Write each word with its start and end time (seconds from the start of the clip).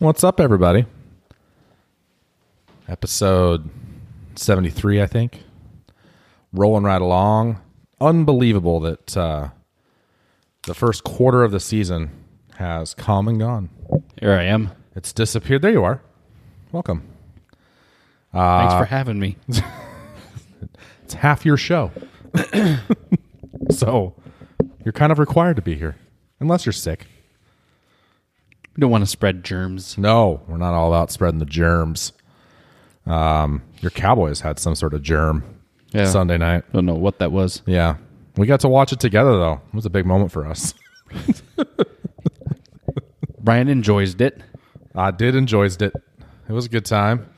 What's 0.00 0.22
up, 0.22 0.38
everybody? 0.38 0.86
Episode 2.86 3.68
73, 4.36 5.02
I 5.02 5.06
think. 5.08 5.42
Rolling 6.52 6.84
right 6.84 7.02
along. 7.02 7.60
Unbelievable 8.00 8.78
that 8.78 9.16
uh, 9.16 9.48
the 10.62 10.74
first 10.74 11.02
quarter 11.02 11.42
of 11.42 11.50
the 11.50 11.58
season 11.58 12.10
has 12.58 12.94
come 12.94 13.26
and 13.26 13.40
gone. 13.40 13.70
Here 14.20 14.34
I 14.34 14.44
am. 14.44 14.70
It's 14.94 15.12
disappeared. 15.12 15.62
There 15.62 15.72
you 15.72 15.82
are. 15.82 16.00
Welcome. 16.70 17.02
Thanks 18.32 18.74
for 18.74 18.84
having 18.84 19.18
me. 19.18 19.36
It's 21.02 21.14
half 21.14 21.46
your 21.46 21.56
show. 21.56 21.90
so 23.70 24.14
you're 24.84 24.92
kind 24.92 25.10
of 25.10 25.18
required 25.18 25.56
to 25.56 25.62
be 25.62 25.74
here, 25.74 25.96
unless 26.38 26.66
you're 26.66 26.74
sick. 26.74 27.06
We 28.78 28.82
don't 28.82 28.92
want 28.92 29.02
to 29.02 29.10
spread 29.10 29.42
germs. 29.42 29.98
No, 29.98 30.40
we're 30.46 30.56
not 30.56 30.72
all 30.72 30.86
about 30.94 31.10
spreading 31.10 31.40
the 31.40 31.44
germs. 31.46 32.12
Um, 33.06 33.60
your 33.80 33.90
Cowboys 33.90 34.38
had 34.42 34.60
some 34.60 34.76
sort 34.76 34.94
of 34.94 35.02
germ 35.02 35.42
Yeah. 35.90 36.04
Sunday 36.04 36.38
night. 36.38 36.62
Don't 36.72 36.86
know 36.86 36.94
what 36.94 37.18
that 37.18 37.32
was. 37.32 37.60
Yeah. 37.66 37.96
We 38.36 38.46
got 38.46 38.60
to 38.60 38.68
watch 38.68 38.92
it 38.92 39.00
together 39.00 39.32
though. 39.32 39.60
It 39.66 39.74
was 39.74 39.84
a 39.84 39.90
big 39.90 40.06
moment 40.06 40.30
for 40.30 40.46
us. 40.46 40.74
Brian 43.40 43.66
enjoys 43.66 44.14
it. 44.14 44.40
I 44.94 45.10
did 45.10 45.34
enjoyed 45.34 45.82
it. 45.82 45.92
It 46.48 46.52
was 46.52 46.66
a 46.66 46.68
good 46.68 46.84
time. 46.84 47.28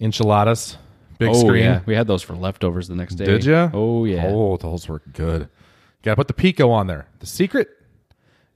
Enchiladas, 0.00 0.78
big 1.18 1.28
oh 1.28 1.34
screen. 1.34 1.64
yeah, 1.64 1.80
we 1.84 1.94
had 1.94 2.06
those 2.06 2.22
for 2.22 2.34
leftovers 2.34 2.88
the 2.88 2.94
next 2.96 3.16
day. 3.16 3.26
Did 3.26 3.44
you? 3.44 3.70
Oh 3.74 4.06
yeah. 4.06 4.28
Oh, 4.28 4.56
those 4.56 4.88
were 4.88 5.02
good. 5.12 5.50
Got 6.00 6.12
to 6.12 6.16
put 6.16 6.28
the 6.28 6.32
pico 6.34 6.70
on 6.70 6.86
there. 6.86 7.06
The 7.18 7.26
secret 7.26 7.68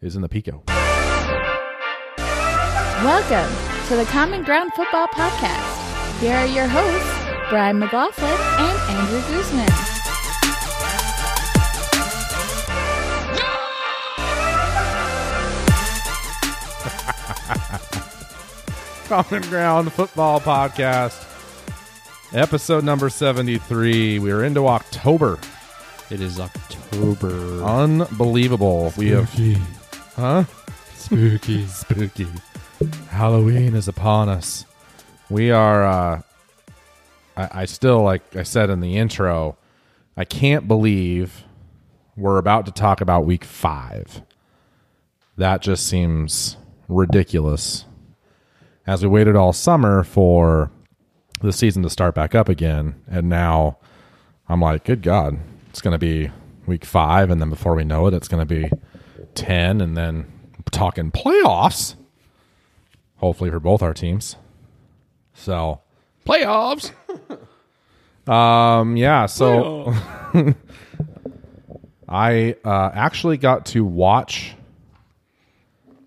is 0.00 0.16
in 0.16 0.22
the 0.22 0.28
pico. 0.30 0.62
Welcome 3.04 3.50
to 3.88 3.96
the 3.96 4.04
Common 4.04 4.42
Ground 4.42 4.74
Football 4.74 5.08
Podcast. 5.08 6.18
Here 6.20 6.36
are 6.36 6.44
your 6.44 6.66
hosts, 6.68 7.48
Brian 7.48 7.78
McLaughlin 7.78 8.28
and 8.28 8.90
Andrew 8.90 9.20
Guzman. 9.22 9.66
Common 19.08 19.42
Ground 19.48 19.90
Football 19.94 20.40
Podcast, 20.40 21.24
episode 22.34 22.84
number 22.84 23.08
73. 23.08 24.18
We 24.18 24.30
are 24.30 24.44
into 24.44 24.68
October. 24.68 25.38
It 26.10 26.20
is 26.20 26.38
October. 26.38 27.64
Unbelievable. 27.64 28.92
We 28.98 29.08
have, 29.08 29.32
huh? 30.16 30.44
Spooky. 30.96 31.66
Spooky. 31.66 32.26
Halloween 33.10 33.74
is 33.74 33.88
upon 33.88 34.28
us. 34.28 34.64
We 35.28 35.50
are, 35.50 35.84
uh, 35.84 36.22
I, 37.36 37.62
I 37.62 37.64
still, 37.64 38.02
like 38.02 38.36
I 38.36 38.44
said 38.44 38.70
in 38.70 38.80
the 38.80 38.96
intro, 38.96 39.56
I 40.16 40.24
can't 40.24 40.68
believe 40.68 41.44
we're 42.16 42.38
about 42.38 42.66
to 42.66 42.72
talk 42.72 43.00
about 43.00 43.26
week 43.26 43.44
five. 43.44 44.22
That 45.36 45.60
just 45.60 45.88
seems 45.88 46.56
ridiculous. 46.88 47.84
As 48.86 49.02
we 49.02 49.08
waited 49.08 49.34
all 49.34 49.52
summer 49.52 50.04
for 50.04 50.70
the 51.40 51.52
season 51.52 51.82
to 51.82 51.90
start 51.90 52.14
back 52.14 52.36
up 52.36 52.48
again, 52.48 52.94
and 53.08 53.28
now 53.28 53.78
I'm 54.48 54.60
like, 54.60 54.84
good 54.84 55.02
God, 55.02 55.36
it's 55.68 55.80
going 55.80 55.92
to 55.92 55.98
be 55.98 56.30
week 56.64 56.84
five, 56.84 57.28
and 57.28 57.40
then 57.40 57.50
before 57.50 57.74
we 57.74 57.82
know 57.82 58.06
it, 58.06 58.14
it's 58.14 58.28
going 58.28 58.46
to 58.46 58.54
be 58.54 58.70
10, 59.34 59.80
and 59.80 59.96
then 59.96 60.30
talking 60.70 61.10
playoffs, 61.10 61.96
hopefully 63.20 63.50
for 63.50 63.60
both 63.60 63.82
our 63.82 63.94
teams. 63.94 64.36
So, 65.34 65.80
Playoffs. 66.26 66.92
um, 68.30 68.96
yeah, 68.96 69.26
so 69.26 69.94
I 72.08 72.56
uh, 72.64 72.90
actually 72.92 73.36
got 73.36 73.66
to 73.66 73.84
watch 73.84 74.54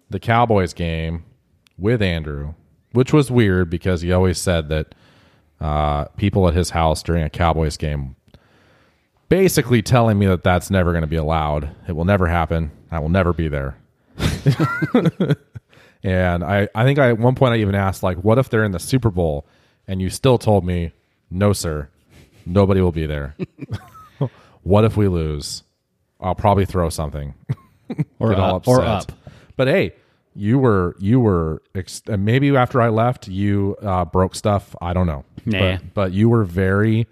the 0.10 0.20
Cowboys 0.20 0.74
game 0.74 1.24
with 1.78 2.02
Andrew, 2.02 2.56
which 2.92 3.14
was 3.14 3.32
weird 3.32 3.70
because 3.70 4.02
he 4.02 4.12
always 4.12 4.38
said 4.38 4.70
that 4.70 4.94
uh, 5.62 6.06
people 6.18 6.48
at 6.48 6.54
his 6.54 6.72
house 6.72 7.02
during 7.02 7.24
a 7.24 7.30
Cowboys 7.30 7.78
game 7.78 8.16
basically 9.30 9.82
telling 9.82 10.20
me 10.20 10.28
that 10.28 10.44
that's 10.44 10.70
never 10.70 10.92
going 10.92 11.02
to 11.02 11.08
be 11.08 11.16
allowed. 11.16 11.70
It 11.88 11.94
will 11.94 12.06
never 12.06 12.28
happen. 12.28 12.72
I 12.92 13.00
will 13.00 13.10
never 13.10 13.34
be 13.34 13.48
there. 13.48 13.78
and 16.04 16.44
I, 16.44 16.68
I 16.76 16.84
think 16.84 17.00
I, 17.00 17.10
at 17.10 17.18
one 17.18 17.36
point 17.36 17.54
I 17.54 17.58
even 17.58 17.76
asked, 17.76 18.04
like, 18.04 18.18
what 18.18 18.38
if 18.38 18.50
they're 18.50 18.64
in 18.64 18.72
the 18.72 18.80
Super 18.80 19.10
Bowl? 19.10 19.46
And 19.88 20.02
you 20.02 20.10
still 20.10 20.38
told 20.38 20.66
me, 20.66 20.92
no, 21.30 21.54
sir, 21.54 21.90
nobody 22.46 22.82
will 22.82 22.92
be 22.92 23.06
there. 23.06 23.36
what 24.64 24.86
if 24.86 24.96
we 24.98 25.08
lose? 25.08 25.64
I'll 26.20 26.36
probably 26.36 26.66
throw 26.66 26.90
something. 26.90 27.34
Or 28.18 28.30
Get 28.30 28.40
all 28.40 28.56
up. 28.56 28.68
Or 28.68 28.82
upset. 28.82 29.12
up. 29.12 29.20
But 29.56 29.68
hey, 29.68 29.94
you 30.34 30.58
were 30.58 30.96
you 31.00 31.20
were 31.20 31.62
ex- 31.76 32.02
and 32.08 32.26
maybe 32.26 32.56
after 32.56 32.82
I 32.82 32.88
left, 32.90 33.28
you 33.28 33.76
uh, 33.84 34.06
broke 34.06 34.34
stuff. 34.34 34.76
I 34.82 34.94
don't 34.94 35.06
know. 35.06 35.26
Nah. 35.46 35.60
But, 35.60 35.94
but 35.94 36.12
you 36.14 36.28
were 36.30 36.44
very 36.44 37.08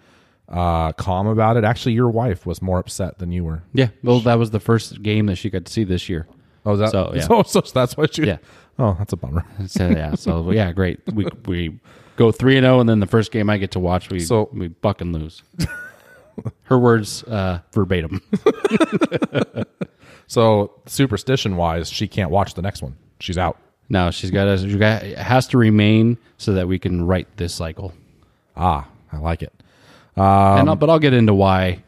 uh, 0.49 0.93
calm 0.93 1.27
about 1.27 1.57
it. 1.57 1.63
Actually, 1.65 1.93
your 1.93 2.09
wife 2.09 2.45
was 2.47 2.61
more 2.63 2.79
upset 2.79 3.19
than 3.19 3.31
you 3.31 3.43
were. 3.43 3.61
Yeah. 3.73 3.89
Well, 4.01 4.21
that 4.21 4.39
was 4.39 4.49
the 4.51 4.59
first 4.61 5.03
game 5.03 5.27
that 5.27 5.35
she 5.35 5.49
got 5.51 5.65
to 5.65 5.71
see 5.71 5.83
this 5.83 6.09
year. 6.09 6.25
Oh, 6.65 6.73
is 6.73 6.79
that 6.79 6.91
So, 6.91 7.11
yeah. 7.15 7.21
so, 7.21 7.43
so 7.43 7.61
that's 7.61 7.95
why 7.97 8.05
she. 8.11 8.23
Yeah. 8.25 8.37
Oh, 8.79 8.95
that's 8.97 9.13
a 9.13 9.17
bummer. 9.17 9.45
So 9.67 9.89
yeah. 9.89 10.15
So 10.15 10.51
yeah, 10.51 10.71
great. 10.71 10.99
We 11.13 11.25
we 11.45 11.79
go 12.15 12.31
three 12.31 12.57
and 12.57 12.63
zero, 12.65 12.79
and 12.79 12.87
then 12.89 12.99
the 12.99 13.07
first 13.07 13.31
game 13.31 13.49
I 13.49 13.57
get 13.57 13.71
to 13.71 13.79
watch, 13.79 14.09
we 14.09 14.19
So- 14.19 14.49
we 14.53 14.67
buck 14.69 15.01
and 15.01 15.13
lose. 15.13 15.43
Her 16.63 16.79
words 16.79 17.23
uh, 17.23 17.59
verbatim. 17.73 18.21
So 20.27 20.71
superstition 20.85 21.57
wise, 21.57 21.89
she 21.89 22.07
can't 22.07 22.31
watch 22.31 22.53
the 22.53 22.61
next 22.61 22.81
one. 22.81 22.95
She's 23.19 23.37
out. 23.37 23.57
No, 23.89 24.11
she's 24.11 24.31
got 24.31 24.45
to. 24.45 24.57
She 24.57 24.77
got, 24.77 25.01
has 25.03 25.45
to 25.47 25.57
remain 25.57 26.17
so 26.37 26.53
that 26.53 26.69
we 26.69 26.79
can 26.79 27.05
write 27.05 27.35
this 27.35 27.53
cycle. 27.53 27.93
Ah, 28.55 28.87
I 29.11 29.17
like 29.17 29.41
it. 29.41 29.51
and 30.15 30.69
I'll, 30.69 30.77
but 30.77 30.89
I'll 30.89 30.99
get 30.99 31.11
into 31.13 31.33
why 31.33 31.83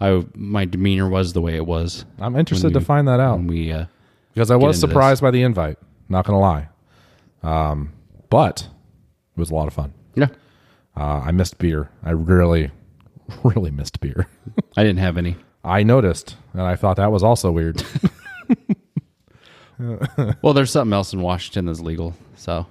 I 0.00 0.24
my 0.34 0.64
demeanor 0.64 1.08
was 1.08 1.34
the 1.34 1.40
way 1.40 1.54
it 1.54 1.66
was 1.66 2.04
I'm 2.18 2.34
interested 2.34 2.72
When 2.72 2.80
to 2.80 2.80
find 2.80 3.06
that 3.06 3.20
out 3.20 3.40
we. 3.40 3.70
Uh, 3.70 3.86
because 4.34 4.50
I 4.50 4.56
was 4.56 4.78
surprised 4.80 5.22
by 5.22 5.30
the 5.30 5.42
invite. 5.42 5.78
Not 6.08 6.26
gonna 6.26 6.40
lie, 6.40 6.68
um, 7.42 7.92
but 8.30 8.68
it 9.36 9.40
was 9.40 9.50
a 9.50 9.54
lot 9.54 9.66
of 9.68 9.74
fun. 9.74 9.92
yeah, 10.14 10.28
Uh, 10.96 11.22
I 11.24 11.30
missed 11.30 11.58
beer. 11.58 11.88
I 12.04 12.10
really, 12.10 12.70
really 13.42 13.70
missed 13.70 14.00
beer. 14.00 14.26
I 14.76 14.82
didn't 14.82 14.98
have 15.00 15.16
any. 15.16 15.36
I 15.64 15.82
noticed, 15.82 16.36
and 16.52 16.62
I 16.62 16.76
thought 16.76 16.96
that 16.96 17.10
was 17.10 17.22
also 17.22 17.50
weird. 17.50 17.82
Well, 20.42 20.52
there's 20.54 20.70
something 20.70 20.92
else 20.92 21.12
in 21.12 21.20
Washington 21.20 21.66
that's 21.66 21.80
legal, 21.80 22.14
so 22.36 22.66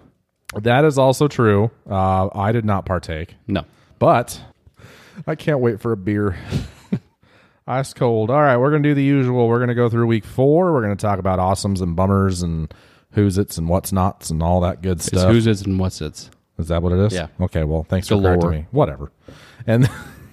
that 0.62 0.86
is 0.86 0.98
also 0.98 1.28
true. 1.28 1.70
Uh, 1.90 2.30
I 2.34 2.54
did 2.54 2.64
not 2.64 2.86
partake, 2.86 3.36
no. 3.46 3.66
but 4.00 4.40
I 5.28 5.36
can't 5.36 5.60
wait 5.60 5.82
for 5.82 5.92
a 5.92 5.98
beer. 5.98 6.38
Ice 7.66 7.94
cold. 7.94 8.30
All 8.30 8.42
right, 8.42 8.58
we're 8.58 8.72
gonna 8.72 8.84
do 8.84 8.94
the 8.94 9.04
usual. 9.04 9.48
We're 9.48 9.60
gonna 9.60 9.76
go 9.76 9.90
through 9.90 10.08
week 10.08 10.26
four. 10.26 10.74
We're 10.74 10.82
gonna 10.82 10.96
talk 10.96 11.20
about 11.20 11.40
awesomes 11.40 11.82
and 11.82 11.96
bummers 11.96 12.42
and 12.42 12.74
who's 13.12 13.38
its 13.38 13.58
and 13.58 13.70
what's 13.70 13.92
nots 13.92 14.30
and 14.30 14.44
all 14.44 14.60
that 14.62 14.82
good 14.82 14.98
It's 14.98 15.06
stuff. 15.06 15.32
who's 15.32 15.48
it's 15.48 15.62
and 15.62 15.80
what's 15.80 16.02
it's. 16.02 16.30
Is 16.58 16.68
that 16.68 16.84
what 16.84 16.92
it 16.92 17.00
is? 17.00 17.14
Yeah. 17.14 17.28
Okay. 17.40 17.64
Well, 17.64 17.84
thanks 17.84 18.08
for 18.10 18.16
Galore. 18.16 18.38
correcting 18.38 18.62
me. 18.62 18.68
Whatever. 18.72 19.12
And 19.66 19.90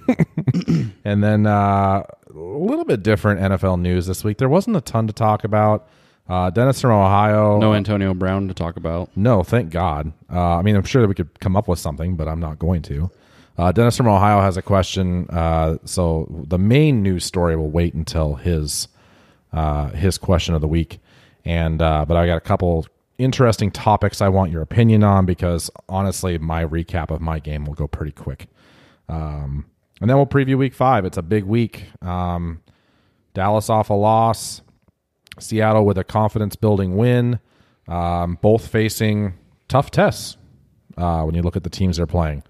and 1.04 1.22
then 1.22 1.46
uh, 1.46 2.02
a 2.02 2.38
little 2.38 2.84
bit 2.84 3.02
different 3.02 3.40
NFL 3.40 3.80
news 3.80 4.06
this 4.06 4.24
week. 4.24 4.38
There 4.38 4.48
wasn't 4.48 4.76
a 4.76 4.80
ton 4.80 5.06
to 5.06 5.12
talk 5.12 5.44
about. 5.44 5.88
Uh, 6.28 6.48
Dennis 6.50 6.80
from 6.80 6.92
Ohio. 6.92 7.58
No 7.58 7.74
Antonio 7.74 8.14
Brown 8.14 8.46
to 8.48 8.54
talk 8.54 8.76
about. 8.76 9.10
No, 9.16 9.42
thank 9.42 9.70
God. 9.70 10.12
Uh, 10.32 10.58
I 10.58 10.62
mean, 10.62 10.76
I'm 10.76 10.84
sure 10.84 11.02
that 11.02 11.08
we 11.08 11.14
could 11.14 11.40
come 11.40 11.56
up 11.56 11.66
with 11.66 11.80
something, 11.80 12.14
but 12.16 12.28
I'm 12.28 12.38
not 12.38 12.58
going 12.60 12.82
to. 12.82 13.10
Uh, 13.60 13.70
Dennis 13.72 13.94
from 13.94 14.08
Ohio 14.08 14.40
has 14.40 14.56
a 14.56 14.62
question. 14.62 15.28
Uh, 15.28 15.76
so 15.84 16.26
the 16.48 16.58
main 16.58 17.02
news 17.02 17.26
story 17.26 17.56
will 17.56 17.68
wait 17.68 17.92
until 17.92 18.36
his 18.36 18.88
uh, 19.52 19.90
his 19.90 20.16
question 20.16 20.54
of 20.54 20.62
the 20.62 20.66
week. 20.66 20.98
And 21.44 21.82
uh, 21.82 22.06
but 22.06 22.16
I 22.16 22.24
got 22.24 22.38
a 22.38 22.40
couple 22.40 22.86
interesting 23.18 23.70
topics 23.70 24.22
I 24.22 24.30
want 24.30 24.50
your 24.50 24.62
opinion 24.62 25.04
on 25.04 25.26
because 25.26 25.70
honestly, 25.90 26.38
my 26.38 26.64
recap 26.64 27.10
of 27.10 27.20
my 27.20 27.38
game 27.38 27.66
will 27.66 27.74
go 27.74 27.86
pretty 27.86 28.12
quick. 28.12 28.46
Um, 29.10 29.66
and 30.00 30.08
then 30.08 30.16
we'll 30.16 30.24
preview 30.24 30.56
week 30.56 30.72
five. 30.72 31.04
It's 31.04 31.18
a 31.18 31.22
big 31.22 31.44
week. 31.44 31.84
Um, 32.00 32.62
Dallas 33.34 33.68
off 33.68 33.90
a 33.90 33.94
loss. 33.94 34.62
Seattle 35.38 35.84
with 35.84 35.98
a 35.98 36.04
confidence 36.04 36.56
building 36.56 36.96
win. 36.96 37.40
Um, 37.86 38.38
both 38.40 38.68
facing 38.68 39.34
tough 39.68 39.90
tests 39.90 40.38
uh, 40.96 41.24
when 41.24 41.34
you 41.34 41.42
look 41.42 41.56
at 41.56 41.64
the 41.64 41.68
teams 41.70 41.98
they're 41.98 42.06
playing. 42.06 42.42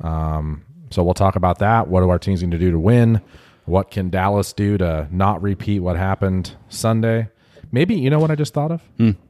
Um, 0.00 0.64
so 0.90 1.02
we'll 1.02 1.14
talk 1.14 1.36
about 1.36 1.58
that. 1.58 1.88
What 1.88 2.00
do 2.00 2.10
our 2.10 2.18
teams 2.18 2.42
need 2.42 2.52
to 2.52 2.58
do 2.58 2.70
to 2.70 2.78
win? 2.78 3.20
What 3.64 3.90
can 3.90 4.10
Dallas 4.10 4.52
do 4.52 4.78
to 4.78 5.08
not 5.10 5.42
repeat 5.42 5.80
what 5.80 5.96
happened 5.96 6.56
Sunday? 6.68 7.28
Maybe 7.72 7.96
you 7.96 8.10
know 8.10 8.20
what 8.20 8.30
I 8.30 8.36
just 8.36 8.54
thought 8.54 8.70
of. 8.70 8.82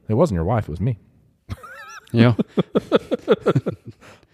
It 0.07 0.13
wasn't 0.13 0.35
your 0.35 0.45
wife; 0.45 0.65
it 0.65 0.71
was 0.71 0.79
me. 0.79 0.99
yeah, 2.11 2.35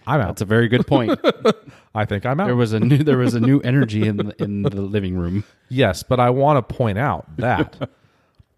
I'm 0.06 0.20
out. 0.20 0.28
that's 0.28 0.42
a 0.42 0.46
very 0.46 0.68
good 0.68 0.86
point. 0.86 1.18
I 1.94 2.04
think 2.04 2.26
I'm 2.26 2.38
out. 2.38 2.46
There 2.46 2.56
was 2.56 2.74
a 2.74 2.80
new 2.80 2.98
there 2.98 3.16
was 3.16 3.34
a 3.34 3.40
new 3.40 3.60
energy 3.60 4.06
in 4.06 4.18
the, 4.18 4.42
in 4.42 4.62
the 4.62 4.70
living 4.82 5.16
room. 5.16 5.44
Yes, 5.70 6.02
but 6.02 6.20
I 6.20 6.30
want 6.30 6.68
to 6.68 6.74
point 6.74 6.98
out 6.98 7.36
that 7.38 7.88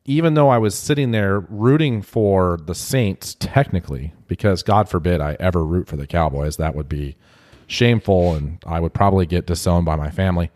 even 0.05 0.35
though 0.35 0.49
I 0.49 0.59
was 0.59 0.75
sitting 0.75 1.11
there 1.11 1.41
rooting 1.41 2.03
for 2.03 2.59
the 2.65 2.75
Saints, 2.75 3.37
technically, 3.39 4.15
because 4.27 4.63
God 4.63 4.89
forbid 4.89 5.21
I 5.21 5.37
ever 5.39 5.65
root 5.65 5.87
for 5.89 5.97
the 5.97 6.07
Cowboys, 6.07 6.57
that 6.57 6.75
would 6.75 6.89
be 6.89 7.17
shameful 7.67 8.35
and 8.35 8.59
I 8.67 8.81
would 8.81 8.95
probably 8.95 9.27
get 9.27 9.47
disowned 9.47 9.85
by 9.87 9.97
my 9.97 10.11
family. 10.11 10.51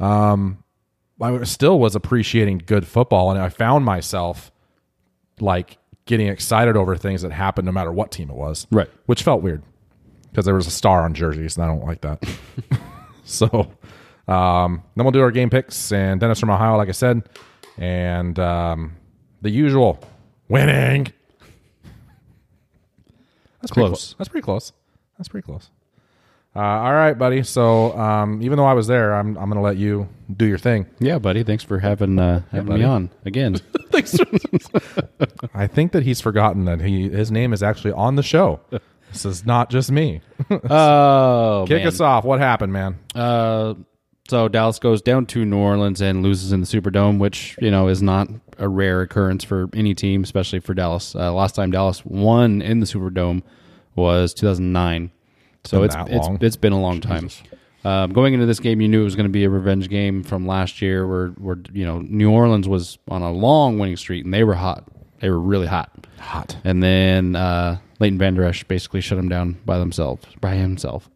Um, 0.00 0.62
I 1.20 1.42
still 1.44 1.78
was 1.78 1.94
appreciating 1.94 2.62
good 2.66 2.86
football, 2.86 3.30
and 3.30 3.40
I 3.40 3.48
found 3.48 3.84
myself 3.84 4.52
like 5.40 5.78
getting 6.04 6.28
excited 6.28 6.76
over 6.76 6.96
things 6.96 7.22
that 7.22 7.32
happened 7.32 7.66
no 7.66 7.72
matter 7.72 7.92
what 7.92 8.10
team 8.12 8.30
it 8.30 8.36
was. 8.36 8.66
Right. 8.70 8.88
Which 9.06 9.22
felt 9.22 9.42
weird 9.42 9.62
because 10.30 10.44
there 10.44 10.54
was 10.54 10.66
a 10.66 10.70
star 10.70 11.02
on 11.02 11.14
jerseys, 11.14 11.56
and 11.56 11.64
I 11.64 11.68
don't 11.68 11.84
like 11.84 12.02
that. 12.02 12.22
so 13.24 13.70
um, 14.28 14.82
then 14.94 15.04
we'll 15.04 15.12
do 15.12 15.22
our 15.22 15.30
game 15.30 15.50
picks, 15.50 15.92
and 15.92 16.20
Dennis 16.20 16.40
from 16.40 16.50
Ohio, 16.50 16.76
like 16.76 16.88
I 16.88 16.92
said, 16.92 17.26
and 17.78 18.38
um, 18.38 18.96
the 19.40 19.50
usual 19.50 19.98
winning. 20.48 21.12
That's 23.62 23.72
pretty 23.72 23.88
Close. 23.88 24.14
That's 24.18 24.28
pretty 24.28 24.44
close. 24.44 24.72
That's 25.16 25.28
pretty 25.28 25.46
close. 25.46 25.70
Uh, 26.56 26.60
all 26.60 26.92
right, 26.94 27.12
buddy. 27.12 27.42
So 27.42 27.96
um, 27.98 28.40
even 28.42 28.56
though 28.56 28.64
I 28.64 28.72
was 28.72 28.86
there, 28.86 29.14
I'm 29.14 29.36
I'm 29.36 29.50
going 29.50 29.56
to 29.56 29.60
let 29.60 29.76
you 29.76 30.08
do 30.34 30.46
your 30.46 30.56
thing. 30.56 30.86
Yeah, 30.98 31.18
buddy. 31.18 31.42
Thanks 31.42 31.62
for 31.62 31.78
having 31.78 32.18
uh, 32.18 32.40
having 32.50 32.68
buddy. 32.68 32.78
me 32.80 32.84
on 32.86 33.10
again. 33.26 33.56
thanks. 33.90 34.16
I 35.54 35.66
think 35.66 35.92
that 35.92 36.02
he's 36.02 36.20
forgotten 36.22 36.64
that 36.64 36.80
he 36.80 37.10
his 37.10 37.30
name 37.30 37.52
is 37.52 37.62
actually 37.62 37.92
on 37.92 38.16
the 38.16 38.22
show. 38.22 38.60
This 39.12 39.26
is 39.26 39.44
not 39.44 39.68
just 39.70 39.90
me. 39.90 40.22
Oh, 40.70 41.64
Kick 41.68 41.78
man. 41.80 41.86
us 41.88 42.00
off. 42.00 42.24
What 42.24 42.38
happened, 42.38 42.72
man? 42.72 42.98
Uh, 43.14 43.74
so 44.28 44.48
Dallas 44.48 44.78
goes 44.78 45.02
down 45.02 45.26
to 45.26 45.44
New 45.44 45.58
Orleans 45.58 46.00
and 46.00 46.22
loses 46.22 46.52
in 46.52 46.60
the 46.60 46.66
Superdome, 46.66 47.18
which 47.18 47.56
you 47.60 47.70
know 47.70 47.88
is 47.88 48.02
not 48.02 48.28
a 48.58 48.68
rare 48.68 49.02
occurrence 49.02 49.44
for 49.44 49.68
any 49.74 49.94
team, 49.94 50.22
especially 50.22 50.60
for 50.60 50.72
Dallas. 50.74 51.14
Uh, 51.14 51.32
last 51.32 51.54
time 51.54 51.70
Dallas 51.70 52.04
won 52.04 52.62
in 52.62 52.80
the 52.80 52.86
Superdome 52.86 53.42
was 53.94 54.32
2009. 54.34 55.10
So 55.66 55.82
it's 55.82 55.96
it's 56.08 56.28
it's 56.40 56.56
been 56.56 56.72
a 56.72 56.80
long 56.80 57.00
time. 57.00 57.28
Um, 57.84 58.12
going 58.12 58.34
into 58.34 58.46
this 58.46 58.58
game, 58.58 58.80
you 58.80 58.88
knew 58.88 59.02
it 59.02 59.04
was 59.04 59.14
going 59.14 59.28
to 59.28 59.32
be 59.32 59.44
a 59.44 59.50
revenge 59.50 59.88
game 59.88 60.24
from 60.24 60.46
last 60.46 60.82
year, 60.82 61.06
where 61.06 61.28
where 61.28 61.58
you 61.72 61.84
know 61.84 62.00
New 62.00 62.30
Orleans 62.30 62.68
was 62.68 62.98
on 63.08 63.22
a 63.22 63.30
long 63.30 63.78
winning 63.78 63.96
streak 63.96 64.24
and 64.24 64.34
they 64.34 64.42
were 64.44 64.54
hot. 64.54 64.84
They 65.20 65.30
were 65.30 65.40
really 65.40 65.66
hot. 65.66 66.06
Hot. 66.18 66.56
And 66.64 66.82
then 66.82 67.36
uh, 67.36 67.78
Leighton 68.00 68.18
Vander 68.18 68.44
Esch 68.44 68.64
basically 68.64 69.00
shut 69.00 69.16
them 69.16 69.28
down 69.28 69.58
by 69.64 69.78
themselves, 69.78 70.26
by 70.40 70.54
himself. 70.54 71.08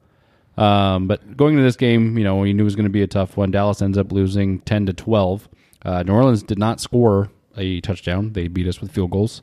Um, 0.56 1.06
but 1.06 1.37
going 1.37 1.55
into 1.55 1.64
this 1.64 1.76
game, 1.76 2.17
you 2.17 2.25
know, 2.25 2.37
we 2.37 2.52
knew 2.52 2.62
it 2.62 2.64
was 2.64 2.76
going 2.76 2.85
to 2.85 2.91
be 2.91 3.02
a 3.02 3.06
tough 3.06 3.37
one. 3.37 3.50
Dallas 3.50 3.82
ends 3.82 3.99
up 3.99 4.12
losing 4.12 4.61
ten 4.61 4.87
to 4.87 4.93
twelve. 4.93 5.49
Uh, 5.85 6.02
New 6.02 6.12
Orleans 6.12 6.43
did 6.43 6.58
not 6.58 6.81
score 6.81 7.31
a 7.56 7.81
touchdown; 7.81 8.32
they 8.32 8.47
beat 8.49 8.69
us 8.69 8.81
with 8.81 8.93
field 8.93 9.11
goals. 9.11 9.43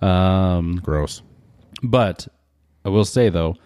Um, 0.00 0.80
Gross. 0.84 1.22
but 1.82 2.28
I 2.84 2.88
will 2.90 3.04
say 3.04 3.30
though, 3.30 3.56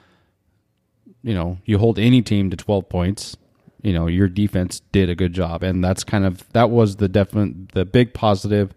you 1.23 1.35
know, 1.35 1.59
you 1.65 1.79
hold 1.79 1.99
any 1.99 2.23
team 2.23 2.51
to 2.51 2.57
12 2.57 2.89
points, 2.89 3.37
you 3.83 3.93
know, 3.93 4.07
your 4.07 4.29
defense 4.29 4.81
did 4.93 5.11
a 5.11 5.15
good 5.15 5.33
job 5.33 5.63
and 5.63 5.83
that's 5.83 6.05
kind 6.05 6.25
of 6.25 6.51
that 6.53 6.71
was 6.71 6.97
the 6.97 7.09
definite 7.09 7.73
the 7.73 7.85
big 7.85 8.15
positive 8.15 8.73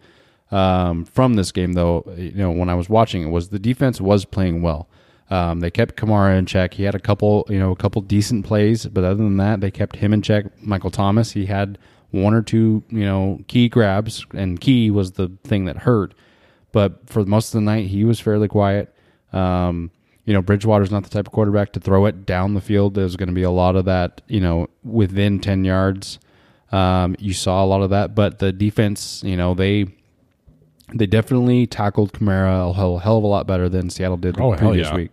um, 0.52 1.06
from 1.06 1.36
this 1.36 1.52
game 1.52 1.74
though, 1.74 2.04
you 2.18 2.32
know, 2.34 2.52
when 2.52 2.70
I 2.70 2.76
was 2.76 2.90
watching 2.90 3.24
it 3.24 3.30
was 3.30 3.50
the 3.50 3.60
defense 3.60 4.00
was 4.00 4.26
playing 4.26 4.62
well. 4.62 4.88
Um, 5.32 5.60
they 5.60 5.72
kept 5.72 5.96
Kamara 5.96 6.38
in 6.38 6.46
check. 6.46 6.76
He 6.76 6.84
had 6.84 6.94
a 6.94 7.00
couple, 7.00 7.48
you 7.50 7.58
know, 7.58 7.72
a 7.72 7.76
couple 7.76 8.00
decent 8.04 8.46
plays, 8.46 8.86
but 8.86 9.04
other 9.04 9.16
than 9.16 9.38
that, 9.38 9.60
they 9.60 9.72
kept 9.72 9.96
him 9.96 10.14
in 10.14 10.22
check. 10.22 10.46
Michael 10.62 10.92
Thomas, 10.92 11.32
he 11.32 11.48
had 11.48 11.80
one 12.12 12.36
or 12.36 12.44
two, 12.44 12.84
you 12.90 13.04
know, 13.04 13.40
key 13.48 13.68
grabs, 13.68 14.24
and 14.36 14.62
key 14.62 14.92
was 14.92 15.14
the 15.14 15.32
thing 15.44 15.66
that 15.66 15.78
hurt 15.78 16.14
but 16.76 17.10
for 17.10 17.24
most 17.24 17.48
of 17.48 17.54
the 17.54 17.62
night 17.62 17.88
he 17.88 18.04
was 18.04 18.20
fairly 18.20 18.50
quiet. 18.50 18.94
Um, 19.32 19.92
you 20.26 20.34
know, 20.34 20.42
Bridgewater's 20.42 20.92
not 20.92 21.04
the 21.04 21.10
type 21.10 21.28
of 21.28 21.34
quarterback 21.34 21.72
to 21.74 21.80
throw 21.80 22.06
it 22.08 22.26
down 22.26 22.54
the 22.56 22.62
field. 22.62 22.94
There's 22.96 23.16
going 23.16 23.30
to 23.30 23.36
be 23.36 23.44
a 23.44 23.52
lot 23.52 23.76
of 23.76 23.86
that, 23.86 24.22
you 24.28 24.40
know, 24.42 24.68
within 24.84 25.40
ten 25.40 25.64
yards. 25.64 26.20
Um, 26.72 27.16
you 27.20 27.32
saw 27.34 27.64
a 27.64 27.68
lot 27.68 27.82
of 27.82 27.92
that, 27.92 28.16
but 28.16 28.40
the 28.40 28.52
defense, 28.52 29.22
you 29.24 29.38
know, 29.38 29.54
they 29.54 29.86
they 30.94 31.06
definitely 31.06 31.66
tackled 31.68 32.12
Kamara 32.14 32.70
a 32.70 32.74
hell, 32.74 32.98
hell 33.00 33.18
of 33.18 33.24
a 33.24 33.28
lot 33.28 33.48
better 33.48 33.70
than 33.70 33.90
Seattle 33.90 34.18
did 34.18 34.36
the 34.36 34.42
Oh, 34.44 34.52
hell 34.52 34.70
previous 34.70 34.88
yeah. 34.90 34.96
week. 34.96 35.12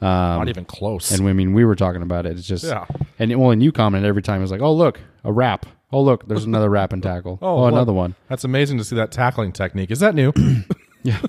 not 0.00 0.48
even 0.48 0.64
close. 0.64 1.10
And 1.12 1.28
I 1.28 1.32
mean, 1.32 1.52
we 1.52 1.64
were 1.64 1.76
talking 1.76 2.02
about 2.02 2.26
it. 2.26 2.36
It's 2.38 2.46
just, 2.46 2.64
Yeah. 2.64 2.84
and 3.18 3.34
well, 3.40 3.50
and 3.50 3.62
you 3.62 3.72
commented 3.72 4.08
every 4.08 4.22
time. 4.22 4.38
It 4.40 4.42
was 4.44 4.50
like, 4.50 4.60
oh 4.62 4.72
look, 4.72 5.00
a 5.24 5.32
wrap. 5.32 5.66
Oh 5.92 6.00
look, 6.02 6.26
there's 6.26 6.44
another 6.44 6.68
wrap 6.68 6.92
and 6.92 7.02
tackle. 7.02 7.38
Oh, 7.42 7.62
look. 7.62 7.72
another 7.72 7.92
one. 7.92 8.14
That's 8.28 8.44
amazing 8.44 8.78
to 8.78 8.84
see 8.84 8.96
that 8.96 9.12
tackling 9.12 9.52
technique. 9.52 9.90
Is 9.90 10.00
that 10.00 10.14
new? 10.14 10.32
Yeah, 11.04 11.20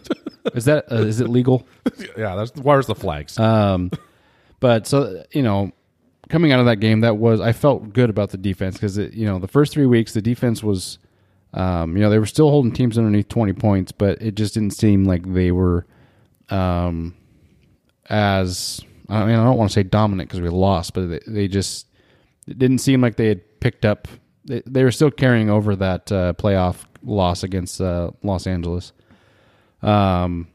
is 0.53 0.65
that 0.65 0.91
uh, 0.91 0.95
is 0.95 1.19
it 1.19 1.29
legal? 1.29 1.67
yeah. 2.17 2.35
That's 2.35 2.51
where's 2.55 2.87
the 2.87 2.95
flags? 2.95 3.37
Um, 3.37 3.91
but 4.61 4.87
so 4.87 5.23
you 5.31 5.43
know, 5.43 5.71
coming 6.29 6.53
out 6.53 6.61
of 6.61 6.65
that 6.65 6.77
game, 6.77 7.01
that 7.01 7.17
was 7.17 7.41
I 7.41 7.51
felt 7.51 7.93
good 7.93 8.09
about 8.09 8.29
the 8.29 8.37
defense 8.37 8.75
because 8.75 8.97
you 8.97 9.25
know 9.25 9.37
the 9.37 9.49
first 9.49 9.73
three 9.73 9.85
weeks 9.85 10.13
the 10.13 10.21
defense 10.21 10.63
was, 10.63 10.97
um, 11.53 11.95
you 11.95 12.01
know, 12.01 12.09
they 12.09 12.19
were 12.19 12.25
still 12.25 12.49
holding 12.49 12.71
teams 12.71 12.97
underneath 12.97 13.27
twenty 13.27 13.51
points, 13.53 13.91
but 13.91 14.21
it 14.21 14.35
just 14.35 14.53
didn't 14.53 14.71
seem 14.71 15.03
like 15.03 15.33
they 15.33 15.51
were, 15.51 15.85
um, 16.49 17.13
as 18.09 18.79
I 19.09 19.25
mean 19.25 19.35
I 19.35 19.43
don't 19.43 19.57
want 19.57 19.71
to 19.71 19.73
say 19.73 19.83
dominant 19.83 20.29
because 20.29 20.41
we 20.41 20.49
lost, 20.49 20.93
but 20.93 21.09
they, 21.09 21.19
they 21.27 21.47
just 21.49 21.87
it 22.47 22.57
didn't 22.57 22.79
seem 22.79 23.01
like 23.01 23.17
they 23.17 23.27
had 23.27 23.59
picked 23.59 23.83
up. 23.83 24.07
They, 24.45 24.61
they 24.65 24.83
were 24.83 24.91
still 24.91 25.11
carrying 25.11 25.49
over 25.49 25.75
that 25.75 26.11
uh, 26.11 26.33
playoff 26.33 26.77
loss 27.03 27.43
against 27.43 27.81
uh, 27.81 28.11
Los 28.23 28.47
Angeles. 28.47 28.93
Um, 29.85 30.47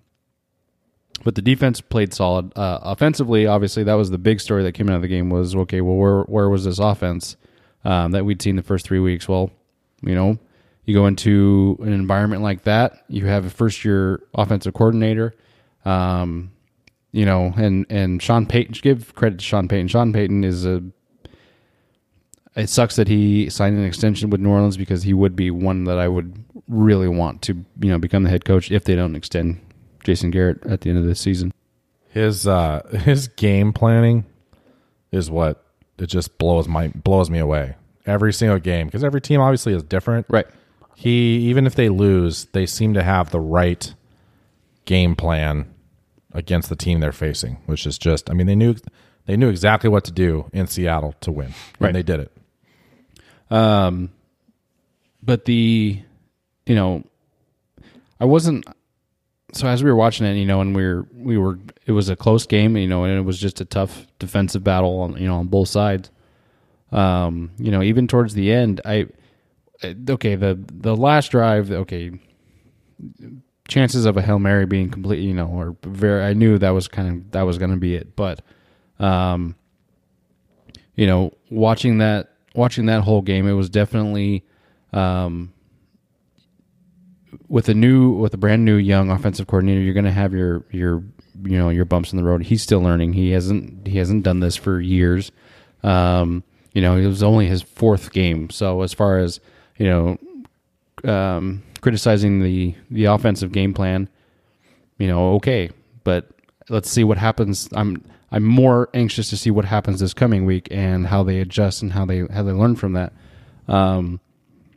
but 1.22 1.34
the 1.34 1.42
defense 1.42 1.80
played 1.80 2.14
solid. 2.14 2.56
Uh, 2.56 2.78
offensively, 2.82 3.46
obviously, 3.46 3.84
that 3.84 3.94
was 3.94 4.10
the 4.10 4.18
big 4.18 4.40
story 4.40 4.62
that 4.64 4.72
came 4.72 4.88
out 4.88 4.96
of 4.96 5.02
the 5.02 5.08
game. 5.08 5.30
Was 5.30 5.54
okay. 5.54 5.80
Well, 5.80 5.96
where 5.96 6.22
where 6.22 6.48
was 6.48 6.64
this 6.64 6.78
offense 6.78 7.36
um, 7.84 8.12
that 8.12 8.24
we'd 8.24 8.40
seen 8.42 8.56
the 8.56 8.62
first 8.62 8.86
three 8.86 9.00
weeks? 9.00 9.28
Well, 9.28 9.50
you 10.02 10.14
know, 10.14 10.38
you 10.84 10.94
go 10.94 11.06
into 11.06 11.78
an 11.80 11.92
environment 11.92 12.42
like 12.42 12.64
that. 12.64 13.04
You 13.08 13.26
have 13.26 13.44
a 13.44 13.50
first 13.50 13.84
year 13.84 14.22
offensive 14.34 14.74
coordinator. 14.74 15.34
Um, 15.84 16.52
you 17.12 17.24
know, 17.24 17.52
and 17.56 17.86
and 17.90 18.22
Sean 18.22 18.46
Payton. 18.46 18.76
Give 18.80 19.14
credit 19.14 19.40
to 19.40 19.44
Sean 19.44 19.68
Payton. 19.68 19.88
Sean 19.88 20.12
Payton 20.12 20.44
is 20.44 20.64
a. 20.64 20.82
It 22.56 22.68
sucks 22.68 22.96
that 22.96 23.06
he 23.08 23.48
signed 23.48 23.78
an 23.78 23.84
extension 23.84 24.28
with 24.30 24.40
New 24.40 24.50
Orleans 24.50 24.76
because 24.76 25.02
he 25.04 25.14
would 25.14 25.36
be 25.36 25.50
one 25.50 25.84
that 25.84 25.98
I 25.98 26.08
would 26.08 26.44
really 26.68 27.08
want 27.08 27.42
to, 27.42 27.54
you 27.80 27.90
know, 27.90 27.98
become 27.98 28.24
the 28.24 28.30
head 28.30 28.44
coach 28.44 28.70
if 28.72 28.84
they 28.84 28.96
don't 28.96 29.14
extend 29.14 29.60
Jason 30.04 30.30
Garrett 30.30 30.64
at 30.66 30.80
the 30.80 30.90
end 30.90 30.98
of 30.98 31.04
this 31.04 31.20
season. 31.20 31.52
his 32.08 32.46
uh 32.48 32.82
his 33.04 33.28
game 33.28 33.72
planning 33.72 34.24
is 35.12 35.30
what 35.30 35.64
it 35.98 36.06
just 36.06 36.38
blows 36.38 36.66
my 36.66 36.88
blows 36.88 37.30
me 37.30 37.38
away 37.38 37.76
every 38.06 38.32
single 38.32 38.58
game 38.58 38.86
because 38.88 39.04
every 39.04 39.20
team 39.20 39.40
obviously 39.40 39.72
is 39.74 39.82
different. 39.84 40.26
Right. 40.28 40.46
He 40.96 41.38
even 41.48 41.66
if 41.66 41.74
they 41.76 41.88
lose, 41.88 42.46
they 42.46 42.66
seem 42.66 42.94
to 42.94 43.02
have 43.02 43.30
the 43.30 43.40
right 43.40 43.94
game 44.86 45.14
plan 45.14 45.72
against 46.32 46.68
the 46.68 46.76
team 46.76 47.00
they're 47.00 47.12
facing, 47.12 47.58
which 47.66 47.86
is 47.86 47.96
just 47.96 48.28
I 48.28 48.34
mean 48.34 48.46
they 48.48 48.56
knew 48.56 48.74
they 49.26 49.36
knew 49.36 49.48
exactly 49.48 49.88
what 49.88 50.04
to 50.04 50.12
do 50.12 50.50
in 50.52 50.66
Seattle 50.66 51.14
to 51.20 51.30
win, 51.30 51.54
Right. 51.78 51.88
and 51.88 51.96
they 51.96 52.02
did 52.02 52.18
it. 52.20 52.32
Um, 53.50 54.10
but 55.22 55.44
the, 55.44 56.00
you 56.66 56.74
know, 56.74 57.04
I 58.20 58.24
wasn't. 58.24 58.66
So 59.52 59.66
as 59.66 59.82
we 59.82 59.90
were 59.90 59.96
watching 59.96 60.26
it, 60.26 60.34
you 60.34 60.46
know, 60.46 60.60
and 60.60 60.76
we 60.76 60.84
were 60.84 61.06
we 61.12 61.36
were 61.36 61.58
it 61.86 61.92
was 61.92 62.08
a 62.08 62.16
close 62.16 62.46
game, 62.46 62.76
you 62.76 62.86
know, 62.86 63.04
and 63.04 63.18
it 63.18 63.22
was 63.22 63.38
just 63.40 63.60
a 63.60 63.64
tough 63.64 64.06
defensive 64.18 64.62
battle 64.62 65.00
on 65.00 65.16
you 65.16 65.26
know 65.26 65.36
on 65.36 65.48
both 65.48 65.68
sides. 65.68 66.10
Um, 66.92 67.50
you 67.58 67.70
know, 67.70 67.82
even 67.82 68.06
towards 68.06 68.34
the 68.34 68.52
end, 68.52 68.80
I 68.84 69.06
okay 69.84 70.36
the 70.36 70.58
the 70.72 70.94
last 70.94 71.30
drive, 71.30 71.70
okay, 71.72 72.12
chances 73.68 74.04
of 74.04 74.16
a 74.16 74.22
hail 74.22 74.38
mary 74.38 74.66
being 74.66 74.90
complete, 74.90 75.20
you 75.20 75.34
know, 75.34 75.48
or 75.48 75.76
very. 75.82 76.22
I 76.22 76.34
knew 76.34 76.58
that 76.58 76.70
was 76.70 76.88
kind 76.88 77.08
of 77.08 77.30
that 77.32 77.42
was 77.42 77.58
going 77.58 77.70
to 77.70 77.76
be 77.76 77.94
it, 77.94 78.14
but, 78.16 78.42
um, 78.98 79.54
you 80.94 81.06
know, 81.06 81.32
watching 81.50 81.98
that 81.98 82.29
watching 82.54 82.86
that 82.86 83.02
whole 83.02 83.22
game, 83.22 83.46
it 83.46 83.52
was 83.52 83.70
definitely 83.70 84.44
um, 84.92 85.52
with 87.48 87.68
a 87.68 87.74
new 87.74 88.10
with 88.10 88.34
a 88.34 88.36
brand 88.36 88.64
new 88.64 88.76
young 88.76 89.10
offensive 89.10 89.46
coordinator. 89.46 89.80
You're 89.80 89.94
going 89.94 90.04
to 90.04 90.12
have 90.12 90.32
your 90.32 90.64
your 90.70 91.02
you 91.42 91.58
know 91.58 91.68
your 91.68 91.84
bumps 91.84 92.12
in 92.12 92.18
the 92.18 92.24
road. 92.24 92.42
He's 92.42 92.62
still 92.62 92.80
learning. 92.80 93.12
He 93.12 93.30
hasn't 93.30 93.86
he 93.86 93.98
hasn't 93.98 94.22
done 94.22 94.40
this 94.40 94.56
for 94.56 94.80
years. 94.80 95.32
Um, 95.82 96.44
you 96.72 96.82
know, 96.82 96.96
it 96.96 97.06
was 97.06 97.22
only 97.22 97.46
his 97.46 97.62
fourth 97.62 98.12
game. 98.12 98.50
So 98.50 98.82
as 98.82 98.92
far 98.92 99.18
as 99.18 99.40
you 99.76 99.86
know, 99.86 101.10
um, 101.10 101.62
criticizing 101.80 102.42
the 102.42 102.74
the 102.90 103.06
offensive 103.06 103.52
game 103.52 103.74
plan, 103.74 104.08
you 104.98 105.08
know, 105.08 105.34
okay, 105.34 105.70
but 106.04 106.28
let's 106.68 106.90
see 106.90 107.04
what 107.04 107.18
happens. 107.18 107.68
I'm 107.72 108.04
I'm 108.32 108.44
more 108.44 108.88
anxious 108.94 109.28
to 109.30 109.36
see 109.36 109.50
what 109.50 109.64
happens 109.64 110.00
this 110.00 110.14
coming 110.14 110.44
week 110.44 110.68
and 110.70 111.06
how 111.06 111.22
they 111.22 111.40
adjust 111.40 111.82
and 111.82 111.92
how 111.92 112.04
they 112.04 112.20
how 112.26 112.42
they 112.42 112.52
learn 112.52 112.76
from 112.76 112.92
that. 112.92 113.12
Um, 113.68 114.20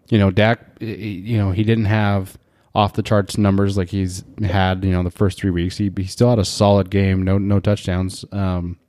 you 0.09 0.17
know, 0.17 0.31
Dak, 0.31 0.59
you 0.79 1.37
know, 1.37 1.51
he 1.51 1.63
didn't 1.63 1.85
have 1.85 2.37
off 2.75 2.93
the 2.93 3.03
charts 3.03 3.37
numbers 3.37 3.77
like 3.77 3.89
he's 3.89 4.23
had, 4.43 4.83
you 4.83 4.91
know, 4.91 5.03
the 5.03 5.11
first 5.11 5.37
three 5.37 5.51
weeks. 5.51 5.77
He, 5.77 5.91
he 5.95 6.05
still 6.05 6.29
had 6.29 6.39
a 6.39 6.45
solid 6.45 6.89
game, 6.89 7.21
no 7.23 7.37
no 7.37 7.59
touchdowns. 7.59 8.25
Um, 8.31 8.79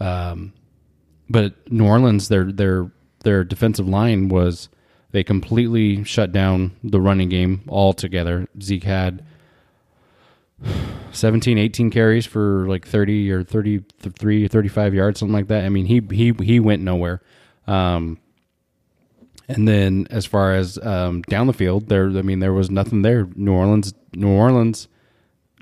um, 0.00 0.52
but 1.28 1.70
New 1.70 1.86
Orleans, 1.86 2.28
their 2.28 2.50
their 2.50 2.90
their 3.22 3.44
defensive 3.44 3.86
line 3.88 4.28
was 4.28 4.68
they 5.12 5.22
completely 5.22 6.04
shut 6.04 6.32
down 6.32 6.72
the 6.82 7.00
running 7.00 7.28
game 7.28 7.62
altogether. 7.68 8.48
Zeke 8.60 8.84
had 8.84 9.24
17, 11.12 11.58
18 11.58 11.90
carries 11.90 12.26
for 12.26 12.66
like 12.68 12.86
30 12.86 13.30
or 13.32 13.42
33, 13.42 14.48
35 14.48 14.94
yards, 14.94 15.20
something 15.20 15.32
like 15.32 15.48
that. 15.48 15.64
I 15.64 15.68
mean, 15.68 15.86
he 15.86 16.02
he 16.10 16.32
he 16.42 16.60
went 16.60 16.82
nowhere. 16.82 17.20
Um, 17.66 18.18
and 19.48 19.66
then 19.66 20.06
as 20.10 20.26
far 20.26 20.52
as 20.52 20.78
um, 20.78 21.22
down 21.22 21.46
the 21.48 21.52
field, 21.52 21.88
there, 21.88 22.06
I 22.06 22.22
mean, 22.22 22.38
there 22.38 22.52
was 22.52 22.70
nothing 22.70 23.02
there. 23.02 23.28
New 23.34 23.52
Orleans, 23.52 23.92
New 24.14 24.30
Orleans, 24.30 24.86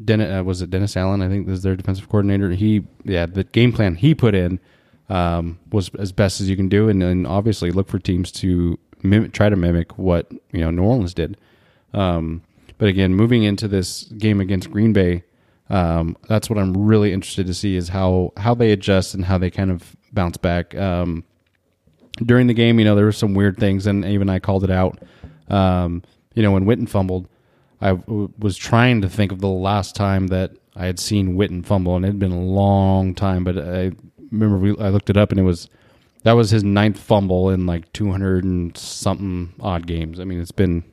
Dennis, 0.05 0.39
uh, 0.41 0.45
was 0.45 0.61
it 0.61 0.71
Dennis 0.71 0.97
Allen? 0.97 1.23
I 1.23 1.29
think 1.29 1.47
was 1.47 1.63
their 1.63 1.77
defensive 1.77 2.09
coordinator. 2.09 2.51
He, 2.51 2.85
yeah, 3.05 3.27
the 3.27 3.45
game 3.45 3.73
plan 3.73 3.95
he 3.95 4.15
put 4.15 4.35
in 4.35 4.61
um, 5.09 5.59
was 5.73 5.91
as 5.99 6.13
best 6.13 6.41
as 6.41 6.51
you 6.51 6.57
can 6.57 6.69
do, 6.69 6.89
and 6.89 7.01
then 7.01 7.25
obviously 7.25 7.71
look 7.71 7.89
for 7.89 7.99
teams 7.99 8.31
to 8.33 8.79
mimic, 9.03 9.33
try 9.33 9.49
to 9.49 9.57
mimic 9.57 9.99
what 9.99 10.31
you 10.53 10.61
know 10.61 10.71
New 10.71 10.83
Orleans 10.83 11.15
did. 11.15 11.39
Um, 11.95 12.43
but 12.77 12.89
again, 12.89 13.15
moving 13.15 13.43
into 13.43 13.67
this 13.69 14.05
game 14.05 14.41
against 14.41 14.71
Green 14.71 14.93
Bay, 14.93 15.25
um, 15.71 16.17
that's 16.29 16.49
what 16.49 16.59
I'm 16.59 16.77
really 16.77 17.13
interested 17.13 17.47
to 17.47 17.55
see 17.55 17.77
is 17.77 17.89
how 17.89 18.33
how 18.37 18.55
they 18.55 18.73
adjust 18.73 19.15
and 19.15 19.25
how 19.25 19.39
they 19.39 19.51
kind 19.51 19.71
of 19.71 19.97
bounce 20.13 20.37
back. 20.37 20.75
Um, 20.75 21.25
during 22.25 22.47
the 22.47 22.55
game, 22.55 22.79
you 22.79 22.85
know, 22.85 22.95
there 22.95 23.05
were 23.05 23.13
some 23.13 23.35
weird 23.35 23.59
things, 23.59 23.87
and 23.87 24.05
even 24.05 24.29
I 24.29 24.39
called 24.39 24.65
it 24.65 24.71
out. 24.71 24.99
Um, 25.49 26.03
you 26.35 26.43
know, 26.43 26.53
when 26.53 26.65
Witten 26.65 26.89
fumbled, 26.89 27.29
I 27.81 27.91
w- 27.91 28.33
was 28.39 28.57
trying 28.57 29.03
to 29.03 29.09
think 29.09 29.31
of 29.31 29.41
the 29.41 29.49
last 29.49 29.95
time 29.95 30.29
that 30.29 30.53
I 30.75 30.87
had 30.87 30.99
seen 30.99 31.37
Witten 31.37 31.65
fumble, 31.65 31.97
and 31.97 32.05
it 32.05 32.09
had 32.09 32.19
been 32.19 32.33
a 32.33 32.41
long 32.41 33.15
time. 33.15 33.45
But 33.45 33.59
I 33.59 33.93
remember 34.31 34.59
we, 34.59 34.77
I 34.79 34.89
looked 34.89 35.11
it 35.11 35.17
up, 35.17 35.31
and 35.31 35.39
it 35.39 35.45
was 35.45 35.69
that 36.25 36.33
was 36.33 36.51
his 36.51 36.65
ninth 36.65 36.99
fumble 36.99 37.51
in 37.51 37.67
like 37.67 37.93
200 37.93 38.45
and 38.45 38.77
something 38.77 39.53
odd 39.61 39.87
games. 39.87 40.19
I 40.19 40.25
mean, 40.25 40.41
it's 40.41 40.51
been 40.51 40.85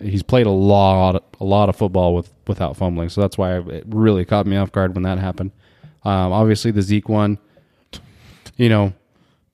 he's 0.00 0.22
played 0.22 0.46
a 0.46 0.50
lot 0.50 1.22
a 1.40 1.44
lot 1.44 1.68
of 1.68 1.76
football 1.76 2.14
with 2.14 2.32
without 2.46 2.76
fumbling, 2.76 3.08
so 3.08 3.20
that's 3.20 3.38
why 3.38 3.58
it 3.58 3.84
really 3.88 4.24
caught 4.24 4.46
me 4.46 4.56
off 4.56 4.72
guard 4.72 4.94
when 4.94 5.02
that 5.04 5.18
happened. 5.18 5.52
Um, 6.04 6.32
obviously, 6.32 6.70
the 6.70 6.82
Zeke 6.82 7.08
one, 7.08 7.38
you 8.56 8.68
know, 8.68 8.92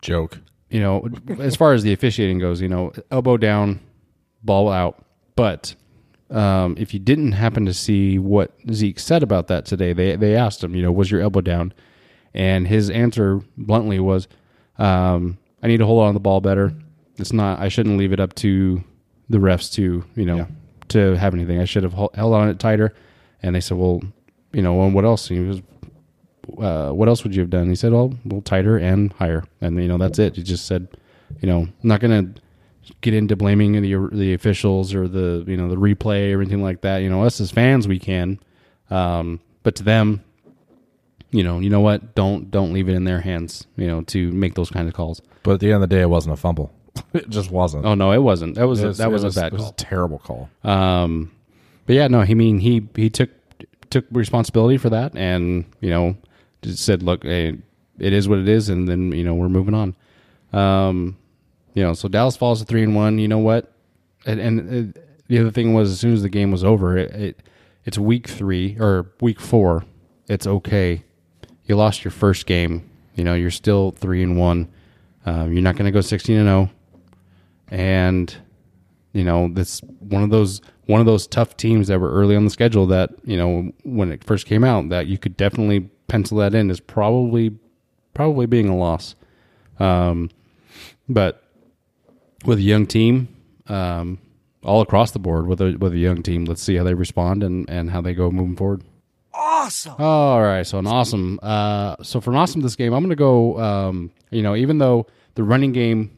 Joke. 0.02 0.38
you 0.68 0.80
know, 0.80 1.09
as 1.38 1.56
far 1.56 1.73
as 1.73 1.82
the 1.82 1.92
officiating 1.92 2.38
goes, 2.38 2.61
you 2.61 2.68
know, 2.68 2.92
elbow 3.11 3.37
down, 3.37 3.80
ball 4.42 4.70
out. 4.70 5.04
But 5.37 5.75
um, 6.30 6.75
if 6.78 6.92
you 6.92 7.00
didn't 7.00 7.32
happen 7.32 7.66
to 7.66 7.75
see 7.75 8.18
what 8.18 8.52
Zeke 8.73 8.99
said 8.99 9.23
about 9.23 9.49
that 9.49 9.64
today, 9.64 9.92
they 9.92 10.16
they 10.16 10.37
asked 10.37 10.62
him, 10.62 10.75
you 10.75 10.82
know, 10.82 10.92
was 10.92 11.11
your 11.11 11.20
elbow 11.20 11.40
down? 11.40 11.73
And 12.35 12.68
his 12.68 12.90
answer 12.90 13.40
bluntly 13.56 13.99
was, 13.99 14.28
um, 14.78 15.38
I 15.62 15.66
need 15.66 15.78
to 15.78 15.87
hold 15.87 16.02
on 16.02 16.11
to 16.11 16.14
the 16.14 16.20
ball 16.20 16.40
better. 16.40 16.73
It's 17.16 17.32
not. 17.32 17.59
I 17.59 17.68
shouldn't 17.68 17.99
leave 17.99 18.12
it 18.12 18.20
up 18.20 18.35
to 18.37 18.82
the 19.30 19.38
refs 19.38 19.72
to 19.75 20.04
you 20.14 20.25
know 20.26 20.37
Yeah. 20.37 20.46
to 20.88 21.16
have 21.16 21.32
anything. 21.34 21.58
I 21.60 21.64
should 21.64 21.82
have 21.84 21.94
held 21.94 22.34
on 22.34 22.49
it 22.50 22.58
tighter. 22.58 22.92
And 23.42 23.54
they 23.54 23.60
said, 23.60 23.78
well, 23.78 24.02
you 24.52 24.60
know, 24.60 24.82
and 24.82 24.92
what 24.92 25.06
else? 25.06 25.30
And 25.30 25.38
he 25.38 25.44
was, 25.46 25.62
uh, 26.58 26.92
what 26.92 27.08
else 27.08 27.25
would 27.25 27.34
you 27.34 27.40
have 27.40 27.49
done? 27.49 27.68
He 27.70 27.75
said, 27.75 27.92
well, 27.92 28.12
a 28.12 28.28
little 28.28 28.42
tighter 28.42 28.76
and 28.76 29.10
higher. 29.14 29.44
And, 29.62 29.80
you 29.80 29.88
know, 29.88 29.96
that's 29.96 30.18
it. 30.18 30.37
He 30.37 30.42
just 30.42 30.66
said, 30.66 30.88
you 31.40 31.49
know, 31.49 31.60
I'm 31.60 31.72
not 31.82 32.00
going 32.00 32.34
to 32.34 32.40
get 33.00 33.14
into 33.14 33.37
blaming 33.37 33.80
the, 33.80 34.08
the 34.12 34.34
officials 34.34 34.92
or 34.94 35.08
the, 35.08 35.42
you 35.46 35.56
know, 35.56 35.68
the 35.70 35.76
replay 35.76 36.34
or 36.34 36.42
anything 36.42 36.62
like 36.62 36.82
that. 36.82 36.99
You 36.99 37.08
know, 37.08 37.25
us 37.25 37.40
as 37.40 37.50
fans, 37.50 37.88
we 37.88 37.99
can. 37.99 38.38
Um, 38.90 39.40
but 39.62 39.75
to 39.76 39.84
them, 39.84 40.22
you 41.30 41.42
know, 41.44 41.60
you 41.60 41.70
know 41.70 41.80
what? 41.80 42.14
Don't, 42.14 42.50
don't 42.50 42.72
leave 42.75 42.88
it 42.90 42.94
in 42.94 43.04
their 43.04 43.20
hands, 43.20 43.66
you 43.76 43.87
know, 43.87 44.02
to 44.02 44.32
make 44.32 44.54
those 44.54 44.68
kind 44.70 44.87
of 44.88 44.92
calls. 44.92 45.22
But 45.44 45.52
at 45.54 45.60
the 45.60 45.66
end 45.72 45.82
of 45.82 45.88
the 45.88 45.94
day, 45.96 46.02
it 46.02 46.10
wasn't 46.10 46.34
a 46.34 46.37
fumble. 46.37 46.72
it 47.12 47.28
just 47.30 47.50
wasn't. 47.50 47.85
Oh 47.87 47.94
no, 47.94 48.12
it 48.12 48.18
wasn't. 48.23 48.54
That 48.56 48.66
was, 48.68 48.82
a, 48.82 48.88
was- 48.88 48.99
that 48.99 49.11
was, 49.11 49.25
was 49.25 49.37
a 49.37 49.40
bad 49.40 49.47
It 49.49 49.52
was 49.54 49.62
call. 49.62 49.70
a 49.70 49.75
terrible 49.75 50.18
call. 50.18 50.50
Um, 50.64 51.32
but 51.87 51.94
yeah, 51.97 52.09
no, 52.09 52.23
he 52.23 52.35
mean 52.35 52.59
he 52.59 52.87
he 52.94 53.11
took 53.11 53.30
took 53.90 54.04
responsibility 54.12 54.76
for 54.78 54.90
that, 54.90 55.16
and 55.16 55.64
you 55.80 55.90
know, 55.90 56.16
just 56.62 56.85
said, 56.85 57.02
look, 57.02 57.25
hey, 57.25 57.59
it 57.99 58.12
is 58.12 58.28
what 58.28 58.38
it 58.38 58.49
is, 58.49 58.68
and 58.68 58.88
then 58.88 59.12
you 59.12 59.25
know 59.25 59.35
we're 59.35 59.49
moving 59.49 59.75
on. 59.75 59.97
Um, 60.52 61.16
you 61.75 61.82
know, 61.82 61.92
so 61.94 62.09
Dallas 62.09 62.37
falls 62.37 62.61
to 62.61 62.64
three 62.66 62.82
and 62.82 62.94
one. 62.94 63.18
You 63.18 63.28
know 63.28 63.38
what? 63.38 63.73
And, 64.26 64.40
and 64.40 64.94
uh, 64.97 65.00
the 65.28 65.38
other 65.38 65.50
thing 65.50 65.73
was, 65.75 65.90
as 65.90 66.00
soon 66.00 66.12
as 66.12 66.23
the 66.23 66.28
game 66.28 66.50
was 66.52 66.64
over, 66.64 66.97
it, 66.99 67.11
it 67.12 67.42
it's 67.85 67.99
week 67.99 68.28
three 68.28 68.76
or 68.78 69.11
week 69.20 69.40
four. 69.40 69.85
It's 70.28 70.47
okay. 70.47 71.02
You 71.66 71.76
lost 71.76 72.04
your 72.04 72.11
first 72.12 72.47
game. 72.47 72.88
You 73.14 73.25
know, 73.25 73.35
you're 73.35 73.50
still 73.50 73.92
three 73.92 74.23
and 74.23 74.37
one. 74.38 74.68
Um, 75.26 75.52
you're 75.52 75.62
not 75.62 75.76
going 75.76 75.87
to 75.87 75.90
go 75.92 76.00
sixteen 76.00 76.37
and 76.38 76.47
zero 76.47 76.70
and 77.71 78.37
you 79.12 79.25
know 79.25 79.49
that's 79.53 79.81
one 80.00 80.23
of 80.23 80.31
those 80.31 80.61
one 80.87 81.00
of 81.00 81.07
those 81.07 81.27
tough 81.27 81.57
teams 81.57 81.89
that 81.89 82.00
were 82.00 82.11
early 82.11 82.37
on 82.37 82.45
the 82.45 82.50
schedule 82.50 82.87
that 82.87 83.11
you 83.25 83.37
know 83.37 83.71
when 83.85 84.12
it 84.12 84.25
first 84.25 84.47
came 84.47 84.65
out 84.65 84.89
that 84.89 85.07
you 85.07 85.19
could 85.19 85.37
definitely 85.37 85.89
pencil 86.09 86.39
that 86.39 86.55
in 86.55 86.71
as 86.71 86.81
probably 86.81 87.57
probably 88.15 88.47
being 88.47 88.69
a 88.69 88.77
loss 88.77 89.15
um, 89.79 90.31
but 91.09 91.43
with 92.45 92.59
a 92.59 92.62
young 92.62 92.87
team 92.87 93.29
um, 93.69 94.19
all 94.65 94.81
across 94.81 95.12
the 95.12 95.19
board 95.19 95.47
with 95.47 95.61
a 95.61 95.77
with 95.77 95.93
a 95.93 95.99
young 95.99 96.23
team 96.23 96.45
let's 96.45 96.62
see 96.62 96.77
how 96.77 96.85
they 96.85 96.95
respond 96.95 97.43
and 97.43 97.69
and 97.71 97.91
how 97.91 98.00
they 98.00 98.15
go 98.15 98.31
moving 98.31 98.57
forward 98.57 98.83
Awesome. 99.33 99.95
all 99.99 100.43
right, 100.43 100.67
so 100.67 100.79
an 100.79 100.87
awesome. 100.87 101.39
Uh, 101.43 101.95
so 102.03 102.21
for 102.21 102.31
an 102.31 102.37
awesome 102.37 102.62
this 102.62 102.77
game, 102.77 102.93
I'm 102.93 103.00
going 103.00 103.11
to 103.11 103.17
go. 103.17 103.59
Um, 103.59 104.11
you 104.31 104.43
know, 104.43 104.57
even 104.57 104.79
though 104.79 105.07
the 105.35 105.45
running 105.45 105.73
game 105.73 106.11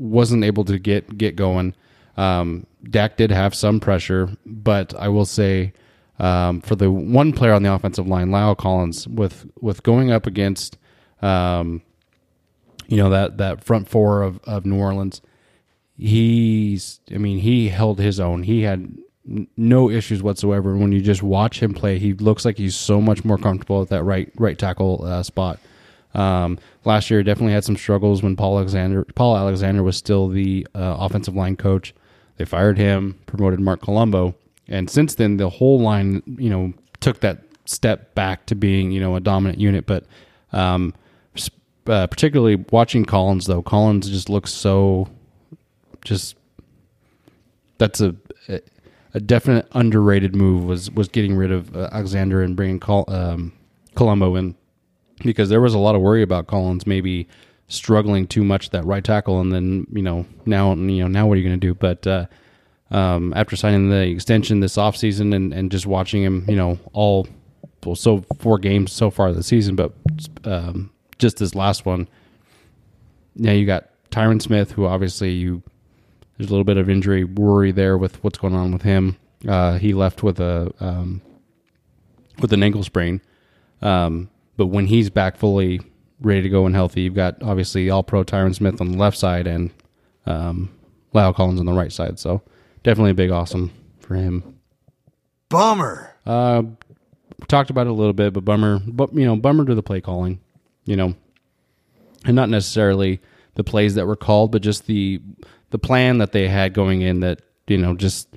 wasn't 0.00 0.42
able 0.44 0.64
to 0.64 0.78
get 0.78 1.16
get 1.16 1.36
going, 1.36 1.74
um, 2.16 2.66
Dak 2.88 3.16
did 3.16 3.30
have 3.30 3.54
some 3.54 3.78
pressure, 3.80 4.30
but 4.44 4.94
I 4.98 5.08
will 5.08 5.24
say 5.24 5.72
um, 6.18 6.60
for 6.60 6.76
the 6.76 6.90
one 6.90 7.32
player 7.32 7.52
on 7.52 7.62
the 7.62 7.72
offensive 7.72 8.06
line, 8.06 8.28
La'el 8.28 8.56
Collins, 8.56 9.06
with 9.08 9.46
with 9.60 9.82
going 9.82 10.10
up 10.10 10.26
against, 10.26 10.76
um, 11.22 11.82
you 12.88 12.96
know 12.96 13.10
that 13.10 13.38
that 13.38 13.64
front 13.64 13.88
four 13.88 14.22
of 14.22 14.38
of 14.44 14.66
New 14.66 14.78
Orleans, 14.78 15.22
he's. 15.96 17.00
I 17.12 17.18
mean, 17.18 17.38
he 17.38 17.68
held 17.68 17.98
his 17.98 18.20
own. 18.20 18.42
He 18.42 18.62
had 18.62 18.96
no 19.56 19.90
issues 19.90 20.22
whatsoever. 20.22 20.76
When 20.76 20.92
you 20.92 21.00
just 21.00 21.22
watch 21.22 21.62
him 21.62 21.72
play, 21.72 21.98
he 21.98 22.14
looks 22.14 22.44
like 22.44 22.58
he's 22.58 22.76
so 22.76 23.00
much 23.00 23.24
more 23.24 23.38
comfortable 23.38 23.82
at 23.82 23.88
that 23.88 24.02
right 24.02 24.30
right 24.36 24.58
tackle 24.58 25.04
uh, 25.04 25.22
spot. 25.22 25.58
Um, 26.14 26.58
last 26.84 27.10
year, 27.10 27.22
definitely 27.22 27.52
had 27.52 27.64
some 27.64 27.76
struggles 27.76 28.22
when 28.22 28.36
Paul 28.36 28.58
Alexander 28.58 29.04
Paul 29.14 29.36
Alexander 29.36 29.82
was 29.82 29.96
still 29.96 30.28
the 30.28 30.66
uh, 30.74 30.96
offensive 30.98 31.36
line 31.36 31.56
coach. 31.56 31.94
They 32.36 32.44
fired 32.44 32.78
him, 32.78 33.18
promoted 33.26 33.60
Marc 33.60 33.82
Colombo, 33.82 34.34
and 34.66 34.90
since 34.90 35.14
then 35.14 35.36
the 35.36 35.48
whole 35.48 35.80
line, 35.80 36.22
you 36.26 36.50
know, 36.50 36.72
took 37.00 37.20
that 37.20 37.42
step 37.66 38.14
back 38.14 38.46
to 38.46 38.54
being 38.54 38.90
you 38.90 39.00
know 39.00 39.14
a 39.14 39.20
dominant 39.20 39.60
unit. 39.60 39.86
But 39.86 40.04
um, 40.52 40.94
uh, 41.86 42.06
particularly 42.06 42.64
watching 42.70 43.04
Collins 43.04 43.46
though, 43.46 43.62
Collins 43.62 44.08
just 44.08 44.28
looks 44.28 44.52
so 44.52 45.08
just 46.04 46.36
that's 47.78 48.00
a 48.00 48.14
a 49.14 49.20
definite 49.20 49.66
underrated 49.72 50.34
move 50.36 50.64
was 50.64 50.90
was 50.90 51.08
getting 51.08 51.34
rid 51.34 51.50
of 51.50 51.74
uh, 51.76 51.88
Alexander 51.92 52.42
and 52.42 52.56
bringing 52.56 52.78
Col- 52.78 53.04
um, 53.08 53.52
Colombo 53.94 54.36
in 54.36 54.54
because 55.24 55.48
there 55.48 55.60
was 55.60 55.74
a 55.74 55.78
lot 55.78 55.94
of 55.94 56.00
worry 56.00 56.22
about 56.22 56.46
Collins 56.46 56.86
maybe 56.86 57.28
struggling 57.68 58.26
too 58.26 58.42
much 58.42 58.70
that 58.70 58.84
right 58.84 59.04
tackle 59.04 59.40
and 59.40 59.52
then 59.52 59.86
you 59.92 60.02
know 60.02 60.26
now 60.44 60.74
you 60.74 61.02
know 61.02 61.06
now 61.06 61.26
what 61.26 61.34
are 61.34 61.40
you 61.40 61.48
going 61.48 61.60
to 61.60 61.66
do 61.66 61.72
but 61.72 62.04
uh, 62.06 62.26
um, 62.90 63.32
after 63.36 63.54
signing 63.54 63.90
the 63.90 64.08
extension 64.08 64.58
this 64.58 64.76
offseason 64.76 65.32
and, 65.32 65.54
and 65.54 65.70
just 65.70 65.86
watching 65.86 66.20
him 66.22 66.44
you 66.48 66.56
know 66.56 66.78
all 66.92 67.28
well, 67.86 67.94
so 67.94 68.24
four 68.38 68.58
games 68.58 68.92
so 68.92 69.08
far 69.08 69.32
this 69.32 69.46
season 69.46 69.76
but 69.76 69.92
um, 70.44 70.90
just 71.18 71.36
this 71.36 71.54
last 71.54 71.86
one 71.86 72.08
now 73.36 73.52
you 73.52 73.64
got 73.64 73.88
Tyron 74.10 74.42
Smith 74.42 74.72
who 74.72 74.86
obviously 74.86 75.30
you 75.30 75.62
there's 76.40 76.48
a 76.48 76.52
little 76.54 76.64
bit 76.64 76.78
of 76.78 76.88
injury 76.88 77.22
worry 77.22 77.70
there 77.70 77.98
with 77.98 78.24
what's 78.24 78.38
going 78.38 78.54
on 78.54 78.72
with 78.72 78.80
him. 78.80 79.18
Uh, 79.46 79.76
he 79.76 79.92
left 79.92 80.22
with 80.22 80.40
a 80.40 80.72
um, 80.80 81.20
with 82.38 82.50
an 82.54 82.62
ankle 82.62 82.82
sprain, 82.82 83.20
um, 83.82 84.30
but 84.56 84.66
when 84.66 84.86
he's 84.86 85.10
back 85.10 85.36
fully 85.36 85.80
ready 86.20 86.42
to 86.42 86.48
go 86.48 86.66
and 86.66 86.74
healthy, 86.74 87.02
you've 87.02 87.14
got 87.14 87.42
obviously 87.42 87.90
All 87.90 88.02
Pro 88.02 88.24
Tyron 88.24 88.54
Smith 88.54 88.80
on 88.80 88.92
the 88.92 88.98
left 88.98 89.16
side 89.16 89.46
and 89.46 89.70
um, 90.26 90.70
La'el 91.14 91.34
Collins 91.34 91.60
on 91.60 91.66
the 91.66 91.72
right 91.72 91.92
side. 91.92 92.18
So 92.18 92.42
definitely 92.82 93.12
a 93.12 93.14
big 93.14 93.30
awesome 93.30 93.72
for 94.00 94.14
him. 94.14 94.58
Bummer. 95.48 96.14
Uh, 96.26 96.62
talked 97.48 97.70
about 97.70 97.86
it 97.86 97.90
a 97.90 97.94
little 97.94 98.12
bit, 98.12 98.32
but 98.32 98.44
bummer, 98.44 98.80
but 98.86 99.14
you 99.14 99.24
know, 99.24 99.36
bummer 99.36 99.64
to 99.64 99.74
the 99.74 99.82
play 99.82 100.00
calling, 100.00 100.40
you 100.84 100.96
know, 100.96 101.14
and 102.24 102.36
not 102.36 102.48
necessarily 102.48 103.20
the 103.54 103.64
plays 103.64 103.94
that 103.94 104.06
were 104.06 104.16
called, 104.16 104.52
but 104.52 104.62
just 104.62 104.86
the 104.86 105.20
the 105.70 105.78
plan 105.78 106.18
that 106.18 106.32
they 106.32 106.48
had 106.48 106.74
going 106.74 107.00
in 107.00 107.20
that 107.20 107.40
you 107.66 107.78
know 107.78 107.94
just 107.94 108.28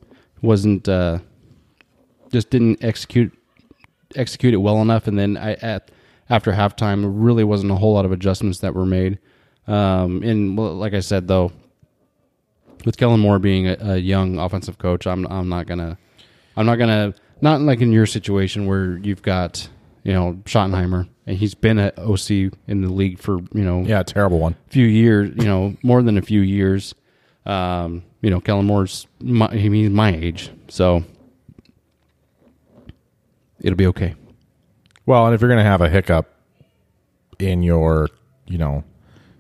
wasn't 0.42 0.88
uh, 0.88 1.20
just 2.32 2.50
didn't 2.50 2.84
execute 2.84 3.32
execute 4.16 4.54
it 4.54 4.58
well 4.58 4.82
enough, 4.82 5.08
and 5.08 5.18
then 5.18 5.38
I 5.38 5.54
at 5.54 5.92
after 6.34 6.52
halftime 6.52 7.06
really 7.14 7.44
wasn't 7.44 7.72
a 7.72 7.76
whole 7.76 7.94
lot 7.94 8.06
of 8.06 8.12
adjustments 8.12 8.58
that 8.60 8.74
were 8.74 8.88
made. 8.88 9.20
Um, 9.68 10.24
and 10.24 10.58
like 10.58 10.94
I 10.96 11.00
said 11.00 11.28
though, 11.28 11.52
with 12.86 12.98
Kellen 12.98 13.20
Moore 13.20 13.38
being 13.40 13.68
a, 13.68 13.78
a 13.80 13.98
young 13.98 14.40
offensive 14.40 14.78
coach, 14.80 15.06
I'm 15.06 15.26
I'm 15.28 15.48
not 15.48 15.68
gonna 15.68 15.98
I'm 16.58 16.66
not 16.66 16.78
gonna 16.78 17.14
not 17.42 17.62
like 17.62 17.82
in 17.82 17.92
your 17.92 18.08
situation 18.08 18.66
where 18.66 18.98
you've 18.98 19.22
got 19.22 19.70
you 20.04 20.12
know 20.12 20.34
Schottenheimer 20.46 21.08
and 21.28 21.38
he's 21.38 21.54
been 21.54 21.78
at 21.78 21.98
OC 22.00 22.30
in 22.68 22.82
the 22.82 22.90
league 22.92 23.20
for 23.20 23.38
you 23.54 23.64
know 23.64 23.82
Yeah, 23.84 24.02
terrible 24.04 24.40
one. 24.40 24.56
few 24.70 24.86
years, 24.88 25.32
you 25.38 25.46
know, 25.46 25.78
more 25.84 26.02
than 26.02 26.18
a 26.18 26.22
few 26.24 26.42
years. 26.42 26.96
Um, 27.46 28.04
you 28.22 28.30
know, 28.32 28.40
Kellen 28.42 28.66
Moore's 28.66 29.06
my, 29.22 29.54
he's 29.56 29.90
my 29.92 30.14
age, 30.16 30.50
so 30.68 31.04
it'll 33.62 33.78
be 33.78 33.88
okay. 33.88 34.16
Well, 35.06 35.26
and 35.26 35.36
if 35.36 35.42
you're 35.42 35.50
going 35.50 35.64
to 35.64 35.70
have 35.70 35.82
a 35.82 35.90
hiccup 35.90 36.34
in 37.40 37.64
your, 37.64 38.10
you 38.48 38.58
know, 38.58 38.84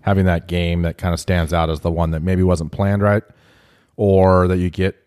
having 0.01 0.25
that 0.25 0.48
game 0.48 0.82
that 0.82 0.98
kind 0.98 1.13
of 1.13 1.20
stands 1.20 1.53
out 1.53 1.70
as 1.70 1.79
the 1.82 1.91
one 1.91 2.12
that 2.12 2.22
maybe 2.22 2.43
wasn't 2.43 2.72
planned 2.72 3.01
right, 3.01 3.24
or 3.96 4.48
that 4.48 4.58
you 4.58 4.70
get 4.70 4.98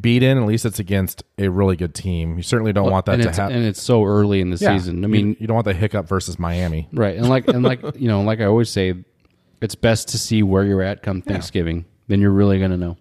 beat 0.00 0.22
in, 0.22 0.38
at 0.38 0.44
least 0.46 0.64
it's 0.64 0.78
against 0.78 1.22
a 1.36 1.48
really 1.48 1.76
good 1.76 1.94
team. 1.94 2.36
You 2.38 2.42
certainly 2.42 2.72
don't 2.72 2.90
want 2.90 3.04
that 3.06 3.16
to 3.20 3.30
happen. 3.30 3.56
and 3.56 3.64
it's 3.66 3.82
so 3.82 4.04
early 4.04 4.40
in 4.40 4.48
the 4.50 4.56
Yeah. 4.56 4.76
season. 4.78 5.04
I 5.04 5.08
mean, 5.08 5.36
you, 5.38 5.46
don't 5.46 5.54
want 5.56 5.66
the 5.66 5.74
hiccup 5.74 6.08
versus 6.08 6.38
Miami. 6.38 6.88
right? 6.92 7.16
And 7.16 7.28
like 7.28 7.46
and 7.48 7.62
like 7.62 7.80
you 7.96 8.08
know, 8.08 8.22
like 8.22 8.40
I 8.40 8.44
always 8.46 8.70
say, 8.70 8.94
it's 9.60 9.74
best 9.74 10.08
to 10.08 10.18
see 10.18 10.42
where 10.42 10.64
you're 10.64 10.82
at 10.82 11.02
come 11.02 11.20
Thanksgiving. 11.20 11.84
Then 12.08 12.20
you're 12.20 12.30
really 12.30 12.58
gonna 12.58 12.76
know. 12.78 12.96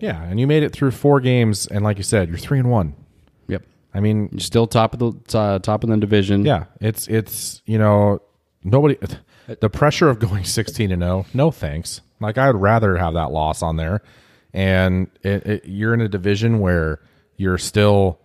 Yeah, 0.00 0.22
and 0.22 0.38
you 0.38 0.46
made 0.46 0.62
it 0.62 0.72
through 0.72 0.90
four 0.90 1.20
games, 1.20 1.66
and 1.66 1.82
like 1.82 1.96
you 1.96 2.02
said, 2.02 2.28
you're 2.28 2.36
three 2.38 2.58
and 2.58 2.70
one. 2.70 2.94
I 3.94 4.00
mean, 4.00 4.38
still 4.38 4.66
top 4.66 4.94
of 4.94 4.98
the 4.98 5.38
uh, 5.38 5.58
top 5.60 5.82
of 5.82 5.90
the 5.90 5.96
division. 5.96 6.44
yeah, 6.44 6.64
it's 6.80 7.08
it's 7.08 7.62
you 7.66 7.78
know 7.78 8.20
nobody 8.64 8.96
the 9.60 9.70
pressure 9.70 10.08
of 10.08 10.18
going 10.18 10.44
16 10.44 10.92
and 10.92 11.02
0. 11.02 11.26
No 11.34 11.50
thanks. 11.50 12.00
Like 12.20 12.38
I 12.38 12.48
would 12.48 12.60
rather 12.60 12.96
have 12.96 13.14
that 13.14 13.30
loss 13.30 13.62
on 13.62 13.76
there, 13.76 14.02
and 14.52 15.08
it, 15.22 15.46
it, 15.46 15.64
you're 15.66 15.94
in 15.94 16.00
a 16.00 16.08
division 16.08 16.58
where 16.58 17.00
you're 17.36 17.58
still 17.58 18.18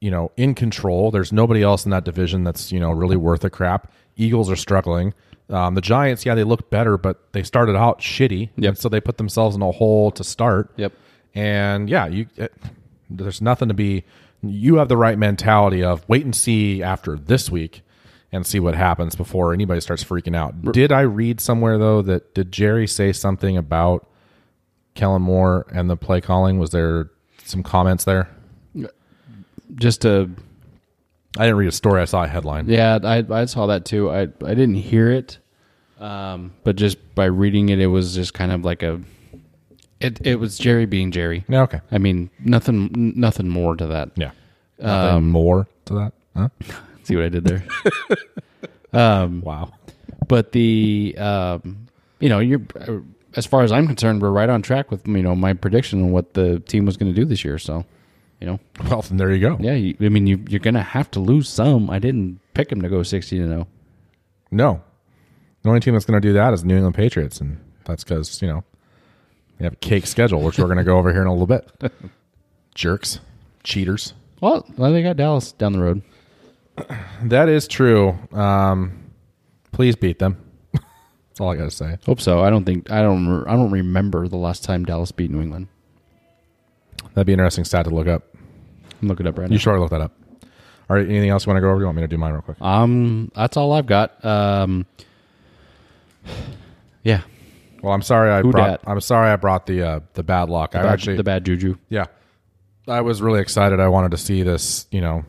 you 0.00 0.10
know 0.10 0.32
in 0.36 0.54
control. 0.54 1.10
There's 1.10 1.32
nobody 1.32 1.62
else 1.62 1.84
in 1.84 1.90
that 1.90 2.04
division 2.04 2.44
that's 2.44 2.72
you 2.72 2.80
know 2.80 2.90
really 2.90 3.16
worth 3.16 3.44
a 3.44 3.50
crap. 3.50 3.92
Eagles 4.16 4.50
are 4.50 4.56
struggling. 4.56 5.14
Um, 5.48 5.74
the 5.74 5.80
Giants, 5.82 6.24
yeah, 6.24 6.34
they 6.34 6.44
look 6.44 6.70
better, 6.70 6.96
but 6.96 7.32
they 7.32 7.42
started 7.42 7.76
out 7.76 8.00
shitty. 8.00 8.50
Yep. 8.56 8.68
and 8.68 8.78
so 8.78 8.88
they 8.88 9.00
put 9.00 9.18
themselves 9.18 9.54
in 9.54 9.60
a 9.62 9.70
hole 9.70 10.10
to 10.12 10.24
start. 10.24 10.72
Yep. 10.76 10.92
And 11.34 11.90
yeah, 11.90 12.06
you 12.06 12.26
it, 12.36 12.54
there's 13.16 13.40
nothing 13.40 13.68
to 13.68 13.74
be. 13.74 14.04
You 14.42 14.76
have 14.76 14.88
the 14.88 14.96
right 14.96 15.18
mentality 15.18 15.84
of 15.84 16.08
wait 16.08 16.24
and 16.24 16.34
see 16.34 16.82
after 16.82 17.16
this 17.16 17.48
week 17.50 17.82
and 18.32 18.46
see 18.46 18.58
what 18.58 18.74
happens 18.74 19.14
before 19.14 19.52
anybody 19.52 19.80
starts 19.80 20.02
freaking 20.02 20.34
out. 20.34 20.72
Did 20.72 20.90
I 20.90 21.02
read 21.02 21.40
somewhere 21.40 21.78
though 21.78 22.02
that 22.02 22.34
did 22.34 22.50
Jerry 22.50 22.86
say 22.86 23.12
something 23.12 23.56
about 23.56 24.08
Kellen 24.94 25.22
Moore 25.22 25.66
and 25.72 25.88
the 25.88 25.96
play 25.96 26.20
calling? 26.20 26.58
Was 26.58 26.70
there 26.70 27.10
some 27.44 27.62
comments 27.62 28.04
there? 28.04 28.28
Just 29.76 30.02
to 30.02 30.30
I 31.38 31.44
didn't 31.44 31.56
read 31.56 31.68
a 31.68 31.72
story. 31.72 32.02
I 32.02 32.04
saw 32.04 32.24
a 32.24 32.28
headline. 32.28 32.68
Yeah, 32.68 32.98
I 33.02 33.24
I 33.30 33.44
saw 33.46 33.66
that 33.66 33.84
too. 33.84 34.10
I 34.10 34.22
I 34.22 34.54
didn't 34.54 34.74
hear 34.74 35.10
it, 35.10 35.38
um, 35.98 36.52
but 36.62 36.76
just 36.76 37.14
by 37.14 37.26
reading 37.26 37.70
it, 37.70 37.78
it 37.78 37.86
was 37.86 38.14
just 38.14 38.34
kind 38.34 38.52
of 38.52 38.64
like 38.64 38.82
a. 38.82 39.00
It 40.02 40.26
it 40.26 40.36
was 40.36 40.58
Jerry 40.58 40.86
being 40.86 41.10
Jerry. 41.10 41.44
Yeah. 41.48 41.62
Okay. 41.62 41.80
I 41.90 41.98
mean, 41.98 42.30
nothing 42.40 42.90
nothing 43.16 43.48
more 43.48 43.76
to 43.76 43.86
that. 43.86 44.10
Yeah. 44.16 44.30
Nothing 44.78 45.28
more 45.28 45.68
to 45.86 45.94
that. 45.94 46.12
Huh? 46.36 46.48
See 47.04 47.16
what 47.16 47.24
I 47.24 47.28
did 47.28 47.44
there? 47.44 47.64
um, 48.92 49.40
Wow. 49.42 49.72
but 50.28 50.52
the 50.52 51.14
um, 51.18 51.86
you 52.20 52.28
know, 52.28 52.38
you're 52.38 52.62
as 53.34 53.46
far 53.46 53.62
as 53.62 53.72
I'm 53.72 53.86
concerned, 53.86 54.20
we're 54.22 54.30
right 54.30 54.48
on 54.48 54.62
track 54.62 54.90
with 54.90 55.06
you 55.06 55.22
know 55.22 55.34
my 55.34 55.52
prediction 55.52 56.02
on 56.02 56.12
what 56.12 56.34
the 56.34 56.60
team 56.60 56.84
was 56.86 56.96
going 56.96 57.12
to 57.12 57.18
do 57.20 57.24
this 57.24 57.44
year. 57.44 57.58
So, 57.58 57.84
you 58.40 58.46
know, 58.46 58.60
Well, 58.88 59.02
then 59.02 59.16
there 59.16 59.32
you 59.32 59.40
go. 59.40 59.56
yeah, 59.60 59.74
you, 59.74 59.96
I 60.00 60.08
mean, 60.08 60.26
you 60.26 60.44
you're 60.48 60.60
going 60.60 60.74
to 60.74 60.82
have 60.82 61.10
to 61.12 61.20
lose 61.20 61.48
some. 61.48 61.90
I 61.90 61.98
didn't 61.98 62.40
pick 62.54 62.70
him 62.70 62.82
to 62.82 62.88
go 62.88 63.02
sixteen 63.02 63.40
to 63.40 63.44
oh. 63.46 63.48
zero. 63.48 63.66
No. 64.50 64.82
The 65.62 65.68
only 65.68 65.80
team 65.80 65.94
that's 65.94 66.04
going 66.04 66.20
to 66.20 66.26
do 66.28 66.32
that 66.34 66.52
is 66.52 66.62
the 66.62 66.66
New 66.66 66.74
England 66.74 66.96
Patriots, 66.96 67.40
and 67.40 67.58
that's 67.84 68.02
because 68.04 68.42
you 68.42 68.48
know 68.48 68.64
they 69.58 69.64
have 69.64 69.74
a 69.74 69.76
cake 69.76 70.06
schedule, 70.06 70.40
which 70.40 70.58
we're 70.58 70.66
going 70.66 70.78
to 70.78 70.84
go 70.84 70.98
over 70.98 71.12
here 71.12 71.22
in 71.22 71.28
a 71.28 71.32
little 71.32 71.46
bit. 71.46 71.70
Jerks, 72.74 73.20
cheaters. 73.62 74.14
Well, 74.40 74.66
they 74.76 75.02
got 75.02 75.16
Dallas 75.16 75.52
down 75.52 75.72
the 75.72 75.80
road. 75.80 76.02
That 77.22 77.48
is 77.48 77.68
true. 77.68 78.18
Um, 78.32 79.12
please 79.72 79.94
beat 79.94 80.18
them. 80.18 80.36
that's 80.72 81.40
all 81.40 81.50
I 81.50 81.56
got 81.56 81.64
to 81.64 81.70
say. 81.70 81.98
Hope 82.06 82.20
so. 82.20 82.42
I 82.42 82.50
don't 82.50 82.64
think 82.64 82.90
I 82.90 83.02
don't 83.02 83.28
re- 83.28 83.44
I 83.46 83.52
don't 83.52 83.70
remember 83.70 84.26
the 84.26 84.36
last 84.36 84.64
time 84.64 84.84
Dallas 84.84 85.12
beat 85.12 85.30
New 85.30 85.40
England. 85.40 85.68
That'd 87.14 87.26
be 87.26 87.34
an 87.34 87.40
interesting 87.40 87.64
stat 87.64 87.84
to 87.84 87.90
look 87.94 88.08
up. 88.08 88.24
I'm 89.00 89.08
looking 89.08 89.26
it 89.26 89.30
up 89.30 89.38
right 89.38 89.50
You 89.50 89.58
should 89.58 89.78
look 89.78 89.90
that 89.90 90.00
up. 90.00 90.12
All 90.88 90.96
right. 90.96 91.06
Anything 91.06 91.30
else 91.30 91.46
you 91.46 91.50
want 91.50 91.58
to 91.58 91.60
go 91.60 91.70
over? 91.70 91.80
You 91.80 91.86
want 91.86 91.96
me 91.96 92.02
to 92.02 92.08
do 92.08 92.16
mine 92.18 92.32
real 92.32 92.42
quick? 92.42 92.60
Um, 92.60 93.30
that's 93.34 93.56
all 93.56 93.72
I've 93.72 93.86
got. 93.86 94.24
Um, 94.24 94.86
yeah, 97.02 97.22
Well, 97.82 97.92
I'm 97.92 98.02
sorry. 98.02 98.30
I 98.30 98.40
Who 98.42 98.52
brought. 98.52 98.66
dat? 98.66 98.80
I'm 98.86 99.00
sorry. 99.00 99.30
I 99.30 99.36
brought 99.36 99.66
the 99.66 99.82
uh, 99.82 100.00
the 100.14 100.22
bad 100.22 100.48
luck. 100.48 100.74
I 100.74 100.82
bad- 100.82 100.92
actually 100.92 101.16
the 101.16 101.24
bad 101.24 101.44
juju. 101.44 101.76
Yeah. 101.88 102.06
I 102.88 103.00
was 103.00 103.22
really 103.22 103.40
excited. 103.40 103.78
I 103.78 103.88
wanted 103.88 104.10
to 104.12 104.16
see 104.16 104.42
this, 104.42 104.86
you 104.90 105.00
know, 105.00 105.24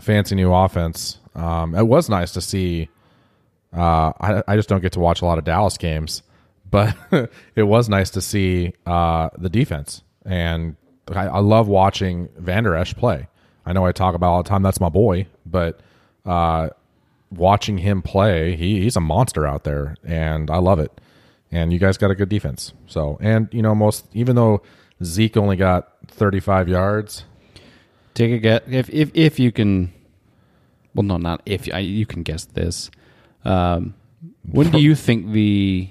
fancy 0.00 0.34
new 0.36 0.52
offense. 0.52 1.18
Um, 1.34 1.74
it 1.74 1.86
was 1.86 2.08
nice 2.08 2.32
to 2.32 2.40
see. 2.40 2.88
Uh, 3.76 4.12
I, 4.20 4.42
I 4.46 4.56
just 4.56 4.68
don't 4.68 4.80
get 4.80 4.92
to 4.92 5.00
watch 5.00 5.22
a 5.22 5.24
lot 5.24 5.38
of 5.38 5.44
Dallas 5.44 5.76
games, 5.76 6.22
but 6.70 6.94
it 7.54 7.62
was 7.64 7.88
nice 7.88 8.10
to 8.10 8.20
see 8.20 8.74
uh, 8.86 9.30
the 9.38 9.48
defense. 9.48 10.02
And 10.24 10.76
I, 11.12 11.26
I 11.26 11.38
love 11.38 11.68
watching 11.68 12.28
Vander 12.36 12.74
Esch 12.74 12.94
play. 12.96 13.28
I 13.64 13.72
know 13.72 13.84
I 13.84 13.92
talk 13.92 14.14
about 14.14 14.30
all 14.32 14.42
the 14.42 14.48
time. 14.48 14.62
That's 14.62 14.80
my 14.80 14.88
boy, 14.88 15.26
but 15.44 15.80
uh, 16.24 16.68
watching 17.30 17.78
him 17.78 18.02
play, 18.02 18.54
he, 18.56 18.82
he's 18.82 18.96
a 18.96 19.00
monster 19.00 19.46
out 19.46 19.64
there, 19.64 19.96
and 20.04 20.48
I 20.50 20.58
love 20.58 20.78
it. 20.78 20.92
And 21.56 21.72
you 21.72 21.78
guys 21.78 21.96
got 21.96 22.10
a 22.10 22.14
good 22.14 22.28
defense. 22.28 22.74
So, 22.86 23.16
and 23.20 23.48
you 23.50 23.62
know, 23.62 23.74
most 23.74 24.04
even 24.12 24.36
though 24.36 24.62
Zeke 25.02 25.38
only 25.38 25.56
got 25.56 25.88
35 26.08 26.68
yards, 26.68 27.24
Take 28.16 28.32
a 28.32 28.38
guess 28.38 28.62
if 28.66 28.88
if 28.88 29.10
if 29.14 29.38
you 29.38 29.52
can. 29.52 29.92
Well, 30.94 31.02
no, 31.02 31.18
not 31.18 31.42
if 31.44 31.68
I, 31.72 31.80
you 31.80 32.06
can 32.06 32.22
guess 32.22 32.46
this. 32.46 32.90
Um, 33.44 33.94
when 34.50 34.70
do 34.70 34.80
you 34.80 34.94
think 34.94 35.32
the 35.32 35.90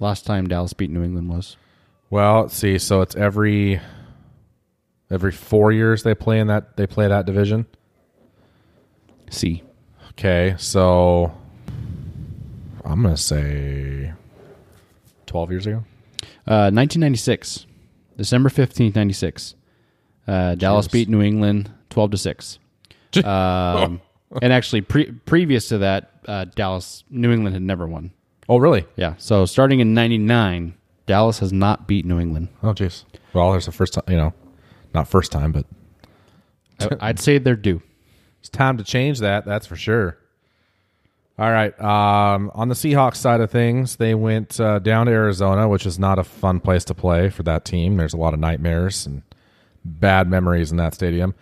last 0.00 0.24
time 0.24 0.48
Dallas 0.48 0.72
beat 0.72 0.90
New 0.90 1.02
England 1.02 1.28
was? 1.28 1.58
well, 2.08 2.42
let's 2.42 2.56
see, 2.56 2.78
so 2.78 3.02
it's 3.02 3.14
every 3.16 3.82
every 5.10 5.30
four 5.32 5.70
years 5.70 6.02
they 6.04 6.14
play 6.14 6.40
in 6.40 6.46
that 6.46 6.78
they 6.78 6.86
play 6.86 7.06
that 7.06 7.26
division. 7.26 7.66
C. 9.28 9.62
Okay, 10.12 10.54
so 10.56 11.34
I'm 12.82 13.02
gonna 13.02 13.18
say 13.18 14.14
12 15.28 15.50
years 15.50 15.66
ago. 15.66 15.84
Uh, 16.46 16.70
1996, 16.72 17.66
December 18.16 18.48
15th, 18.48 18.96
96. 18.96 19.54
Uh, 20.26 20.54
Dallas 20.56 20.88
beat 20.88 21.08
New 21.08 21.22
England 21.22 21.70
12 21.90 22.10
to 22.12 22.16
6. 22.18 22.58
Um, 23.24 24.02
and 24.42 24.52
actually, 24.52 24.82
pre- 24.82 25.10
previous 25.10 25.68
to 25.68 25.78
that, 25.78 26.10
uh, 26.28 26.44
Dallas, 26.44 27.02
New 27.08 27.32
England 27.32 27.54
had 27.54 27.62
never 27.62 27.86
won. 27.86 28.10
Oh, 28.48 28.58
really? 28.58 28.84
Yeah. 28.96 29.14
So 29.16 29.46
starting 29.46 29.80
in 29.80 29.94
99, 29.94 30.74
Dallas 31.06 31.38
has 31.38 31.50
not 31.50 31.88
beat 31.88 32.04
New 32.04 32.20
England. 32.20 32.48
Oh, 32.62 32.74
jeez. 32.74 33.04
Well, 33.32 33.50
there's 33.52 33.64
the 33.64 33.72
first 33.72 33.94
time, 33.94 34.04
you 34.08 34.16
know, 34.16 34.34
not 34.92 35.08
first 35.08 35.32
time, 35.32 35.52
but 35.52 35.64
I, 36.80 37.08
I'd 37.08 37.18
say 37.18 37.38
they're 37.38 37.56
due. 37.56 37.80
It's 38.40 38.50
time 38.50 38.76
to 38.76 38.84
change 38.84 39.20
that. 39.20 39.46
That's 39.46 39.66
for 39.66 39.76
sure. 39.76 40.18
All 41.38 41.50
right. 41.50 41.78
Um, 41.80 42.50
on 42.54 42.68
the 42.68 42.74
Seahawks 42.74 43.16
side 43.16 43.40
of 43.40 43.50
things, 43.50 43.96
they 43.96 44.14
went 44.14 44.58
uh, 44.58 44.80
down 44.80 45.06
to 45.06 45.12
Arizona, 45.12 45.68
which 45.68 45.86
is 45.86 45.98
not 45.98 46.18
a 46.18 46.24
fun 46.24 46.58
place 46.58 46.84
to 46.86 46.94
play 46.94 47.30
for 47.30 47.44
that 47.44 47.64
team. 47.64 47.96
There's 47.96 48.12
a 48.14 48.16
lot 48.16 48.34
of 48.34 48.40
nightmares 48.40 49.06
and 49.06 49.22
bad 49.84 50.28
memories 50.28 50.72
in 50.72 50.78
that 50.78 50.94
stadium. 50.94 51.34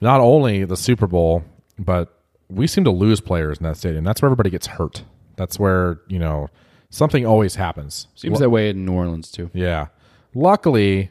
Not 0.00 0.20
only 0.20 0.64
the 0.64 0.76
Super 0.78 1.06
Bowl, 1.06 1.44
but 1.78 2.18
we 2.48 2.66
seem 2.66 2.84
to 2.84 2.90
lose 2.90 3.20
players 3.20 3.58
in 3.58 3.64
that 3.64 3.76
stadium. 3.76 4.02
That's 4.04 4.22
where 4.22 4.28
everybody 4.28 4.48
gets 4.50 4.66
hurt. 4.66 5.02
That's 5.36 5.58
where 5.58 6.00
you 6.08 6.18
know 6.18 6.48
something 6.90 7.26
always 7.26 7.56
happens. 7.56 8.06
Seems 8.14 8.38
that 8.38 8.50
way 8.50 8.70
in 8.70 8.84
New 8.86 8.92
Orleans, 8.92 9.30
too. 9.30 9.50
Yeah. 9.52 9.88
Luckily, 10.34 11.10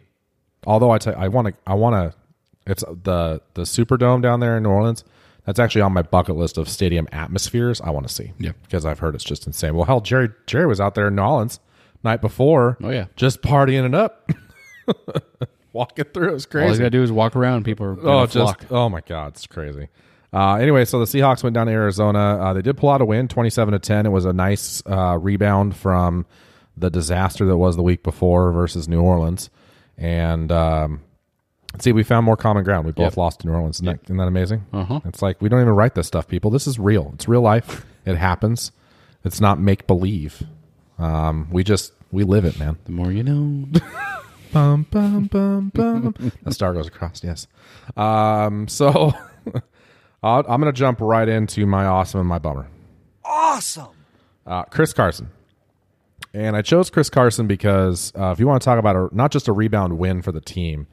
although 0.65 0.91
I 0.91 0.97
tell- 0.97 1.15
I 1.17 1.27
want 1.27 1.47
to 1.49 1.53
I 1.67 1.75
want 1.75 1.93
to 1.95 2.17
It's 2.65 2.83
the 2.83 3.41
the 3.53 3.61
Superdome 3.63 4.21
down 4.21 4.39
there 4.39 4.57
in 4.57 4.63
New 4.63 4.69
Orleans. 4.69 5.03
That's 5.45 5.59
actually 5.59 5.81
on 5.81 5.91
my 5.93 6.01
bucket 6.03 6.35
list 6.35 6.57
of 6.57 6.69
stadium 6.69 7.07
atmospheres 7.11 7.81
I 7.81 7.89
want 7.89 8.07
to 8.07 8.13
see. 8.13 8.31
Yeah. 8.39 8.53
because 8.63 8.85
I've 8.85 8.99
heard 8.99 9.13
it's 9.15 9.23
just 9.23 9.45
insane. 9.47 9.75
Well, 9.75 9.85
hell, 9.85 9.99
Jerry 10.01 10.29
Jerry 10.47 10.65
was 10.67 10.79
out 10.79 10.95
there 10.95 11.07
in 11.09 11.15
New 11.15 11.21
Orleans 11.21 11.59
night 12.03 12.21
before. 12.21 12.77
Oh, 12.81 12.89
yeah. 12.89 13.05
just 13.15 13.41
partying 13.41 13.85
it 13.85 13.93
up, 13.93 14.29
walking 15.73 16.05
through. 16.05 16.29
It 16.29 16.33
was 16.33 16.45
crazy. 16.45 16.63
All 16.63 16.69
he's 16.69 16.77
crazy. 16.77 16.83
got 16.83 16.91
to 16.91 16.97
do 16.97 17.03
is 17.03 17.11
walk 17.11 17.35
around. 17.35 17.63
People 17.65 17.85
are 17.87 17.97
Oh, 18.07 18.25
just 18.25 18.33
flock. 18.59 18.65
oh 18.71 18.89
my 18.89 19.01
god, 19.01 19.33
it's 19.33 19.47
crazy. 19.47 19.89
Uh, 20.31 20.55
anyway, 20.55 20.83
so 20.83 20.97
the 20.99 21.05
Seahawks 21.05 21.43
went 21.43 21.53
down 21.53 21.67
to 21.67 21.73
Arizona. 21.73 22.39
Uh, 22.41 22.53
they 22.53 22.61
did 22.61 22.75
pull 22.77 22.89
out 22.89 23.01
a 23.01 23.05
win, 23.05 23.27
twenty-seven 23.27 23.71
to 23.73 23.79
ten. 23.79 24.05
It 24.05 24.09
was 24.09 24.25
a 24.25 24.33
nice 24.33 24.81
uh, 24.85 25.17
rebound 25.19 25.75
from 25.75 26.25
the 26.75 26.89
disaster 26.89 27.45
that 27.45 27.57
was 27.57 27.75
the 27.75 27.83
week 27.83 28.01
before 28.01 28.51
versus 28.51 28.87
New 28.87 29.01
Orleans. 29.01 29.49
And 29.97 30.51
um, 30.51 31.01
see, 31.79 31.91
we 31.91 32.03
found 32.03 32.25
more 32.25 32.37
common 32.37 32.63
ground. 32.63 32.85
We 32.85 32.91
both 32.91 33.13
Yep. 33.13 33.17
lost 33.17 33.39
to 33.41 33.47
New 33.47 33.53
Orleans. 33.53 33.77
Isn't, 33.77 33.85
that, 33.85 33.99
isn't 34.05 34.17
that 34.17 34.27
amazing? 34.27 34.65
Uh-huh. 34.73 34.99
It's 35.05 35.21
like 35.21 35.41
we 35.41 35.49
don't 35.49 35.61
even 35.61 35.73
write 35.73 35.95
this 35.95 36.07
stuff, 36.07 36.27
people. 36.27 36.51
This 36.51 36.67
is 36.67 36.79
real. 36.79 37.11
It's 37.15 37.27
real 37.27 37.41
life. 37.41 37.85
it 38.05 38.15
happens. 38.15 38.71
It's 39.23 39.39
not 39.41 39.59
make 39.59 39.87
believe. 39.87 40.43
Um, 40.99 41.47
we 41.51 41.63
just 41.63 41.93
we 42.11 42.23
live 42.23 42.45
it, 42.45 42.59
man. 42.59 42.77
The 42.85 42.91
more 42.91 43.11
you 43.11 43.23
know. 43.23 43.67
Bum 44.53 44.85
bum 44.91 45.25
bum 45.25 45.71
bum. 45.73 46.13
the 46.43 46.53
star 46.53 46.73
goes 46.75 46.85
across. 46.87 47.23
Yes. 47.23 47.47
Um. 47.97 48.67
So 48.67 49.11
I'll, 50.21 50.43
I'm 50.47 50.61
going 50.61 50.71
to 50.71 50.77
jump 50.77 51.01
right 51.01 51.27
into 51.27 51.65
my 51.65 51.85
awesome 51.85 52.19
and 52.19 52.29
my 52.29 52.37
bummer. 52.37 52.67
Awesome. 53.25 53.87
Uh, 54.45 54.63
Chris 54.65 54.93
Carson. 54.93 55.31
And 56.35 56.55
I 56.55 56.61
chose 56.61 56.89
Chris 56.91 57.09
Carson 57.09 57.47
because 57.47 58.13
uh, 58.15 58.27
if 58.31 58.39
you 58.39 58.47
want 58.47 58.61
to 58.61 58.65
talk 58.65 58.77
about 58.77 58.95
a, 58.95 59.09
not 59.11 59.31
just 59.31 59.47
a 59.47 59.53
rebound 59.53 59.97
win 59.97 60.21
for 60.21 60.31
the 60.31 60.41
team, 60.41 60.85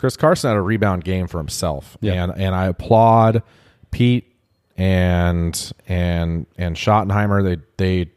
Chris 0.00 0.16
Carson 0.16 0.48
had 0.48 0.56
a 0.56 0.62
rebound 0.62 1.04
game 1.04 1.26
for 1.26 1.36
himself, 1.36 1.98
Yeah. 2.00 2.24
and 2.24 2.32
and 2.40 2.54
I 2.54 2.68
applaud 2.68 3.42
Pete 3.90 4.34
and 4.78 5.72
and 5.88 6.46
and 6.56 6.74
Schottenheimer. 6.74 7.44
They 7.44 7.62
they 7.76 8.10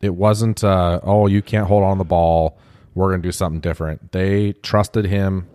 it 0.00 0.16
wasn't 0.16 0.64
uh, 0.64 0.98
oh 1.04 1.28
you 1.28 1.40
can't 1.40 1.68
hold 1.68 1.84
on 1.84 1.98
the 1.98 2.04
ball. 2.04 2.58
We're 2.96 3.10
gonna 3.10 3.22
do 3.22 3.30
something 3.30 3.60
different. 3.60 4.10
They 4.10 4.54
trusted 4.54 5.04
him, 5.04 5.46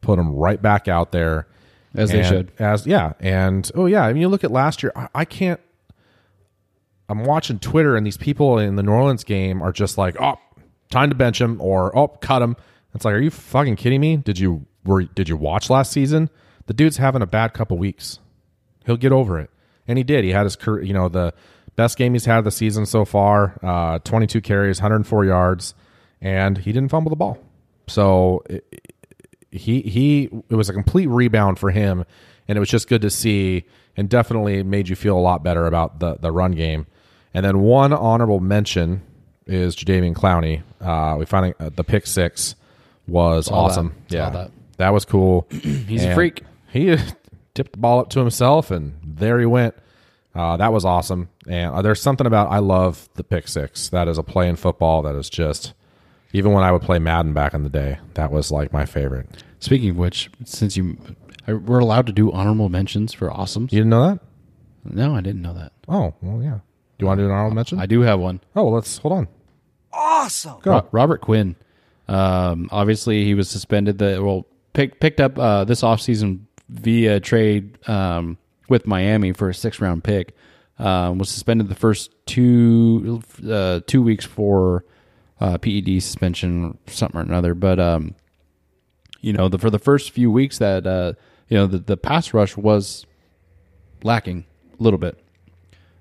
put 0.00 0.18
him 0.18 0.34
right 0.34 0.60
back 0.60 0.88
out 0.88 1.12
there 1.12 1.46
As 1.94 2.10
they 2.10 2.24
should. 2.24 2.50
As 2.58 2.84
yeah, 2.84 3.12
and 3.20 3.70
oh 3.76 3.86
yeah, 3.86 4.02
I 4.02 4.12
mean 4.12 4.20
you 4.22 4.28
look 4.28 4.42
at 4.42 4.50
last 4.50 4.82
year. 4.82 4.90
I, 4.96 5.08
I 5.14 5.24
can't. 5.24 5.60
I'm 7.08 7.22
watching 7.24 7.60
Twitter 7.60 7.96
and 7.96 8.04
these 8.04 8.16
people 8.16 8.58
in 8.58 8.74
the 8.74 8.82
New 8.82 8.90
Orleans 8.90 9.22
game 9.22 9.62
are 9.62 9.70
just 9.72 9.96
like, 9.96 10.20
oh, 10.20 10.40
time 10.90 11.08
to 11.10 11.14
bench 11.14 11.40
him 11.40 11.60
or 11.60 11.96
oh, 11.96 12.08
cut 12.08 12.42
him. 12.42 12.56
It's 12.96 13.04
like, 13.04 13.14
are 13.14 13.20
you 13.20 13.30
fucking 13.30 13.76
kidding 13.76 14.00
me? 14.00 14.16
Did 14.16 14.40
you 14.40 14.66
were 14.84 15.04
did 15.04 15.28
you 15.28 15.36
watch 15.36 15.70
last 15.70 15.92
season? 15.92 16.30
The 16.66 16.74
dude's 16.74 16.96
having 16.96 17.22
a 17.22 17.26
bad 17.26 17.52
couple 17.54 17.76
weeks. 17.78 18.18
He'll 18.86 18.96
get 18.96 19.12
over 19.12 19.38
it, 19.38 19.50
and 19.88 19.98
he 19.98 20.04
did. 20.04 20.24
He 20.24 20.30
had 20.30 20.44
his 20.44 20.56
career, 20.56 20.82
you 20.82 20.92
know, 20.94 21.08
the 21.08 21.32
best 21.76 21.96
game 21.98 22.12
he's 22.12 22.24
had 22.26 22.44
the 22.44 22.50
season 22.50 22.86
so 22.86 23.04
far. 23.04 23.58
Uh, 23.62 23.98
22 24.00 24.40
carries, 24.40 24.78
104 24.80 25.24
yards, 25.24 25.74
and 26.20 26.58
he 26.58 26.72
didn't 26.72 26.90
fumble 26.90 27.10
the 27.10 27.16
ball. 27.16 27.38
So 27.86 28.42
it, 28.48 28.64
he 29.50 29.80
he 29.82 30.24
it 30.48 30.54
was 30.56 30.68
a 30.68 30.72
complete 30.72 31.06
rebound 31.06 31.58
for 31.58 31.70
him 31.70 32.04
and 32.48 32.56
it 32.56 32.60
was 32.60 32.68
just 32.68 32.88
good 32.88 33.02
to 33.02 33.10
see 33.10 33.64
and 33.96 34.08
definitely 34.08 34.62
made 34.64 34.88
you 34.88 34.96
feel 34.96 35.16
a 35.16 35.20
lot 35.20 35.44
better 35.44 35.66
about 35.66 36.00
the 36.00 36.16
the 36.16 36.32
run 36.32 36.50
game 36.52 36.86
and 37.32 37.46
then 37.46 37.60
one 37.60 37.92
honorable 37.92 38.40
mention 38.40 39.00
is 39.46 39.76
Jadeveon 39.76 40.12
Clowney 40.14 40.62
uh 40.80 41.16
we 41.16 41.24
finally 41.24 41.54
uh, 41.60 41.70
the 41.72 41.84
pick 41.84 42.04
6 42.06 42.56
was 43.06 43.46
Saw 43.46 43.52
that. 43.52 43.58
awesome 43.58 43.94
Saw 44.08 44.16
yeah 44.16 44.48
that. 44.76 44.84
that 44.84 44.92
was 44.92 45.04
cool 45.04 45.46
He's 45.50 46.04
a 46.04 46.14
freak. 46.14 46.42
he 46.70 46.96
tipped 47.54 47.72
the 47.72 47.78
ball 47.78 48.00
up 48.00 48.10
to 48.10 48.20
himself 48.20 48.70
and 48.70 48.94
there 49.04 49.38
he 49.40 49.46
went 49.46 49.74
uh, 50.34 50.56
that 50.56 50.72
was 50.72 50.84
awesome 50.84 51.28
and 51.48 51.74
uh, 51.74 51.82
there's 51.82 52.00
something 52.02 52.26
about 52.26 52.50
I 52.50 52.58
love 52.58 53.08
the 53.14 53.24
pick 53.24 53.46
6 53.48 53.88
that 53.90 54.08
is 54.08 54.18
a 54.18 54.22
play 54.22 54.48
in 54.48 54.56
football 54.56 55.02
that 55.02 55.14
is 55.14 55.30
just 55.30 55.74
even 56.32 56.50
when 56.52 56.64
I 56.64 56.72
would 56.72 56.82
play 56.82 56.98
Madden 56.98 57.32
back 57.32 57.54
in 57.54 57.62
the 57.62 57.68
day, 57.68 57.98
that 58.14 58.32
was 58.32 58.50
like 58.50 58.72
my 58.72 58.86
favorite. 58.86 59.28
Speaking 59.60 59.90
of 59.90 59.96
which, 59.98 60.28
since 60.44 60.76
you 60.76 60.98
are- 61.46 61.58
we're 61.58 61.78
allowed 61.78 62.08
to 62.08 62.12
do 62.12 62.32
honorable 62.32 62.68
mentions 62.68 63.14
for 63.14 63.30
awesomes. 63.30 63.70
You 63.70 63.78
didn't 63.78 63.90
know 63.90 64.08
that? 64.08 64.18
No, 64.84 65.14
I 65.14 65.20
didn't 65.20 65.42
know 65.42 65.54
that. 65.54 65.70
Oh, 65.88 66.12
well, 66.20 66.42
yeah. 66.42 66.54
Do 66.54 66.60
you 66.98 67.06
want 67.06 67.18
to 67.18 67.22
do 67.22 67.26
an 67.26 67.32
honorable 67.32 67.54
mention? 67.54 67.78
I 67.78 67.86
do 67.86 68.00
have 68.00 68.18
one. 68.18 68.40
oh, 68.56 68.64
well, 68.64 68.72
let's 68.74 68.98
hold 68.98 69.12
on. 69.12 69.28
Awesome. 69.92 70.58
Go. 70.60 70.88
Robert 70.90 71.20
Quinn. 71.20 71.54
Um, 72.08 72.68
obviously, 72.72 73.24
he 73.24 73.34
was 73.34 73.48
suspended. 73.48 73.98
The 73.98 74.20
well, 74.20 74.44
pick, 74.74 75.00
picked 75.00 75.20
up 75.20 75.38
uh, 75.38 75.64
this 75.64 75.80
offseason 75.80 76.40
via 76.68 77.20
trade 77.20 77.78
um, 77.88 78.36
with 78.68 78.86
Miami 78.86 79.32
for 79.32 79.48
a 79.48 79.54
six 79.54 79.80
round 79.80 80.04
pick. 80.04 80.36
Um, 80.78 81.18
was 81.18 81.30
suspended 81.30 81.68
the 81.68 81.76
first 81.76 82.10
two 82.26 83.22
uh, 83.48 83.80
two 83.86 84.02
weeks 84.02 84.24
for 84.24 84.84
uh, 85.40 85.56
PED 85.58 86.02
suspension, 86.02 86.76
something 86.88 87.20
or 87.20 87.22
another. 87.22 87.54
But 87.54 87.78
um, 87.78 88.14
you 89.20 89.32
know, 89.32 89.48
the, 89.48 89.58
for 89.58 89.70
the 89.70 89.78
first 89.78 90.10
few 90.10 90.30
weeks, 90.30 90.58
that 90.58 90.86
uh, 90.86 91.12
you 91.48 91.56
know 91.56 91.66
the, 91.66 91.78
the 91.78 91.96
pass 91.96 92.34
rush 92.34 92.56
was 92.56 93.06
lacking 94.02 94.44
a 94.78 94.82
little 94.82 94.98
bit. 94.98 95.18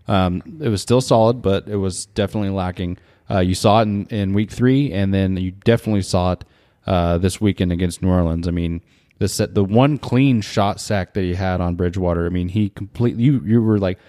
Um, 0.08 0.42
it 0.60 0.70
was 0.70 0.82
still 0.82 1.02
solid, 1.02 1.42
but 1.42 1.68
it 1.68 1.78
was 1.78 2.08
definitely 2.08 2.50
lacking. 2.50 2.98
Uh, 3.30 3.40
you 3.40 3.56
saw 3.56 3.80
it 3.80 3.84
in, 3.84 4.06
in 4.08 4.34
week 4.34 4.52
three, 4.52 4.92
and 4.92 5.14
then 5.14 5.38
you 5.38 5.52
definitely 5.52 6.02
saw 6.02 6.34
it 6.34 6.44
uh, 6.86 7.18
this 7.18 7.40
weekend 7.40 7.72
against 7.72 8.02
New 8.02 8.10
Orleans. 8.10 8.48
I 8.48 8.52
mean, 8.52 8.82
the 9.20 9.28
set, 9.28 9.54
the 9.54 9.64
one 9.64 9.98
clean 9.98 10.42
shot 10.42 10.80
sack 10.80 11.14
that 11.14 11.22
he 11.22 11.36
had 11.36 11.62
on 11.62 11.76
Bridgewater. 11.76 12.26
I 12.26 12.30
mean, 12.30 12.50
he 12.50 12.70
completely. 12.70 13.24
You 13.24 13.42
you 13.46 13.62
were 13.62 13.80
like, 13.80 14.00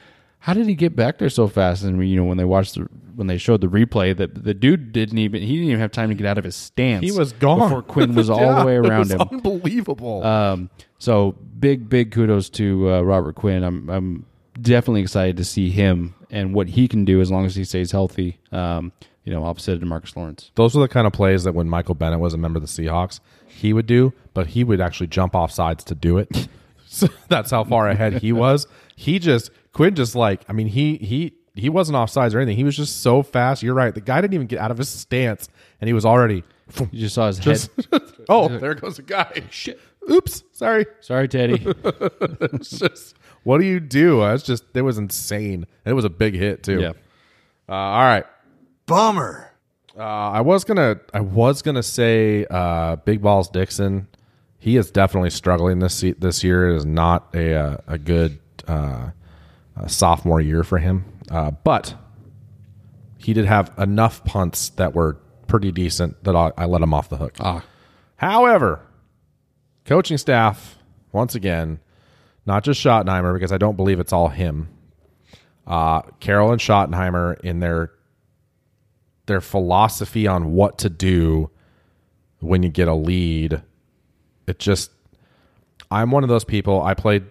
how 0.40 0.54
did 0.54 0.66
he 0.66 0.74
get 0.74 0.96
back 0.96 1.18
there 1.18 1.30
so 1.30 1.48
fast? 1.48 1.84
And 1.84 2.06
you 2.08 2.16
know, 2.16 2.24
when 2.24 2.36
they 2.36 2.44
watched 2.44 2.74
the 2.74 2.88
when 3.14 3.28
they 3.28 3.38
showed 3.38 3.60
the 3.60 3.68
replay, 3.68 4.16
that 4.16 4.44
the 4.44 4.54
dude 4.54 4.92
didn't 4.92 5.18
even 5.18 5.42
he 5.42 5.54
didn't 5.54 5.68
even 5.68 5.80
have 5.80 5.92
time 5.92 6.08
to 6.08 6.14
get 6.14 6.26
out 6.26 6.38
of 6.38 6.44
his 6.44 6.56
stance. 6.56 7.04
He 7.04 7.12
was 7.12 7.32
gone. 7.32 7.60
before 7.60 7.82
Quinn 7.82 8.14
was 8.14 8.28
all 8.30 8.60
the 8.60 8.64
way 8.64 8.76
it 8.76 8.86
around 8.86 8.98
was 9.00 9.12
him. 9.12 9.20
Unbelievable. 9.20 10.22
Um, 10.24 10.70
so 10.98 11.32
big, 11.58 11.88
big 11.88 12.12
kudos 12.12 12.48
to 12.50 12.92
uh, 12.92 13.00
Robert 13.02 13.34
Quinn. 13.36 13.62
I'm, 13.62 13.88
I'm 13.88 14.26
definitely 14.60 15.02
excited 15.02 15.36
to 15.36 15.44
see 15.44 15.70
him 15.70 16.14
and 16.30 16.54
what 16.54 16.68
he 16.68 16.88
can 16.88 17.04
do 17.04 17.20
as 17.20 17.30
long 17.30 17.46
as 17.46 17.54
he 17.54 17.64
stays 17.64 17.92
healthy. 17.92 18.38
Um, 18.52 18.92
you 19.24 19.32
know, 19.32 19.44
opposite 19.44 19.74
of 19.74 19.82
Marcus 19.88 20.16
Lawrence. 20.16 20.50
Those 20.54 20.74
were 20.74 20.82
the 20.82 20.88
kind 20.88 21.06
of 21.06 21.12
plays 21.12 21.44
that 21.44 21.54
when 21.54 21.68
Michael 21.68 21.94
Bennett 21.94 22.20
was 22.20 22.34
a 22.34 22.38
member 22.38 22.58
of 22.58 22.62
the 22.62 22.68
Seahawks, 22.68 23.20
he 23.46 23.72
would 23.72 23.86
do, 23.86 24.12
but 24.34 24.48
he 24.48 24.64
would 24.64 24.80
actually 24.80 25.06
jump 25.06 25.34
off 25.34 25.50
sides 25.50 25.82
to 25.84 25.94
do 25.94 26.18
it. 26.18 26.48
so 26.86 27.08
that's 27.28 27.50
how 27.50 27.64
far 27.64 27.88
ahead 27.88 28.14
he 28.14 28.32
was. 28.32 28.66
He 28.96 29.18
just 29.18 29.50
Quinn 29.72 29.94
just 29.94 30.14
like 30.14 30.42
I 30.48 30.52
mean 30.52 30.68
he 30.68 30.96
he 30.98 31.34
he 31.54 31.68
wasn't 31.68 31.96
off 31.96 32.10
sides 32.10 32.34
or 32.34 32.38
anything. 32.40 32.56
He 32.56 32.64
was 32.64 32.76
just 32.76 33.00
so 33.02 33.22
fast. 33.22 33.62
You're 33.62 33.74
right. 33.74 33.94
The 33.94 34.00
guy 34.00 34.20
didn't 34.20 34.34
even 34.34 34.46
get 34.46 34.58
out 34.58 34.70
of 34.70 34.78
his 34.78 34.88
stance, 34.88 35.48
and 35.80 35.88
he 35.88 35.94
was 35.94 36.04
already. 36.04 36.44
You 36.92 37.00
just 37.00 37.14
saw 37.14 37.26
his 37.26 37.38
Just, 37.38 37.70
head. 37.92 38.00
oh, 38.30 38.48
there 38.48 38.74
goes 38.74 38.98
a 38.98 39.02
guy. 39.02 39.42
Shit. 39.50 39.78
Oops. 40.10 40.42
Sorry. 40.52 40.86
Sorry, 41.00 41.28
Teddy. 41.28 41.62
It's 41.64 42.70
just 42.78 43.14
what 43.42 43.58
do 43.58 43.66
you 43.66 43.80
do? 43.80 44.20
That's 44.20 44.42
just 44.42 44.64
it 44.74 44.80
was 44.82 44.96
insane. 44.96 45.66
And 45.84 45.92
it 45.92 45.92
was 45.92 46.06
a 46.06 46.10
big 46.10 46.34
hit 46.34 46.62
too. 46.62 46.80
yeah. 46.80 46.92
Uh, 47.68 47.72
all 47.72 48.02
right. 48.02 48.24
Bummer. 48.86 49.50
Uh, 49.96 50.02
I 50.02 50.40
was 50.40 50.64
gonna 50.64 51.00
I 51.12 51.20
was 51.20 51.62
gonna 51.62 51.82
say 51.82 52.46
uh, 52.50 52.96
Big 52.96 53.22
Balls 53.22 53.48
Dickson. 53.48 54.08
He 54.58 54.76
is 54.76 54.90
definitely 54.90 55.30
struggling 55.30 55.78
this 55.78 56.00
this 56.18 56.42
year. 56.42 56.70
It 56.70 56.76
is 56.76 56.86
not 56.86 57.28
a 57.34 57.54
uh, 57.54 57.76
a 57.86 57.98
good 57.98 58.40
uh, 58.66 59.10
uh, 59.76 59.86
sophomore 59.86 60.40
year 60.40 60.64
for 60.64 60.78
him. 60.78 61.04
Uh, 61.30 61.50
but 61.52 61.94
he 63.18 63.32
did 63.32 63.44
have 63.46 63.72
enough 63.78 64.24
punts 64.24 64.70
that 64.70 64.94
were 64.94 65.14
pretty 65.46 65.70
decent 65.72 66.22
that 66.24 66.34
I, 66.34 66.52
I 66.58 66.64
let 66.66 66.82
him 66.82 66.92
off 66.92 67.08
the 67.08 67.16
hook. 67.16 67.36
Ah, 67.40 67.64
However, 68.16 68.80
coaching 69.84 70.18
staff, 70.18 70.78
once 71.12 71.34
again, 71.34 71.80
not 72.46 72.64
just 72.64 72.80
Schottenheimer, 72.80 73.32
because 73.32 73.52
I 73.52 73.58
don't 73.58 73.76
believe 73.76 74.00
it's 74.00 74.12
all 74.12 74.28
him. 74.28 74.68
Uh, 75.66 76.02
Carroll 76.20 76.52
and 76.52 76.60
Schottenheimer 76.60 77.40
in 77.40 77.60
their 77.60 77.90
their 79.26 79.40
philosophy 79.40 80.26
on 80.26 80.52
what 80.52 80.78
to 80.78 80.90
do 80.90 81.50
when 82.40 82.62
you 82.62 82.68
get 82.68 82.88
a 82.88 82.94
lead. 82.94 83.62
It 84.46 84.58
just 84.58 84.90
I'm 85.90 86.10
one 86.10 86.22
of 86.22 86.28
those 86.28 86.44
people. 86.44 86.82
I 86.82 86.94
played 86.94 87.24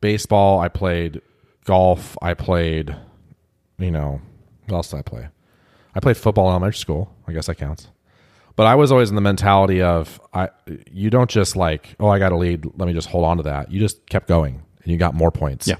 baseball, 0.00 0.60
I 0.60 0.68
played 0.68 1.22
golf, 1.64 2.16
I 2.22 2.34
played 2.34 2.94
you 3.78 3.90
know, 3.92 4.20
what 4.66 4.76
else 4.76 4.90
did 4.90 4.98
I 4.98 5.02
play? 5.02 5.28
I 5.94 6.00
played 6.00 6.16
football 6.16 6.46
in 6.48 6.50
elementary 6.50 6.78
school. 6.78 7.14
I 7.26 7.32
guess 7.32 7.46
that 7.46 7.56
counts. 7.56 7.88
But 8.56 8.66
I 8.66 8.74
was 8.74 8.90
always 8.90 9.08
in 9.08 9.14
the 9.14 9.20
mentality 9.20 9.82
of 9.82 10.20
I 10.34 10.48
you 10.90 11.10
don't 11.10 11.30
just 11.30 11.54
like, 11.54 11.94
oh, 12.00 12.08
I 12.08 12.18
got 12.18 12.32
a 12.32 12.36
lead, 12.36 12.64
let 12.76 12.86
me 12.86 12.92
just 12.92 13.08
hold 13.08 13.24
on 13.24 13.36
to 13.36 13.44
that. 13.44 13.70
You 13.70 13.78
just 13.78 14.04
kept 14.08 14.26
going 14.26 14.62
and 14.82 14.92
you 14.92 14.98
got 14.98 15.14
more 15.14 15.30
points. 15.30 15.68
Yeah. 15.68 15.76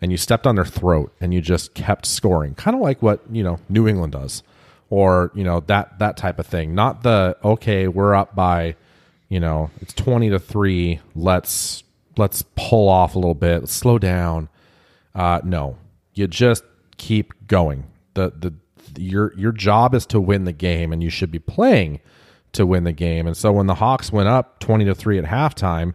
And 0.00 0.10
you 0.10 0.16
stepped 0.16 0.46
on 0.46 0.56
their 0.56 0.64
throat 0.64 1.14
and 1.20 1.32
you 1.32 1.40
just 1.40 1.74
kept 1.74 2.06
scoring. 2.06 2.54
Kind 2.54 2.74
of 2.74 2.80
like 2.80 3.02
what, 3.02 3.20
you 3.30 3.44
know, 3.44 3.60
New 3.68 3.86
England 3.86 4.14
does. 4.14 4.42
Or, 4.92 5.30
you 5.34 5.42
know, 5.42 5.60
that 5.68 6.00
that 6.00 6.18
type 6.18 6.38
of 6.38 6.46
thing. 6.46 6.74
Not 6.74 7.02
the 7.02 7.34
okay, 7.42 7.88
we're 7.88 8.14
up 8.14 8.34
by, 8.34 8.76
you 9.30 9.40
know, 9.40 9.70
it's 9.80 9.94
20 9.94 10.28
to 10.28 10.38
3, 10.38 11.00
let's 11.14 11.82
let's 12.18 12.44
pull 12.56 12.90
off 12.90 13.14
a 13.14 13.18
little 13.18 13.34
bit, 13.34 13.70
slow 13.70 13.98
down. 13.98 14.50
Uh, 15.14 15.40
no, 15.44 15.78
you 16.12 16.26
just 16.26 16.62
keep 16.98 17.32
going. 17.46 17.84
The 18.12 18.34
the 18.38 18.52
your 19.00 19.32
your 19.34 19.52
job 19.52 19.94
is 19.94 20.04
to 20.06 20.20
win 20.20 20.44
the 20.44 20.52
game, 20.52 20.92
and 20.92 21.02
you 21.02 21.08
should 21.08 21.30
be 21.30 21.38
playing 21.38 22.00
to 22.52 22.66
win 22.66 22.84
the 22.84 22.92
game. 22.92 23.26
And 23.26 23.34
so 23.34 23.50
when 23.50 23.68
the 23.68 23.76
Hawks 23.76 24.12
went 24.12 24.28
up 24.28 24.58
twenty 24.60 24.84
to 24.84 24.94
three 24.94 25.18
at 25.18 25.24
halftime, 25.24 25.94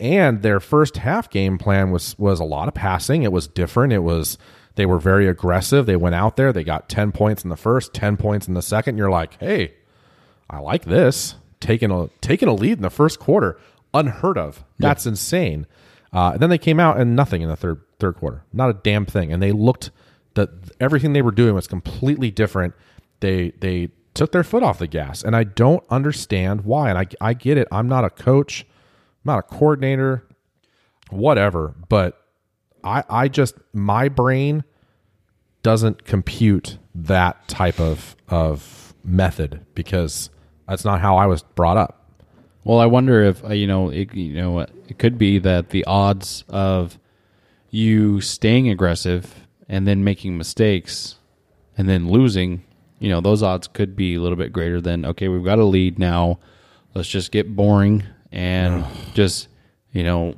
and 0.00 0.40
their 0.40 0.58
first 0.58 0.96
half 0.96 1.28
game 1.28 1.58
plan 1.58 1.90
was 1.90 2.18
was 2.18 2.40
a 2.40 2.44
lot 2.44 2.66
of 2.66 2.72
passing. 2.72 3.24
It 3.24 3.32
was 3.32 3.46
different. 3.46 3.92
It 3.92 3.98
was 3.98 4.38
they 4.78 4.86
were 4.86 5.00
very 5.00 5.26
aggressive. 5.26 5.86
They 5.86 5.96
went 5.96 6.14
out 6.14 6.36
there. 6.36 6.52
They 6.52 6.62
got 6.62 6.88
ten 6.88 7.10
points 7.10 7.42
in 7.42 7.50
the 7.50 7.56
first, 7.56 7.92
ten 7.92 8.16
points 8.16 8.46
in 8.46 8.54
the 8.54 8.62
second. 8.62 8.96
You're 8.96 9.10
like, 9.10 9.36
hey, 9.40 9.74
I 10.48 10.60
like 10.60 10.84
this. 10.84 11.34
Taking 11.58 11.90
a 11.90 12.08
taking 12.20 12.48
a 12.48 12.54
lead 12.54 12.78
in 12.78 12.82
the 12.82 12.88
first 12.88 13.18
quarter, 13.18 13.58
unheard 13.92 14.38
of. 14.38 14.64
That's 14.78 15.04
insane. 15.04 15.66
Uh, 16.12 16.30
and 16.34 16.40
then 16.40 16.48
they 16.48 16.58
came 16.58 16.78
out 16.78 17.00
and 17.00 17.16
nothing 17.16 17.42
in 17.42 17.48
the 17.48 17.56
third 17.56 17.80
third 17.98 18.14
quarter, 18.18 18.44
not 18.52 18.70
a 18.70 18.74
damn 18.74 19.04
thing. 19.04 19.32
And 19.32 19.42
they 19.42 19.50
looked 19.50 19.90
that 20.34 20.48
everything 20.78 21.12
they 21.12 21.22
were 21.22 21.32
doing 21.32 21.56
was 21.56 21.66
completely 21.66 22.30
different. 22.30 22.72
They 23.18 23.50
they 23.58 23.90
took 24.14 24.30
their 24.30 24.44
foot 24.44 24.62
off 24.62 24.78
the 24.78 24.86
gas, 24.86 25.24
and 25.24 25.34
I 25.34 25.42
don't 25.42 25.82
understand 25.90 26.60
why. 26.60 26.88
And 26.88 26.98
I 26.98 27.06
I 27.20 27.34
get 27.34 27.58
it. 27.58 27.66
I'm 27.72 27.88
not 27.88 28.04
a 28.04 28.10
coach, 28.10 28.60
I'm 28.62 29.32
not 29.32 29.38
a 29.40 29.42
coordinator, 29.42 30.24
whatever. 31.10 31.74
But 31.88 32.22
I 32.84 33.02
I 33.10 33.26
just 33.26 33.56
my 33.72 34.08
brain 34.08 34.62
doesn't 35.62 36.04
compute 36.04 36.78
that 36.94 37.46
type 37.48 37.80
of 37.80 38.16
of 38.28 38.94
method 39.04 39.64
because 39.74 40.30
that's 40.68 40.84
not 40.84 41.00
how 41.00 41.16
I 41.16 41.26
was 41.26 41.42
brought 41.42 41.76
up. 41.76 41.94
Well, 42.64 42.80
I 42.80 42.86
wonder 42.86 43.22
if 43.22 43.44
uh, 43.44 43.54
you 43.54 43.66
know, 43.66 43.88
it, 43.88 44.14
you 44.14 44.34
know, 44.34 44.60
it 44.60 44.98
could 44.98 45.18
be 45.18 45.38
that 45.38 45.70
the 45.70 45.84
odds 45.84 46.44
of 46.48 46.98
you 47.70 48.20
staying 48.20 48.68
aggressive 48.68 49.46
and 49.68 49.86
then 49.86 50.04
making 50.04 50.36
mistakes 50.36 51.16
and 51.76 51.88
then 51.88 52.08
losing, 52.08 52.64
you 52.98 53.08
know, 53.08 53.20
those 53.20 53.42
odds 53.42 53.68
could 53.68 53.94
be 53.94 54.14
a 54.14 54.20
little 54.20 54.36
bit 54.36 54.52
greater 54.52 54.80
than 54.80 55.04
okay, 55.04 55.28
we've 55.28 55.44
got 55.44 55.58
a 55.58 55.64
lead 55.64 55.98
now. 55.98 56.38
Let's 56.94 57.08
just 57.08 57.30
get 57.30 57.54
boring 57.54 58.04
and 58.32 58.84
just, 59.14 59.48
you 59.92 60.02
know, 60.02 60.34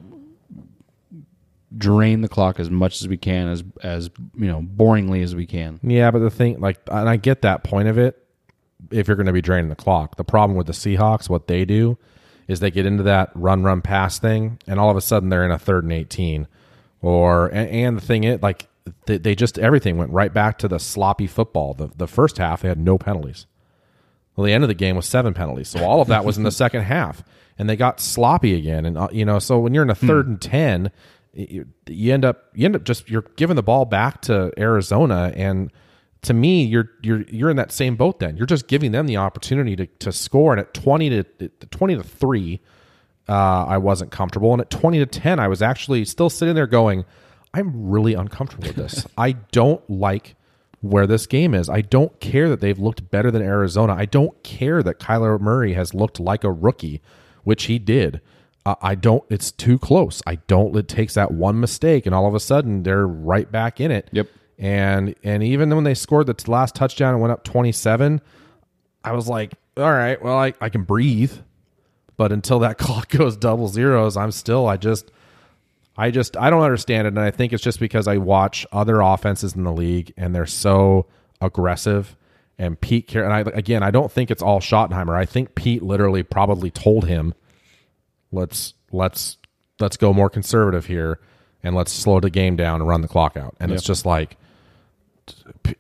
drain 1.77 2.21
the 2.21 2.29
clock 2.29 2.59
as 2.59 2.71
much 2.71 3.01
as 3.01 3.09
we 3.09 3.17
can 3.17 3.49
as 3.49 3.63
as, 3.83 4.11
you 4.37 4.47
know, 4.47 4.61
boringly 4.63 5.23
as 5.23 5.35
we 5.35 5.47
can. 5.47 5.79
Yeah, 5.83 6.11
but 6.11 6.21
the 6.21 6.31
thing, 6.31 6.61
like, 6.61 6.81
and 6.91 7.09
I 7.09 7.17
get 7.17 7.43
that 7.43 7.65
point 7.65 7.89
of 7.89 7.99
it. 7.99 8.17
If 8.91 9.07
you're 9.07 9.17
going 9.17 9.27
to 9.27 9.33
be 9.33 9.43
draining 9.43 9.69
the 9.69 9.77
clock, 9.77 10.17
the 10.17 10.25
problem 10.25 10.57
with 10.57 10.67
the 10.67 10.73
Seahawks, 10.73 11.29
what 11.29 11.47
they 11.47 11.65
do 11.65 11.99
is 12.49 12.61
they 12.61 12.71
get 12.71 12.87
into 12.87 13.03
that 13.05 13.31
run, 13.35 13.63
run, 13.63 13.83
pass 13.83 14.19
thing, 14.19 14.59
and 14.67 14.81
all 14.81 14.91
of 14.91 14.97
a 14.97 15.01
sudden 15.01 15.29
they're 15.29 15.45
in 15.45 15.51
a 15.53 15.59
third 15.59 15.85
and 15.85 15.93
eighteen. 15.93 16.49
Or 17.03 17.47
and, 17.47 17.71
and 17.71 17.97
the 17.97 18.01
thing 18.01 18.25
it 18.25 18.43
like, 18.43 18.69
they, 19.07 19.19
they 19.19 19.35
just 19.35 19.59
everything 19.59 19.97
went 19.97 20.11
right 20.11 20.33
back 20.33 20.59
to 20.59 20.69
the 20.69 20.79
sloppy 20.79 21.27
football. 21.27 21.75
The 21.75 21.91
the 21.95 22.09
first 22.09 22.39
half 22.39 22.63
they 22.63 22.69
had 22.69 22.79
no 22.79 22.99
penalties. 22.99 23.47
Well, 24.35 24.47
the 24.47 24.53
end 24.53 24.65
of 24.65 24.69
the 24.69 24.75
game 24.75 24.97
was 24.97 25.07
seven 25.07 25.35
penalties, 25.35 25.69
so 25.69 25.85
all 25.85 26.01
of 26.01 26.09
that 26.09 26.25
was 26.25 26.39
in 26.39 26.45
the 26.45 26.51
second 26.51 26.83
half, 26.83 27.23
and 27.59 27.69
they 27.69 27.77
got 27.77 28.01
sloppy 28.01 28.55
again. 28.55 28.87
And 28.87 28.99
uh, 28.99 29.09
you 29.13 29.25
know, 29.25 29.39
so 29.39 29.59
when 29.59 29.75
you're 29.75 29.83
in 29.83 29.91
a 29.91 29.95
third 29.95 30.27
and 30.27 30.41
ten, 30.41 30.91
you, 31.33 31.67
you 31.87 32.13
end 32.13 32.25
up 32.25 32.49
you 32.55 32.67
end 32.67 32.77
up 32.77 32.85
just 32.85 33.09
you're 33.11 33.25
giving 33.37 33.57
the 33.57 33.63
ball 33.63 33.85
back 33.85 34.23
to 34.23 34.53
Arizona, 34.59 35.33
and 35.37 35.71
to 36.23 36.35
me, 36.35 36.65
you're 36.65 36.91
you're 37.03 37.23
you're 37.23 37.51
in 37.51 37.57
that 37.57 37.73
same 37.73 37.97
boat. 37.97 38.19
Then 38.19 38.37
you're 38.37 38.47
just 38.47 38.69
giving 38.69 38.93
them 38.93 39.07
the 39.07 39.17
opportunity 39.17 39.77
to 39.77 39.87
to 39.87 40.13
score, 40.13 40.53
and 40.53 40.61
at 40.61 40.75
twenty 40.75 41.09
to 41.11 41.25
twenty 41.71 41.97
to 41.97 42.03
three, 42.03 42.61
uh, 43.29 43.65
I 43.67 43.79
wasn't 43.79 44.11
comfortable, 44.11 44.53
and 44.53 44.61
at 44.61 44.71
twenty 44.71 44.99
to 44.99 45.07
ten, 45.07 45.39
I 45.39 45.49
was 45.49 45.63
actually 45.63 46.05
still 46.05 46.31
sitting 46.31 46.55
there 46.55 46.67
going, 46.67 47.05
I'm 47.55 47.91
really 47.91 48.15
uncomfortable 48.15 48.69
with 48.69 48.77
this. 48.77 49.07
I 49.19 49.33
don't 49.33 49.89
like 49.89 50.37
where 50.81 51.07
this 51.07 51.27
game 51.27 51.55
is. 51.55 51.69
I 51.69 51.83
don't 51.83 52.19
care 52.21 52.49
that 52.49 52.61
they've 52.61 52.79
looked 52.79 53.11
better 53.11 53.31
than 53.31 53.43
Arizona. 53.43 53.95
I 53.95 54.07
don't 54.07 54.43
care 54.43 54.83
that 54.83 54.99
Kyler 54.99 55.39
Murray 55.39 55.75
has 55.75 55.93
looked 55.95 56.19
like 56.19 56.43
a 56.43 56.51
rookie, 56.51 57.03
which 57.45 57.65
he 57.65 57.79
did. 57.79 58.21
Uh, 58.67 58.75
I 58.83 58.95
don't. 58.95 59.25
It's 59.31 59.51
too 59.51 59.79
close. 59.79 60.23
I 60.27 60.37
don't. 60.47 60.77
It 60.77 60.89
takes 60.89 61.15
that 61.15 61.31
one 61.33 61.61
mistake, 61.61 62.07
and 62.07 62.15
all 62.15 62.27
of 62.27 62.35
a 62.35 62.41
sudden 62.41 62.83
they're 62.83 63.07
right 63.07 63.51
back 63.51 63.81
in 63.81 63.91
it. 63.91 64.09
Yep. 64.13 64.29
And 64.59 65.15
and 65.25 65.43
even 65.43 65.75
when 65.75 65.85
they 65.85 65.95
scored 65.95 66.27
the 66.27 66.35
t- 66.35 66.51
last 66.51 66.75
touchdown 66.75 67.15
and 67.15 67.23
went 67.23 67.33
up 67.33 67.45
twenty 67.45 67.73
seven, 67.73 68.21
I 69.03 69.13
was 69.13 69.29
like, 69.29 69.55
all 69.77 69.91
right, 69.91 70.23
well 70.23 70.37
I 70.37 70.53
I 70.61 70.69
can 70.69 70.83
breathe, 70.83 71.33
but 72.17 72.33
until 72.33 72.59
that 72.59 72.77
clock 72.79 73.09
goes 73.09 73.37
double 73.37 73.69
zeros, 73.69 74.17
I'm 74.17 74.31
still. 74.33 74.67
I 74.67 74.77
just. 74.77 75.11
I 75.97 76.11
just 76.11 76.35
I 76.37 76.49
don't 76.49 76.63
understand 76.63 77.07
it, 77.07 77.09
and 77.09 77.21
I 77.21 77.31
think 77.31 77.53
it's 77.53 77.63
just 77.63 77.79
because 77.81 78.09
I 78.09 78.17
watch 78.17 78.65
other 78.73 79.01
offenses 79.01 79.55
in 79.55 79.65
the 79.65 79.73
league 79.73 80.15
and 80.17 80.35
they're 80.35 80.47
so 80.47 81.07
aggressive. 81.43 82.17
And 82.59 82.81
Pete, 82.81 83.11
Car- 83.13 83.25
and 83.25 83.33
I 83.33 83.41
again, 83.41 83.83
I 83.83 83.91
don't 83.91 84.11
think 84.11 84.31
it's 84.31 84.41
all 84.41 84.61
Schottenheimer. 84.61 85.15
I 85.15 85.27
think 85.27 85.55
Pete 85.55 85.83
literally 85.83 86.23
probably 86.23 86.71
told 86.71 87.07
him, 87.07 87.35
"Let's 88.33 88.75
let's 88.93 89.39
let's 89.79 89.97
go 89.97 90.13
more 90.13 90.31
conservative 90.31 90.87
here, 90.87 91.21
and 91.63 91.75
let's 91.75 91.93
slow 91.93 92.21
the 92.21 92.31
game 92.31 92.57
down 92.57 92.81
and 92.81 92.89
run 92.89 93.03
the 93.03 93.09
clock 93.09 93.37
out." 93.37 93.57
And 93.61 93.73
it's 93.73 93.83
just 93.83 94.07
like, 94.07 94.37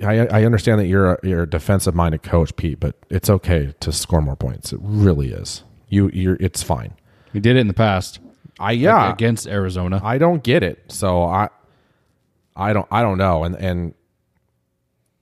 I, 0.04 0.26
I 0.26 0.44
understand 0.44 0.80
that 0.80 0.86
you're 0.86 1.14
a, 1.14 1.18
you're 1.22 1.42
a 1.42 1.50
defensive 1.50 1.94
minded 1.94 2.22
coach, 2.22 2.54
Pete, 2.56 2.80
but 2.80 2.96
it's 3.08 3.28
okay 3.30 3.74
to 3.80 3.92
score 3.92 4.20
more 4.20 4.36
points. 4.36 4.72
It 4.72 4.80
really 4.82 5.32
is. 5.32 5.64
You 5.88 6.10
you're 6.12 6.36
it's 6.40 6.62
fine. 6.62 6.94
We 7.32 7.40
did 7.40 7.56
it 7.56 7.60
in 7.60 7.68
the 7.68 7.74
past. 7.74 8.20
I 8.58 8.72
yeah 8.72 9.12
against 9.12 9.46
Arizona. 9.46 10.00
I 10.02 10.18
don't 10.18 10.42
get 10.42 10.62
it. 10.62 10.84
So 10.88 11.24
I 11.24 11.48
I 12.54 12.72
don't 12.72 12.86
I 12.90 13.02
don't 13.02 13.18
know. 13.18 13.44
And 13.44 13.56
and 13.56 13.94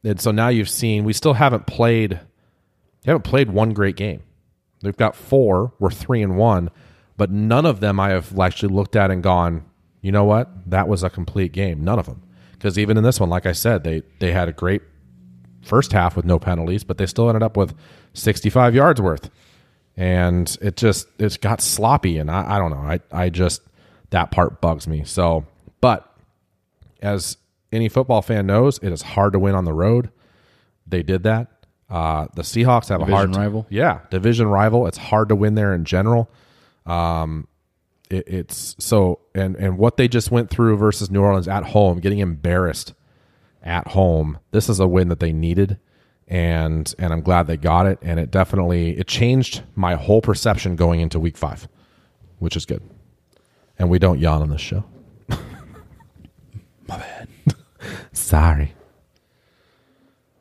and 0.04 0.20
so 0.20 0.30
now 0.30 0.48
you've 0.48 0.68
seen 0.68 1.04
we 1.04 1.12
still 1.12 1.34
haven't 1.34 1.66
played 1.66 2.20
haven't 3.06 3.22
played 3.22 3.50
one 3.50 3.72
great 3.72 3.96
game. 3.96 4.22
They've 4.82 4.96
got 4.96 5.16
four, 5.16 5.72
we're 5.78 5.90
three 5.90 6.22
and 6.22 6.36
one, 6.36 6.70
but 7.18 7.30
none 7.30 7.66
of 7.66 7.80
them 7.80 8.00
I 8.00 8.10
have 8.10 8.38
actually 8.38 8.72
looked 8.72 8.96
at 8.96 9.10
and 9.10 9.22
gone, 9.22 9.64
you 10.00 10.10
know 10.10 10.24
what? 10.24 10.48
That 10.70 10.88
was 10.88 11.02
a 11.02 11.10
complete 11.10 11.52
game. 11.52 11.84
None 11.84 11.98
of 11.98 12.06
them. 12.06 12.22
Because 12.52 12.78
even 12.78 12.96
in 12.96 13.04
this 13.04 13.20
one, 13.20 13.28
like 13.28 13.44
I 13.44 13.52
said, 13.52 13.84
they 13.84 14.02
they 14.20 14.32
had 14.32 14.48
a 14.48 14.52
great 14.52 14.82
first 15.62 15.92
half 15.92 16.16
with 16.16 16.24
no 16.24 16.38
penalties, 16.38 16.84
but 16.84 16.96
they 16.96 17.06
still 17.06 17.28
ended 17.28 17.42
up 17.42 17.56
with 17.56 17.74
65 18.14 18.74
yards 18.74 19.00
worth. 19.00 19.30
And 19.96 20.56
it 20.62 20.76
just 20.76 21.08
it's 21.18 21.36
got 21.36 21.60
sloppy, 21.60 22.18
and 22.18 22.30
I, 22.30 22.56
I 22.56 22.58
don't 22.58 22.70
know. 22.70 22.78
I 22.78 23.00
I 23.12 23.28
just 23.28 23.62
that 24.10 24.30
part 24.30 24.60
bugs 24.60 24.86
me. 24.86 25.02
So, 25.04 25.44
but 25.80 26.08
as 27.02 27.36
any 27.72 27.88
football 27.88 28.22
fan 28.22 28.46
knows, 28.46 28.78
it 28.78 28.92
is 28.92 29.02
hard 29.02 29.32
to 29.32 29.38
win 29.38 29.54
on 29.54 29.64
the 29.64 29.74
road. 29.74 30.10
They 30.86 31.02
did 31.02 31.24
that. 31.24 31.48
Uh, 31.90 32.26
the 32.34 32.42
Seahawks 32.42 32.88
have 32.90 33.00
a 33.00 33.06
hard 33.06 33.30
Division 33.30 33.42
rival? 33.42 33.66
Yeah, 33.70 34.00
division 34.10 34.46
rival. 34.46 34.86
It's 34.86 34.98
hard 34.98 35.30
to 35.30 35.36
win 35.36 35.54
there 35.54 35.74
in 35.74 35.84
general. 35.84 36.30
Um, 36.88 37.46
it, 38.10 38.26
it's 38.26 38.74
so 38.78 39.20
and 39.34 39.54
and 39.56 39.78
what 39.78 39.96
they 39.96 40.08
just 40.08 40.30
went 40.30 40.50
through 40.50 40.76
versus 40.78 41.10
New 41.10 41.22
Orleans 41.22 41.48
at 41.48 41.64
home, 41.64 42.00
getting 42.00 42.18
embarrassed 42.18 42.94
at 43.62 43.88
home. 43.88 44.38
This 44.50 44.68
is 44.68 44.80
a 44.80 44.88
win 44.88 45.08
that 45.08 45.20
they 45.20 45.32
needed, 45.32 45.78
and 46.26 46.92
and 46.98 47.12
I'm 47.12 47.20
glad 47.20 47.46
they 47.46 47.56
got 47.56 47.86
it. 47.86 47.98
And 48.02 48.18
it 48.18 48.30
definitely 48.30 48.98
it 48.98 49.06
changed 49.06 49.62
my 49.76 49.94
whole 49.94 50.22
perception 50.22 50.76
going 50.76 51.00
into 51.00 51.20
Week 51.20 51.36
Five, 51.36 51.68
which 52.38 52.56
is 52.56 52.64
good. 52.64 52.82
And 53.78 53.90
we 53.90 53.98
don't 53.98 54.18
yawn 54.18 54.42
on 54.42 54.50
this 54.50 54.60
show. 54.60 54.84
My 55.28 55.38
bad. 56.96 57.28
Sorry. 58.12 58.74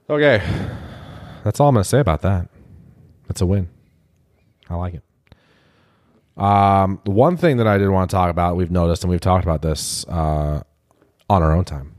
Okay, 0.09 0.41
that's 1.43 1.59
all 1.59 1.67
I'm 1.67 1.75
going 1.75 1.83
to 1.83 1.89
say 1.89 1.99
about 1.99 2.21
that. 2.21 2.47
That's 3.27 3.41
a 3.41 3.45
win. 3.45 3.67
I 4.69 4.75
like 4.75 4.93
it. 4.95 5.03
Um, 6.37 7.01
the 7.03 7.11
one 7.11 7.35
thing 7.37 7.57
that 7.57 7.67
I 7.67 7.77
did 7.77 7.89
want 7.89 8.09
to 8.09 8.15
talk 8.15 8.29
about, 8.29 8.55
we've 8.55 8.71
noticed, 8.71 9.03
and 9.03 9.09
we've 9.11 9.19
talked 9.21 9.43
about 9.43 9.61
this 9.61 10.05
uh, 10.07 10.61
on 11.29 11.43
our 11.43 11.55
own 11.55 11.65
time, 11.65 11.95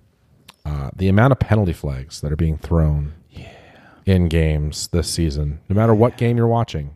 uh, 0.65 0.91
the 0.95 1.09
amount 1.09 1.33
of 1.33 1.39
penalty 1.41 1.73
flags 1.73 2.21
that 2.21 2.31
are 2.33 2.37
being 2.37 2.57
thrown 2.57 3.15
in 4.07 4.29
games 4.29 4.89
this 4.89 5.11
season, 5.11 5.61
no 5.69 5.75
matter 5.77 5.95
what 5.95 6.17
game 6.17 6.37
you're 6.37 6.47
watching, 6.47 6.95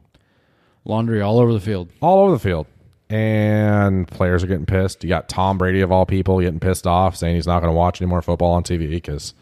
Laundry 0.85 1.20
all 1.20 1.38
over 1.38 1.52
the 1.52 1.61
field. 1.61 1.88
all 2.00 2.20
over 2.24 2.33
the 2.33 2.38
field. 2.38 2.66
And 3.11 4.09
players 4.09 4.42
are 4.42 4.46
getting 4.46 4.64
pissed. 4.64 5.02
You 5.05 5.09
got 5.11 5.28
Tom 5.28 5.59
Brady, 5.59 5.83
of 5.83 5.92
all 5.92 6.07
people, 6.07 6.40
getting 6.40 6.59
pissed 6.61 6.87
off, 6.87 7.14
saying 7.14 7.35
he's 7.35 7.46
not 7.46 7.61
going 7.61 7.70
to 7.70 7.76
watch 7.76 8.00
any 8.00 8.09
more 8.09 8.22
football 8.22 8.52
on 8.52 8.62
TV 8.62 8.88
because 8.88 9.35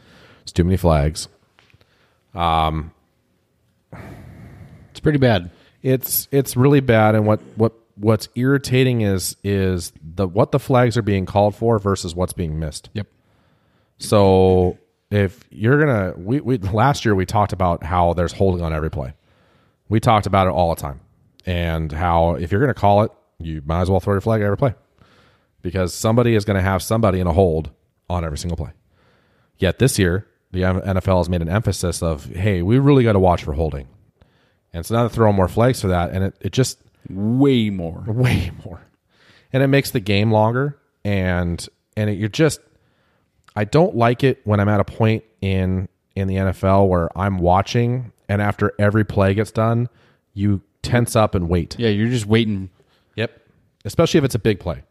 it's 0.42 0.50
too 0.50 0.64
many 0.64 0.76
flags. 0.76 1.28
Um, 2.34 2.90
It's 4.90 5.00
pretty 5.00 5.18
bad. 5.18 5.50
it's 5.82 6.26
it's 6.32 6.56
really 6.56 6.80
bad 6.80 7.14
and 7.14 7.24
what 7.26 7.40
what 7.56 7.72
what's 8.00 8.28
irritating 8.34 9.02
is 9.02 9.36
is 9.44 9.92
the 10.02 10.26
what 10.26 10.52
the 10.52 10.58
flags 10.58 10.96
are 10.96 11.02
being 11.02 11.26
called 11.26 11.54
for 11.54 11.78
versus 11.78 12.14
what's 12.14 12.32
being 12.32 12.58
missed 12.58 12.88
Yep. 12.94 13.06
so 13.98 14.78
if 15.10 15.44
you're 15.50 15.78
gonna 15.78 16.14
we, 16.16 16.40
we 16.40 16.58
last 16.58 17.04
year 17.04 17.14
we 17.14 17.26
talked 17.26 17.52
about 17.52 17.82
how 17.82 18.14
there's 18.14 18.32
holding 18.32 18.62
on 18.62 18.72
every 18.72 18.90
play 18.90 19.12
we 19.88 20.00
talked 20.00 20.26
about 20.26 20.46
it 20.46 20.50
all 20.50 20.74
the 20.74 20.80
time 20.80 21.00
and 21.46 21.92
how 21.92 22.34
if 22.34 22.50
you're 22.50 22.60
gonna 22.60 22.74
call 22.74 23.02
it 23.02 23.12
you 23.38 23.62
might 23.64 23.80
as 23.82 23.90
well 23.90 24.00
throw 24.00 24.14
your 24.14 24.20
flag 24.20 24.42
every 24.42 24.56
play 24.56 24.74
because 25.62 25.94
somebody 25.94 26.34
is 26.34 26.44
going 26.44 26.56
to 26.56 26.62
have 26.62 26.82
somebody 26.82 27.20
in 27.20 27.26
a 27.26 27.32
hold 27.32 27.70
on 28.08 28.24
every 28.24 28.38
single 28.38 28.56
play. 28.56 28.70
Yet 29.58 29.78
this 29.78 29.98
year, 29.98 30.26
the 30.52 30.60
NFL 30.60 31.18
has 31.18 31.28
made 31.28 31.42
an 31.42 31.48
emphasis 31.48 32.02
of, 32.02 32.24
hey, 32.24 32.62
we 32.62 32.78
really 32.78 33.04
got 33.04 33.12
to 33.12 33.18
watch 33.18 33.44
for 33.44 33.52
holding. 33.52 33.88
And 34.72 34.84
so 34.86 34.94
now 34.94 35.02
they're 35.02 35.10
throwing 35.10 35.36
more 35.36 35.48
flags 35.48 35.80
for 35.80 35.88
that. 35.88 36.10
And 36.12 36.24
it, 36.24 36.36
it 36.40 36.52
just, 36.52 36.80
Way 37.10 37.70
more. 37.70 38.04
way 38.06 38.50
more. 38.64 38.80
And 39.52 39.62
it 39.62 39.68
makes 39.68 39.90
the 39.90 40.00
game 40.00 40.30
longer. 40.30 40.78
And, 41.04 41.66
and 41.96 42.10
it, 42.10 42.18
you're 42.18 42.28
just, 42.28 42.60
I 43.56 43.64
don't 43.64 43.96
like 43.96 44.22
it 44.22 44.40
when 44.44 44.60
I'm 44.60 44.68
at 44.68 44.80
a 44.80 44.84
point 44.84 45.24
in, 45.40 45.88
in 46.14 46.28
the 46.28 46.36
NFL 46.36 46.88
where 46.88 47.16
I'm 47.18 47.38
watching 47.38 48.12
and 48.28 48.40
after 48.40 48.72
every 48.78 49.04
play 49.04 49.34
gets 49.34 49.50
done, 49.50 49.88
you 50.34 50.62
tense 50.82 51.16
up 51.16 51.34
and 51.34 51.48
wait. 51.48 51.76
Yeah, 51.78 51.88
you're 51.88 52.08
just 52.08 52.26
waiting. 52.26 52.70
Yep. 53.16 53.40
Especially 53.84 54.18
if 54.18 54.24
it's 54.24 54.34
a 54.34 54.40
big 54.40 54.60
play. 54.60 54.82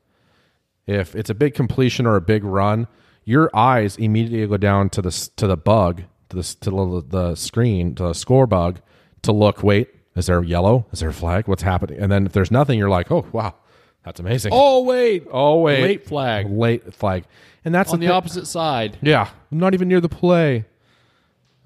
If 0.88 1.15
it's 1.15 1.29
a 1.29 1.36
big 1.36 1.53
completion 1.53 2.05
or 2.05 2.15
a 2.15 2.21
big 2.21 2.43
run, 2.43 2.88
your 3.23 3.49
eyes 3.55 3.95
immediately 3.97 4.47
go 4.47 4.58
down 4.58 4.89
to 4.89 5.01
the 5.01 5.29
to 5.38 5.45
the 5.45 5.55
bug, 5.55 6.03
to 6.29 6.36
the 6.36 6.43
to 6.62 6.69
the, 6.69 7.05
the 7.08 7.36
screen, 7.36 7.93
to 7.95 8.03
the 8.03 8.13
score 8.13 8.47
bug 8.47 8.82
to 9.21 9.32
look, 9.32 9.63
wait, 9.63 9.89
is 10.15 10.26
there 10.28 10.43
yellow? 10.43 10.86
Is 10.91 11.00
there 11.00 11.10
a 11.10 11.13
flag? 11.13 11.48
What's 11.48 11.63
happening? 11.63 12.00
And 12.00 12.12
then 12.12 12.26
if 12.26 12.32
there's 12.34 12.52
nothing, 12.52 12.78
you're 12.80 12.89
like, 12.89 13.12
"Oh, 13.12 13.26
wow. 13.32 13.56
That's 14.04 14.19
amazing." 14.19 14.52
Oh 14.54 14.84
wait. 14.84 15.26
oh 15.32 15.60
wait. 15.62 15.82
Late 15.84 16.06
flag. 16.06 16.50
Late 16.50 16.93
flag. 16.93 17.26
And 17.65 17.76
that's 17.76 17.91
On 17.93 18.00
the 18.00 18.08
thi- 18.08 18.12
opposite 18.13 18.48
side. 18.48 18.98
yeah, 19.02 19.30
not 19.52 19.74
even 19.74 19.88
near 19.88 20.00
the 20.02 20.10
play. 20.10 20.65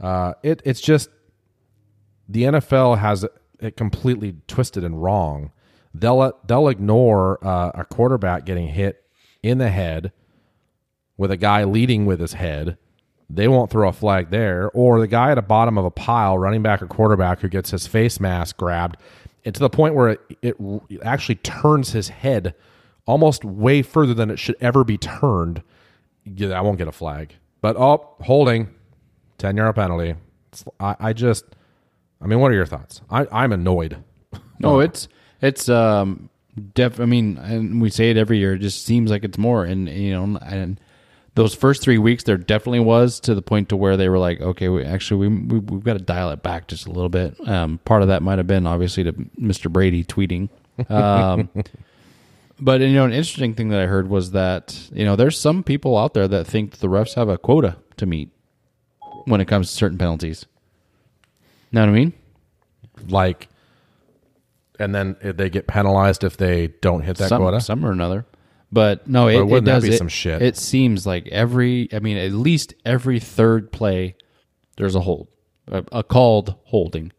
Uh, 0.01 0.33
it 0.43 0.61
it's 0.65 0.81
just 0.81 1.09
the 2.27 2.43
NFL 2.43 2.97
has 2.97 3.25
it 3.59 3.77
completely 3.77 4.35
twisted 4.47 4.83
and 4.83 5.01
wrong. 5.01 5.51
They'll 5.93 6.33
they'll 6.45 6.67
ignore 6.69 7.37
uh, 7.45 7.71
a 7.75 7.85
quarterback 7.85 8.45
getting 8.45 8.67
hit 8.69 9.03
in 9.43 9.59
the 9.59 9.69
head 9.69 10.11
with 11.17 11.29
a 11.31 11.37
guy 11.37 11.63
leading 11.63 12.05
with 12.07 12.19
his 12.19 12.33
head. 12.33 12.77
They 13.29 13.47
won't 13.47 13.71
throw 13.71 13.87
a 13.87 13.93
flag 13.93 14.29
there, 14.29 14.69
or 14.73 14.99
the 14.99 15.07
guy 15.07 15.31
at 15.31 15.35
the 15.35 15.41
bottom 15.41 15.77
of 15.77 15.85
a 15.85 15.91
pile, 15.91 16.37
running 16.37 16.61
back 16.61 16.81
or 16.81 16.87
quarterback, 16.87 17.39
who 17.39 17.47
gets 17.47 17.71
his 17.71 17.87
face 17.87 18.19
mask 18.19 18.57
grabbed, 18.57 18.97
and 19.45 19.55
to 19.55 19.59
the 19.59 19.69
point 19.69 19.95
where 19.95 20.09
it, 20.09 20.21
it 20.41 20.55
actually 21.03 21.35
turns 21.35 21.91
his 21.91 22.09
head 22.09 22.53
almost 23.05 23.43
way 23.43 23.81
further 23.81 24.13
than 24.13 24.29
it 24.29 24.39
should 24.39 24.55
ever 24.61 24.83
be 24.83 24.97
turned 24.97 25.63
yeah, 26.25 26.57
I 26.57 26.61
won't 26.61 26.77
get 26.77 26.87
a 26.87 26.91
flag. 26.91 27.35
But 27.61 27.75
oh, 27.77 28.15
holding, 28.21 28.69
ten 29.37 29.57
yard 29.57 29.75
penalty. 29.75 30.15
I, 30.79 30.95
I 30.99 31.13
just, 31.13 31.45
I 32.21 32.27
mean, 32.27 32.39
what 32.39 32.51
are 32.51 32.55
your 32.55 32.65
thoughts? 32.65 33.01
I, 33.09 33.27
I'm 33.31 33.51
annoyed. 33.51 34.03
No, 34.59 34.79
it's 34.81 35.07
it's 35.41 35.69
um 35.69 36.29
def 36.73 36.99
I 36.99 37.05
mean, 37.05 37.37
and 37.37 37.81
we 37.81 37.89
say 37.89 38.11
it 38.11 38.17
every 38.17 38.37
year, 38.37 38.53
it 38.53 38.59
just 38.59 38.85
seems 38.85 39.11
like 39.11 39.23
it's 39.23 39.37
more 39.37 39.65
and 39.65 39.89
you 39.89 40.11
know 40.11 40.37
and 40.41 40.79
those 41.35 41.55
first 41.55 41.81
3 41.81 41.97
weeks 41.97 42.23
there 42.23 42.37
definitely 42.37 42.79
was 42.79 43.19
to 43.21 43.33
the 43.33 43.41
point 43.41 43.69
to 43.69 43.75
where 43.75 43.97
they 43.97 44.09
were 44.09 44.19
like, 44.19 44.39
okay, 44.41 44.69
we 44.69 44.83
actually 44.83 45.27
we, 45.27 45.37
we 45.37 45.59
we've 45.59 45.83
got 45.83 45.93
to 45.93 46.03
dial 46.03 46.29
it 46.31 46.43
back 46.43 46.67
just 46.67 46.85
a 46.85 46.91
little 46.91 47.09
bit. 47.09 47.35
Um 47.47 47.79
part 47.85 48.01
of 48.01 48.07
that 48.09 48.21
might 48.21 48.37
have 48.39 48.47
been 48.47 48.67
obviously 48.67 49.03
to 49.03 49.13
Mr. 49.13 49.71
Brady 49.71 50.03
tweeting. 50.03 50.49
Um 50.89 51.49
But 52.59 52.81
you 52.81 52.93
know, 52.93 53.05
an 53.05 53.11
interesting 53.11 53.55
thing 53.55 53.69
that 53.69 53.79
I 53.81 53.87
heard 53.87 54.09
was 54.09 54.31
that 54.31 54.89
you 54.93 55.03
know 55.05 55.15
there's 55.15 55.39
some 55.39 55.63
people 55.63 55.97
out 55.97 56.13
there 56.13 56.27
that 56.27 56.45
think 56.47 56.77
the 56.77 56.87
refs 56.87 57.15
have 57.15 57.27
a 57.27 57.37
quota 57.37 57.77
to 57.97 58.05
meet 58.05 58.29
when 59.25 59.41
it 59.41 59.47
comes 59.47 59.69
to 59.69 59.75
certain 59.75 59.97
penalties. 59.97 60.45
Know 61.71 61.81
what 61.81 61.89
I 61.89 61.93
mean? 61.93 62.13
Like, 63.07 63.49
and 64.79 64.93
then 64.93 65.17
they 65.21 65.49
get 65.49 65.67
penalized 65.67 66.23
if 66.23 66.37
they 66.37 66.67
don't 66.67 67.01
hit 67.01 67.17
that 67.17 67.29
some, 67.29 67.41
quota. 67.41 67.59
some 67.59 67.85
or 67.85 67.91
another. 67.91 68.25
But 68.73 69.07
no, 69.07 69.27
it, 69.27 69.47
But 69.47 69.55
it 69.57 69.65
does 69.65 69.83
be 69.83 69.89
it- 69.89 69.97
some 69.99 70.07
shit? 70.07 70.41
It 70.41 70.57
seems 70.57 71.05
like 71.05 71.27
every, 71.27 71.87
I 71.93 71.99
mean, 71.99 72.17
at 72.17 72.31
least 72.31 72.73
every 72.83 73.19
third 73.19 73.71
play, 73.71 74.15
there's 74.77 74.95
a 74.95 74.99
hold, 75.01 75.27
a, 75.67 75.83
a 75.91 76.03
called 76.03 76.55
holding, 76.63 77.11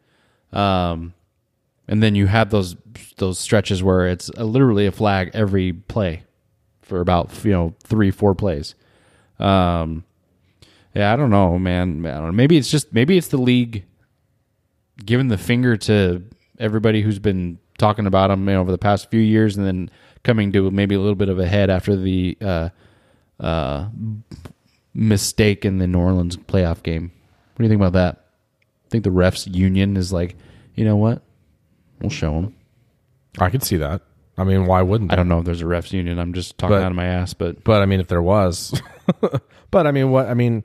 um, 0.52 1.14
and 1.86 2.02
then 2.02 2.16
you 2.16 2.26
have 2.26 2.50
those 2.50 2.74
those 3.18 3.38
stretches 3.38 3.82
where 3.84 4.08
it's 4.08 4.28
a, 4.30 4.44
literally 4.44 4.86
a 4.86 4.92
flag 4.92 5.30
every 5.32 5.72
play 5.72 6.24
for 6.82 7.00
about 7.00 7.30
you 7.44 7.52
know 7.52 7.74
three 7.84 8.10
four 8.10 8.34
plays. 8.34 8.74
Um, 9.38 10.02
yeah, 10.92 11.12
I 11.12 11.16
don't 11.16 11.30
know, 11.30 11.56
man. 11.58 12.04
I 12.04 12.14
don't 12.14 12.26
know. 12.26 12.32
Maybe 12.32 12.56
it's 12.56 12.70
just 12.70 12.92
maybe 12.92 13.16
it's 13.16 13.28
the 13.28 13.36
league 13.36 13.84
giving 15.04 15.28
the 15.28 15.38
finger 15.38 15.76
to 15.76 16.22
everybody 16.58 17.02
who's 17.02 17.18
been 17.20 17.58
talking 17.78 18.06
about 18.06 18.28
them 18.28 18.48
you 18.48 18.54
know, 18.54 18.60
over 18.60 18.72
the 18.72 18.78
past 18.78 19.08
few 19.10 19.20
years, 19.20 19.56
and 19.56 19.64
then 19.64 19.90
coming 20.24 20.50
to 20.52 20.70
maybe 20.70 20.94
a 20.96 20.98
little 20.98 21.14
bit 21.14 21.28
of 21.28 21.38
a 21.38 21.46
head 21.46 21.70
after 21.70 21.94
the 21.94 22.37
uh, 22.40 22.68
uh, 23.38 23.87
mistake 24.92 25.64
in 25.64 25.78
the 25.78 25.87
New 25.87 25.98
Orleans 25.98 26.37
playoff 26.37 26.82
game. 26.82 27.12
What 27.54 27.58
do 27.58 27.64
you 27.64 27.68
think 27.68 27.80
about 27.80 27.92
that? 27.92 28.24
I 28.87 28.88
think 28.90 29.04
the 29.04 29.10
refs 29.10 29.52
union 29.52 29.96
is 29.96 30.12
like, 30.12 30.37
you 30.74 30.84
know 30.84 30.96
what? 30.96 31.22
We'll 32.00 32.10
show 32.10 32.32
them. 32.32 32.56
I 33.38 33.50
could 33.50 33.62
see 33.62 33.76
that. 33.78 34.02
I 34.37 34.42
mean, 34.44 34.66
why 34.66 34.82
wouldn't? 34.82 35.12
I 35.12 35.14
they? 35.14 35.16
don't 35.20 35.28
know 35.28 35.38
if 35.38 35.44
there's 35.44 35.62
a 35.62 35.66
refs 35.66 35.92
union. 35.92 36.18
I'm 36.18 36.32
just 36.32 36.58
talking 36.58 36.76
But- 36.76 36.82
out 36.82 36.90
of 36.90 36.96
my 36.96 37.06
ass, 37.06 37.34
but 37.34 37.62
But 37.64 37.82
I 37.82 37.87
mean, 37.87 38.00
if 38.00 38.08
there 38.08 38.22
was, 38.22 38.80
but 39.70 39.87
I 39.87 39.92
mean, 39.92 40.10
what? 40.10 40.26
I 40.26 40.34
mean, 40.34 40.64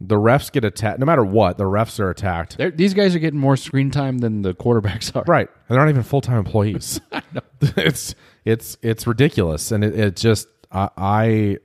the 0.00 0.14
refs 0.16 0.50
get 0.50 0.64
attacked. 0.64 0.98
No 0.98 1.04
matter 1.06 1.24
what, 1.24 1.58
the 1.58 1.64
refs 1.64 2.00
are 2.00 2.08
attacked. 2.10 2.56
they're- 2.56 2.70
these 2.70 2.94
guys 2.94 3.14
are 3.14 3.18
getting 3.18 3.40
more 3.40 3.56
screen 3.56 3.90
time 3.90 4.18
than 4.18 4.42
the 4.42 4.54
quarterbacks 4.54 5.14
are. 5.14 5.24
Right. 5.26 5.48
And 5.68 5.76
they're 5.76 5.84
not 5.84 5.90
even 5.90 6.02
full 6.02 6.20
time 6.22 6.38
employees. 6.38 7.00
it's 7.60 8.14
it's 8.48 8.78
it's 8.82 9.06
ridiculous. 9.06 9.70
And 9.70 9.84
it, 9.84 9.98
it 9.98 10.16
just 10.16 10.48
I, 10.72 10.88
I 10.96 11.58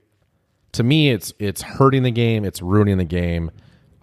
to 0.72 0.82
me 0.82 1.10
it's 1.10 1.32
it's 1.38 1.62
hurting 1.62 2.02
the 2.02 2.10
game, 2.10 2.44
it's 2.44 2.60
ruining 2.60 2.98
the 2.98 3.04
game. 3.04 3.50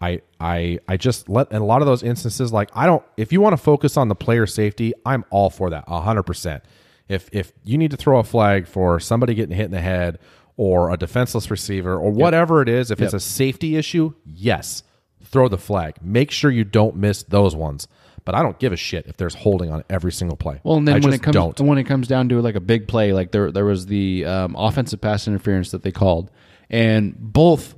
I 0.01 0.21
I 0.39 0.79
I 0.87 0.97
just 0.97 1.29
let 1.29 1.51
in 1.51 1.61
a 1.61 1.65
lot 1.65 1.81
of 1.81 1.85
those 1.85 2.01
instances 2.01 2.51
like 2.51 2.69
I 2.73 2.87
don't 2.87 3.03
if 3.17 3.31
you 3.31 3.39
want 3.39 3.53
to 3.53 3.57
focus 3.57 3.97
on 3.97 4.07
the 4.07 4.15
player 4.15 4.47
safety, 4.47 4.93
I'm 5.05 5.23
all 5.29 5.49
for 5.49 5.69
that. 5.69 5.87
hundred 5.87 6.23
percent. 6.23 6.63
If 7.07 7.29
if 7.31 7.53
you 7.63 7.77
need 7.77 7.91
to 7.91 7.97
throw 7.97 8.19
a 8.19 8.23
flag 8.23 8.67
for 8.67 8.99
somebody 8.99 9.35
getting 9.35 9.55
hit 9.55 9.65
in 9.65 9.71
the 9.71 9.81
head 9.81 10.17
or 10.57 10.89
a 10.89 10.97
defenseless 10.97 11.51
receiver 11.51 11.95
or 11.95 12.09
whatever 12.11 12.61
it 12.61 12.69
is, 12.69 12.89
if 12.89 13.01
it's 13.01 13.13
a 13.13 13.19
safety 13.19 13.75
issue, 13.75 14.13
yes, 14.25 14.83
throw 15.23 15.47
the 15.47 15.57
flag. 15.57 15.95
Make 16.01 16.31
sure 16.31 16.49
you 16.49 16.63
don't 16.63 16.95
miss 16.95 17.23
those 17.23 17.55
ones. 17.55 17.87
But 18.23 18.35
I 18.35 18.43
don't 18.43 18.59
give 18.59 18.71
a 18.71 18.77
shit 18.77 19.07
if 19.07 19.17
there's 19.17 19.33
holding 19.33 19.71
on 19.71 19.83
every 19.89 20.11
single 20.11 20.37
play. 20.37 20.59
Well, 20.63 20.77
and 20.77 20.87
then 20.87 20.95
I 20.97 20.99
when 20.99 21.13
it 21.13 21.23
comes 21.23 21.33
don't. 21.33 21.59
when 21.61 21.77
it 21.79 21.85
comes 21.85 22.07
down 22.07 22.29
to 22.29 22.39
like 22.41 22.55
a 22.55 22.59
big 22.59 22.87
play, 22.87 23.13
like 23.13 23.31
there 23.31 23.51
there 23.51 23.65
was 23.65 23.87
the 23.87 24.25
um, 24.25 24.55
offensive 24.55 25.01
pass 25.01 25.27
interference 25.27 25.71
that 25.71 25.81
they 25.83 25.91
called, 25.91 26.29
and 26.69 27.15
both 27.19 27.73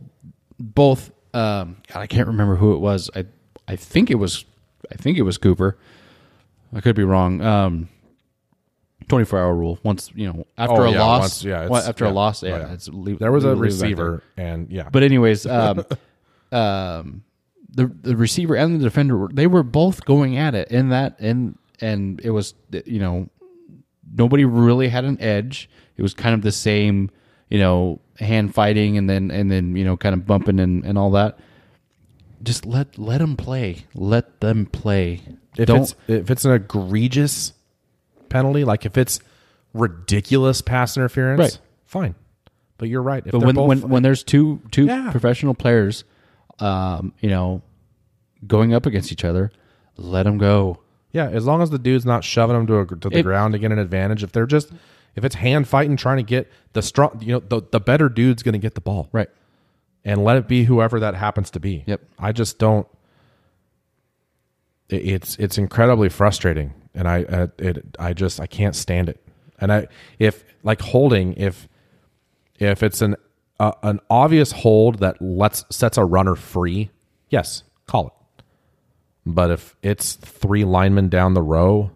both 0.59 1.11
um, 1.33 1.77
God, 1.91 2.01
I 2.01 2.07
can't 2.07 2.27
remember 2.27 2.55
who 2.55 2.73
it 2.73 2.79
was. 2.79 3.09
I 3.15 3.25
I 3.67 3.75
think 3.77 4.11
it 4.11 4.15
was 4.15 4.43
I 4.91 4.95
think 4.95 5.17
it 5.17 5.21
was 5.23 5.37
Cooper. 5.37 5.77
I 6.75 6.81
could 6.81 6.95
be 6.95 7.03
wrong. 7.03 7.41
Um, 7.41 7.89
Twenty 9.09 9.25
four 9.25 9.37
hour 9.39 9.53
rule. 9.53 9.79
Once 9.83 10.11
you 10.15 10.27
know 10.31 10.47
after 10.57 10.81
Oh, 10.81 10.83
a 10.85 10.91
yeah, 10.91 11.01
loss, 11.03 11.19
once- 11.21 11.43
yeah, 11.43 11.67
well, 11.67 11.87
after 11.87 12.05
yeah. 12.05 12.11
a 12.11 12.13
loss, 12.13 12.41
Oh, 12.43 12.47
yeah, 12.47 12.57
yeah. 12.59 12.73
it's 12.73 12.87
leave- 12.87 13.19
there 13.19 13.31
was 13.33 13.43
a 13.43 13.49
leave 13.49 13.55
it 13.55 13.59
there. 13.59 13.63
receiver, 13.65 14.23
and 14.37 14.69
yeah, 14.71 14.87
But 14.89 15.03
anyways, 15.03 15.45
um, 15.45 15.83
um, 16.53 17.23
the 17.75 17.87
the 18.01 18.15
receiver 18.15 18.55
and 18.55 18.79
the 18.79 18.83
defender 18.83 19.27
they 19.33 19.47
were 19.47 19.63
both 19.63 20.05
going 20.05 20.37
at 20.37 20.53
it 20.55 20.69
in 20.71 20.89
that 20.89 21.19
and 21.19 21.57
and 21.81 22.21
it 22.23 22.29
was 22.31 22.53
you 22.85 22.99
know 22.99 23.27
nobody 24.15 24.45
really 24.45 24.87
had 24.89 25.05
an 25.05 25.19
edge. 25.21 25.69
It 25.97 26.01
was 26.01 26.13
kind 26.13 26.35
of 26.35 26.41
the 26.41 26.51
same 26.51 27.09
you 27.49 27.59
know 27.59 27.99
hand 28.19 28.53
fighting 28.53 28.97
and 28.97 29.09
then 29.09 29.31
and 29.31 29.49
then 29.51 29.75
you 29.75 29.83
know 29.83 29.97
kind 29.97 30.13
of 30.13 30.25
bumping 30.25 30.59
and, 30.59 30.83
and 30.85 30.97
all 30.97 31.11
that. 31.11 31.39
Just 32.43 32.65
let 32.65 32.97
let 32.97 33.19
them 33.19 33.35
play. 33.37 33.85
Let 33.95 34.39
them 34.41 34.65
play. 34.65 35.21
if 35.57 35.67
Don't 35.67 35.81
it's 35.81 35.95
if 36.07 36.29
it's 36.29 36.45
an 36.45 36.51
egregious 36.51 37.53
penalty, 38.29 38.63
like 38.65 38.85
if 38.85 38.97
it's 38.97 39.19
ridiculous 39.73 40.61
pass 40.61 40.97
interference, 40.97 41.39
Right. 41.39 41.59
fine. 41.85 42.15
But 42.77 42.89
you're 42.89 43.01
right. 43.01 43.23
If 43.25 43.31
But 43.31 43.39
when 43.43 43.55
both- 43.55 43.67
when 43.69 43.79
when 43.89 44.03
there's 44.03 44.23
two 44.23 44.61
two 44.71 44.85
Yeah. 44.85 45.09
professional 45.11 45.53
players, 45.53 46.03
um, 46.59 47.13
you 47.19 47.29
know, 47.29 47.61
going 48.47 48.73
up 48.73 48.85
against 48.85 49.11
each 49.11 49.23
other, 49.25 49.51
let 49.97 50.23
them 50.23 50.37
go. 50.37 50.79
yeah, 51.11 51.29
as 51.29 51.45
long 51.45 51.61
as 51.61 51.69
the 51.69 51.79
dude's 51.79 52.05
not 52.05 52.23
shoving 52.23 52.55
them 52.55 52.67
to, 52.67 52.79
a, 52.79 52.85
to 52.85 53.09
the 53.09 53.17
If- 53.19 53.23
ground 53.25 53.53
to 53.53 53.59
get 53.59 53.71
an 53.71 53.79
advantage, 53.79 54.23
if 54.23 54.31
they're 54.31 54.45
just 54.45 54.71
if 55.15 55.23
it's 55.23 55.35
hand 55.35 55.67
fighting 55.67 55.95
trying 55.95 56.17
to 56.17 56.23
get 56.23 56.51
the 56.73 56.81
strong, 56.81 57.19
you 57.21 57.33
know, 57.33 57.39
the 57.39 57.61
the 57.71 57.79
better 57.79 58.09
dude's 58.09 58.41
going 58.43 58.53
to 58.53 58.59
get 58.59 58.73
the 58.75 58.81
ball, 58.81 59.09
Right. 59.11 59.29
and 60.03 60.23
let 60.23 60.37
it 60.37 60.47
be 60.47 60.63
whoever 60.63 60.99
that 60.99 61.13
happens 61.15 61.51
to 61.51 61.59
be. 61.59 61.83
Yep. 61.85 62.01
I 62.17 62.31
just 62.31 62.57
don't. 62.59 62.87
it- 64.89 65.05
It's 65.05 65.35
it's 65.37 65.57
incredibly 65.57 66.09
frustrating, 66.09 66.73
and 66.95 67.07
I 67.07 67.23
uh, 67.23 67.47
it 67.59 67.95
I 67.99 68.13
just 68.13 68.39
I 68.39 68.47
can't 68.47 68.75
stand 68.75 69.09
it. 69.09 69.23
And 69.59 69.71
I 69.71 69.87
if 70.19 70.43
like 70.63 70.81
holding 70.81 71.33
if 71.35 71.67
if 72.59 72.81
it's 72.83 73.01
an 73.01 73.15
uh, 73.59 73.71
an 73.83 73.99
obvious 74.09 74.51
hold 74.51 74.99
that 74.99 75.21
lets 75.21 75.63
sets 75.69 75.97
a 75.97 76.03
runner 76.05 76.35
free, 76.35 76.89
yes, 77.29 77.63
call 77.87 78.07
it. 78.07 78.43
But 79.25 79.51
if 79.51 79.75
it's 79.81 80.15
three 80.15 80.65
linemen 80.65 81.09
down 81.09 81.33
the 81.33 81.41
row, 81.41 81.91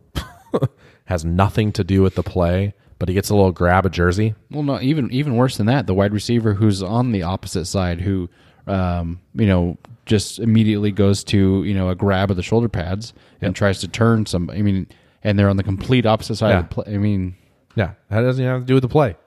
has 1.05 1.25
nothing 1.25 1.71
to 1.73 1.83
do 1.83 2.01
with 2.01 2.15
the 2.15 2.23
play, 2.23 2.73
but 2.99 3.09
he 3.09 3.15
gets 3.15 3.29
a 3.29 3.35
little 3.35 3.51
grab 3.51 3.85
a 3.85 3.89
jersey. 3.89 4.33
Well, 4.51 4.63
no, 4.63 4.79
even 4.81 5.11
even 5.11 5.35
worse 5.35 5.57
than 5.57 5.65
that, 5.67 5.87
the 5.87 5.93
wide 5.93 6.13
receiver 6.13 6.53
who's 6.53 6.81
on 6.81 7.11
the 7.11 7.23
opposite 7.23 7.65
side, 7.65 7.99
who 8.01 8.29
um, 8.67 9.19
you 9.33 9.45
know 9.47 9.77
just 10.05 10.39
immediately 10.39 10.91
goes 10.91 11.23
to 11.25 11.63
you 11.63 11.73
know 11.73 11.89
a 11.89 11.95
grab 11.95 12.29
of 12.31 12.37
the 12.37 12.43
shoulder 12.43 12.69
pads 12.69 13.13
and 13.41 13.55
tries 13.55 13.79
to 13.81 13.87
turn 13.89 14.25
some. 14.25 14.49
I 14.49 14.61
mean, 14.61 14.87
and 15.23 15.37
they're 15.37 15.49
on 15.49 15.57
the 15.57 15.63
complete 15.63 16.05
opposite 16.05 16.35
side 16.35 16.51
Yeah. 16.51 16.59
of 16.59 16.69
the 16.69 16.75
play. 16.75 16.93
I 16.93 16.97
mean, 16.97 17.35
Yeah, 17.75 17.91
that 18.09 18.21
doesn't 18.21 18.43
have 18.45 18.61
to 18.61 18.65
do 18.65 18.73
with 18.75 18.83
the 18.83 18.89
play. 18.89 19.17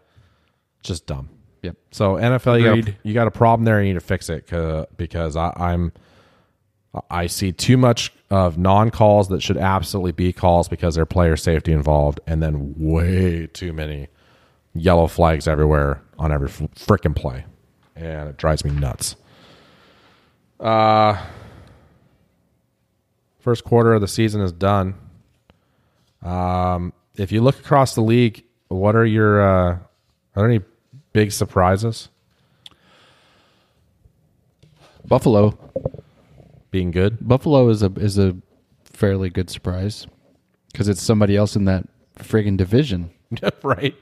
Just 0.82 1.06
dumb. 1.06 1.28
Yep. 1.62 1.76
So 1.90 2.14
NFL, 2.14 2.60
you 2.60 2.82
got, 2.82 2.88
a, 2.88 2.96
you 3.02 3.14
got 3.14 3.26
a 3.26 3.30
problem 3.30 3.64
there. 3.64 3.80
You 3.80 3.88
need 3.88 4.00
to 4.00 4.00
fix 4.00 4.28
it 4.28 4.46
because 4.96 5.36
I, 5.36 5.52
I'm 5.56 5.92
I 7.08 7.28
see 7.28 7.52
too 7.52 7.76
much 7.76 8.12
of 8.30 8.58
non 8.58 8.90
calls 8.90 9.28
that 9.28 9.42
should 9.42 9.56
absolutely 9.56 10.12
be 10.12 10.32
calls 10.32 10.68
because 10.68 10.96
there's 10.96 11.06
player 11.08 11.36
safety 11.36 11.72
involved, 11.72 12.20
and 12.26 12.42
then 12.42 12.74
way 12.76 13.46
too 13.46 13.72
many 13.72 14.08
yellow 14.74 15.06
flags 15.06 15.46
everywhere 15.46 16.02
on 16.18 16.32
every 16.32 16.48
freaking 16.48 17.14
play, 17.14 17.44
and 17.94 18.28
it 18.28 18.36
drives 18.36 18.64
me 18.64 18.72
nuts. 18.72 19.14
Uh, 20.58 21.20
first 23.38 23.64
quarter 23.64 23.92
of 23.94 24.00
the 24.00 24.08
season 24.08 24.40
is 24.40 24.52
done. 24.52 24.94
Um, 26.22 26.92
if 27.16 27.30
you 27.30 27.40
look 27.40 27.58
across 27.58 27.94
the 27.94 28.02
league, 28.02 28.44
what 28.68 28.96
are 28.96 29.06
your 29.06 29.40
uh, 29.40 29.70
are 29.74 29.86
there 30.34 30.50
any 30.50 30.60
big 31.12 31.32
surprises? 31.32 32.08
Buffalo, 35.06 35.58
Being 36.70 36.90
good, 36.90 37.26
Buffalo 37.26 37.68
is 37.68 37.82
a 37.82 37.92
is 37.96 38.18
a 38.18 38.36
fairly 38.84 39.30
good 39.30 39.50
surprise 39.50 40.06
because 40.70 40.88
it's 40.88 41.02
somebody 41.02 41.36
else 41.36 41.56
in 41.56 41.64
that 41.64 41.88
friggin' 42.18 42.56
division. 42.56 43.10
right? 43.62 43.94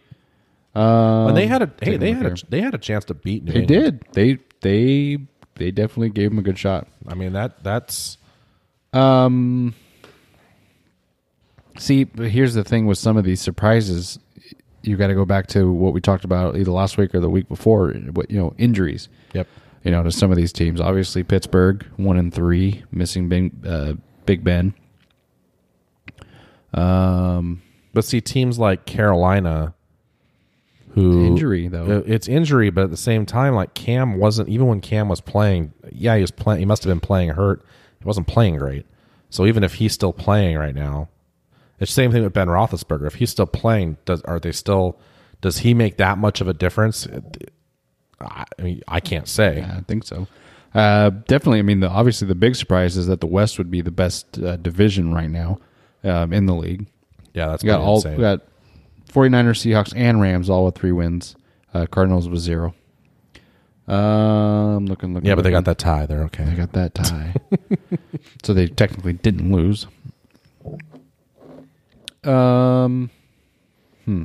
Um, 0.75 1.29
And 1.29 1.37
they 1.37 1.47
had 1.47 1.63
a 1.63 1.71
hey, 1.81 1.97
they 1.97 2.13
had 2.13 2.27
a 2.27 2.35
they 2.49 2.61
had 2.61 2.75
a 2.75 2.79
chance 2.79 3.05
to 3.07 3.15
beat 3.15 3.45
New 3.45 3.53
They 3.53 3.61
England. 3.63 4.01
did. 4.03 4.13
They 4.13 4.39
they 4.61 5.19
they 5.55 5.71
definitely 5.71 6.11
gave 6.11 6.31
him 6.33 6.39
a 6.39 6.43
good 6.43 6.59
shot. 6.59 6.89
I 7.07 7.15
mean 7.15 7.33
that 7.33 7.63
that's 7.63 8.19
Um, 8.93 9.75
see, 11.79 12.07
here's 12.17 12.55
the 12.55 12.65
thing 12.65 12.87
with 12.87 12.99
some 12.99 13.17
of 13.17 13.25
these 13.25 13.41
surprises, 13.41 14.19
you 14.83 14.97
got 14.97 15.09
to 15.09 15.15
go 15.15 15.25
back 15.25 15.47
to 15.49 15.71
what 15.73 15.93
we 15.93 16.01
talked 16.01 16.25
about 16.25 16.57
either 16.57 16.71
last 16.71 16.97
week 16.99 17.15
or 17.15 17.21
the 17.21 17.29
week 17.31 17.49
before. 17.49 17.91
What 17.93 18.31
you 18.31 18.39
know, 18.39 18.55
injuries. 18.59 19.09
yep. 19.35 19.47
You 19.85 19.91
know, 19.93 20.03
to 20.03 20.11
some 20.11 20.31
of 20.31 20.37
these 20.37 20.53
teams. 20.53 20.81
Obviously, 20.81 21.23
Pittsburgh 21.23 21.85
one 21.97 22.17
and 22.19 22.33
three, 22.35 22.85
missing 22.91 23.29
Big, 23.29 23.53
uh, 23.67 23.95
Big 24.27 24.43
Ben. 24.45 24.75
Um, 26.75 27.63
But 27.95 28.05
see, 28.05 28.21
teams 28.21 28.59
like 28.59 28.85
Carolina, 28.87 29.75
who 30.95 31.25
Injury, 31.27 31.69
though. 31.69 31.99
uh, 31.99 32.03
it's 32.07 32.29
injury, 32.29 32.71
but 32.71 32.85
at 32.85 32.91
the 32.91 32.97
same 32.97 33.25
time, 33.25 33.55
like 33.55 33.75
Cam 33.75 34.19
wasn't 34.19 34.49
even 34.49 34.67
when 34.67 34.81
Cam 34.81 35.09
was 35.09 35.21
playing. 35.21 35.73
Yeah, 35.93 36.17
he 36.17 36.21
was 36.23 36.31
playing. 36.31 36.61
He 36.61 36.67
must 36.67 36.83
have 36.85 36.91
been 36.91 37.01
playing 37.01 37.31
hurt. 37.31 37.63
He 38.01 38.05
wasn't 38.05 38.27
playing 38.27 38.57
great. 38.57 38.85
So 39.31 39.47
even 39.47 39.63
if 39.65 39.75
he's 39.75 39.93
still 39.93 40.13
playing 40.13 40.57
right 40.59 40.75
now, 40.75 41.09
it's 41.81 41.91
the 41.91 41.95
same 41.95 42.13
thing 42.13 42.23
with 42.23 42.33
Ben 42.33 42.49
Roethlisberger. 42.49 43.07
If 43.07 43.17
he's 43.17 43.31
still 43.31 43.47
playing, 43.47 43.99
does 44.05 44.23
are 44.23 44.41
they 44.41 44.53
still? 44.53 44.99
Does 45.41 45.59
he 45.59 45.75
make 45.75 45.99
that 45.99 46.19
much 46.19 46.41
of 46.41 46.49
a 46.49 46.53
difference? 46.53 47.07
I, 48.21 48.45
mean, 48.59 48.83
I 48.89 49.01
can't 49.01 49.29
say. 49.29 49.63
I 49.63 49.83
think 49.83 50.05
so. 50.05 50.27
Uh, 50.75 51.11
definitely. 51.11 51.61
I 51.61 51.63
mean, 51.63 51.81
the, 51.81 51.89
obviously, 51.89 52.27
the 52.27 52.35
big 52.35 52.57
surprise 52.57 52.97
is 52.97 53.07
that 53.07 53.21
the 53.21 53.27
West 53.27 53.59
would 53.59 53.71
be 53.71 53.81
the 53.81 53.93
best 53.93 54.39
uh, 54.39 54.57
division 54.57 55.15
right 55.15 55.31
now 55.31 55.59
um, 56.05 56.33
in 56.33 56.47
the 56.47 56.55
league. 56.55 56.87
Yeah, 57.35 57.49
that's 57.49 57.63
We 57.63 57.69
got 57.69 57.81
all 57.81 57.97
insane. 57.97 58.17
we 58.17 58.23
got 58.23 58.41
49ers, 59.13 59.65
Seahawks, 59.65 59.93
and 59.97 60.21
Rams 60.21 60.51
all 60.51 60.65
with 60.65 60.75
three 60.75 60.93
wins. 60.93 61.37
Uh, 61.73 61.87
Cardinals 61.87 62.29
with 62.29 62.41
zero. 62.41 62.75
Um, 63.87 64.87
looking, 64.87 65.15
looking. 65.15 65.27
yeah, 65.27 65.35
but 65.35 65.43
they 65.43 65.51
got 65.51 65.65
that 65.65 65.79
tie. 65.79 66.05
They're 66.07 66.25
okay. 66.25 66.45
They 66.45 66.55
got 66.55 66.73
that 66.73 66.95
tie. 66.95 67.35
so 68.43 68.53
they 68.53 68.67
technically 68.67 69.15
didn't 69.15 69.51
lose. 69.51 69.87
Um, 72.29 73.11
hmm. 74.05 74.25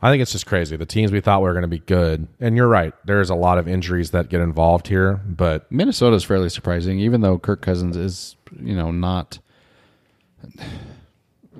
I 0.00 0.10
think 0.10 0.20
it's 0.20 0.32
just 0.32 0.46
crazy. 0.46 0.76
The 0.76 0.84
teams 0.84 1.12
we 1.12 1.20
thought 1.20 1.40
were 1.40 1.52
going 1.52 1.62
to 1.62 1.68
be 1.68 1.78
good, 1.78 2.28
and 2.38 2.56
you're 2.56 2.68
right. 2.68 2.92
There's 3.06 3.30
a 3.30 3.34
lot 3.34 3.56
of 3.56 3.66
injuries 3.66 4.10
that 4.10 4.28
get 4.28 4.42
involved 4.42 4.86
here, 4.86 5.14
but 5.26 5.70
Minnesota 5.72 6.14
is 6.16 6.24
fairly 6.24 6.50
surprising, 6.50 7.00
even 7.00 7.22
though 7.22 7.38
Kirk 7.38 7.62
Cousins 7.62 7.96
is, 7.96 8.36
you 8.60 8.76
know, 8.76 8.90
not. 8.90 9.38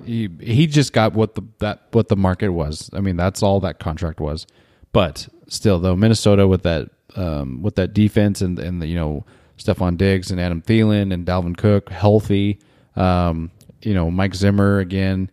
He 0.05 0.29
he 0.39 0.67
just 0.67 0.93
got 0.93 1.13
what 1.13 1.33
the 1.33 1.41
that 1.57 1.87
what 1.91 2.09
the 2.09 2.15
market 2.15 2.49
was. 2.49 2.91
I 2.93 2.99
mean, 2.99 3.17
that's 3.17 3.41
all 3.41 3.59
that 3.61 3.79
contract 3.79 4.19
was. 4.19 4.45
But 4.91 5.27
still, 5.47 5.79
though, 5.79 5.95
Minnesota 5.95 6.47
with 6.47 6.61
that 6.63 6.89
um, 7.15 7.63
with 7.63 7.75
that 7.75 7.93
defense 7.93 8.41
and 8.41 8.59
and 8.59 8.79
the, 8.79 8.85
you 8.85 8.95
know 8.95 9.25
Stefon 9.57 9.97
Diggs 9.97 10.29
and 10.29 10.39
Adam 10.39 10.61
Thielen 10.61 11.11
and 11.11 11.25
Dalvin 11.25 11.57
Cook 11.57 11.89
healthy, 11.89 12.59
um, 12.95 13.49
you 13.85 13.93
know 13.93 14.09
Mike 14.11 14.35
Zimmer 14.35 14.79
again, 14.79 15.29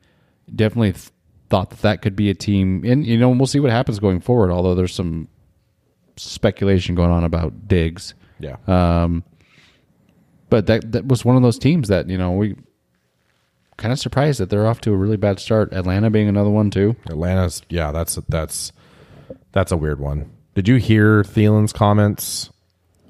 definitely 0.55 0.93
th- 0.93 1.11
thought 1.49 1.71
that 1.71 1.83
that 1.83 2.03
could 2.03 2.15
be 2.17 2.31
a 2.31 2.35
team. 2.35 2.85
And 2.85 3.07
you 3.07 3.19
know 3.19 3.31
we'll 3.31 3.47
see 3.47 3.61
what 3.61 3.71
happens 3.71 3.99
going 3.99 4.21
forward. 4.21 4.51
Although 4.51 4.75
there's 4.75 4.95
some 4.95 5.29
speculation 6.17 6.95
going 6.95 7.11
on 7.11 7.25
about 7.25 7.67
Diggs. 7.69 8.15
yeah, 8.39 8.57
Um, 8.67 9.25
but 10.51 10.67
that 10.67 10.93
that 10.93 11.07
was 11.07 11.25
one 11.25 11.37
of 11.37 11.43
those 11.43 11.59
teams 11.59 11.89
that 11.89 12.09
you 12.09 12.19
know 12.19 12.33
we 12.33 12.55
kind 13.79 13.91
of 13.93 13.99
surprised 13.99 14.39
that 14.39 14.51
they're 14.51 14.67
off 14.67 14.81
to 14.83 14.93
a 14.93 14.97
really 14.97 15.17
bad 15.17 15.41
start. 15.41 15.73
Atlanta 15.73 16.11
being 16.11 16.29
another 16.29 16.51
one 16.51 16.71
too. 16.71 16.95
Atlanta's. 17.07 17.63
Yeah, 17.69 17.91
that's 17.93 18.17
that's 18.29 18.73
that's 19.53 19.73
a 19.73 19.77
weird 19.77 19.99
one. 20.01 20.31
Did 20.55 20.69
you 20.69 20.77
hear 20.77 21.23
Thielen's 21.23 21.73
comments 21.73 22.51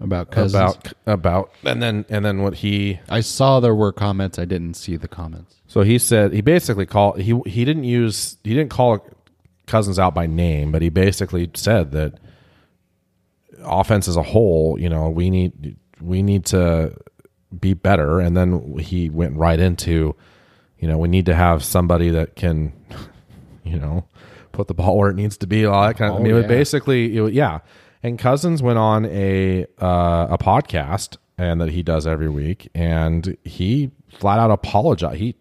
About 0.03 0.30
Cousins. 0.30 0.55
about 0.55 0.92
about 1.07 1.53
and 1.64 1.80
then 1.82 2.05
and 2.09 2.24
then 2.24 2.42
what 2.42 2.55
he 2.57 2.98
I 3.09 3.20
saw 3.20 3.61
there 3.61 3.74
were 3.74 3.92
comments. 3.92 4.38
I 4.38 4.44
didn't 4.44 4.74
see 4.74 4.96
the 4.96 5.09
comments. 5.09 5.55
so 5.68 5.82
he 5.82 5.98
said 5.98 6.32
he 6.32 6.40
basically 6.40 6.86
called 6.86 7.20
he 7.20 7.40
he 7.46 7.64
didn't 7.64 7.84
use 7.84 8.36
he 8.42 8.55
didn't 8.55 8.70
call 8.70 9.07
Cousins 9.66 9.98
out 9.98 10.12
by 10.14 10.26
name, 10.26 10.72
but 10.72 10.82
he 10.82 10.88
basically 10.88 11.48
said 11.55 11.92
that 11.92 12.14
offense 13.64 14.09
as 14.09 14.16
a 14.16 14.22
whole, 14.22 14.78
you 14.78 14.88
know, 14.88 15.09
we 15.09 15.30
need 15.30 15.76
we 16.00 16.22
need 16.22 16.46
to 16.46 16.96
be 17.59 17.74
better, 17.74 18.18
and 18.18 18.36
then 18.36 18.78
he 18.78 19.09
went 19.09 19.36
right 19.36 19.61
into, 19.61 20.16
you 20.78 20.88
know, 20.88 20.98
we 20.98 21.09
need 21.09 21.26
to 21.26 21.34
have 21.34 21.62
somebody 21.62 22.11
that 22.11 22.34
can, 22.34 22.72
you 23.64 23.78
know, 23.78 24.05
put 24.53 24.66
the 24.68 24.74
ball 24.74 24.98
where 24.98 25.11
it 25.11 25.16
needs 25.16 25.36
to 25.38 25.46
be, 25.46 25.64
all 25.64 25.82
that 25.86 25.96
kind 25.96 26.11
of. 26.11 26.16
I 26.16 26.20
Oh, 26.20 26.22
mean, 26.24 26.34
it 26.34 26.40
yeah. 26.42 26.46
basically, 26.48 27.16
it 27.16 27.32
yeah. 27.32 27.61
And 28.03 28.18
Cousins 28.18 28.62
went 28.62 28.78
on 28.78 29.05
a 29.07 29.64
uh, 29.80 30.26
a 30.30 30.38
podcast 30.38 31.16
and 31.38 31.61
that 31.61 31.70
he 31.70 31.82
does 31.82 32.07
every 32.07 32.28
week, 32.28 32.68
and 32.74 33.36
he 33.44 33.90
flat 34.11 34.38
out 34.38 34.50
apologized. 34.50 35.18
He 35.18 35.36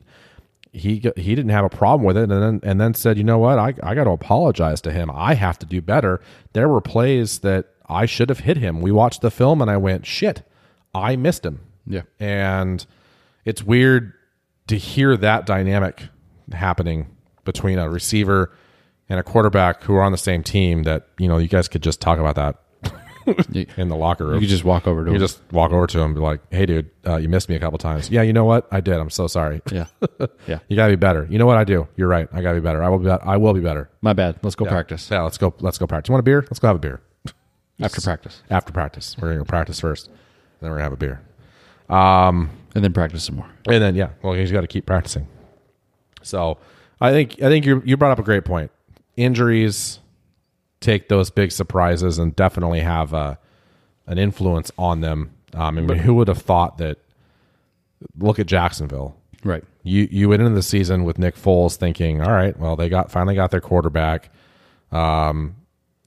he 0.72 1.12
he 1.16 1.36
didn't 1.36 1.50
have 1.50 1.66
a 1.66 1.70
problem 1.70 2.06
with 2.06 2.18
it, 2.18 2.32
and 2.32 2.32
then 2.32 2.60
and 2.64 2.80
then 2.80 2.94
said, 2.94 3.18
you 3.18 3.24
know 3.24 3.40
what, 3.40 3.58
I 3.58 3.74
I 3.84 3.96
got 3.96 4.06
to 4.06 4.12
apologize 4.12 4.82
to 4.82 4.92
him. 4.92 5.10
I 5.14 5.34
have 5.34 5.60
to 5.60 5.66
do 5.66 5.82
better. 5.82 6.22
There 6.54 6.70
were 6.70 6.82
plays 6.82 7.40
that 7.40 7.68
I 7.90 8.06
should 8.06 8.30
have 8.30 8.40
hit 8.40 8.58
him. 8.58 8.82
We 8.82 8.92
watched 8.92 9.22
the 9.22 9.32
film, 9.32 9.62
and 9.62 9.70
I 9.70 9.78
went, 9.78 10.06
shit, 10.06 10.44
I 10.94 11.16
missed 11.16 11.46
him. 11.46 11.62
Yeah. 11.86 12.04
and 12.20 12.86
it's 13.44 13.64
weird 13.64 14.14
to 14.68 14.78
hear 14.78 15.18
that 15.18 15.48
dynamic 15.48 16.04
happening 16.54 17.08
between 17.44 17.80
a 17.80 17.90
receiver 17.90 18.52
and 19.12 19.20
a 19.20 19.24
quarterback 19.24 19.84
who 19.84 19.94
are 19.96 20.02
on 20.02 20.14
the 20.14 20.18
same 20.18 20.42
team. 20.42 20.84
That 20.84 21.08
you 21.20 21.28
know, 21.28 21.38
you 21.38 21.50
guys 21.50 21.68
could 21.68 21.84
just 21.84 22.00
talk 22.00 22.18
about 22.18 22.36
that 22.36 22.56
in 23.78 23.90
the 23.90 23.96
locker 23.96 24.26
room. 24.26 24.36
you 24.36 24.40
could 24.42 24.50
just 24.50 24.64
walk 24.64 24.88
over 24.88 25.02
to 25.04 25.10
him. 25.10 25.14
You 25.16 25.22
him. 25.22 25.28
just 25.28 25.42
walk 25.52 25.72
over 25.72 25.86
to 25.86 26.00
him 26.00 26.06
and 26.06 26.16
be 26.16 26.22
like, 26.22 26.40
"Hey, 26.50 26.66
dude, 26.66 26.90
uh, 27.06 27.18
you 27.18 27.28
missed 27.30 27.50
me 27.50 27.56
a 27.56 27.60
couple 27.60 27.78
times. 27.78 28.10
Yeah, 28.10 28.22
you 28.22 28.34
know 28.34 28.46
what? 28.46 28.68
I 28.72 28.80
did. 28.82 28.96
I'm 28.96 29.10
so 29.10 29.28
sorry. 29.28 29.62
yeah, 29.72 29.86
yeah. 30.48 30.60
You 30.70 30.76
gotta 30.76 30.94
be 30.94 30.96
better. 30.96 31.28
You 31.30 31.38
know 31.38 31.46
what 31.46 31.58
I 31.58 31.64
do? 31.66 31.88
You're 31.98 32.08
right. 32.08 32.28
I 32.34 32.42
gotta 32.42 32.56
be 32.60 32.64
better. 32.64 32.82
I 32.82 32.90
will 32.90 33.00
be. 33.00 33.10
I 33.10 33.38
will 33.38 33.54
be 33.54 33.60
better. 33.60 33.90
My 34.02 34.14
bad. 34.14 34.40
Let's 34.42 34.56
go 34.56 34.66
Yeah. 34.66 34.72
practice 34.72 35.10
Yeah, 35.12 35.22
let's 35.24 35.38
go. 35.38 35.54
Let's 35.60 35.78
go 35.78 35.86
practice. 35.88 36.10
You 36.10 36.14
want 36.14 36.22
a 36.22 36.24
beer? 36.24 36.42
Let's 36.50 36.60
go 36.60 36.68
have 36.68 36.78
a 36.78 36.80
beer 36.80 37.02
after 37.82 38.02
practice, 38.02 38.42
after 38.50 38.72
practice. 38.72 39.16
We're 39.20 39.30
gonna 39.30 39.40
go 39.40 39.46
practice 39.46 39.80
first, 39.80 40.10
then 40.62 40.70
we're 40.72 40.78
gonna 40.78 40.84
have 40.84 40.94
a 40.94 40.98
beer, 40.98 41.22
um, 41.90 42.50
and 42.74 42.84
then 42.84 42.94
practice 42.94 43.24
some 43.26 43.36
more. 43.36 43.50
and 43.68 43.84
then 43.84 43.96
yeah, 43.96 44.10
well, 44.24 44.36
you 44.36 44.48
got 44.52 44.62
to 44.62 44.68
keep 44.68 44.86
practicing. 44.86 45.28
So, 46.24 46.58
I 47.00 47.12
think 47.12 47.42
I 47.42 47.50
think 47.50 47.66
you 47.66 47.82
you 47.86 47.98
brought 47.98 48.12
up 48.12 48.20
a 48.20 48.24
great 48.24 48.46
point. 48.46 48.72
Injuries 49.24 50.00
take 50.80 51.10
those 51.10 51.30
big 51.30 51.52
surprises 51.52 52.18
and 52.18 52.36
definitely 52.36 52.80
have 52.82 53.14
a, 53.14 53.38
an 54.08 54.18
influence 54.18 54.72
on 54.78 55.02
them. 55.02 55.32
Um, 55.54 55.78
I 55.78 55.82
mean, 55.82 55.98
who 56.00 56.16
would 56.16 56.28
have 56.28 56.40
thought 56.42 56.78
that? 56.80 56.98
Look 58.18 58.40
at 58.40 58.48
Jacksonville. 58.48 59.16
Right. 59.44 59.64
you 59.84 60.08
you 60.12 60.30
went 60.30 60.42
into 60.42 60.54
the 60.54 60.62
season 60.62 61.04
with 61.04 61.18
Nick 61.18 61.36
Foles 61.36 61.76
thinking, 61.76 62.22
all 62.22 62.32
right, 62.32 62.58
well 62.60 62.76
they 62.76 62.90
got 62.90 63.10
finally 63.12 63.34
got 63.36 63.50
their 63.52 63.62
quarterback, 63.62 64.32
um, 64.92 65.56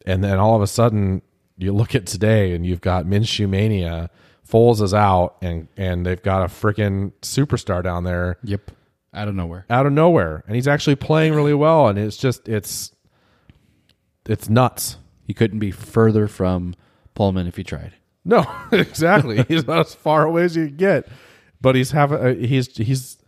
and 0.07 0.23
then 0.23 0.39
all 0.39 0.55
of 0.55 0.63
a 0.63 0.67
sudden 0.69 1.21
you 1.57 1.73
look 1.73 1.95
at 1.95 2.07
today 2.07 2.53
and 2.53 2.65
you've 2.65 2.81
got 2.81 3.07
Minshew 3.07 3.49
mania. 3.49 4.11
Foles 4.49 4.81
is 4.83 4.95
out 4.95 5.37
and 5.43 5.67
and 5.77 6.07
they've 6.07 6.23
got 6.23 6.43
a 6.43 6.47
freaking 6.47 7.13
superstar 7.23 7.83
down 7.83 8.05
there. 8.05 8.39
Yep. 8.45 8.71
out 9.13 9.27
of 9.29 9.35
nowhere. 9.35 9.67
out 9.69 9.87
of 9.87 9.93
nowhere, 9.93 10.45
and 10.47 10.55
he's 10.55 10.69
actually 10.69 10.97
playing 10.97 11.35
really 11.35 11.55
well. 11.55 11.89
And 11.89 11.99
it's 11.99 12.17
just 12.17 12.49
it's 12.49 12.93
it's 14.27 14.49
nuts. 14.49 14.99
He 15.27 15.35
couldn't 15.35 15.59
be 15.59 15.71
further 15.71 16.29
from 16.29 16.75
Pullman 17.15 17.47
if 17.47 17.57
he 17.57 17.65
tried. 17.65 17.95
No, 18.25 18.47
exactly. 18.73 19.45
he's 19.49 19.67
not 19.67 19.81
as 19.81 19.95
far 19.95 20.25
away 20.25 20.45
as 20.45 20.57
you 20.57 20.67
can 20.67 20.77
get, 20.77 21.09
but 21.61 21.75
he's 21.75 21.91
having 21.91 22.19
uh, 22.19 22.35
he's 22.35 22.77
he's. 22.77 23.19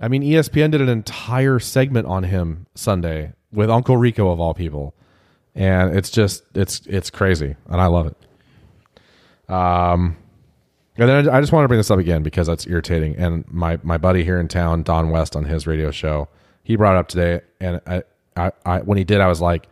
I 0.00 0.08
mean, 0.08 0.22
ESPN 0.22 0.72
did 0.72 0.80
an 0.80 0.88
entire 0.88 1.58
segment 1.58 2.06
on 2.06 2.24
him 2.24 2.66
Sunday 2.74 3.34
with 3.52 3.70
Uncle 3.70 3.96
Rico 3.96 4.30
of 4.30 4.40
all 4.40 4.54
people, 4.54 4.94
and 5.54 5.96
it's 5.96 6.10
just 6.10 6.44
it's 6.54 6.80
it's 6.86 7.10
crazy, 7.10 7.56
and 7.68 7.80
I 7.80 7.86
love 7.86 8.06
it. 8.06 9.52
Um, 9.52 10.16
and 10.96 11.08
then 11.08 11.28
I 11.28 11.36
I 11.36 11.40
just 11.40 11.52
want 11.52 11.64
to 11.64 11.68
bring 11.68 11.78
this 11.78 11.90
up 11.90 11.98
again 11.98 12.22
because 12.22 12.46
that's 12.46 12.66
irritating. 12.66 13.16
And 13.16 13.44
my 13.48 13.78
my 13.82 13.98
buddy 13.98 14.24
here 14.24 14.38
in 14.38 14.48
town, 14.48 14.82
Don 14.82 15.10
West, 15.10 15.36
on 15.36 15.44
his 15.44 15.66
radio 15.66 15.90
show, 15.90 16.28
he 16.62 16.76
brought 16.76 16.96
it 16.96 16.98
up 16.98 17.08
today, 17.08 17.40
and 17.60 17.80
I, 17.86 18.02
I, 18.36 18.52
I 18.64 18.78
when 18.80 18.98
he 18.98 19.04
did, 19.04 19.20
I 19.20 19.28
was 19.28 19.40
like, 19.40 19.68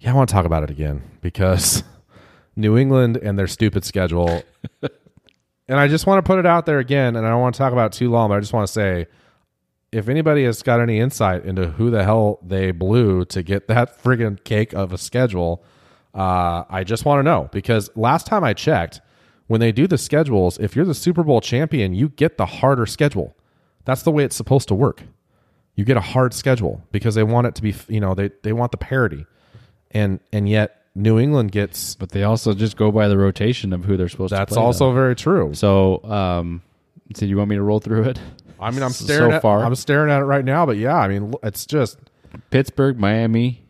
yeah, 0.00 0.10
I 0.10 0.14
want 0.14 0.28
to 0.28 0.32
talk 0.32 0.44
about 0.44 0.62
it 0.62 0.70
again 0.70 1.02
because 1.20 1.82
New 2.56 2.76
England 2.76 3.16
and 3.16 3.38
their 3.38 3.46
stupid 3.46 3.84
schedule. 3.84 4.42
and 5.68 5.78
I 5.78 5.88
just 5.88 6.06
want 6.06 6.24
to 6.24 6.26
put 6.26 6.38
it 6.38 6.46
out 6.46 6.66
there 6.66 6.78
again, 6.78 7.16
and 7.16 7.26
I 7.26 7.30
don't 7.30 7.40
want 7.40 7.54
to 7.54 7.58
talk 7.58 7.72
about 7.72 7.94
it 7.94 7.98
too 7.98 8.10
long, 8.10 8.28
but 8.28 8.36
I 8.36 8.40
just 8.40 8.52
want 8.52 8.66
to 8.66 8.72
say 8.72 9.06
if 9.90 10.08
anybody 10.08 10.44
has 10.44 10.62
got 10.62 10.80
any 10.80 10.98
insight 10.98 11.44
into 11.44 11.68
who 11.68 11.90
the 11.90 12.04
hell 12.04 12.38
they 12.42 12.70
blew 12.70 13.24
to 13.26 13.42
get 13.42 13.68
that 13.68 14.02
friggin' 14.02 14.42
cake 14.44 14.72
of 14.72 14.92
a 14.92 14.98
schedule, 14.98 15.64
uh, 16.14 16.64
I 16.68 16.84
just 16.84 17.04
want 17.04 17.20
to 17.20 17.22
know 17.22 17.48
because 17.52 17.90
last 17.96 18.26
time 18.26 18.44
I 18.44 18.54
checked, 18.54 19.00
when 19.46 19.60
they 19.60 19.72
do 19.72 19.86
the 19.86 19.98
schedules, 19.98 20.58
if 20.58 20.76
you're 20.76 20.84
the 20.84 20.94
Super 20.94 21.22
Bowl 21.22 21.40
champion, 21.40 21.94
you 21.94 22.10
get 22.10 22.36
the 22.36 22.46
harder 22.46 22.86
schedule. 22.86 23.34
That's 23.84 24.02
the 24.02 24.10
way 24.10 24.24
it's 24.24 24.36
supposed 24.36 24.68
to 24.68 24.74
work. 24.74 25.02
You 25.74 25.84
get 25.84 25.96
a 25.96 26.02
hard 26.02 26.34
schedule 26.34 26.82
because 26.92 27.14
they 27.14 27.22
want 27.22 27.46
it 27.46 27.54
to 27.54 27.62
be, 27.62 27.74
you 27.88 28.00
know, 28.00 28.14
they, 28.14 28.30
they 28.42 28.52
want 28.52 28.72
the 28.72 28.78
parity. 28.78 29.24
And 29.90 30.20
and 30.32 30.48
yet 30.48 30.82
New 30.94 31.18
England 31.18 31.52
gets 31.52 31.94
But 31.94 32.10
they 32.10 32.24
also 32.24 32.54
just 32.54 32.76
go 32.76 32.90
by 32.90 33.08
the 33.08 33.16
rotation 33.16 33.72
of 33.72 33.84
who 33.84 33.96
they're 33.96 34.08
supposed 34.08 34.30
to 34.30 34.36
be. 34.36 34.38
that's 34.40 34.54
play. 34.54 34.62
also 34.62 34.88
though. 34.88 34.94
very 34.94 35.14
true. 35.16 35.54
So, 35.54 36.02
um, 36.04 36.62
so 37.14 37.24
you 37.24 37.36
want 37.36 37.50
me 37.50 37.56
to 37.56 37.62
roll 37.62 37.80
through 37.80 38.04
it? 38.04 38.20
I 38.60 38.70
mean, 38.70 38.82
I'm 38.82 38.90
So 38.92 39.04
staring 39.04 39.32
at, 39.32 39.42
far. 39.42 39.64
I'm 39.64 39.74
staring 39.74 40.10
at 40.10 40.20
it 40.20 40.24
right 40.24 40.44
now, 40.44 40.66
but 40.66 40.76
yeah, 40.76 40.96
I 40.96 41.08
mean, 41.08 41.32
it's 41.42 41.64
just 41.66 41.98
Pittsburgh, 42.50 42.98
Miami, 42.98 43.62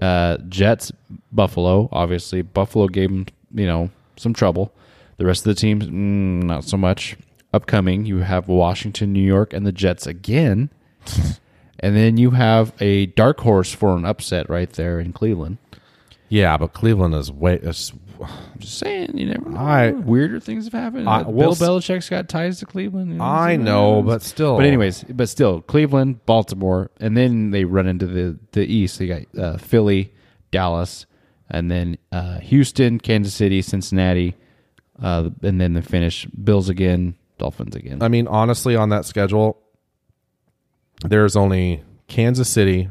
uh, 0.00 0.38
Jets, 0.48 0.92
Buffalo. 1.32 1.88
Obviously, 1.92 2.42
Buffalo 2.42 2.86
gave 2.88 3.10
them 3.10 3.26
you 3.52 3.66
know 3.66 3.90
some 4.16 4.32
trouble. 4.32 4.72
The 5.16 5.26
rest 5.26 5.40
of 5.40 5.54
the 5.54 5.60
teams, 5.60 5.86
mm, 5.86 6.44
not 6.44 6.64
so 6.64 6.76
much. 6.76 7.16
Upcoming, 7.52 8.04
you 8.04 8.18
have 8.18 8.46
Washington, 8.46 9.12
New 9.12 9.22
York, 9.22 9.52
and 9.54 9.66
the 9.66 9.72
Jets 9.72 10.06
again, 10.06 10.68
and 11.80 11.96
then 11.96 12.16
you 12.16 12.30
have 12.32 12.72
a 12.80 13.06
dark 13.06 13.40
horse 13.40 13.72
for 13.72 13.96
an 13.96 14.04
upset 14.04 14.48
right 14.50 14.70
there 14.72 14.98
in 15.00 15.12
Cleveland. 15.12 15.58
yeah, 16.28 16.56
but 16.56 16.72
Cleveland 16.72 17.14
is 17.14 17.30
way. 17.32 17.54
Is, 17.56 17.92
I'm 18.20 18.28
Just 18.58 18.78
saying, 18.78 19.16
you 19.16 19.26
never 19.26 19.48
know. 19.48 19.58
I- 19.58 19.90
Weirder 19.92 20.40
things 20.40 20.64
have 20.64 20.72
happened. 20.72 21.08
I- 21.08 21.22
Bill 21.22 21.52
s- 21.52 21.60
Belichick's 21.60 22.08
got 22.10 22.28
ties 22.28 22.58
to 22.58 22.66
Cleveland. 22.66 23.12
you 23.12 23.18
know, 23.18 23.24
I 23.24 23.56
know, 23.56 24.02
but 24.02 24.22
still. 24.22 24.56
But 24.56 24.66
anyways, 24.66 25.04
but 25.04 25.28
still, 25.28 25.60
Cleveland, 25.62 26.24
Baltimore, 26.26 26.90
and 27.00 27.16
then 27.16 27.50
they 27.52 27.64
run 27.64 27.86
into 27.86 28.06
the 28.06 28.38
the 28.52 28.66
East. 28.66 28.98
They 28.98 29.06
got 29.06 29.22
uh, 29.38 29.56
Philly, 29.58 30.12
Dallas, 30.50 31.06
and 31.48 31.70
then 31.70 31.96
uh, 32.10 32.40
Houston, 32.40 32.98
Kansas 32.98 33.34
City, 33.34 33.62
Cincinnati, 33.62 34.34
uh, 35.00 35.30
and 35.42 35.60
then 35.60 35.74
they 35.74 35.80
finish 35.82 36.26
Bills 36.26 36.68
again, 36.68 37.14
Dolphins 37.38 37.76
again. 37.76 38.02
I 38.02 38.08
mean, 38.08 38.26
honestly, 38.26 38.74
on 38.74 38.88
that 38.88 39.04
schedule, 39.04 39.62
there's 41.02 41.36
only 41.36 41.82
Kansas 42.08 42.48
City, 42.48 42.88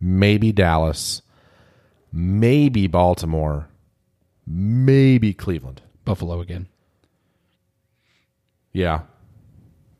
maybe 0.00 0.52
Dallas, 0.52 1.22
maybe 2.12 2.86
Baltimore, 2.86 3.68
maybe 4.46 5.34
Cleveland. 5.34 5.82
Buffalo 6.04 6.40
again. 6.40 6.68
Yeah, 8.72 9.00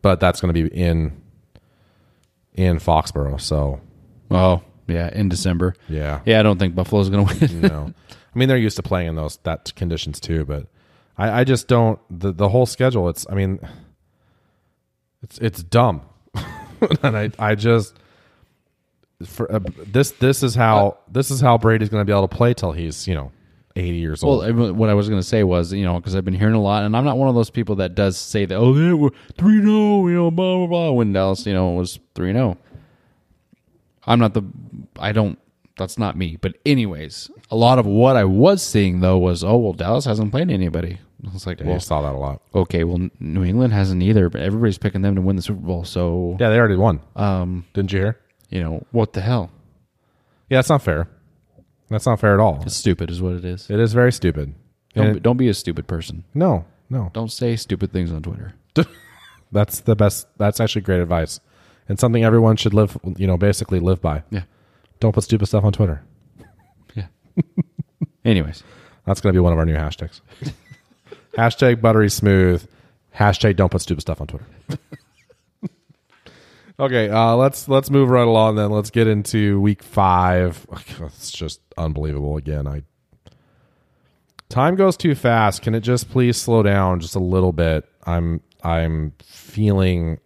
but 0.02 0.20
that's 0.20 0.40
going 0.40 0.54
to 0.54 0.62
be 0.68 0.74
in 0.74 1.20
in 2.54 2.78
Foxborough. 2.78 3.40
So 3.40 3.80
Oh 4.30 4.62
yeah, 4.86 5.10
in 5.12 5.28
December. 5.28 5.74
yeah, 5.88 6.20
Yeah, 6.24 6.40
I 6.40 6.42
don't 6.42 6.58
think 6.58 6.74
Buffalo's 6.74 7.08
going 7.10 7.26
to 7.38 7.46
win. 7.46 7.60
no. 7.62 7.94
I 8.10 8.38
mean, 8.38 8.48
they're 8.48 8.56
used 8.58 8.76
to 8.76 8.82
playing 8.82 9.08
in 9.08 9.16
those 9.16 9.38
that 9.44 9.74
conditions 9.76 10.20
too, 10.20 10.44
but 10.44 10.66
I, 11.16 11.40
I 11.40 11.44
just 11.44 11.68
don't 11.68 11.98
the 12.10 12.32
the 12.32 12.48
whole 12.50 12.66
schedule. 12.66 13.08
It's 13.08 13.26
I 13.30 13.34
mean, 13.34 13.58
it's 15.22 15.38
it's 15.38 15.62
dumb, 15.62 16.02
and 17.02 17.16
I 17.16 17.30
I 17.38 17.54
just 17.54 17.94
for 19.24 19.50
uh, 19.52 19.60
this 19.86 20.10
this 20.12 20.42
is 20.42 20.54
how 20.54 20.98
this 21.10 21.30
is 21.30 21.40
how 21.40 21.56
Brady's 21.58 21.88
going 21.88 22.00
to 22.00 22.04
be 22.04 22.12
able 22.12 22.28
to 22.28 22.36
play 22.36 22.52
till 22.54 22.72
he's 22.72 23.08
you 23.08 23.14
know 23.14 23.32
eighty 23.76 23.96
years 23.98 24.22
old. 24.22 24.44
I- 24.44 24.50
what 24.72 24.88
I 24.90 24.94
was 24.94 25.08
going 25.08 25.20
to 25.20 25.26
say 25.26 25.42
was, 25.44 25.72
you 25.72 25.84
know, 25.84 25.96
because 25.98 26.14
I've 26.16 26.24
been 26.24 26.34
hearing 26.34 26.54
a 26.54 26.60
lot, 26.60 26.84
and 26.84 26.96
I'm 26.96 27.04
not 27.04 27.18
one 27.18 27.28
of 27.28 27.34
those 27.34 27.50
people 27.50 27.76
that 27.76 27.94
does 27.94 28.16
say 28.16 28.44
that, 28.46 28.54
oh, 28.56 28.74
yeah, 28.74 28.94
we're 28.94 29.10
3 29.36 29.60
0, 29.60 30.06
you 30.08 30.14
know, 30.14 30.30
blah, 30.30 30.56
blah, 30.56 30.66
blah, 30.66 30.90
when 30.92 31.12
Dallas, 31.12 31.44
you 31.46 31.52
know, 31.52 31.70
was 31.72 31.98
3 32.14 32.32
0. 32.32 32.56
I'm 34.06 34.18
not 34.18 34.32
the, 34.32 34.42
I 34.98 35.12
don't, 35.12 35.38
that's 35.76 35.98
not 35.98 36.16
me. 36.16 36.38
But, 36.40 36.54
anyways, 36.64 37.30
a 37.50 37.56
lot 37.56 37.78
of 37.78 37.84
what 37.84 38.16
I 38.16 38.24
was 38.24 38.62
seeing, 38.62 39.00
though, 39.00 39.18
was, 39.18 39.44
oh, 39.44 39.56
well, 39.58 39.72
Dallas 39.74 40.06
hasn't 40.06 40.30
played 40.30 40.50
anybody. 40.50 40.98
I 41.24 41.32
was 41.32 41.46
like, 41.46 41.60
Yeah, 41.60 41.66
well, 41.66 41.74
you 41.74 41.80
saw 41.80 42.02
that 42.02 42.14
a 42.14 42.18
lot. 42.18 42.42
okay, 42.54 42.84
well, 42.84 43.08
New 43.20 43.42
England 43.44 43.72
hasn't 43.72 44.02
either, 44.02 44.28
but 44.28 44.40
everybody's 44.42 44.78
picking 44.78 45.02
them 45.02 45.14
to 45.14 45.20
win 45.20 45.36
the 45.36 45.42
Super 45.42 45.60
Bowl. 45.60 45.84
So, 45.84 46.36
Yeah, 46.38 46.50
they 46.50 46.58
already 46.58 46.76
won. 46.76 47.00
um, 47.16 47.64
Didn't 47.72 47.92
you 47.92 48.00
hear? 48.00 48.18
you 48.50 48.62
know, 48.62 48.84
what 48.92 49.12
the 49.14 49.20
hell? 49.22 49.50
Yeah, 50.50 50.58
that's 50.58 50.68
not 50.68 50.82
fair. 50.82 51.08
That's 51.88 52.06
not 52.06 52.20
fair 52.20 52.34
at 52.34 52.40
all. 52.40 52.60
It's 52.62 52.76
stupid, 52.76 53.10
is 53.10 53.20
what 53.22 53.32
it 53.34 53.44
is. 53.44 53.70
It 53.70 53.80
is 53.80 53.92
very 53.92 54.12
stupid. 54.12 54.54
Don't, 54.94 55.04
And 55.06 55.14
be- 55.14 55.16
it- 55.18 55.22
don't 55.22 55.36
be 55.36 55.48
a 55.48 55.54
stupid 55.54 55.86
person. 55.86 56.24
no, 56.34 56.64
no. 56.90 57.10
Don't 57.12 57.32
say 57.32 57.56
stupid 57.56 57.92
things 57.92 58.12
on 58.12 58.22
Twitter. 58.22 58.54
That's 59.52 59.80
the 59.80 59.96
best. 59.96 60.26
That's 60.38 60.60
actually 60.60 60.82
great 60.82 61.00
advice, 61.00 61.40
and 61.88 61.98
something 61.98 62.24
everyone 62.24 62.56
should 62.56 62.74
live. 62.74 62.98
You 63.16 63.26
know, 63.26 63.36
basically 63.36 63.80
live 63.80 64.00
by. 64.02 64.22
Yeah. 64.30 64.42
Don't 65.00 65.12
put 65.12 65.24
stupid 65.24 65.46
stuff 65.46 65.64
on 65.64 65.72
Twitter. 65.72 66.02
Yeah. 66.94 67.06
Anyways, 68.24 68.62
That's 69.04 69.20
going 69.20 69.32
to 69.32 69.36
be 69.36 69.42
one 69.42 69.52
of 69.52 69.58
our 69.58 69.66
new 69.66 69.74
hashtags. 69.76 70.20
Hashtag 71.36 71.80
buttery 71.82 72.08
smooth. 72.08 72.66
Hashtag 73.14 73.56
don't 73.56 73.70
put 73.70 73.82
stupid 73.82 74.00
stuff 74.00 74.20
on 74.20 74.26
Twitter. 74.26 74.46
okay, 76.80 77.10
uh, 77.10 77.34
let's 77.36 77.68
let's 77.68 77.90
move 77.90 78.08
right 78.08 78.26
along 78.26 78.56
then. 78.56 78.70
Let's 78.70 78.90
get 78.90 79.06
into 79.06 79.60
week 79.60 79.82
five. 79.82 80.66
It's 81.00 81.30
just 81.30 81.60
unbelievable 81.76 82.36
again. 82.36 82.66
I 82.66 82.82
time 84.48 84.76
goes 84.76 84.96
too 84.96 85.14
fast. 85.14 85.62
Can 85.62 85.74
it 85.74 85.80
just 85.80 86.10
please 86.10 86.40
slow 86.40 86.62
down 86.62 87.00
just 87.00 87.14
a 87.14 87.20
little 87.20 87.52
bit? 87.52 87.86
I'm 88.04 88.40
I'm 88.62 89.12
feeling. 89.22 90.18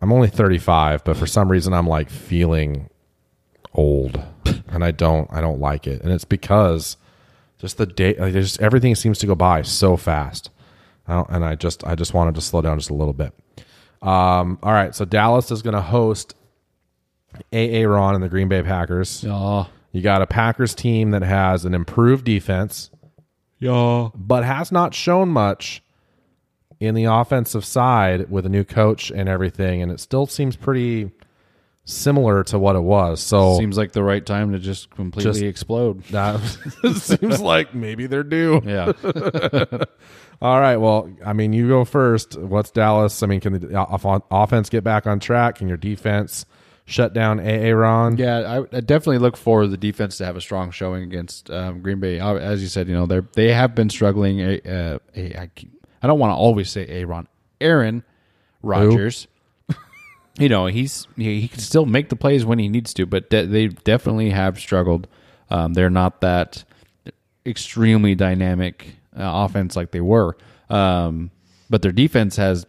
I'm 0.00 0.12
only 0.12 0.28
35, 0.28 1.04
but 1.04 1.16
for 1.16 1.28
some 1.28 1.48
reason 1.48 1.72
I'm 1.72 1.86
like 1.86 2.10
feeling 2.10 2.90
old, 3.74 4.20
and 4.68 4.82
I 4.82 4.90
don't 4.90 5.32
I 5.32 5.40
don't 5.40 5.60
like 5.60 5.86
it, 5.86 6.02
and 6.02 6.12
it's 6.12 6.24
because 6.24 6.96
just 7.62 7.78
the 7.78 7.86
day 7.86 8.14
like 8.18 8.34
just 8.34 8.60
everything 8.60 8.94
seems 8.94 9.18
to 9.20 9.26
go 9.26 9.34
by 9.34 9.62
so 9.62 9.96
fast. 9.96 10.50
I 11.08 11.24
and 11.30 11.44
i 11.44 11.54
just 11.54 11.84
i 11.86 11.94
just 11.94 12.12
wanted 12.12 12.34
to 12.34 12.40
slow 12.40 12.60
down 12.60 12.78
just 12.78 12.90
a 12.90 12.94
little 12.94 13.14
bit. 13.14 13.32
Um 14.02 14.58
all 14.62 14.72
right 14.72 14.94
so 14.94 15.04
dallas 15.06 15.50
is 15.50 15.62
going 15.62 15.74
to 15.74 15.80
host 15.80 16.34
aa 17.52 17.82
ron 17.86 18.14
and 18.14 18.22
the 18.22 18.28
green 18.28 18.48
bay 18.48 18.62
packers. 18.62 19.24
Yeah, 19.24 19.64
you 19.92 20.02
got 20.02 20.20
a 20.22 20.26
packers 20.26 20.74
team 20.74 21.12
that 21.12 21.22
has 21.22 21.64
an 21.64 21.72
improved 21.74 22.24
defense. 22.24 22.90
Yeah. 23.58 24.08
but 24.16 24.42
has 24.44 24.72
not 24.72 24.92
shown 24.92 25.28
much 25.28 25.84
in 26.80 26.96
the 26.96 27.04
offensive 27.04 27.64
side 27.64 28.28
with 28.28 28.44
a 28.44 28.48
new 28.48 28.64
coach 28.64 29.12
and 29.12 29.28
everything 29.28 29.82
and 29.82 29.92
it 29.92 30.00
still 30.00 30.26
seems 30.26 30.56
pretty 30.56 31.12
similar 31.84 32.44
to 32.44 32.58
what 32.58 32.76
it 32.76 32.80
was 32.82 33.20
so 33.20 33.58
Seems 33.58 33.76
like 33.76 33.90
the 33.92 34.02
right 34.04 34.24
time 34.24 34.52
to 34.52 34.58
just 34.60 34.88
completely 34.90 35.32
Just- 35.32 35.42
explode. 35.42 36.02
that 36.10 36.38
seems 36.96 37.40
like 37.40 37.74
maybe 37.74 38.06
they're 38.06 38.22
due 38.22 38.60
Yeah. 38.64 38.92
All 40.40 40.58
right. 40.60 40.76
Well, 40.76 41.08
I 41.24 41.34
mean, 41.34 41.52
you 41.52 41.68
go 41.68 41.84
first. 41.84 42.36
What's 42.36 42.72
Dallas? 42.72 43.22
I 43.22 43.26
mean, 43.28 43.38
can 43.38 43.52
the 43.60 43.76
off- 43.76 44.24
offense 44.28 44.68
get 44.70 44.82
back 44.82 45.06
on 45.06 45.20
track? 45.20 45.56
Can 45.58 45.68
your 45.68 45.76
defense 45.76 46.46
shut 46.84 47.12
down 47.14 47.38
Aaron? 47.38 48.16
yeah, 48.16 48.38
I, 48.72 48.76
I 48.76 48.80
definitely 48.80 49.18
look 49.18 49.36
for 49.36 49.68
the 49.68 49.76
defense 49.76 50.16
to 50.18 50.24
have 50.24 50.34
a 50.36 50.40
strong 50.40 50.72
showing 50.72 51.04
against 51.04 51.48
um, 51.48 51.80
Green 51.80 52.00
Bay. 52.00 52.18
As 52.18 52.60
you 52.60 52.66
said, 52.66 52.88
you 52.88 52.94
know 52.94 53.06
they 53.06 53.20
they 53.36 53.52
have 53.52 53.76
been 53.76 53.88
struggling. 53.88 54.40
A, 54.40 54.60
uh, 54.62 54.98
a, 55.14 55.42
I, 55.42 55.46
keep- 55.54 55.86
I 56.02 56.08
don't 56.08 56.18
want 56.18 56.32
to 56.32 56.34
always 56.36 56.68
say 56.72 56.86
Aaron, 56.88 57.28
Aaron 57.60 58.02
Rodgers. 58.62 59.28
You 60.38 60.48
know 60.48 60.66
he's 60.66 61.06
he, 61.16 61.40
he 61.42 61.48
can 61.48 61.60
still 61.60 61.86
make 61.86 62.08
the 62.08 62.16
plays 62.16 62.44
when 62.44 62.58
he 62.58 62.68
needs 62.68 62.94
to, 62.94 63.06
but 63.06 63.30
de- 63.30 63.46
they 63.46 63.68
definitely 63.68 64.30
have 64.30 64.58
struggled. 64.58 65.06
Um, 65.50 65.74
they're 65.74 65.90
not 65.90 66.20
that 66.22 66.64
extremely 67.44 68.14
dynamic 68.14 68.96
uh, 69.16 69.22
offense 69.44 69.76
like 69.76 69.90
they 69.90 70.00
were, 70.00 70.36
um, 70.70 71.30
but 71.68 71.82
their 71.82 71.92
defense 71.92 72.36
has 72.36 72.66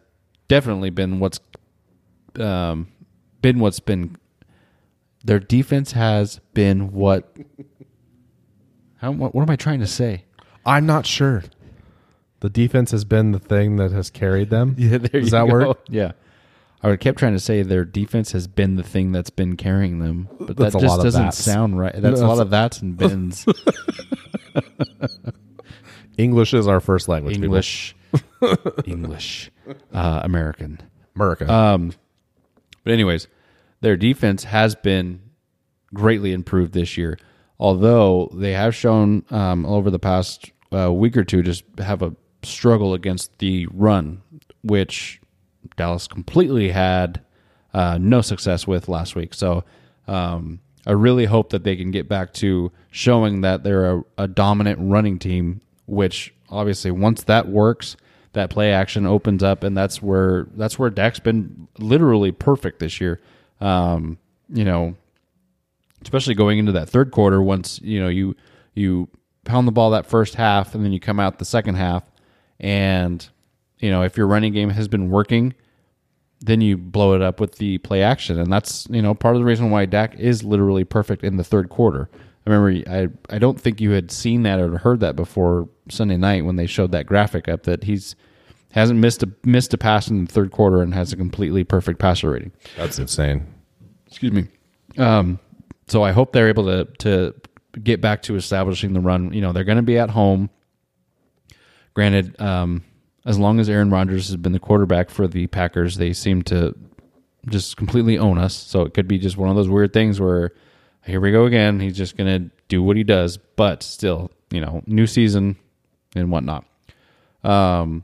definitely 0.48 0.90
been 0.90 1.20
what's 1.20 1.40
um, 2.40 2.88
been 3.42 3.60
what's 3.60 3.80
been 3.80 4.18
their 5.24 5.40
defense 5.40 5.94
has 5.94 6.40
been 6.54 6.92
what. 6.92 7.34
How, 8.98 9.12
what, 9.12 9.36
what 9.36 9.42
am 9.42 9.50
I 9.50 9.56
trying 9.56 9.80
to 9.80 9.88
say? 9.88 10.24
I'm 10.66 10.86
not 10.86 11.06
sure. 11.06 11.44
The 12.40 12.50
defense 12.50 12.92
has 12.92 13.06
been 13.06 13.32
the 13.32 13.40
thing 13.40 13.78
that 13.78 13.92
has 13.92 14.10
carried 14.10 14.50
them. 14.50 14.76
Yeah, 14.80 14.98
there 14.98 15.22
Does 15.22 15.26
you 15.26 15.32
that 15.32 15.48
go. 15.48 15.54
work? 15.54 15.80
Yeah. 15.90 16.12
I 16.84 16.96
kept 16.98 17.18
trying 17.18 17.34
to 17.34 17.40
say 17.40 17.64
their 17.64 17.86
defense 17.86 18.34
has 18.34 18.48
been 18.48 18.76
the 18.76 18.84
thing 18.84 19.14
that's 19.14 19.30
been 19.30 19.56
carrying 19.56 20.00
them, 20.00 20.28
but 20.38 20.58
That's 20.58 20.74
that 20.74 20.80
a 20.80 20.82
just 20.82 20.92
lot 20.92 21.00
of 21.00 21.04
doesn't 21.06 21.24
that's. 21.24 21.38
sound 21.38 21.80
right. 21.80 21.94
That's 21.96 22.20
a 22.20 22.28
lot 22.28 22.40
of 22.40 22.50
that's 22.50 22.82
and 22.82 22.98
bins. 22.98 23.46
English 26.18 26.54
is 26.54 26.68
our 26.68 26.80
first 26.80 27.08
language. 27.08 27.38
English, 27.38 27.96
English, 28.86 29.52
uh, 29.94 30.22
American. 30.24 30.80
America. 31.16 31.52
Um, 31.52 31.94
but 32.84 32.94
anyways, 32.94 33.28
their 33.82 33.98
defense 33.98 34.44
has 34.44 34.76
been 34.76 35.22
greatly 35.94 36.34
improved 36.34 36.74
this 36.74 36.98
year. 36.98 37.18
Although 37.60 38.30
they 38.34 38.52
have 38.52 38.76
shown 38.76 39.24
um, 39.30 39.66
over 39.66 39.90
the 39.90 40.00
past 40.00 40.52
uh, 40.76 40.92
week 40.92 41.16
or 41.16 41.24
two 41.24 41.44
just 41.44 41.64
have 41.78 42.02
a 42.02 42.16
struggle 42.44 42.94
against 42.94 43.38
the 43.40 43.68
run, 43.72 44.22
which 44.64 45.22
Dallas 45.76 46.08
completely 46.08 46.72
had 46.72 47.22
uh, 47.74 47.98
no 48.00 48.22
success 48.22 48.68
with 48.68 48.88
last 48.88 49.16
week. 49.16 49.34
So 49.34 49.64
um, 50.08 50.60
I 50.86 50.92
really 50.92 51.26
hope 51.26 51.50
that 51.52 51.64
they 51.64 51.76
can 51.76 51.92
get 51.92 52.08
back 52.08 52.34
to 52.36 52.72
showing 52.92 53.42
that 53.42 53.64
they're 53.64 53.98
a, 53.98 54.04
a 54.18 54.28
dominant 54.28 54.80
running 54.82 55.20
team. 55.20 55.62
Which 55.86 56.34
obviously, 56.50 56.92
once 56.92 57.24
that 57.24 57.50
works, 57.50 57.98
that 58.32 58.50
play 58.50 58.72
action 58.72 59.06
opens 59.06 59.44
up, 59.44 59.64
and 59.64 59.76
that's 59.76 60.02
where 60.02 60.48
that's 60.56 60.80
where 60.80 60.90
Dak's 60.90 61.20
been 61.20 61.68
literally 61.78 62.32
perfect 62.32 62.80
this 62.80 63.02
year. 63.02 63.22
Um, 63.60 64.18
you 64.50 64.64
know, 64.64 64.96
especially 66.02 66.36
going 66.36 66.60
into 66.60 66.72
that 66.74 66.90
third 66.90 67.12
quarter 67.12 67.42
once 67.42 67.80
you 67.82 68.00
know 68.00 68.08
you 68.08 68.36
you 68.76 69.08
pound 69.46 69.68
the 69.68 69.72
ball 69.72 69.92
that 69.92 70.06
first 70.06 70.36
half 70.36 70.74
and 70.74 70.84
then 70.86 70.92
you 70.92 71.00
come 71.00 71.20
out 71.20 71.40
the 71.40 71.46
second 71.46 71.76
half 71.76 72.04
and 72.60 73.30
you 73.84 73.92
know 73.92 74.02
if 74.02 74.18
your 74.18 74.26
running 74.26 74.54
game 74.54 74.70
has 74.70 74.88
been 74.88 75.10
working 75.10 75.54
then 76.40 76.60
you 76.62 76.78
blow 76.78 77.14
it 77.14 77.22
up 77.22 77.40
with 77.40 77.58
the 77.58 77.78
play 77.80 78.02
action 78.02 78.40
and 78.40 78.52
that's 78.52 78.88
you 78.90 79.02
know 79.02 79.14
part 79.14 79.36
of 79.36 79.42
the 79.42 79.46
reason 79.46 79.70
why 79.70 79.86
Dak 79.86 80.18
is 80.20 80.44
literally 80.44 80.84
perfect 80.84 81.24
in 81.24 81.38
the 81.38 81.44
third 81.44 81.70
quarter. 81.70 82.10
I 82.46 82.50
remember 82.50 82.90
I 82.90 83.36
I 83.36 83.40
don't 83.40 83.60
think 83.60 83.80
you 83.80 83.92
had 83.92 84.12
seen 84.12 84.44
that 84.44 84.60
or 84.60 84.78
heard 84.78 85.00
that 85.02 85.16
before 85.16 85.70
Sunday 85.90 86.18
night 86.18 86.44
when 86.46 86.56
they 86.56 86.66
showed 86.66 86.92
that 86.92 87.06
graphic 87.06 87.48
up 87.48 87.64
that 87.64 87.84
he's 87.84 88.16
hasn't 88.72 89.00
missed 89.00 89.24
a 89.24 89.30
missed 89.46 89.74
a 89.74 89.78
pass 89.78 90.10
in 90.10 90.26
the 90.26 90.32
third 90.32 90.52
quarter 90.52 90.82
and 90.82 90.94
has 90.94 91.14
a 91.14 91.16
completely 91.16 91.64
perfect 91.64 92.00
passer 92.00 92.32
rating 92.32 92.52
That's 92.76 93.00
insane. 93.00 93.46
excuse 94.08 94.32
me. 94.32 94.48
Um, 94.98 95.40
so 95.88 96.04
I 96.04 96.12
hope 96.12 96.34
they're 96.34 96.50
able 96.50 96.66
to 96.66 96.86
to 97.00 97.34
get 97.82 98.02
back 98.02 98.22
to 98.24 98.36
establishing 98.36 98.94
the 98.94 99.00
run. 99.00 99.32
You 99.34 99.42
know, 99.42 99.54
they're 99.54 99.64
going 99.64 99.78
to 99.78 99.82
be 99.82 99.98
at 99.98 100.10
home. 100.10 100.50
Granted, 101.94 102.40
um, 102.42 102.84
as 103.26 103.40
long 103.40 103.60
as 103.60 103.70
Aaron 103.70 103.90
Rodgers 103.90 104.28
has 104.28 104.38
been 104.38 104.52
the 104.52 104.60
quarterback 104.60 105.10
for 105.10 105.28
the 105.28 105.48
Packers, 105.48 105.98
they 105.98 106.14
seem 106.14 106.42
to 106.44 106.76
just 107.48 107.78
completely 107.78 108.18
own 108.18 108.38
us. 108.38 108.56
So 108.56 108.82
it 108.82 108.94
could 108.94 109.08
be 109.08 109.18
just 109.18 109.38
one 109.38 109.50
of 109.50 109.56
those 109.56 109.70
weird 109.70 109.94
things 109.94 110.20
where 110.20 110.54
here 111.06 111.20
we 111.20 111.32
go 111.32 111.46
again. 111.46 111.80
He's 111.80 111.98
just 111.98 112.18
going 112.18 112.44
to 112.44 112.56
do 112.68 112.82
what 112.82 112.98
he 112.98 113.04
does, 113.04 113.38
but 113.38 113.84
still, 113.84 114.32
you 114.52 114.62
know, 114.62 114.82
new 114.86 115.08
season 115.08 115.58
and 116.16 116.32
whatnot. 116.32 116.66
Um, 117.44 118.04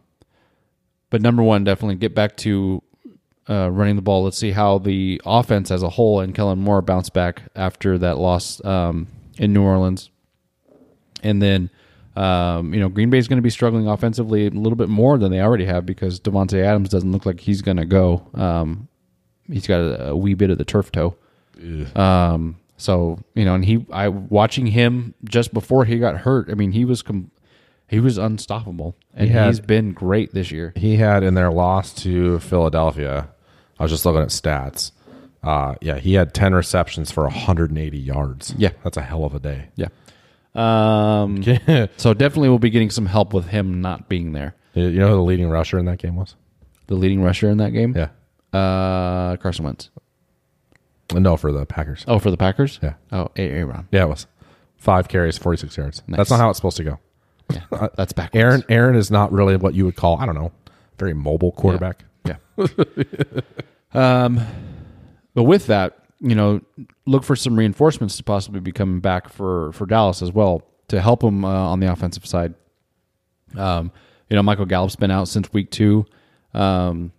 but 1.09 1.21
number 1.21 1.41
one, 1.41 1.63
definitely 1.63 1.95
get 1.95 2.13
back 2.13 2.37
to 2.37 2.83
uh, 3.49 3.69
running 3.71 3.95
the 3.95 4.01
ball. 4.01 4.23
Let's 4.23 4.37
see 4.37 4.51
how 4.51 4.77
the 4.77 5.21
offense 5.25 5.71
as 5.71 5.81
a 5.81 5.89
whole 5.89 6.19
and 6.19 6.35
Kellen 6.35 6.59
Moore 6.59 6.81
bounce 6.81 7.09
back 7.09 7.43
after 7.55 7.97
that 7.97 8.17
loss 8.17 8.63
um, 8.63 9.07
in 9.37 9.53
New 9.53 9.63
Orleans. 9.63 10.11
And 11.23 11.41
then, 11.41 11.69
um, 12.15 12.73
you 12.73 12.79
know, 12.79 12.89
Green 12.89 13.09
Bay 13.09 13.17
is 13.17 13.27
going 13.27 13.37
to 13.37 13.43
be 13.43 13.49
struggling 13.49 13.87
offensively 13.87 14.47
a 14.47 14.49
little 14.49 14.75
bit 14.75 14.89
more 14.89 15.17
than 15.17 15.31
they 15.31 15.39
already 15.41 15.65
have 15.65 15.85
because 15.85 16.19
Davante 16.19 16.61
Adams 16.63 16.89
doesn't 16.89 17.11
look 17.11 17.25
like 17.25 17.39
he's 17.39 17.61
going 17.61 17.77
to 17.77 17.85
go. 17.85 18.27
Um, 18.33 18.87
he's 19.51 19.67
got 19.67 19.79
a, 19.79 20.09
a 20.09 20.15
wee 20.15 20.33
bit 20.33 20.49
of 20.49 20.57
the 20.57 20.65
turf 20.65 20.91
toe. 20.91 21.15
Um, 21.95 22.57
so 22.77 23.19
you 23.35 23.45
know, 23.45 23.55
and 23.55 23.65
he, 23.65 23.85
I 23.91 24.07
watching 24.07 24.67
him 24.67 25.13
just 25.25 25.53
before 25.53 25.85
he 25.85 25.99
got 25.99 26.17
hurt. 26.17 26.49
I 26.49 26.53
mean, 26.53 26.71
he 26.71 26.85
was 26.85 27.01
com- 27.01 27.31
he 27.87 27.99
was 27.99 28.17
unstoppable, 28.17 28.95
and 29.13 29.29
He 29.29 29.37
he's 29.37 29.59
been 29.59 29.93
great 29.93 30.33
this 30.33 30.51
year. 30.51 30.73
he 30.75 30.95
had 30.97 31.23
in 31.23 31.33
their 31.33 31.51
loss 31.51 31.93
to 32.03 32.39
Philadelphia. 32.39 33.29
I 33.79 33.83
was 33.83 33.91
just 33.91 34.05
looking 34.05 34.21
at 34.21 34.29
stats. 34.29 34.91
Uh, 35.41 35.75
yeah, 35.81 35.97
he 35.99 36.13
had 36.15 36.33
10 36.33 36.53
receptions 36.53 37.11
for 37.11 37.23
180 37.23 37.97
yards. 37.97 38.53
Yeah. 38.57 38.71
That's 38.83 38.97
a 38.97 39.01
hell 39.01 39.23
of 39.23 39.33
a 39.33 39.39
day. 39.39 39.69
Yeah. 39.75 39.87
Um, 40.55 41.43
so 41.97 42.13
definitely 42.13 42.49
we'll 42.49 42.59
be 42.59 42.69
getting 42.69 42.89
some 42.89 43.05
help 43.05 43.33
with 43.33 43.47
him 43.47 43.81
not 43.81 44.09
being 44.09 44.31
there. 44.33 44.55
You 44.73 44.91
know 44.91 45.09
who 45.09 45.15
the 45.15 45.21
leading 45.21 45.49
rusher 45.49 45.77
in 45.79 45.85
that 45.85 45.97
game 45.99 46.15
was? 46.15 46.35
The 46.87 46.95
leading 46.95 47.21
rusher 47.21 47.49
in 47.49 47.57
that 47.57 47.71
game, 47.71 47.95
Yeah. 47.95 48.09
uh, 48.57 49.35
Carson 49.37 49.65
Wentz. 49.65 49.89
No, 51.13 51.37
for 51.37 51.51
the 51.51 51.65
Packers. 51.65 52.03
Oh, 52.07 52.19
for 52.19 52.31
the 52.31 52.37
Packers, 52.37 52.79
Yeah. 52.81 52.93
Oh, 53.11 53.29
Aaron. 53.35 53.87
Yeah, 53.91 54.03
it 54.03 54.09
was. 54.09 54.27
Five 54.77 55.07
carries, 55.07 55.37
46 55.37 55.75
yards. 55.77 56.03
Nice. 56.07 56.17
That's 56.17 56.29
not 56.29 56.39
how 56.39 56.49
it's 56.49 56.57
supposed 56.57 56.77
to 56.77 56.83
go. 56.83 56.99
Yeah, 57.51 57.87
that's 57.95 58.13
backwards. 58.13 58.41
Aaron 58.41 58.63
Aaron 58.69 58.95
is 58.95 59.09
not 59.11 59.31
really 59.31 59.55
what 59.57 59.73
you 59.73 59.85
would 59.85 59.95
call, 59.95 60.17
I 60.19 60.25
don't 60.25 60.35
know, 60.35 60.51
very 60.97 61.13
mobile 61.13 61.51
quarterback. 61.51 62.03
Yeah. 62.25 62.35
um, 63.93 64.39
but 65.33 65.43
with 65.43 65.67
that, 65.67 65.98
you 66.19 66.35
know, 66.35 66.61
look 67.05 67.23
for 67.23 67.35
some 67.35 67.55
reinforcements 67.57 68.17
to 68.17 68.23
possibly 68.23 68.59
be 68.59 68.71
coming 68.71 68.99
back 68.99 69.29
for 69.29 69.71
for 69.73 69.85
Dallas 69.85 70.21
as 70.21 70.31
well 70.31 70.63
to 70.89 71.01
help 71.01 71.21
them 71.21 71.45
uh, 71.45 71.49
on 71.49 71.79
the 71.79 71.91
offensive 71.91 72.25
side. 72.25 72.53
Um, 73.55 73.91
you 74.29 74.35
know, 74.35 74.43
Michael 74.43 74.65
Gallup's 74.65 74.95
been 74.95 75.11
out 75.11 75.27
since 75.27 75.51
week 75.53 75.71
two. 75.71 76.05
Um, 76.53 77.11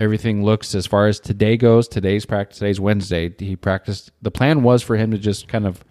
everything 0.00 0.44
looks 0.44 0.74
as 0.74 0.86
far 0.86 1.06
as 1.06 1.20
today 1.20 1.56
goes. 1.56 1.88
Today's 1.88 2.26
practice. 2.26 2.58
Today's 2.58 2.80
Wednesday. 2.80 3.32
He 3.38 3.56
practiced. 3.56 4.10
The 4.20 4.30
plan 4.30 4.62
was 4.62 4.82
for 4.82 4.96
him 4.96 5.10
to 5.12 5.18
just 5.18 5.48
kind 5.48 5.66
of 5.66 5.84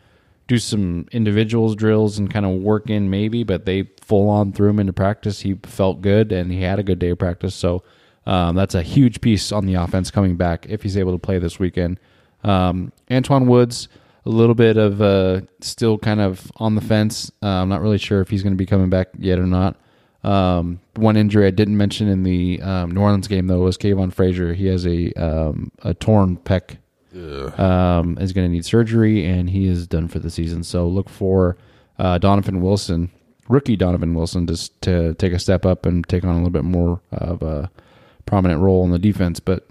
do 0.47 0.57
some 0.57 1.07
individuals 1.12 1.76
drills 1.76 2.20
and 2.20 2.32
kind 2.32 2.45
of 2.45 2.51
work 2.62 2.89
in 2.89 3.09
maybe, 3.09 3.43
but 3.43 3.66
they 3.66 3.89
full 4.01 4.30
on 4.30 4.51
threw 4.51 4.70
him 4.70 4.80
into 4.80 4.91
practice. 4.91 5.41
He 5.41 5.53
felt 5.64 6.01
good 6.01 6.32
and 6.32 6.51
he 6.51 6.62
had 6.62 6.78
a 6.78 6.84
good 6.84 6.99
day 6.99 7.12
of 7.12 7.20
practice. 7.20 7.55
So 7.55 7.84
um, 8.26 8.55
that's 8.55 8.76
a 8.76 8.82
huge 8.82 9.22
piece 9.22 9.51
on 9.51 9.65
the 9.65 9.76
offense 9.76 10.11
coming 10.11 10.36
back 10.36 10.65
if 10.69 10.84
he's 10.84 10.97
able 10.97 11.11
to 11.11 11.17
play 11.17 11.39
this 11.39 11.59
weekend. 11.59 11.99
Um, 12.43 12.91
Antwaun 13.09 13.45
Woods, 13.47 13.88
a 14.26 14.30
little 14.30 14.55
bit 14.55 14.78
of 14.78 15.01
uh, 15.01 15.41
still 15.61 15.97
kind 15.97 16.22
of 16.22 16.51
on 16.57 16.76
the 16.76 16.82
fence. 16.82 17.32
Uh, 17.41 17.47
I'm 17.47 17.69
not 17.69 17.82
really 17.82 17.97
sure 17.97 18.22
if 18.22 18.30
he's 18.30 18.43
going 18.43 18.53
to 18.53 18.57
be 18.57 18.65
coming 18.65 18.89
back 18.89 19.09
yet 19.17 19.39
or 19.39 19.47
not. 19.47 19.76
Um, 20.24 20.80
one 20.95 21.17
injury 21.17 21.47
I 21.47 21.51
didn't 21.51 21.78
mention 21.78 22.07
in 22.07 22.22
the 22.22 22.61
um, 22.61 22.91
New 22.91 23.01
Orleans 23.01 23.28
game 23.28 23.47
though 23.47 23.61
was 23.61 23.78
Kavon 23.78 24.13
Frazier. 24.13 24.53
He 24.53 24.67
has 24.67 24.86
a 24.86 25.11
um, 25.13 25.72
a 25.82 25.95
torn 25.95 26.38
pec 26.38 26.78
um, 27.59 28.17
is 28.19 28.32
going 28.32 28.47
to 28.47 28.53
need 28.53 28.63
surgery, 28.63 29.26
and 29.26 29.49
he 29.49 29.67
is 29.67 29.88
done 29.88 30.07
for 30.07 30.19
the 30.19 30.30
season. 30.30 30.63
So 30.63 30.88
look 30.88 31.09
for 31.09 31.57
uh, 31.97 32.19
Donovan 32.19 32.61
Wilson, 32.61 33.09
rookie 33.49 33.76
Donovan 33.76 34.13
Wilson, 34.13 34.45
just 34.45 34.80
to 34.84 35.15
take 35.15 35.34
a 35.34 35.39
step 35.39 35.65
up 35.65 35.88
and 35.88 36.07
take 36.07 36.24
on 36.24 36.30
a 36.30 36.36
little 36.36 36.51
bit 36.51 36.63
more 36.63 37.01
of 37.11 37.41
a 37.41 37.72
prominent 38.32 38.61
role 38.61 38.86
in 38.86 38.91
the 38.91 38.97
defense. 38.97 39.41
But 39.41 39.67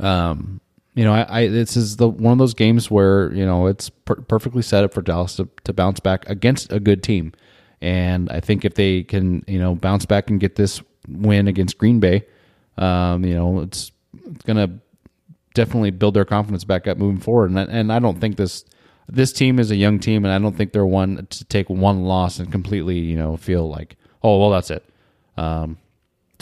um, 0.00 0.60
you 0.94 1.04
know, 1.04 1.12
I, 1.14 1.42
I 1.42 1.48
this 1.48 1.76
is 1.76 1.96
the 1.96 2.08
one 2.08 2.32
of 2.32 2.38
those 2.38 2.52
games 2.52 2.90
where 2.90 3.32
you 3.32 3.46
know 3.46 3.68
it's 3.68 3.90
per- 3.90 4.16
perfectly 4.16 4.60
set 4.60 4.82
up 4.82 4.92
for 4.92 5.02
Dallas 5.02 5.36
to, 5.36 5.48
to 5.62 5.72
bounce 5.72 6.00
back 6.00 6.28
against 6.28 6.72
a 6.72 6.80
good 6.80 7.04
team, 7.04 7.32
and 7.80 8.28
I 8.28 8.40
think 8.40 8.64
if 8.64 8.74
they 8.74 9.04
can 9.04 9.44
you 9.46 9.60
know 9.60 9.76
bounce 9.76 10.04
back 10.04 10.30
and 10.30 10.40
get 10.40 10.56
this 10.56 10.82
win 11.08 11.46
against 11.46 11.78
Green 11.78 12.00
Bay, 12.00 12.26
um, 12.76 13.24
you 13.24 13.36
know 13.36 13.60
it's 13.60 13.92
it's 14.26 14.42
gonna 14.42 14.80
definitely 15.54 15.92
build 15.92 16.14
their 16.14 16.24
confidence 16.24 16.64
back 16.64 16.88
up 16.88 16.98
moving 16.98 17.20
forward. 17.20 17.50
And 17.50 17.60
I, 17.60 17.62
and 17.64 17.92
I 17.92 18.00
don't 18.00 18.20
think 18.20 18.36
this 18.36 18.64
this 19.08 19.32
team 19.32 19.60
is 19.60 19.70
a 19.70 19.76
young 19.76 20.00
team, 20.00 20.24
and 20.24 20.34
I 20.34 20.40
don't 20.40 20.56
think 20.56 20.72
they're 20.72 20.84
one 20.84 21.24
to 21.30 21.44
take 21.44 21.70
one 21.70 22.02
loss 22.02 22.40
and 22.40 22.50
completely 22.50 22.98
you 22.98 23.16
know 23.16 23.36
feel 23.36 23.70
like 23.70 23.96
oh 24.24 24.40
well 24.40 24.50
that's 24.50 24.72
it. 24.72 24.84
Um, 25.36 25.78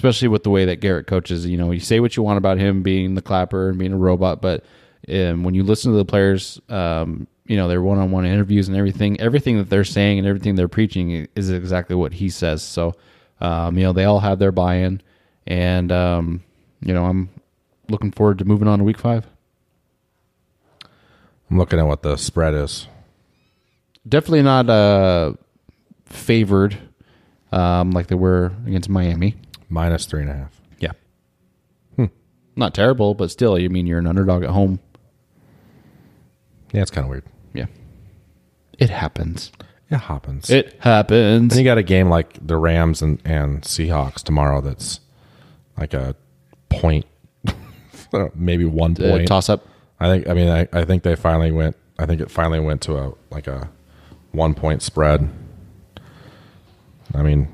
especially 0.02 0.26
with 0.26 0.42
the 0.42 0.50
way 0.50 0.64
that 0.64 0.80
Garrett 0.80 1.06
coaches. 1.06 1.46
You 1.46 1.56
know, 1.56 1.70
you 1.70 1.78
say 1.78 2.00
what 2.00 2.16
you 2.16 2.24
want 2.24 2.36
about 2.36 2.58
him 2.58 2.82
being 2.82 3.14
the 3.14 3.22
clapper 3.22 3.68
and 3.68 3.78
being 3.78 3.92
a 3.92 3.96
robot, 3.96 4.42
but 4.42 4.64
um, 5.08 5.44
when 5.44 5.54
you 5.54 5.62
listen 5.62 5.92
to 5.92 5.96
the 5.96 6.04
players, 6.04 6.60
um, 6.68 7.28
you 7.46 7.56
know, 7.56 7.68
their 7.68 7.80
one-on-one 7.80 8.26
interviews 8.26 8.66
and 8.66 8.76
everything, 8.76 9.20
everything 9.20 9.58
that 9.58 9.70
they're 9.70 9.84
saying 9.84 10.18
and 10.18 10.26
everything 10.26 10.56
they're 10.56 10.66
preaching 10.66 11.28
is 11.36 11.50
exactly 11.50 11.94
what 11.94 12.14
he 12.14 12.30
says. 12.30 12.64
So, 12.64 12.96
um, 13.40 13.78
you 13.78 13.84
know, 13.84 13.92
they 13.92 14.04
all 14.04 14.18
have 14.18 14.40
their 14.40 14.50
buy-in, 14.50 15.02
and 15.46 15.92
um, 15.92 16.42
you 16.80 16.92
know, 16.92 17.04
I'm 17.04 17.28
looking 17.88 18.10
forward 18.10 18.38
to 18.38 18.44
moving 18.44 18.66
on 18.66 18.80
to 18.80 18.84
Week 18.84 18.98
Five. 18.98 19.24
I'm 21.48 21.58
looking 21.58 21.78
at 21.78 21.86
what 21.86 22.02
the 22.02 22.16
spread 22.16 22.54
is. 22.54 22.88
Definitely 24.08 24.42
not 24.42 24.68
uh, 24.68 25.34
favored 26.06 26.76
um, 27.52 27.92
like 27.92 28.08
they 28.08 28.16
were 28.16 28.50
against 28.66 28.88
Miami. 28.88 29.36
Minus 29.72 30.04
three 30.06 30.20
and 30.20 30.30
a 30.30 30.34
half. 30.34 30.60
Yeah. 30.78 30.92
Not 32.54 32.74
terrible, 32.74 33.14
but 33.14 33.30
still, 33.30 33.58
you 33.58 33.70
mean 33.70 33.86
you're 33.86 33.98
an 33.98 34.06
underdog 34.06 34.42
at 34.44 34.50
home. 34.50 34.78
Yeah, 36.72 36.82
it's 36.82 36.90
kind 36.90 37.06
of 37.06 37.10
weird. 37.10 37.24
Yeah. 37.54 37.64
It 38.78 38.90
happens. 38.90 39.50
It 39.90 39.96
happens. 39.96 40.50
It 40.50 40.76
happens. 40.80 41.50
Then 41.54 41.58
you 41.58 41.64
got 41.64 41.78
a 41.78 41.82
game 41.82 42.10
like 42.10 42.46
the 42.46 42.56
Rams 42.58 43.00
and, 43.00 43.20
and 43.24 43.62
Seahawks 43.62 44.22
tomorrow 44.22 44.60
that's 44.60 45.00
like 45.78 45.94
a 45.94 46.14
point, 46.68 47.06
maybe 48.34 48.66
one 48.66 48.92
Uh, 49.02 49.10
point. 49.12 49.28
toss 49.28 49.48
up. 49.48 49.66
I 49.98 50.08
think. 50.08 50.28
I 50.28 50.34
mean, 50.34 50.48
I, 50.50 50.68
I 50.74 50.84
think 50.84 51.04
they 51.04 51.14
finally 51.16 51.52
went. 51.52 51.76
I 51.98 52.04
think 52.04 52.20
it 52.20 52.30
finally 52.30 52.60
went 52.60 52.82
to 52.82 52.98
a 52.98 53.12
like 53.30 53.46
a 53.46 53.70
one 54.32 54.54
point 54.54 54.82
spread. 54.82 55.28
I 57.14 57.22
mean, 57.22 57.48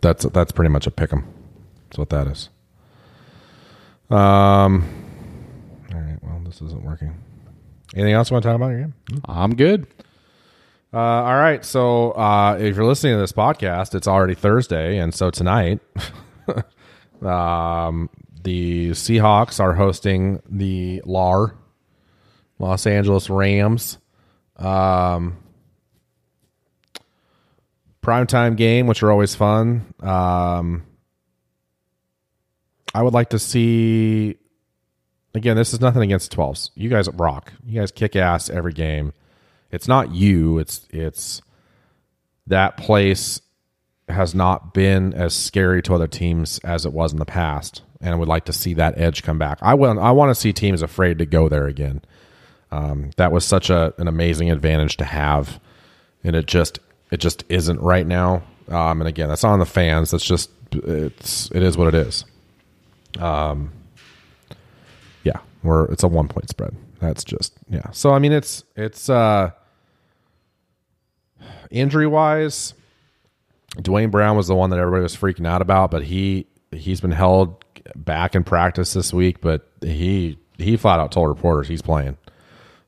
that's 0.00 0.24
that's 0.26 0.52
pretty 0.52 0.70
much 0.70 0.86
a 0.86 0.90
pick 0.90 1.12
'em. 1.12 1.26
That's 1.84 1.98
what 1.98 2.10
that 2.10 2.26
is. 2.26 2.48
Um. 4.10 4.84
All 5.92 6.00
right. 6.00 6.18
Well, 6.22 6.40
this 6.44 6.60
isn't 6.62 6.82
working. 6.84 7.14
Anything 7.94 8.12
else 8.14 8.30
you 8.30 8.34
want 8.34 8.42
to 8.44 8.48
talk 8.50 8.56
about 8.56 8.68
your 8.68 8.80
game? 8.80 8.94
I'm 9.26 9.54
good. 9.54 9.86
Uh, 10.92 10.98
all 10.98 11.36
right. 11.36 11.64
So 11.64 12.12
uh, 12.12 12.56
if 12.60 12.76
you're 12.76 12.84
listening 12.84 13.14
to 13.14 13.18
this 13.20 13.32
podcast, 13.32 13.94
it's 13.94 14.06
already 14.08 14.34
Thursday, 14.34 14.98
and 14.98 15.12
so 15.14 15.30
tonight, 15.30 15.80
um, 17.22 18.08
the 18.42 18.90
Seahawks 18.90 19.60
are 19.60 19.74
hosting 19.74 20.40
the 20.48 21.02
LAR, 21.04 21.54
Los 22.58 22.86
Angeles 22.86 23.28
Rams, 23.28 23.98
um, 24.56 25.36
primetime 28.06 28.56
game, 28.56 28.86
which 28.86 29.02
are 29.02 29.10
always 29.10 29.34
fun. 29.34 29.94
Um, 30.00 30.84
I 32.94 33.02
would 33.02 33.14
like 33.14 33.30
to 33.30 33.38
see. 33.38 34.36
Again, 35.34 35.56
this 35.56 35.74
is 35.74 35.82
nothing 35.82 36.02
against 36.02 36.34
12s. 36.34 36.70
You 36.74 36.88
guys 36.88 37.10
rock. 37.10 37.52
You 37.64 37.80
guys 37.80 37.90
kick 37.90 38.16
ass 38.16 38.48
every 38.48 38.72
game 38.72 39.12
it's 39.70 39.88
not 39.88 40.14
you 40.14 40.58
it's 40.58 40.86
it's 40.90 41.42
that 42.46 42.76
place 42.76 43.40
has 44.08 44.34
not 44.34 44.72
been 44.72 45.12
as 45.14 45.34
scary 45.34 45.82
to 45.82 45.94
other 45.94 46.06
teams 46.06 46.58
as 46.60 46.86
it 46.86 46.92
was 46.92 47.12
in 47.12 47.18
the 47.18 47.24
past 47.24 47.82
and 48.00 48.14
I 48.14 48.16
would 48.16 48.28
like 48.28 48.44
to 48.44 48.52
see 48.52 48.74
that 48.74 48.98
edge 48.98 49.22
come 49.22 49.38
back. 49.38 49.58
I 49.62 49.74
want 49.74 49.98
I 49.98 50.12
want 50.12 50.30
to 50.30 50.34
see 50.34 50.52
teams 50.52 50.82
afraid 50.82 51.18
to 51.18 51.26
go 51.26 51.48
there 51.48 51.66
again. 51.66 52.02
Um, 52.70 53.10
that 53.16 53.32
was 53.32 53.44
such 53.44 53.70
a 53.70 53.94
an 53.98 54.06
amazing 54.06 54.50
advantage 54.50 54.96
to 54.98 55.04
have 55.04 55.60
and 56.22 56.36
it 56.36 56.46
just 56.46 56.78
it 57.10 57.18
just 57.18 57.44
isn't 57.48 57.80
right 57.80 58.06
now. 58.06 58.42
Um, 58.68 59.00
and 59.00 59.08
again, 59.08 59.28
that's 59.28 59.44
on 59.44 59.58
the 59.58 59.66
fans. 59.66 60.10
That's 60.10 60.24
just 60.24 60.50
it's 60.72 61.50
it 61.52 61.62
is 61.62 61.76
what 61.78 61.88
it 61.88 61.94
is. 61.94 62.24
Um, 63.18 63.72
yeah, 65.22 65.38
we're 65.62 65.84
it's 65.86 66.02
a 66.02 66.08
one 66.08 66.28
point 66.28 66.48
spread. 66.48 66.74
That's 67.00 67.24
just 67.24 67.52
yeah. 67.68 67.90
So 67.92 68.12
I 68.12 68.18
mean, 68.18 68.32
it's 68.32 68.64
it's 68.74 69.08
uh 69.08 69.50
injury 71.70 72.06
wise. 72.06 72.74
Duane 73.80 74.10
Brown 74.10 74.36
was 74.36 74.48
the 74.48 74.54
one 74.54 74.70
that 74.70 74.78
everybody 74.78 75.02
was 75.02 75.16
freaking 75.16 75.46
out 75.46 75.62
about, 75.62 75.90
but 75.90 76.02
he 76.02 76.46
he's 76.72 77.00
been 77.00 77.12
held 77.12 77.64
back 77.94 78.34
in 78.34 78.42
practice 78.42 78.94
this 78.94 79.12
week. 79.12 79.40
But 79.40 79.70
he 79.82 80.38
he 80.58 80.76
flat 80.76 80.98
out 80.98 81.12
told 81.12 81.28
reporters 81.28 81.68
he's 81.68 81.82
playing. 81.82 82.16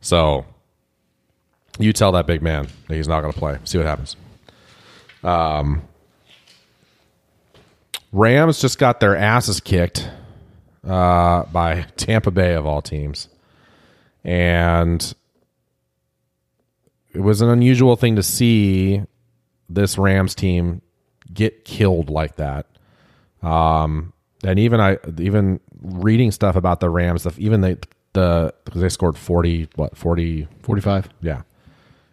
So 0.00 0.46
you 1.78 1.92
tell 1.92 2.12
that 2.12 2.26
big 2.26 2.42
man 2.42 2.68
that 2.88 2.96
he's 2.96 3.08
not 3.08 3.20
going 3.20 3.32
to 3.32 3.38
play. 3.38 3.58
See 3.64 3.78
what 3.78 3.86
happens. 3.86 4.16
Um, 5.22 5.82
Rams 8.12 8.60
just 8.60 8.78
got 8.78 9.00
their 9.00 9.16
asses 9.16 9.60
kicked 9.60 10.08
uh, 10.86 11.44
by 11.44 11.86
Tampa 11.96 12.30
Bay 12.30 12.54
of 12.54 12.66
all 12.66 12.82
teams, 12.82 13.28
and 14.24 15.14
it 17.12 17.20
was 17.20 17.40
an 17.40 17.48
unusual 17.48 17.96
thing 17.96 18.16
to 18.16 18.22
see 18.22 19.02
this 19.68 19.98
Rams 19.98 20.34
team 20.34 20.82
get 21.32 21.64
killed 21.64 22.10
like 22.10 22.36
that. 22.36 22.66
Um, 23.42 24.12
and 24.44 24.58
even 24.58 24.80
I, 24.80 24.98
even 25.18 25.60
reading 25.80 26.30
stuff 26.32 26.56
about 26.56 26.80
the 26.80 26.90
Rams, 26.90 27.26
even 27.38 27.60
they 27.60 27.76
the 28.14 28.54
because 28.64 28.80
they 28.80 28.88
scored 28.88 29.16
forty, 29.16 29.68
what 29.76 29.96
40, 29.96 30.48
45. 30.62 31.08
yeah. 31.20 31.42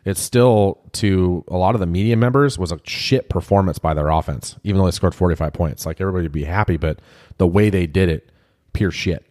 It's 0.06 0.22
still 0.22 0.80
to 0.94 1.44
a 1.48 1.58
lot 1.58 1.74
of 1.74 1.80
the 1.80 1.88
media 1.88 2.16
members 2.16 2.60
was 2.60 2.72
a 2.72 2.80
shit 2.84 3.28
performance 3.28 3.80
by 3.80 3.96
their 3.96 4.10
offense, 4.10 4.56
even 4.64 4.80
though 4.80 4.86
they 4.86 4.92
scored 4.92 5.16
45 5.16 5.52
points. 5.52 5.86
Like 5.86 6.00
everybody 6.00 6.24
would 6.24 6.32
be 6.32 6.44
happy, 6.44 6.78
but 6.78 7.00
the 7.40 7.48
way 7.48 7.72
they 7.72 7.88
did 7.88 8.10
it, 8.10 8.32
pure 8.72 8.92
shit. 8.92 9.26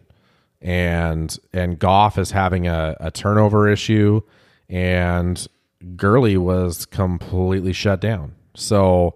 And 0.61 1.37
and 1.53 1.79
Goff 1.79 2.17
is 2.17 2.31
having 2.31 2.67
a, 2.67 2.97
a 2.99 3.09
turnover 3.09 3.69
issue, 3.69 4.21
and 4.67 5.47
Gurley 5.95 6.35
was 6.35 6.85
completely 6.85 7.71
shut 7.71 8.01
down. 8.01 8.35
So 8.53 9.15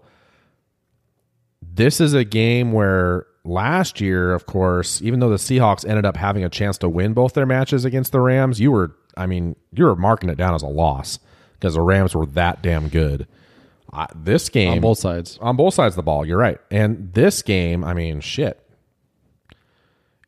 this 1.60 2.00
is 2.00 2.14
a 2.14 2.24
game 2.24 2.72
where 2.72 3.26
last 3.44 4.00
year, 4.00 4.32
of 4.32 4.46
course, 4.46 5.02
even 5.02 5.20
though 5.20 5.30
the 5.30 5.36
Seahawks 5.36 5.86
ended 5.86 6.06
up 6.06 6.16
having 6.16 6.42
a 6.42 6.48
chance 6.48 6.78
to 6.78 6.88
win 6.88 7.12
both 7.12 7.34
their 7.34 7.46
matches 7.46 7.84
against 7.84 8.12
the 8.12 8.20
Rams, 8.20 8.60
you 8.60 8.70
were, 8.72 8.96
I 9.16 9.26
mean, 9.26 9.56
you 9.72 9.84
were 9.84 9.96
marking 9.96 10.30
it 10.30 10.36
down 10.36 10.54
as 10.54 10.62
a 10.62 10.68
loss 10.68 11.18
because 11.60 11.74
the 11.74 11.82
Rams 11.82 12.14
were 12.14 12.26
that 12.26 12.62
damn 12.62 12.88
good. 12.88 13.28
Uh, 13.92 14.06
this 14.14 14.48
game 14.48 14.74
On 14.74 14.80
both 14.80 14.98
sides. 14.98 15.36
on 15.40 15.56
both 15.56 15.74
sides 15.74 15.92
of 15.92 15.96
the 15.96 16.02
ball, 16.02 16.24
you're 16.24 16.38
right. 16.38 16.58
And 16.70 17.12
this 17.12 17.42
game, 17.42 17.84
I 17.84 17.92
mean, 17.92 18.20
shit. 18.20 18.64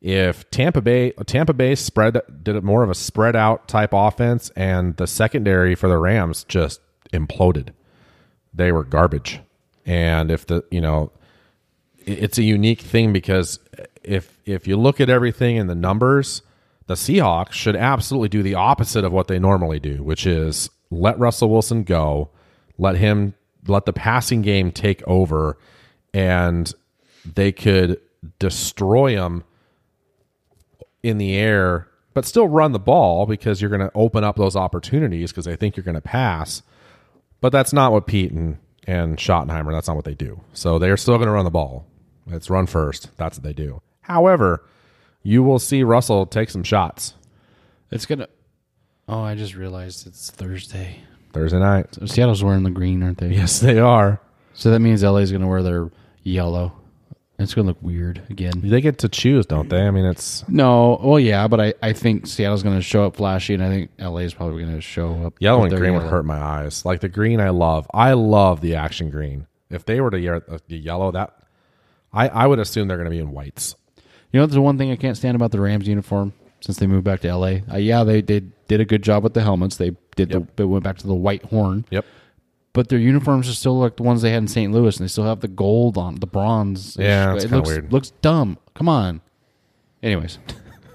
If 0.01 0.49
Tampa 0.51 0.81
Bay 0.81 1.11
Tampa 1.25 1.53
Bay 1.53 1.75
spread 1.75 2.19
did 2.43 2.57
it 2.57 2.63
more 2.63 2.83
of 2.83 2.89
a 2.89 2.95
spread 2.95 3.37
out 3.37 3.69
type 3.69 3.91
offense 3.93 4.51
and 4.55 4.97
the 4.97 5.07
secondary 5.07 5.75
for 5.75 5.87
the 5.87 5.97
Rams 5.97 6.43
just 6.43 6.81
imploded. 7.13 7.69
They 8.53 8.71
were 8.73 8.83
garbage. 8.83 9.39
And 9.85 10.29
if 10.29 10.45
the, 10.45 10.63
you 10.71 10.81
know, 10.81 11.11
it's 12.05 12.37
a 12.37 12.43
unique 12.43 12.81
thing 12.81 13.13
because 13.13 13.59
if 14.03 14.37
if 14.45 14.67
you 14.67 14.75
look 14.75 14.99
at 14.99 15.09
everything 15.09 15.55
in 15.55 15.67
the 15.67 15.75
numbers, 15.75 16.41
the 16.87 16.95
Seahawks 16.95 17.53
should 17.53 17.77
absolutely 17.77 18.27
do 18.27 18.43
the 18.43 18.55
opposite 18.55 19.05
of 19.05 19.13
what 19.13 19.29
they 19.29 19.39
normally 19.39 19.79
do, 19.79 20.03
which 20.03 20.25
is 20.27 20.69
let 20.99 21.19
Russell 21.19 21.49
Wilson 21.49 21.83
go, 21.83 22.29
let 22.77 22.95
him 22.95 23.33
let 23.67 23.85
the 23.85 23.93
passing 23.93 24.41
game 24.41 24.71
take 24.71 25.01
over, 25.07 25.57
and 26.13 26.73
they 27.25 27.51
could 27.51 27.99
destroy 28.39 29.11
him 29.15 29.43
in 31.01 31.17
the 31.17 31.35
air, 31.35 31.87
but 32.13 32.25
still 32.25 32.47
run 32.47 32.71
the 32.71 32.79
ball 32.79 33.25
because 33.25 33.61
you're 33.61 33.69
going 33.69 33.81
to 33.81 33.91
open 33.95 34.23
up 34.23 34.35
those 34.35 34.55
opportunities 34.55 35.31
because 35.31 35.45
they 35.45 35.55
think 35.55 35.75
you're 35.75 35.83
going 35.83 35.95
to 35.95 36.01
pass. 36.01 36.61
But 37.41 37.51
that's 37.51 37.73
not 37.73 37.91
what 37.91 38.07
Pete 38.07 38.31
and, 38.31 38.57
and 38.87 39.17
Schottenheimer, 39.17 39.71
that's 39.71 39.87
not 39.87 39.95
what 39.95 40.05
they 40.05 40.13
do. 40.13 40.41
So 40.53 40.79
they're 40.79 40.97
still 40.97 41.17
going 41.17 41.27
to 41.27 41.33
run 41.33 41.45
the 41.45 41.51
ball. 41.51 41.85
It's 42.27 42.49
run 42.49 42.67
first. 42.67 43.09
That's 43.17 43.37
what 43.37 43.43
they 43.43 43.53
do. 43.53 43.81
However, 44.01 44.63
you 45.23 45.43
will 45.43 45.59
see 45.59 45.83
Russell 45.83 46.25
take 46.25 46.49
some 46.49 46.63
shots 46.63 47.15
It's 47.91 48.05
gonna. 48.05 48.27
Oh, 49.07 49.21
I 49.21 49.35
just 49.35 49.55
realized 49.55 50.07
it's 50.07 50.31
Thursday. 50.31 50.99
Thursday 51.33 51.59
night. 51.59 51.87
Seattle's 52.05 52.43
wearing 52.43 52.63
the 52.63 52.69
green, 52.69 53.03
aren't 53.03 53.17
they? 53.17 53.29
Yes, 53.29 53.59
they 53.59 53.79
are. 53.79 54.19
So 54.53 54.71
that 54.71 54.79
means 54.79 55.03
LA's 55.03 55.31
gonna 55.31 55.47
wear 55.47 55.63
their 55.63 55.89
yellow. 56.23 56.73
It's 57.39 57.53
gonna 57.53 57.67
look 57.67 57.81
weird 57.81 58.21
again. 58.29 58.53
They 58.63 58.79
get 58.79 58.99
to 58.99 59.09
choose, 59.09 59.45
don't 59.45 59.67
they? 59.67 59.81
I 59.81 59.91
mean, 59.91 60.05
it's 60.05 60.47
No, 60.47 60.99
well, 61.03 61.19
yeah, 61.19 61.47
but 61.47 61.59
I, 61.59 61.73
I 61.81 61.93
think 61.93 62.27
Seattle's 62.27 62.63
gonna 62.63 62.81
show 62.81 63.05
up 63.05 63.15
flashy, 63.15 63.55
and 63.55 63.63
I 63.63 63.69
think 63.69 63.91
LA's 63.99 64.33
probably 64.33 64.63
gonna 64.63 64.79
show 64.81 65.23
up. 65.25 65.33
yellow 65.39 65.63
with 65.63 65.65
and 65.65 65.71
their 65.73 65.79
green 65.79 65.99
would 65.99 66.09
hurt 66.09 66.25
my 66.25 66.39
eyes. 66.39 66.85
Like 66.85 67.01
the 67.01 67.09
green, 67.09 67.41
I 67.41 67.49
love. 67.49 67.87
I 67.93 68.13
love 68.13 68.61
the 68.61 68.75
action 68.75 69.09
green. 69.09 69.47
If 69.69 69.85
they 69.85 69.99
were 69.99 70.11
to 70.11 70.19
wear 70.21 70.41
the 70.67 70.77
yellow, 70.77 71.11
that 71.11 71.33
I, 72.13 72.27
I 72.29 72.47
would 72.47 72.59
assume 72.59 72.87
they're 72.87 72.97
going 72.97 73.05
to 73.05 73.11
be 73.11 73.19
in 73.19 73.31
whites. 73.31 73.75
You 74.31 74.39
know, 74.39 74.45
there's 74.45 74.59
one 74.59 74.77
thing 74.77 74.91
I 74.91 74.95
can't 74.95 75.17
stand 75.17 75.35
about 75.35 75.51
the 75.51 75.59
Rams 75.59 75.87
uniform 75.87 76.33
since 76.61 76.77
they 76.77 76.87
moved 76.87 77.03
back 77.03 77.21
to 77.21 77.35
LA. 77.35 77.57
Uh, 77.71 77.77
yeah, 77.77 78.03
they, 78.03 78.21
they 78.21 78.41
did 78.73 78.81
a 78.81 78.85
good 78.85 79.01
job 79.03 79.23
with 79.23 79.33
the 79.33 79.41
helmets. 79.41 79.77
They 79.77 79.91
did 80.15 80.29
the, 80.29 80.45
they 80.55 80.65
went 80.65 80.83
back 80.83 80.97
to 80.97 81.07
the 81.07 81.15
white 81.15 81.43
horn, 81.45 81.85
Yep. 81.89 82.05
but 82.73 82.89
their 82.89 82.99
uniforms 82.99 83.49
are 83.49 83.53
still 83.53 83.77
like 83.79 83.95
the 83.97 84.03
ones 84.03 84.21
they 84.21 84.31
had 84.31 84.39
in 84.43 84.47
St. 84.47 84.71
Louis, 84.73 84.97
and 84.97 85.03
they 85.05 85.09
still 85.09 85.23
have 85.25 85.39
the 85.39 85.47
gold 85.47 85.97
on 85.97 86.15
the 86.15 86.27
bronze. 86.27 86.97
Yeah, 86.99 87.33
that's 87.33 87.45
it 87.45 87.51
looks 87.51 87.69
weird. 87.69 87.91
looks 87.93 88.09
dumb. 88.21 88.57
Come 88.75 88.89
on. 88.89 89.21
Anyways, 90.01 90.37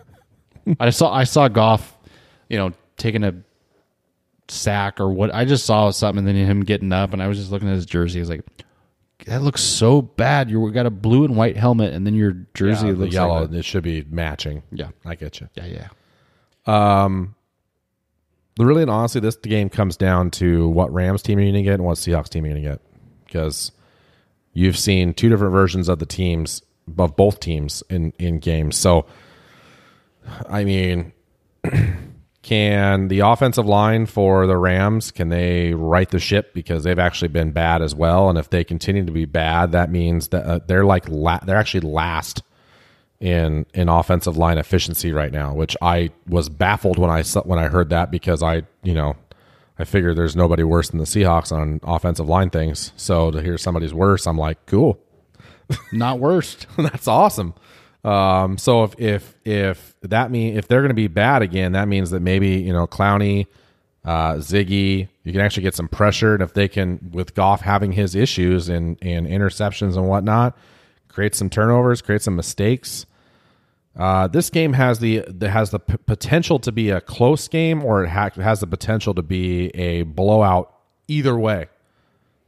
I 0.80 0.90
saw 0.90 1.12
I 1.12 1.24
saw 1.24 1.48
Goff, 1.48 1.96
you 2.48 2.58
know, 2.58 2.72
taking 2.98 3.24
a 3.24 3.34
sack 4.48 5.00
or 5.00 5.08
what. 5.10 5.34
I 5.34 5.44
just 5.44 5.64
saw 5.66 5.90
something, 5.90 6.18
and 6.18 6.28
then 6.28 6.36
him 6.46 6.62
getting 6.64 6.92
up, 6.92 7.12
and 7.12 7.22
I 7.22 7.28
was 7.28 7.38
just 7.38 7.50
looking 7.50 7.68
at 7.68 7.74
his 7.74 7.86
jersey. 7.86 8.18
I 8.18 8.22
was 8.22 8.30
like. 8.30 8.42
That 9.26 9.42
looks 9.42 9.62
so 9.62 10.00
bad. 10.00 10.48
You 10.48 10.70
got 10.70 10.86
a 10.86 10.90
blue 10.90 11.24
and 11.24 11.36
white 11.36 11.56
helmet, 11.56 11.92
and 11.92 12.06
then 12.06 12.14
your 12.14 12.46
jersey 12.54 12.86
Yeah, 12.86 12.92
looks 12.94 13.12
yellow. 13.14 13.40
Like 13.42 13.52
it 13.52 13.64
should 13.64 13.82
be 13.82 14.04
matching. 14.08 14.62
yeah, 14.70 14.90
I 15.04 15.16
get 15.16 15.40
you. 15.40 15.48
yeah, 15.54 15.66
yeah. 15.66 17.02
Um, 17.04 17.34
Really 18.58 18.82
and 18.82 18.90
honestly, 18.90 19.20
this 19.20 19.36
game 19.36 19.68
comes 19.68 19.96
down 19.96 20.30
to 20.32 20.68
what 20.68 20.92
Rams 20.92 21.22
team 21.22 21.38
you're 21.38 21.46
going 21.46 21.62
to 21.64 21.70
get 21.70 21.74
and 21.74 21.84
what 21.84 21.96
Seahawks 21.96 22.28
team 22.28 22.44
you're 22.44 22.54
going 22.54 22.64
to 22.64 22.70
get. 22.70 22.80
Because 23.24 23.72
you've 24.52 24.76
seen 24.76 25.14
two 25.14 25.28
different 25.28 25.52
versions 25.52 25.88
of 25.88 26.00
the 26.00 26.06
teams 26.06 26.62
of 26.98 27.16
both 27.16 27.40
teams 27.40 27.82
in 27.88 28.12
in 28.18 28.38
games. 28.38 28.76
So, 28.76 29.06
I 30.48 30.64
mean, 30.64 31.12
can 32.42 33.08
the 33.08 33.20
offensive 33.20 33.66
line 33.66 34.06
for 34.06 34.46
the 34.46 34.56
Rams 34.56 35.10
can 35.10 35.28
they 35.28 35.74
right 35.74 36.08
the 36.08 36.18
ship 36.18 36.54
because 36.54 36.82
they've 36.82 36.98
actually 36.98 37.28
been 37.28 37.52
bad 37.52 37.82
as 37.82 37.94
well? 37.94 38.28
And 38.28 38.38
if 38.38 38.50
they 38.50 38.64
continue 38.64 39.04
to 39.04 39.12
be 39.12 39.26
bad, 39.26 39.72
that 39.72 39.90
means 39.90 40.28
that 40.28 40.44
uh, 40.44 40.60
they're 40.66 40.84
like 40.84 41.08
la- 41.08 41.40
they're 41.40 41.56
actually 41.56 41.88
last 41.88 42.42
in 43.20 43.66
in 43.74 43.88
offensive 43.88 44.36
line 44.36 44.58
efficiency 44.58 45.12
right 45.12 45.32
now, 45.32 45.52
which 45.54 45.76
I 45.82 46.10
was 46.26 46.48
baffled 46.48 46.98
when 46.98 47.10
I 47.10 47.22
when 47.22 47.58
I 47.58 47.68
heard 47.68 47.90
that 47.90 48.10
because 48.10 48.42
I 48.42 48.62
you 48.82 48.94
know 48.94 49.16
I 49.78 49.84
figured 49.84 50.16
there's 50.16 50.36
nobody 50.36 50.62
worse 50.62 50.90
than 50.90 50.98
the 50.98 51.04
Seahawks 51.04 51.52
on 51.52 51.80
offensive 51.82 52.28
line 52.28 52.50
things. 52.50 52.92
So 52.96 53.30
to 53.30 53.42
hear 53.42 53.58
somebody's 53.58 53.94
worse, 53.94 54.26
I'm 54.26 54.38
like, 54.38 54.66
cool, 54.66 55.00
Not 55.92 56.18
worst. 56.18 56.66
that's 56.78 57.08
awesome. 57.08 57.54
Um, 58.04 58.58
so 58.58 58.84
if 58.84 58.94
if 58.98 59.34
if 59.44 59.94
that 60.02 60.30
mean 60.30 60.56
if 60.56 60.68
they're 60.68 60.80
going 60.80 60.90
to 60.90 60.94
be 60.94 61.08
bad 61.08 61.42
again, 61.42 61.72
that 61.72 61.88
means 61.88 62.10
that 62.10 62.20
maybe 62.20 62.60
you 62.60 62.72
know 62.72 62.86
Clowney, 62.86 63.46
uh, 64.04 64.34
Ziggy, 64.34 65.08
you 65.24 65.32
can 65.32 65.40
actually 65.40 65.64
get 65.64 65.74
some 65.74 65.88
pressure, 65.88 66.34
and 66.34 66.42
if 66.42 66.54
they 66.54 66.68
can 66.68 67.10
with 67.12 67.34
Goff 67.34 67.60
having 67.60 67.92
his 67.92 68.14
issues 68.14 68.68
and 68.68 68.96
and 69.02 69.26
interceptions 69.26 69.96
and 69.96 70.08
whatnot, 70.08 70.56
create 71.08 71.34
some 71.34 71.50
turnovers, 71.50 72.02
create 72.02 72.22
some 72.22 72.36
mistakes. 72.36 73.06
Uh, 73.96 74.28
this 74.28 74.48
game 74.50 74.74
has 74.74 75.00
the, 75.00 75.24
has 75.42 75.70
the 75.70 75.80
p- 75.80 75.96
potential 75.96 76.58
to 76.60 76.70
be 76.70 76.90
a 76.90 77.00
close 77.00 77.48
game, 77.48 77.84
or 77.84 78.04
it 78.04 78.08
ha- 78.08 78.30
has 78.36 78.60
the 78.60 78.66
potential 78.66 79.14
to 79.14 79.22
be 79.22 79.68
a 79.68 80.02
blowout. 80.02 80.74
Either 81.10 81.38
way, 81.38 81.68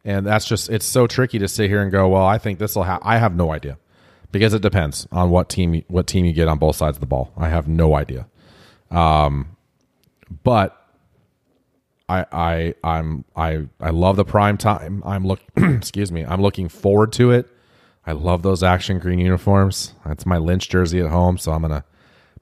and 0.05 0.27
that's 0.27 0.45
just 0.45 0.69
it's 0.69 0.85
so 0.85 1.07
tricky 1.07 1.39
to 1.39 1.49
sit 1.49 1.71
here 1.71 1.83
and 1.83 1.91
go, 1.91 2.11
well, 2.11 2.27
I 2.27 2.37
think 2.37 2.59
this 2.59 2.77
will 2.77 2.83
have. 2.83 3.01
I 3.03 3.17
have 3.17 3.35
no 3.35 3.53
idea 3.53 3.79
because 4.33 4.55
it 4.55 4.63
depends 4.63 5.07
on 5.11 5.31
what 5.31 5.49
team 5.49 5.83
what 5.89 6.07
team 6.07 6.25
you 6.25 6.33
get 6.33 6.49
on 6.49 6.59
both 6.59 6.77
sides 6.77 6.97
of 6.97 7.01
the 7.01 7.07
ball. 7.07 7.33
I 7.37 7.49
have 7.49 7.69
no 7.69 7.95
idea. 7.95 8.27
Um, 8.91 9.57
but 10.43 10.77
I 12.09 12.27
I 12.33 12.75
I'm 12.85 13.25
I 13.37 13.67
I 13.81 13.91
love 13.91 14.17
the 14.17 14.25
prime 14.25 14.59
time. 14.59 15.03
I'm 15.05 15.27
look 15.27 15.41
excuse 15.57 16.11
me. 16.11 16.25
I'm 16.25 16.43
looking 16.43 16.69
forward 16.69 17.13
to 17.15 17.31
it. 17.31 17.49
I 18.11 18.13
love 18.13 18.43
those 18.43 18.65
action 18.65 18.99
green 18.99 19.21
uniforms. 19.21 19.95
That's 20.05 20.27
my 20.27 20.37
Lynch 20.37 20.69
jersey 20.69 20.99
at 20.99 21.11
home, 21.11 21.39
so 21.39 21.53
I'm 21.53 21.63
gonna 21.63 21.85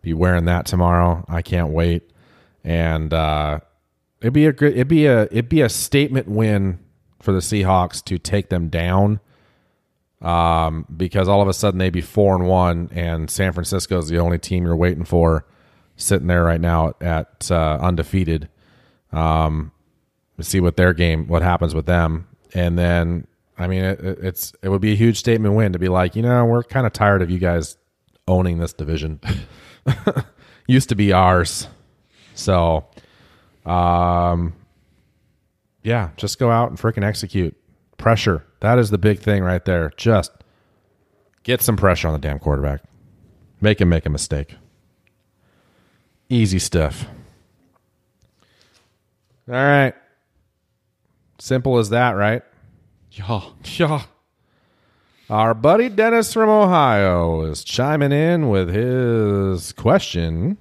be 0.00 0.14
wearing 0.14 0.46
that 0.46 0.64
tomorrow. 0.64 1.26
I 1.28 1.42
can't 1.42 1.68
wait. 1.68 2.10
And 2.64 3.12
uh, 3.12 3.60
it'd 4.22 4.32
be 4.32 4.46
a 4.46 4.52
good 4.52 4.72
it'd 4.72 4.88
be 4.88 5.04
a 5.04 5.24
it'd 5.24 5.50
be 5.50 5.60
a 5.60 5.68
statement 5.68 6.26
win 6.26 6.78
for 7.20 7.32
the 7.32 7.40
Seahawks 7.40 8.02
to 8.04 8.18
take 8.18 8.48
them 8.48 8.70
down. 8.70 9.20
Um, 10.22 10.86
because 10.96 11.28
all 11.28 11.42
of 11.42 11.48
a 11.48 11.52
sudden 11.52 11.76
they'd 11.76 11.90
be 11.90 12.00
four 12.00 12.34
and 12.34 12.48
one, 12.48 12.88
and 12.92 13.30
San 13.30 13.52
Francisco 13.52 13.98
is 13.98 14.08
the 14.08 14.18
only 14.18 14.38
team 14.38 14.64
you're 14.64 14.74
waiting 14.74 15.04
for, 15.04 15.44
sitting 15.96 16.28
there 16.28 16.44
right 16.44 16.62
now 16.62 16.94
at 17.02 17.50
uh, 17.50 17.78
undefeated. 17.80 18.48
Um, 19.12 19.72
see 20.40 20.60
what 20.60 20.78
their 20.78 20.94
game, 20.94 21.26
what 21.28 21.42
happens 21.42 21.74
with 21.74 21.84
them, 21.84 22.26
and 22.54 22.78
then 22.78 23.26
I 23.59 23.66
mean, 23.66 23.82
it, 23.84 24.00
it- 24.00 24.18
it's 24.20 24.52
it 24.62 24.68
would 24.68 24.80
be 24.80 24.92
a 24.92 24.96
huge 24.96 25.18
statement 25.18 25.54
win 25.54 25.72
to 25.72 25.78
be 25.78 25.88
like, 25.88 26.14
you 26.16 26.22
know, 26.22 26.44
we're 26.44 26.62
kind 26.62 26.86
of 26.86 26.92
tired 26.92 27.22
of 27.22 27.30
you 27.30 27.38
guys 27.38 27.76
owning 28.26 28.59
this 28.59 28.72
division. 28.72 29.20
Used 30.68 30.90
to 30.90 30.94
be 30.94 31.12
ours, 31.12 31.66
so, 32.34 32.84
um, 33.64 34.52
yeah, 35.82 36.11
just 36.16 36.38
go 36.38 36.50
out 36.50 36.68
and 36.68 36.78
freaking 36.78 37.02
execute. 37.04 37.56
Pressure. 37.96 38.44
That 38.61 38.78
is 38.78 38.90
the 38.90 38.98
big 38.98 39.18
thing 39.20 39.42
right 39.42 39.64
there. 39.64 39.90
Just 39.96 40.30
get 41.42 41.62
some 41.62 41.76
pressure 41.76 42.06
on 42.06 42.12
the 42.12 42.18
damn 42.20 42.38
quarterback. 42.38 42.82
Make 43.61 43.80
him 43.80 43.88
make 43.88 44.04
a 44.06 44.11
mistake. 44.11 44.54
Easy 46.28 46.59
stuff. 46.59 47.06
All 49.48 49.54
right. 49.54 49.94
Simple 51.38 51.78
as 51.78 51.88
that, 51.90 52.11
right? 52.12 52.42
Yeah. 53.18 53.40
Yeah. 53.64 54.02
Our 55.28 55.52
buddy 55.52 55.88
Dennis 55.88 56.32
from 56.32 56.48
Ohio 56.48 57.42
is 57.42 57.64
chiming 57.64 58.12
in 58.12 58.48
with 58.48 58.72
his 58.72 59.72
question 59.72 60.56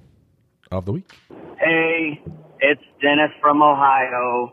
of 0.70 0.84
the 0.84 0.92
week. 0.92 1.12
Hey, 1.58 2.20
it's 2.60 2.82
Dennis 3.00 3.30
from 3.40 3.62
Ohio 3.62 4.52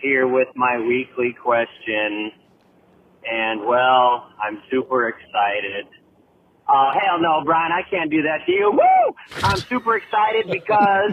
here 0.00 0.28
with 0.28 0.48
my 0.54 0.78
weekly 0.78 1.36
question. 1.42 2.30
And 3.30 3.66
well, 3.66 4.30
I'm 4.40 4.62
super 4.70 5.08
excited. 5.08 5.86
Uh, 6.68 6.92
hell 6.92 7.20
no, 7.20 7.42
Brian, 7.44 7.72
I 7.72 7.82
can't 7.90 8.10
do 8.10 8.22
that 8.22 8.46
to 8.46 8.52
you. 8.52 8.70
Woo! 8.70 9.14
I'm 9.42 9.56
super 9.58 9.96
excited 9.96 10.46
because 10.50 11.12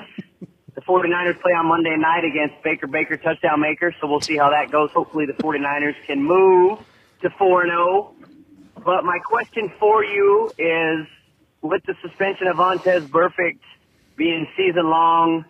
the 0.78 0.84
49ers 0.84 1.42
play 1.42 1.54
on 1.54 1.66
Monday 1.66 1.96
night 1.98 2.24
against 2.24 2.64
Baker 2.64 2.86
Baker 2.86 3.18
touchdown 3.18 3.60
maker, 3.60 3.96
so 4.00 4.06
we'll 4.06 4.22
see 4.22 4.38
how 4.38 4.52
that 4.52 4.72
goes. 4.72 4.92
Hopefully 4.92 5.26
the 5.26 5.34
49ers 5.34 5.96
can 6.06 6.22
move 6.22 6.78
to 7.24 7.30
4-0. 7.32 8.14
But 8.86 9.04
my 9.04 9.18
question 9.26 9.74
for 9.80 10.04
you 10.04 10.52
is, 10.60 11.08
with 11.64 11.82
the 11.88 11.96
suspension 12.04 12.46
of 12.46 12.58
Vontaze 12.58 13.08
Burfict 13.08 13.58
being 14.18 14.46
season 14.56 14.88
long, 14.88 15.46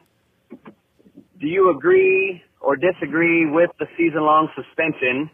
do 1.42 1.46
you 1.46 1.72
agree 1.72 2.42
or 2.62 2.78
disagree 2.78 3.46
with 3.52 3.70
the 3.80 3.88
season 3.98 4.22
long 4.22 4.48
suspension? 4.56 5.30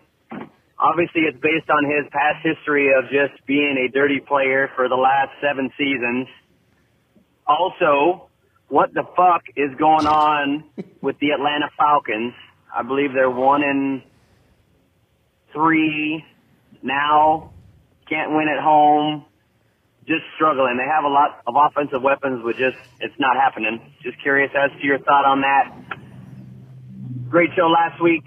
Obviously, 0.80 1.22
it's 1.22 1.40
based 1.40 1.70
on 1.70 1.86
his 1.86 2.10
past 2.12 2.44
history 2.44 2.90
of 2.98 3.12
just 3.12 3.46
being 3.46 3.78
a 3.78 3.94
dirty 3.94 4.20
player 4.20 4.72
for 4.76 4.90
the 4.90 4.96
last 4.96 5.30
seven 5.40 5.70
seasons. 5.78 6.28
Also, 7.46 8.28
what 8.70 8.94
the 8.94 9.04
fuck 9.16 9.44
is 9.56 9.70
going 9.78 10.08
on 10.08 10.64
with 11.02 11.18
the 11.20 11.32
Atlanta 11.32 11.70
Falcons? 11.78 12.34
I 12.76 12.82
believe 12.84 13.14
they're 13.14 13.30
one 13.30 13.62
in 13.64 14.04
three 15.54 16.24
now. 16.82 17.52
Can't 18.10 18.32
win 18.32 18.48
at 18.50 18.62
home. 18.62 19.26
Just 20.06 20.24
struggling. 20.36 20.78
They 20.78 20.90
have 20.90 21.06
a 21.06 21.08
lot 21.08 21.42
of 21.48 21.56
offensive 21.56 22.02
weapons, 22.02 22.42
but 22.44 22.58
just 22.58 22.78
it's 23.00 23.16
not 23.20 23.38
happening. 23.38 23.80
Just 24.02 24.22
curious 24.22 24.52
as 24.54 24.72
to 24.80 24.86
your 24.86 25.00
thought 25.00 25.26
on 25.26 25.42
that. 25.42 25.72
Great 27.30 27.52
show 27.56 27.68
last 27.68 28.02
week. 28.04 28.24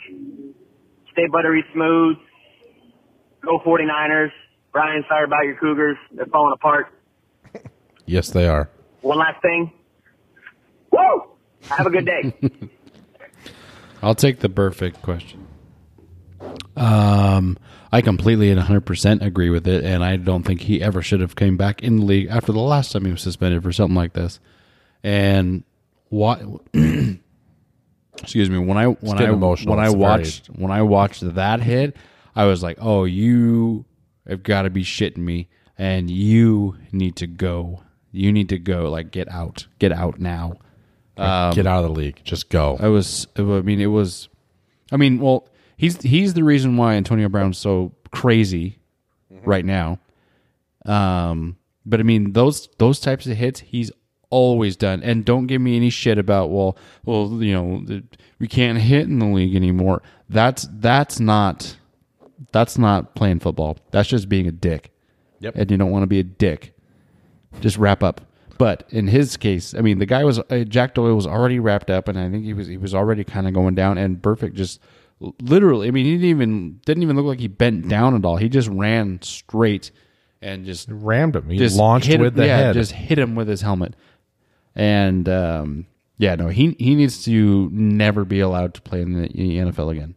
Stay 1.13 1.27
buttery 1.31 1.65
smooth. 1.75 2.17
Go 3.43 3.59
49ers. 3.65 4.31
Brian, 4.73 5.05
sorry 5.09 5.25
about 5.25 5.45
your 5.45 5.57
Cougars. 5.57 5.97
They're 6.13 6.27
falling 6.27 6.53
apart. 6.55 6.93
Yes, 8.07 8.31
they 8.31 8.47
are. 8.47 8.71
One 9.03 9.19
last 9.19 9.43
thing. 9.43 9.73
Woo! 10.97 11.23
Have 11.69 11.87
a 11.87 11.91
good 11.91 12.07
day. 12.07 12.33
I'll 14.03 14.15
take 14.15 14.39
the 14.41 14.49
perfect 14.49 15.03
question. 15.03 15.47
Um, 16.77 17.57
I 17.93 18.03
completely 18.03 18.51
and 18.51 18.61
100% 18.61 19.23
agree 19.25 19.51
with 19.51 19.67
it, 19.67 19.85
and 19.85 20.05
I 20.05 20.17
don't 20.17 20.43
think 20.43 20.61
he 20.63 20.83
ever 20.83 21.03
should 21.03 21.21
have 21.21 21.35
came 21.35 21.57
back 21.57 21.83
in 21.83 21.97
the 21.99 22.05
league 22.05 22.29
after 22.31 22.53
the 22.53 22.61
last 22.61 22.93
time 22.93 23.05
he 23.05 23.11
was 23.11 23.23
suspended 23.23 23.63
for 23.63 23.73
something 23.73 23.97
like 23.97 24.13
this. 24.13 24.39
And 25.03 25.65
what? 26.09 26.41
excuse 28.23 28.51
me. 28.51 28.59
When 28.59 28.77
I 28.77 28.87
when 28.87 29.19
I 29.21 29.31
emotional. 29.31 29.75
when 29.75 29.83
I 29.85 29.87
It's 29.87 29.95
very- 29.95 30.03
watched 30.03 30.47
when 30.49 30.71
I 30.71 30.83
watched 30.83 31.35
that 31.35 31.61
hit, 31.63 31.97
I 32.35 32.45
was 32.45 32.63
like, 32.63 32.79
"Oh, 32.81 33.05
you 33.05 33.85
have 34.29 34.43
got 34.43 34.63
to 34.63 34.71
be 34.71 34.83
shitting 34.85 35.19
me, 35.19 35.49
and 35.79 36.11
you 36.11 36.77
need 36.93 37.17
to 37.17 37.27
go. 37.27 37.83
You 38.13 38.33
need 38.33 38.49
to 38.51 38.59
go. 38.59 38.91
Like, 38.91 39.11
get 39.11 39.29
out, 39.31 39.67
get 39.79 39.93
out 39.93 40.19
now." 40.21 40.55
Get 41.17 41.67
out 41.67 41.85
of 41.85 41.95
the 41.95 42.01
league. 42.01 42.21
Just 42.25 42.51
go. 42.51 42.77
I 42.79 42.89
was. 42.89 43.27
I 43.37 43.43
mean, 43.43 43.81
it 43.81 43.87
was. 43.87 44.29
I 44.93 44.97
mean, 44.97 45.19
well, 45.19 45.49
he's 45.77 46.01
he's 46.03 46.35
the 46.35 46.45
reason 46.45 46.77
why 46.77 46.95
Antonio 46.95 47.29
Brown's 47.29 47.59
so 47.59 47.93
crazy 48.11 48.79
right 49.31 49.65
now. 49.65 49.99
Um, 50.85 51.57
but 51.85 52.01
I 52.01 52.03
mean, 52.03 52.33
those 52.33 52.69
those 52.79 53.01
types 53.01 53.27
of 53.27 53.37
hits 53.37 53.61
he's 53.61 53.91
always 54.31 54.77
done. 54.77 55.03
And 55.03 55.25
don't 55.25 55.47
give 55.47 55.61
me 55.61 55.77
any 55.77 55.91
shit 55.91 56.19
about 56.19 56.51
well, 56.51 56.77
well, 57.05 57.43
you 57.43 57.55
know, 57.55 58.03
we 58.39 58.49
can't 58.49 58.79
hit 58.79 59.03
in 59.03 59.19
the 59.19 59.27
league 59.27 59.55
anymore. 59.55 60.03
That's 60.29 60.69
that's 60.73 61.21
not 61.21 61.77
that's 62.53 62.79
not 62.79 63.15
playing 63.15 63.41
football. 63.41 63.79
That's 63.91 64.09
just 64.09 64.29
being 64.29 64.47
a 64.47 64.53
dick. 64.53 64.93
Yep. 65.41 65.55
And 65.57 65.71
you 65.71 65.77
don't 65.77 65.91
want 65.91 66.03
to 66.03 66.09
be 66.09 66.21
a 66.21 66.25
dick. 66.25 66.75
Just 67.61 67.79
wrap 67.79 68.03
up. 68.03 68.21
But 68.59 68.85
in 68.91 69.09
his 69.09 69.37
case, 69.37 69.75
I 69.75 69.81
mean, 69.81 69.99
the 69.99 70.07
guy 70.07 70.25
was 70.25 70.39
uh, 70.39 70.65
Jack 70.67 70.95
Doyle 70.95 71.15
was 71.15 71.27
already 71.27 71.59
wrapped 71.59 71.91
up, 71.91 72.09
and 72.09 72.19
I 72.19 72.31
think 72.31 72.45
he 72.45 72.55
was 72.55 72.67
he 72.67 72.77
was 72.77 72.95
already 72.95 73.25
kind 73.25 73.47
of 73.47 73.55
going 73.55 73.75
down. 73.75 73.99
And 73.99 74.21
Burfict 74.21 74.55
just 74.55 74.81
literally, 75.43 75.89
I 75.89 75.91
mean, 75.91 76.07
he 76.07 76.13
didn't 76.13 76.29
even 76.29 76.81
didn't 76.85 77.03
even 77.03 77.17
look 77.17 77.27
like 77.27 77.41
he 77.41 77.49
bent 77.49 77.89
down 77.89 78.15
at 78.15 78.25
all. 78.25 78.37
He 78.37 78.49
just 78.49 78.69
ran 78.69 79.21
straight 79.23 79.91
and 80.41 80.65
just 80.65 80.89
Rammed 80.91 81.37
him. 81.37 81.49
He 81.49 81.59
just 81.59 81.77
launched 81.77 82.07
hit 82.07 82.21
with 82.21 82.35
the 82.35 82.47
yeah, 82.47 82.57
head. 82.57 82.75
just 82.75 82.93
hit 82.93 83.19
him 83.19 83.35
with 83.35 83.49
his 83.49 83.61
helmet. 83.61 83.95
And 84.75 85.29
um, 85.29 85.87
yeah, 86.19 86.35
no, 86.35 86.49
he 86.49 86.77
he 86.79 86.95
needs 86.95 87.25
to 87.25 87.69
never 87.73 88.25
be 88.25 88.41
allowed 88.41 88.75
to 88.75 88.83
play 88.83 89.03
in 89.03 89.13
the, 89.13 89.27
in 89.27 89.49
the 89.49 89.73
NFL 89.73 89.93
again. 89.93 90.15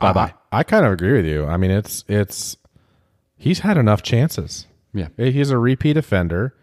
Bye 0.00 0.12
bye. 0.12 0.34
I, 0.52 0.58
I 0.60 0.62
kind 0.62 0.84
of 0.84 0.92
agree 0.92 1.12
with 1.12 1.26
you. 1.26 1.46
I 1.46 1.56
mean, 1.56 1.70
it's 1.70 2.04
it's 2.08 2.56
he's 3.36 3.60
had 3.60 3.76
enough 3.76 4.02
chances. 4.02 4.66
Yeah. 4.92 5.08
He's 5.16 5.50
a 5.50 5.58
repeat 5.58 5.96
offender, 5.96 6.54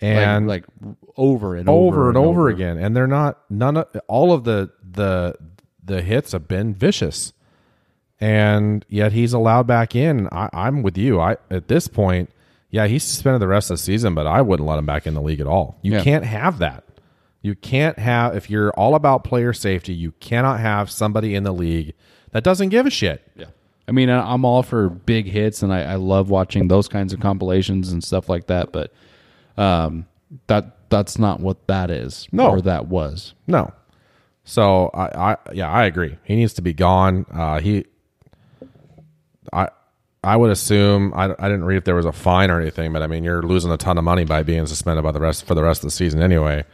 and 0.00 0.46
like, 0.46 0.64
like 0.84 0.96
over 1.16 1.54
and 1.56 1.68
over 1.68 1.86
over, 2.02 2.08
and 2.08 2.18
over 2.18 2.48
again, 2.48 2.78
and 2.78 2.94
they're 2.96 3.06
not 3.06 3.38
none 3.50 3.76
of 3.76 3.86
all 4.08 4.32
of 4.32 4.44
the 4.44 4.70
the 4.88 5.34
the 5.84 6.02
hits 6.02 6.32
have 6.32 6.46
been 6.48 6.74
vicious, 6.74 7.32
and 8.20 8.84
yet 8.88 9.12
he's 9.12 9.32
allowed 9.32 9.66
back 9.66 9.94
in. 9.94 10.28
I, 10.32 10.48
I'm 10.52 10.82
with 10.82 10.96
you. 10.96 11.20
I 11.20 11.36
at 11.50 11.68
this 11.68 11.88
point, 11.88 12.30
yeah, 12.70 12.86
he's 12.86 13.04
suspended 13.04 13.40
the 13.42 13.48
rest 13.48 13.70
of 13.70 13.76
the 13.76 13.82
season, 13.82 14.14
but 14.14 14.26
I 14.26 14.42
wouldn't 14.42 14.68
let 14.68 14.78
him 14.78 14.86
back 14.86 15.06
in 15.06 15.14
the 15.14 15.22
league 15.22 15.40
at 15.40 15.46
all. 15.46 15.78
You 15.82 15.92
Yeah. 15.92 16.02
can't 16.02 16.24
have 16.24 16.58
that. 16.58 16.84
You 17.42 17.54
can't 17.54 17.98
have 17.98 18.34
if 18.36 18.50
you're 18.50 18.70
all 18.72 18.94
about 18.94 19.22
player 19.24 19.52
safety. 19.52 19.94
You 19.94 20.12
cannot 20.12 20.58
have 20.60 20.90
somebody 20.90 21.34
in 21.34 21.44
the 21.44 21.52
league 21.52 21.94
that 22.32 22.42
doesn't 22.42 22.70
give 22.70 22.86
a 22.86 22.90
shit. 22.90 23.22
Yeah. 23.36 23.46
I 23.88 23.92
mean, 23.92 24.08
I'm 24.10 24.44
all 24.44 24.64
for 24.64 24.88
big 24.88 25.26
hits, 25.26 25.62
and 25.62 25.72
I, 25.72 25.82
I 25.82 25.94
love 25.94 26.28
watching 26.28 26.66
those 26.66 26.88
kinds 26.88 27.12
of 27.12 27.20
compilations 27.20 27.92
and 27.92 28.02
stuff 28.02 28.28
like 28.28 28.48
that. 28.48 28.72
But 28.72 28.92
um, 29.56 30.06
that 30.46 30.88
that's 30.90 31.18
not 31.18 31.40
what 31.40 31.66
that 31.66 31.90
is. 31.90 32.28
No. 32.32 32.48
or 32.50 32.60
that 32.62 32.86
was. 32.88 33.34
No. 33.46 33.72
So 34.44 34.90
I, 34.94 35.32
I 35.32 35.36
yeah, 35.52 35.70
I 35.70 35.84
agree. 35.86 36.16
He 36.24 36.36
needs 36.36 36.54
to 36.54 36.62
be 36.62 36.72
gone. 36.72 37.26
Uh, 37.32 37.58
he, 37.60 37.84
I, 39.52 39.68
I 40.22 40.36
would 40.36 40.50
assume 40.50 41.12
I, 41.14 41.24
I 41.38 41.48
didn't 41.48 41.64
read 41.64 41.76
if 41.76 41.84
there 41.84 41.94
was 41.94 42.06
a 42.06 42.12
fine 42.12 42.50
or 42.50 42.60
anything, 42.60 42.92
but 42.92 43.02
I 43.02 43.06
mean 43.06 43.24
you're 43.24 43.42
losing 43.42 43.70
a 43.72 43.76
ton 43.76 43.98
of 43.98 44.04
money 44.04 44.24
by 44.24 44.42
being 44.42 44.66
suspended 44.66 45.02
by 45.02 45.12
the 45.12 45.20
rest 45.20 45.46
for 45.46 45.54
the 45.54 45.62
rest 45.62 45.80
of 45.80 45.86
the 45.88 45.90
season 45.90 46.22
anyway. 46.22 46.64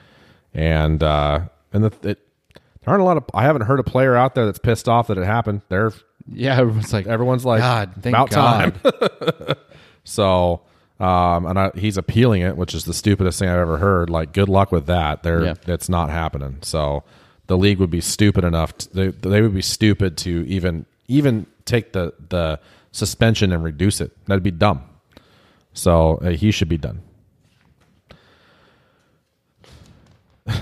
And 0.55 1.03
uh, 1.03 1.41
and 1.73 1.85
the, 1.85 2.09
it, 2.09 2.19
there 2.55 2.89
aren't 2.93 3.01
a 3.03 3.05
lot 3.05 3.17
of 3.17 3.25
I 3.33 3.43
haven't 3.45 3.63
heard 3.63 3.81
a 3.81 3.85
player 3.85 4.17
out 4.17 4.35
there 4.35 4.45
that's 4.45 4.59
pissed 4.59 4.89
off 4.89 5.07
that 5.07 5.17
it 5.17 5.25
happened. 5.25 5.63
They're 5.71 5.93
Yeah, 6.31 6.57
everyone's 6.59 6.93
like, 6.93 7.07
everyone's 7.07 7.45
like 7.47 7.61
God, 7.61 7.93
thank 8.01 8.15
about 8.15 8.31
God. 8.31 8.75
time. 8.83 9.57
so 10.05 10.63
um, 11.01 11.47
and 11.47 11.59
I, 11.59 11.71
he's 11.75 11.97
appealing 11.97 12.43
it, 12.43 12.57
which 12.57 12.75
is 12.75 12.85
the 12.85 12.95
stupidest 12.95 13.39
thing 13.39 13.49
I've 13.49 13.59
ever 13.59 13.79
heard. 13.79 14.09
Like, 14.11 14.33
good 14.33 14.49
luck 14.49 14.71
with 14.73 14.87
that. 14.87 15.23
They're 15.23 15.45
Yeah. 15.45 15.55
it's 15.67 15.89
not 15.89 16.11
happening. 16.11 16.59
So 16.63 17.03
the 17.49 17.57
league 17.59 17.79
would 17.79 17.91
be 17.91 18.01
stupid 18.01 18.45
enough. 18.45 18.77
To, 18.79 18.89
they 18.95 19.09
they 19.09 19.43
would 19.43 19.55
be 19.55 19.63
stupid 19.63 20.17
to 20.19 20.45
even 20.49 20.87
even 21.09 21.47
take 21.65 21.93
the 21.93 22.15
the 22.29 22.61
suspension 22.93 23.53
and 23.53 23.65
reduce 23.65 24.01
it. 24.01 24.13
That'd 24.27 24.43
be 24.43 24.51
dumb. 24.51 24.83
So 25.73 26.17
uh, 26.19 26.31
he 26.31 26.51
should 26.51 26.69
be 26.69 26.77
done. 26.79 27.03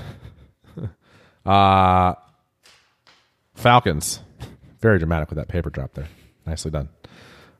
uh 1.46 2.14
Falcons. 3.54 4.20
Very 4.80 4.98
dramatic 4.98 5.28
with 5.28 5.36
that 5.36 5.48
paper 5.48 5.68
drop 5.68 5.92
there. 5.94 6.08
Nicely 6.46 6.70
done. 6.70 6.88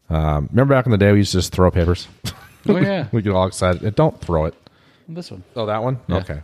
Um, 0.08 0.48
remember 0.50 0.74
back 0.74 0.86
in 0.86 0.92
the 0.92 0.98
day 0.98 1.12
we 1.12 1.18
used 1.18 1.32
to 1.32 1.38
just 1.38 1.52
throw 1.52 1.70
papers? 1.70 2.08
oh 2.68 2.76
yeah, 2.78 3.08
we 3.12 3.22
get 3.22 3.32
all 3.32 3.46
excited. 3.46 3.84
Uh, 3.84 3.90
Don't 3.90 4.20
throw 4.20 4.44
it. 4.46 4.54
this 5.08 5.30
one. 5.30 5.42
Oh, 5.56 5.66
that 5.66 5.82
one? 5.82 6.00
Yeah. 6.08 6.16
Okay. 6.18 6.42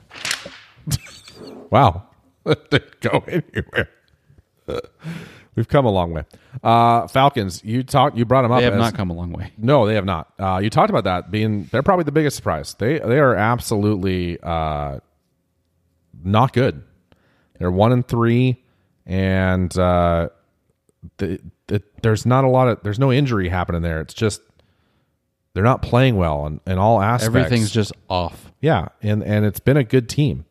wow. 1.71 2.05
Didn't 2.71 3.01
go 3.01 3.25
anywhere. 3.27 3.89
We've 5.55 5.69
come 5.69 5.87
a 5.87 5.91
long 5.91 6.13
way. 6.13 6.25
Uh, 6.63 7.07
Falcons, 7.09 7.65
you 7.65 7.83
talked 7.83 8.17
you 8.17 8.25
brought 8.25 8.43
them 8.43 8.53
up 8.53 8.59
They 8.59 8.65
have 8.65 8.75
as- 8.75 8.79
not 8.79 8.95
come 8.95 9.11
a 9.11 9.15
long 9.15 9.33
way. 9.33 9.53
no, 9.57 9.87
they 9.87 9.95
have 9.95 10.05
not. 10.05 10.33
Uh, 10.39 10.61
you 10.63 10.71
talked 10.71 10.91
about 10.91 11.05
that 11.05 11.31
being 11.31 11.65
they're 11.73 11.83
probably 11.83 12.05
the 12.05 12.13
biggest 12.13 12.37
surprise. 12.37 12.75
They 12.75 12.99
they 12.99 13.19
are 13.19 13.35
absolutely 13.35 14.39
uh, 14.43 14.99
not 16.23 16.53
good. 16.53 16.83
They're 17.59 17.71
one 17.71 17.93
and 17.93 18.07
three, 18.07 18.63
and 19.07 19.77
uh, 19.79 20.29
the, 21.17 21.41
the, 21.69 21.83
there's 22.03 22.27
not 22.27 22.45
a 22.45 22.49
lot 22.49 22.69
of 22.69 22.83
there's 22.83 22.99
no 22.99 23.11
injury 23.11 23.49
happening 23.49 23.81
there. 23.83 24.01
It's 24.01 24.15
just 24.15 24.43
they're 25.57 25.65
not 25.65 25.81
playing 25.81 26.17
well 26.17 26.45
in, 26.45 26.61
in 26.67 26.77
all 26.77 27.01
aspects. 27.01 27.35
Everything's 27.35 27.71
just 27.71 27.91
off. 28.11 28.53
Yeah, 28.61 28.89
and 29.01 29.23
and 29.23 29.47
it's 29.47 29.59
been 29.59 29.79
a 29.79 29.85
good 29.85 30.07
team 30.07 30.45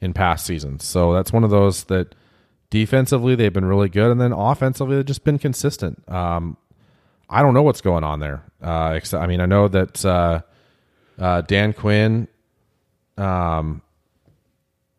in 0.00 0.12
past 0.12 0.44
seasons. 0.44 0.84
So 0.84 1.12
that's 1.12 1.32
one 1.32 1.44
of 1.44 1.50
those 1.50 1.84
that 1.84 2.16
defensively 2.68 3.36
they've 3.36 3.52
been 3.52 3.64
really 3.64 3.88
good, 3.88 4.10
and 4.10 4.20
then 4.20 4.32
offensively 4.32 4.96
they've 4.96 5.06
just 5.06 5.22
been 5.22 5.38
consistent. 5.38 6.02
Um, 6.10 6.56
I 7.30 7.40
don't 7.40 7.54
know 7.54 7.62
what's 7.62 7.82
going 7.82 8.02
on 8.02 8.18
there. 8.18 8.42
Uh, 8.60 8.94
except, 8.96 9.22
I 9.22 9.28
mean, 9.28 9.40
I 9.40 9.46
know 9.46 9.68
that 9.68 10.04
uh, 10.04 10.40
uh, 11.20 11.42
Dan 11.42 11.72
Quinn, 11.72 12.26
um, 13.16 13.80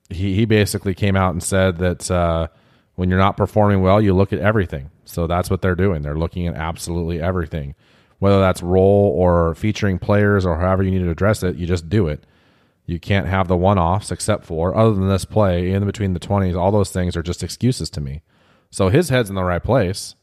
he 0.10 0.36
he 0.36 0.46
basically 0.46 0.94
came 0.94 1.18
out 1.18 1.34
and 1.34 1.44
said 1.44 1.80
that 1.80 2.10
uh, 2.10 2.48
when 2.96 3.10
you're 3.10 3.20
not 3.20 3.36
performing 3.36 3.82
well, 3.82 4.00
you 4.00 4.14
look 4.14 4.32
at 4.32 4.40
everything. 4.40 4.90
So 5.04 5.28
that's 5.28 5.50
what 5.50 5.62
they're 5.62 5.76
doing. 5.76 6.02
They're 6.02 6.16
looking 6.16 6.48
at 6.48 6.56
absolutely 6.56 7.22
everything, 7.22 7.76
whether 8.20 8.40
that's 8.40 8.62
role 8.62 9.14
or 9.16 9.56
featuring 9.56 10.00
players 10.00 10.46
or 10.46 10.58
however 10.58 10.84
you 10.84 10.92
need 10.92 11.04
to 11.04 11.10
address 11.10 11.44
it. 11.44 11.56
You 11.56 11.68
just 11.68 11.90
do 11.90 12.08
it. 12.08 12.26
You 12.86 13.00
can't 13.00 13.28
have 13.28 13.48
the 13.48 13.58
one 13.58 13.80
offs 13.80 14.12
except 14.12 14.46
for 14.46 14.76
other 14.76 14.94
than 14.94 15.08
this 15.08 15.26
play 15.26 15.72
in 15.72 15.86
between 15.86 16.14
the 16.14 16.20
twenties. 16.20 16.56
All 16.56 16.72
those 16.72 16.92
things 16.92 17.16
are 17.16 17.24
just 17.24 17.44
excuses 17.44 17.90
to 17.92 18.02
me. 18.02 18.22
So 18.70 18.90
his 18.90 19.10
head's 19.10 19.30
in 19.30 19.36
the 19.36 19.44
right 19.44 19.64
place, 19.64 20.16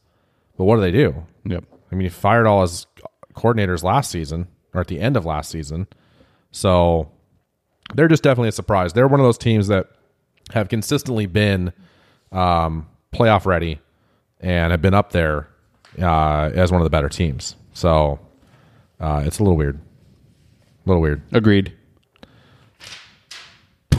but 0.57 0.65
what 0.65 0.75
do 0.75 0.81
they 0.81 0.91
do? 0.91 1.25
Yep. 1.45 1.63
I 1.91 1.95
mean, 1.95 2.03
he 2.03 2.09
fired 2.09 2.45
all 2.45 2.61
his 2.61 2.85
coordinators 3.33 3.83
last 3.83 4.11
season 4.11 4.47
or 4.73 4.81
at 4.81 4.87
the 4.87 4.99
end 4.99 5.17
of 5.17 5.25
last 5.25 5.49
season. 5.49 5.87
So 6.51 7.11
they're 7.93 8.07
just 8.07 8.23
definitely 8.23 8.49
a 8.49 8.53
surprise. 8.53 8.93
They're 8.93 9.07
one 9.07 9.19
of 9.19 9.25
those 9.25 9.37
teams 9.37 9.67
that 9.67 9.87
have 10.53 10.69
consistently 10.69 11.25
been 11.25 11.73
um, 12.31 12.87
playoff 13.13 13.45
ready 13.45 13.79
and 14.39 14.71
have 14.71 14.81
been 14.81 14.93
up 14.93 15.11
there 15.11 15.47
uh, 15.99 16.51
as 16.53 16.71
one 16.71 16.81
of 16.81 16.85
the 16.85 16.89
better 16.89 17.09
teams. 17.09 17.55
So 17.73 18.19
uh, 18.99 19.23
it's 19.25 19.39
a 19.39 19.43
little 19.43 19.57
weird. 19.57 19.79
A 20.85 20.89
little 20.89 21.01
weird. 21.01 21.21
Agreed. 21.31 21.73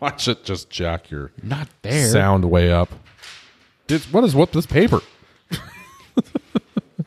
Watch 0.00 0.28
it 0.28 0.44
just 0.44 0.70
jack 0.70 1.10
your 1.10 1.32
Not 1.42 1.68
there. 1.82 2.08
sound 2.08 2.50
way 2.50 2.72
up. 2.72 2.90
It's, 3.88 4.10
what 4.12 4.24
is 4.24 4.34
what 4.34 4.52
this 4.52 4.66
paper? 4.66 5.00
it 5.50 5.60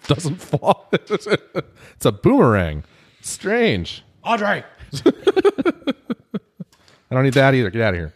Doesn't 0.07 0.35
fall. 0.37 0.87
it's 0.91 2.05
a 2.05 2.11
boomerang. 2.11 2.83
Strange. 3.21 4.03
Audrey. 4.23 4.63
I 5.05 5.11
don't 7.15 7.23
need 7.23 7.33
that 7.33 7.53
either. 7.55 7.69
Get 7.69 7.81
out 7.81 7.93
of 7.93 7.99
here. 7.99 8.13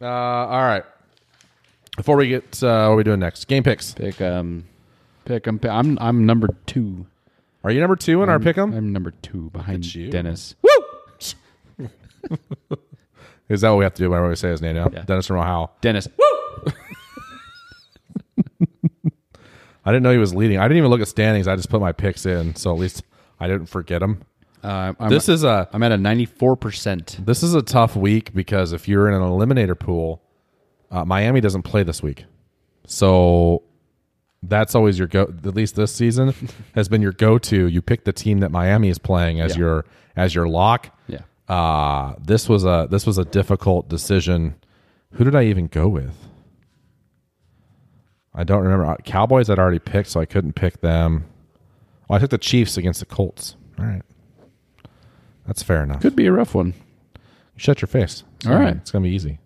Uh, 0.00 0.06
all 0.06 0.62
right. 0.62 0.84
Before 1.96 2.16
we 2.16 2.28
get, 2.28 2.62
uh, 2.62 2.86
what 2.88 2.92
are 2.92 2.96
we 2.96 3.04
doing 3.04 3.20
next? 3.20 3.46
Game 3.46 3.62
picks. 3.62 3.92
Pick 3.94 4.20
um, 4.20 4.64
pick 5.24 5.46
'em. 5.46 5.60
I'm 5.64 5.98
I'm 6.00 6.26
number 6.26 6.48
two. 6.66 7.06
Are 7.62 7.70
you 7.70 7.80
number 7.80 7.96
two 7.96 8.22
in 8.22 8.28
our 8.28 8.38
pick 8.40 8.56
'em? 8.58 8.72
I'm 8.72 8.92
number 8.92 9.10
two 9.22 9.50
behind. 9.50 9.84
Dennis. 10.10 10.54
Is 13.48 13.62
that 13.62 13.70
what 13.70 13.78
we 13.78 13.84
have 13.84 13.94
to 13.94 14.02
do 14.02 14.10
whenever 14.10 14.28
we 14.28 14.36
say 14.36 14.50
his 14.50 14.62
name 14.62 14.76
now? 14.76 14.88
Yeah. 14.92 15.02
Dennis 15.02 15.26
from 15.26 15.38
Ohio. 15.38 15.70
Dennis. 15.80 16.06
Woo! 16.16 16.72
I 19.84 19.90
didn't 19.92 20.02
know 20.04 20.12
he 20.12 20.18
was 20.18 20.34
leading. 20.34 20.58
I 20.58 20.64
didn't 20.64 20.76
even 20.78 20.90
look 20.90 21.00
at 21.00 21.08
standings. 21.08 21.48
I 21.48 21.56
just 21.56 21.68
put 21.70 21.80
my 21.80 21.90
picks 21.92 22.26
in, 22.26 22.54
so 22.54 22.72
at 22.72 22.78
least 22.78 23.02
I 23.40 23.48
didn't 23.48 23.66
forget 23.66 24.00
them. 24.00 24.22
Uh, 24.62 24.92
I'm, 25.00 25.08
This 25.08 25.28
is 25.28 25.42
a 25.42 25.68
I'm 25.72 25.82
at 25.82 25.90
a 25.90 25.96
94 25.96 26.54
percent. 26.56 27.18
This 27.24 27.42
is 27.42 27.54
a 27.54 27.62
tough 27.62 27.96
week 27.96 28.32
because 28.34 28.72
if 28.72 28.86
you're 28.86 29.08
in 29.08 29.14
an 29.14 29.22
eliminator 29.22 29.76
pool, 29.78 30.22
uh, 30.90 31.04
Miami 31.04 31.40
doesn't 31.40 31.62
play 31.62 31.82
this 31.82 32.02
week, 32.02 32.26
so 32.86 33.62
that's 34.42 34.74
always 34.74 34.98
your 34.98 35.08
go. 35.08 35.22
At 35.44 35.54
least 35.54 35.76
this 35.76 35.94
season 35.94 36.34
has 36.74 36.88
been 36.88 37.02
your 37.02 37.12
go-to. 37.12 37.66
You 37.66 37.82
pick 37.82 38.04
the 38.04 38.12
team 38.12 38.40
that 38.40 38.50
Miami 38.50 38.88
is 38.88 38.98
playing 38.98 39.40
as 39.40 39.52
Yeah. 39.54 39.58
your 39.58 39.84
as 40.16 40.34
your 40.34 40.48
lock. 40.48 40.96
Yeah. 41.08 41.20
Uh 41.48 42.14
this 42.20 42.48
was 42.48 42.64
a 42.64 42.86
this 42.90 43.06
was 43.06 43.18
a 43.18 43.24
difficult 43.24 43.88
decision. 43.88 44.54
Who 45.14 45.24
did 45.24 45.34
I 45.34 45.44
even 45.44 45.66
go 45.66 45.88
with? 45.88 46.14
I 48.34 48.44
don't 48.44 48.62
remember. 48.62 48.86
Uh, 48.86 48.96
Cowboys 49.04 49.50
I'd 49.50 49.58
already 49.58 49.80
picked, 49.80 50.08
so 50.10 50.20
I 50.20 50.24
couldn't 50.24 50.52
pick 50.54 50.80
them. 50.80 51.24
Well, 52.08 52.16
I 52.16 52.20
took 52.20 52.30
the 52.30 52.38
Chiefs 52.38 52.76
against 52.76 53.00
the 53.00 53.06
Colts. 53.06 53.56
All 53.78 53.84
right, 53.84 54.02
that's 55.46 55.62
fair 55.62 55.82
enough. 55.82 56.00
Could 56.00 56.14
be 56.16 56.26
a 56.26 56.32
rough 56.32 56.54
one. 56.54 56.74
Shut 57.56 57.82
your 57.82 57.88
face. 57.88 58.22
It's 58.36 58.46
All 58.46 58.52
gonna- 58.52 58.64
right. 58.64 58.76
It's 58.76 58.90
going 58.90 59.02
to 59.02 59.08
be 59.10 59.14
easy. 59.14 59.38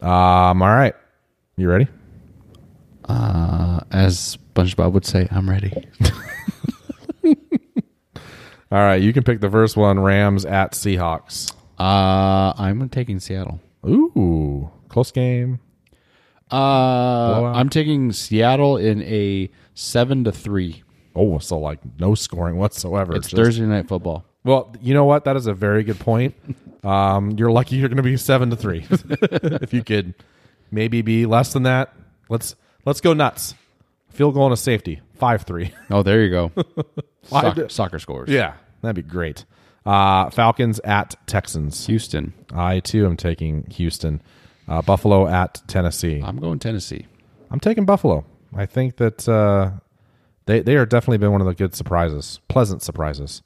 Um, 0.00 0.62
all 0.62 0.74
right. 0.74 0.94
You 1.56 1.68
ready? 1.68 1.88
Uh, 3.06 3.80
as 3.90 4.38
SpongeBob 4.54 4.92
would 4.92 5.06
say, 5.06 5.28
I'm 5.30 5.48
ready. 5.48 5.72
All 7.24 7.32
right. 8.82 9.00
You 9.00 9.12
can 9.12 9.22
pick 9.22 9.40
the 9.40 9.50
first 9.50 9.76
one 9.76 10.00
Rams 10.00 10.44
at 10.44 10.72
Seahawks. 10.72 11.52
Uh, 11.78 12.52
I'm 12.56 12.88
taking 12.88 13.20
Seattle. 13.20 13.60
Ooh. 13.86 14.70
Close 14.88 15.12
game. 15.12 15.60
Uh, 16.50 17.44
I'm 17.54 17.68
taking 17.68 18.12
Seattle 18.12 18.76
in 18.76 19.02
a 19.02 19.50
seven 19.74 20.24
to 20.24 20.32
three. 20.32 20.82
Oh, 21.14 21.38
so 21.38 21.58
like 21.58 21.80
no 21.98 22.14
scoring 22.14 22.56
whatsoever. 22.56 23.14
It's 23.14 23.28
Just- 23.28 23.36
Thursday 23.36 23.64
night 23.66 23.88
football. 23.88 24.24
Well, 24.44 24.72
you 24.80 24.94
know 24.94 25.04
what? 25.04 25.24
That 25.24 25.34
is 25.34 25.48
a 25.48 25.54
very 25.54 25.82
good 25.82 25.98
point. 25.98 26.34
Um, 26.84 27.32
you're 27.32 27.50
lucky 27.50 27.74
you're 27.74 27.88
going 27.88 27.96
to 27.96 28.02
be 28.04 28.16
seven 28.16 28.48
to 28.50 28.54
three. 28.54 28.86
if 28.90 29.74
you 29.74 29.82
could 29.82 30.14
maybe 30.70 31.02
be 31.02 31.26
less 31.26 31.52
than 31.52 31.64
that, 31.64 31.92
let's 32.28 32.54
let's 32.86 33.02
go 33.02 33.12
nuts. 33.12 33.54
field 34.08 34.32
goal 34.34 34.46
and 34.46 34.54
a 34.54 34.56
safety. 34.56 35.00
Five 35.14 35.42
three. 35.42 35.72
Oh, 35.90 36.02
there 36.02 36.22
you 36.22 36.30
go. 36.30 36.52
Soccer, 37.24 37.68
soccer 37.68 37.98
scores. 37.98 38.28
yeah, 38.30 38.54
that'd 38.82 38.96
be 38.96 39.02
great. 39.02 39.44
Uh, 39.84 40.30
Falcons 40.30 40.78
at 40.84 41.14
Texans. 41.26 41.86
Houston. 41.86 42.32
I 42.54 42.80
too 42.80 43.04
am 43.06 43.16
taking 43.16 43.66
Houston. 43.70 44.22
Uh, 44.68 44.82
Buffalo 44.82 45.26
at 45.28 45.62
Tennessee. 45.68 46.20
I'm 46.24 46.38
going 46.38 46.58
Tennessee. 46.58 47.06
I'm 47.50 47.60
taking 47.60 47.84
Buffalo. 47.84 48.24
I 48.54 48.66
think 48.66 48.96
that 48.96 49.28
uh, 49.28 49.70
they 50.46 50.60
they 50.60 50.76
are 50.76 50.86
definitely 50.86 51.18
been 51.18 51.32
one 51.32 51.40
of 51.40 51.46
the 51.46 51.54
good 51.54 51.74
surprises, 51.74 52.40
pleasant 52.48 52.82
surprises. 52.82 53.42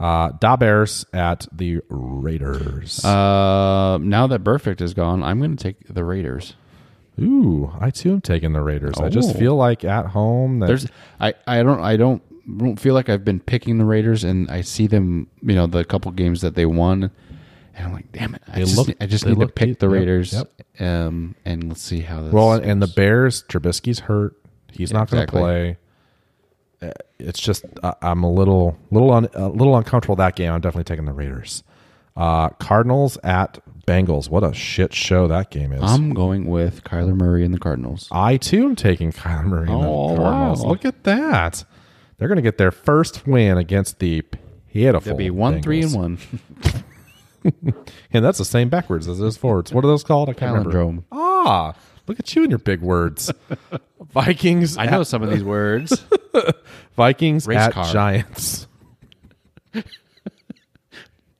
Uh, 0.00 0.32
Da 0.40 0.56
Bears 0.56 1.06
at 1.12 1.46
the 1.52 1.80
Raiders. 1.88 3.04
Uh, 3.04 3.98
now 4.00 4.26
that 4.26 4.42
Burfict 4.42 4.80
is 4.80 4.92
gone, 4.94 5.22
I'm 5.22 5.38
going 5.38 5.56
to 5.56 5.62
take 5.62 5.76
the 5.88 6.02
Raiders. 6.04 6.56
Ooh, 7.20 7.72
I 7.80 7.90
too 7.90 8.12
am 8.14 8.20
taking 8.20 8.52
the 8.52 8.60
Raiders. 8.60 8.98
I 8.98 9.08
just 9.08 9.34
Oh. 9.36 9.38
feel 9.38 9.54
like 9.56 9.84
at 9.84 10.06
home 10.06 10.58
that 10.60 10.66
There's 10.66 10.86
I, 11.20 11.34
I 11.46 11.62
don't 11.62 11.80
I 11.80 11.96
don't 11.96 12.22
don't 12.58 12.78
feel 12.78 12.92
like 12.94 13.08
I've 13.08 13.24
been 13.24 13.40
picking 13.40 13.78
the 13.78 13.84
Raiders 13.84 14.24
and 14.24 14.50
I 14.50 14.60
see 14.62 14.86
them 14.86 15.28
you 15.42 15.54
know 15.54 15.66
the 15.66 15.84
couple 15.84 16.10
games 16.12 16.40
that 16.42 16.54
they 16.56 16.66
won 16.66 17.10
and 17.74 17.86
I'm 17.86 17.92
like 17.92 18.10
damn 18.12 18.34
it 18.34 18.42
I 18.48 18.56
They 18.56 18.60
just, 18.64 18.76
look- 18.76 18.96
I 19.00 19.06
just 19.06 19.26
need 19.26 19.38
look 19.38 19.48
to 19.50 19.54
pick 19.54 19.68
deep. 19.70 19.78
the 19.78 19.88
Raiders 19.88 20.32
yep. 20.32 20.50
um 20.80 21.34
and 21.44 21.68
let's 21.68 21.82
see 21.82 22.00
how 22.00 22.22
this 22.22 22.32
well, 22.32 22.52
and, 22.54 22.64
and 22.64 22.82
the. 22.82 22.88
Bears. 22.88 23.44
Trubisky's 23.44 24.00
hurt. 24.00 24.36
He's 24.72 24.90
Yeah, 24.90 24.98
not 24.98 25.10
going 25.10 25.20
to 25.20 25.22
exactly. 25.24 25.40
play. 25.40 25.76
Uh, 26.82 26.92
It's 27.20 27.40
just 27.40 27.64
uh, 27.82 27.94
I'm 28.02 28.24
a 28.24 28.30
little 28.32 28.76
little 28.90 29.12
un, 29.12 29.28
a 29.34 29.48
little 29.48 29.76
uncomfortable 29.76 30.16
that 30.16 30.34
game. 30.34 30.52
I'm 30.52 30.60
definitely 30.60 30.84
taking 30.84 31.04
the 31.04 31.12
Raiders. 31.12 31.62
Uh, 32.16 32.48
Cardinals 32.50 33.16
at 33.24 33.58
Bengals. 33.86 34.28
What 34.30 34.44
a 34.44 34.52
shit 34.54 34.92
show 34.94 35.28
that 35.28 35.50
game 35.50 35.72
is. 35.72 35.82
I'm 35.82 36.14
going 36.14 36.46
with 36.46 36.84
Kyler 36.84 37.16
Murray 37.16 37.44
and 37.44 37.52
the 37.54 37.58
Cardinals. 37.58 38.08
I 38.10 38.36
too 38.36 38.64
am 38.64 38.76
taking 38.76 39.12
Kyler 39.12 39.44
Murray 39.44 39.68
and 39.70 39.84
Oh, 39.84 40.10
the 40.10 40.16
Cardinals. 40.22 40.62
wow. 40.62 40.68
Look 40.70 40.84
at 40.84 41.04
that. 41.04 41.64
They're 42.18 42.28
going 42.28 42.36
to 42.36 42.42
get 42.42 42.58
their 42.58 42.70
first 42.70 43.26
win 43.26 43.58
against 43.58 43.98
the 43.98 44.22
pitiful. 44.72 45.00
They'll 45.10 45.16
be 45.16 45.30
one, 45.30 45.62
three, 45.62 45.82
and 45.82 45.92
one. 45.94 46.18
And 48.10 48.24
that's 48.24 48.38
the 48.38 48.44
same 48.46 48.70
backwards 48.70 49.06
as 49.06 49.20
it 49.20 49.26
is 49.26 49.36
forwards. 49.36 49.70
What 49.70 49.84
are 49.84 49.88
those 49.88 50.02
called? 50.02 50.30
I 50.30 50.32
can't 50.32 50.52
remember. 50.54 50.70
Palindrome. 50.72 51.04
Ah, 51.12 51.74
look 52.06 52.18
at 52.18 52.34
you 52.34 52.40
and 52.42 52.50
your 52.50 52.58
big 52.58 52.80
words. 52.80 53.30
Vikings. 54.12 54.78
I 54.78 54.86
know 54.86 55.02
at- 55.02 55.06
some 55.08 55.22
of 55.22 55.28
these 55.30 55.44
words. 55.44 56.02
Vikings 56.96 57.46
Race 57.46 57.58
at 57.58 57.72
car. 57.74 57.92
Giants. 57.92 58.66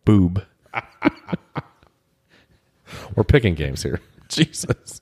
Boob. 0.05 0.45
We're 3.17 3.25
picking 3.25 3.55
games 3.55 3.83
here. 3.83 4.01
Jesus. 4.29 5.01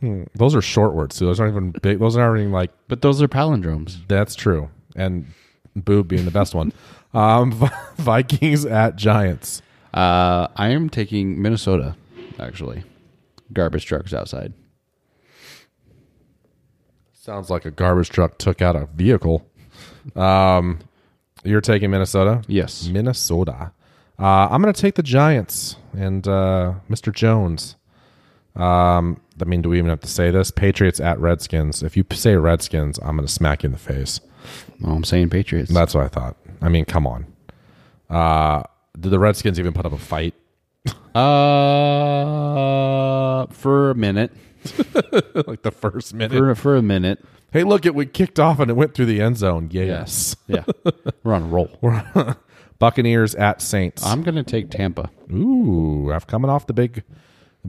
Hmm, 0.00 0.24
Those 0.34 0.54
are 0.54 0.62
short 0.62 0.94
words 0.94 1.18
too. 1.18 1.26
Those 1.26 1.40
aren't 1.40 1.52
even 1.54 1.70
big. 1.82 1.98
Those 1.98 2.16
aren't 2.16 2.40
even 2.40 2.52
like 2.52 2.70
But 2.88 3.02
those 3.02 3.22
are 3.22 3.28
palindromes. 3.28 3.98
That's 4.08 4.34
true. 4.34 4.68
And 4.96 5.26
boob 5.76 6.08
being 6.08 6.24
the 6.24 6.30
best 6.30 6.54
one. 6.54 6.72
Um, 7.12 7.52
Vikings 7.96 8.64
at 8.66 8.96
Giants. 8.96 9.62
Uh, 9.92 10.48
I 10.56 10.68
am 10.70 10.90
taking 10.90 11.40
Minnesota, 11.40 11.94
actually. 12.38 12.82
Garbage 13.52 13.86
trucks 13.86 14.12
outside. 14.12 14.52
Sounds 17.12 17.48
like 17.50 17.64
a 17.64 17.70
garbage 17.70 18.10
truck 18.10 18.36
took 18.38 18.60
out 18.60 18.76
a 18.76 18.86
vehicle. 18.86 19.46
Um, 20.14 20.80
you're 21.44 21.60
taking 21.60 21.90
Minnesota? 21.90 22.42
Yes. 22.48 22.88
Minnesota. 22.88 23.72
Uh, 24.18 24.48
I'm 24.50 24.62
going 24.62 24.72
to 24.72 24.80
take 24.80 24.94
the 24.94 25.02
Giants 25.02 25.76
and 25.92 26.26
uh, 26.28 26.74
Mr. 26.88 27.12
Jones. 27.12 27.76
Um, 28.54 29.20
I 29.40 29.44
mean, 29.44 29.62
do 29.62 29.68
we 29.70 29.78
even 29.78 29.90
have 29.90 30.00
to 30.00 30.06
say 30.08 30.30
this? 30.30 30.50
Patriots 30.50 31.00
at 31.00 31.18
Redskins. 31.18 31.82
If 31.82 31.96
you 31.96 32.04
say 32.12 32.36
Redskins, 32.36 32.98
I'm 32.98 33.16
going 33.16 33.26
to 33.26 33.32
smack 33.32 33.64
you 33.64 33.68
in 33.68 33.72
the 33.72 33.78
face. 33.78 34.20
Well, 34.80 34.94
I'm 34.94 35.04
saying 35.04 35.30
Patriots. 35.30 35.72
That's 35.72 35.94
what 35.94 36.04
I 36.04 36.08
thought. 36.08 36.36
I 36.62 36.68
mean, 36.68 36.84
come 36.84 37.06
on. 37.06 37.26
Uh, 38.08 38.62
did 38.98 39.10
the 39.10 39.18
Redskins 39.18 39.58
even 39.58 39.72
put 39.72 39.86
up 39.86 39.92
a 39.92 39.98
fight? 39.98 40.34
Uh, 41.16 41.24
for 43.46 43.90
a 43.90 43.94
minute. 43.94 44.30
like 45.46 45.62
the 45.62 45.72
first 45.72 46.14
minute? 46.14 46.38
For, 46.38 46.54
for 46.54 46.76
a 46.76 46.82
minute. 46.82 47.24
Hey, 47.52 47.64
look, 47.64 47.84
it 47.86 47.94
we 47.94 48.06
kicked 48.06 48.38
off 48.40 48.60
and 48.60 48.70
it 48.70 48.74
went 48.74 48.94
through 48.94 49.06
the 49.06 49.20
end 49.20 49.36
zone. 49.38 49.68
Yes. 49.72 50.36
Yeah. 50.46 50.64
We're 51.22 51.34
on 51.34 51.42
a 51.42 51.46
roll. 51.46 51.70
Buccaneers 52.84 53.34
at 53.36 53.62
Saints. 53.62 54.04
I'm 54.04 54.22
going 54.22 54.34
to 54.34 54.42
take 54.42 54.68
Tampa. 54.68 55.08
Ooh, 55.32 56.12
I've 56.12 56.26
coming 56.26 56.50
off 56.50 56.66
the 56.66 56.74
big, 56.74 57.02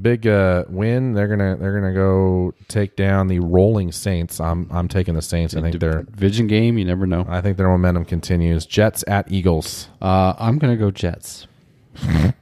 big 0.01 0.27
uh, 0.27 0.65
win. 0.67 1.13
They're 1.13 1.29
gonna 1.29 1.55
they're 1.55 1.73
gonna 1.79 1.93
go 1.93 2.53
take 2.67 2.97
down 2.97 3.27
the 3.29 3.39
rolling 3.39 3.93
Saints. 3.93 4.41
I'm 4.41 4.67
I'm 4.69 4.89
taking 4.89 5.13
the 5.13 5.21
Saints. 5.21 5.55
I 5.55 5.61
think 5.61 5.79
their 5.79 6.03
Division 6.03 6.47
game, 6.47 6.77
you 6.77 6.83
never 6.83 7.07
know. 7.07 7.25
I 7.29 7.39
think 7.39 7.55
their 7.55 7.69
momentum 7.69 8.03
continues. 8.03 8.65
Jets 8.65 9.05
at 9.07 9.31
Eagles 9.31 9.87
Uh, 10.01 10.33
I'm 10.37 10.57
going 10.57 10.73
to 10.73 10.77
go 10.77 10.91
Jets. 10.91 11.47
because 11.93 12.33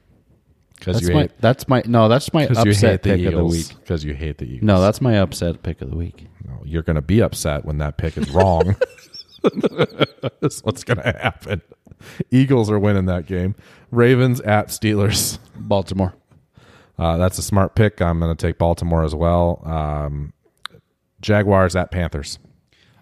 That's 0.84 1.01
you 1.07 1.13
my, 1.13 1.21
hate 1.21 1.32
that's 1.39 1.67
my, 1.67 1.84
no, 1.86 2.09
that's 2.09 2.34
my 2.34 2.45
upset 2.47 3.03
pick 3.03 3.13
of 3.13 3.19
the 3.19 3.28
Eagles 3.30 3.51
week. 3.51 3.80
because 3.82 4.03
you 4.03 4.15
hate 4.15 4.39
the 4.39 4.45
Eagles. 4.45 4.63
No, 4.63 4.82
that's 4.82 4.99
my 4.99 5.13
upset 5.19 5.61
pick 5.61 5.80
of 5.84 5.91
the 5.91 5.95
week. 5.95 6.26
No, 6.43 6.59
you're 6.65 6.82
gonna 6.82 7.03
be 7.03 7.21
upset 7.21 7.65
when 7.65 7.78
that 7.78 7.97
pick 7.97 8.17
is 8.17 8.32
wrong. 8.32 8.76
That's 10.39 10.63
what's 10.63 10.84
gonna 10.86 11.03
happen. 11.03 11.61
Eagles 12.32 12.70
are 12.72 12.80
winning 12.80 13.06
that 13.06 13.26
game. 13.26 13.56
Ravens 13.91 14.39
at 14.41 14.68
Steelers. 14.68 15.39
Baltimore. 15.56 16.14
Uh, 16.97 17.18
that's 17.18 17.38
a 17.38 17.41
smart 17.41 17.76
pick. 17.76 18.01
I'm 18.01 18.20
going 18.20 18.36
to 18.36 18.47
take 18.47 18.58
Baltimore 18.58 19.04
as 19.04 19.16
well. 19.16 19.62
Um, 19.66 20.34
Jaguars 21.22 21.76
at 21.76 21.91
Panthers. 21.91 22.39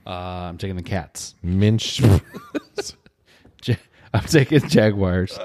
Uh, 0.07 0.09
I'm 0.09 0.57
taking 0.57 0.75
the 0.77 0.83
Cats. 0.83 1.35
Minch. 1.43 2.01
Ja- 3.65 3.75
I'm 4.13 4.23
taking 4.23 4.67
Jaguars. 4.67 5.37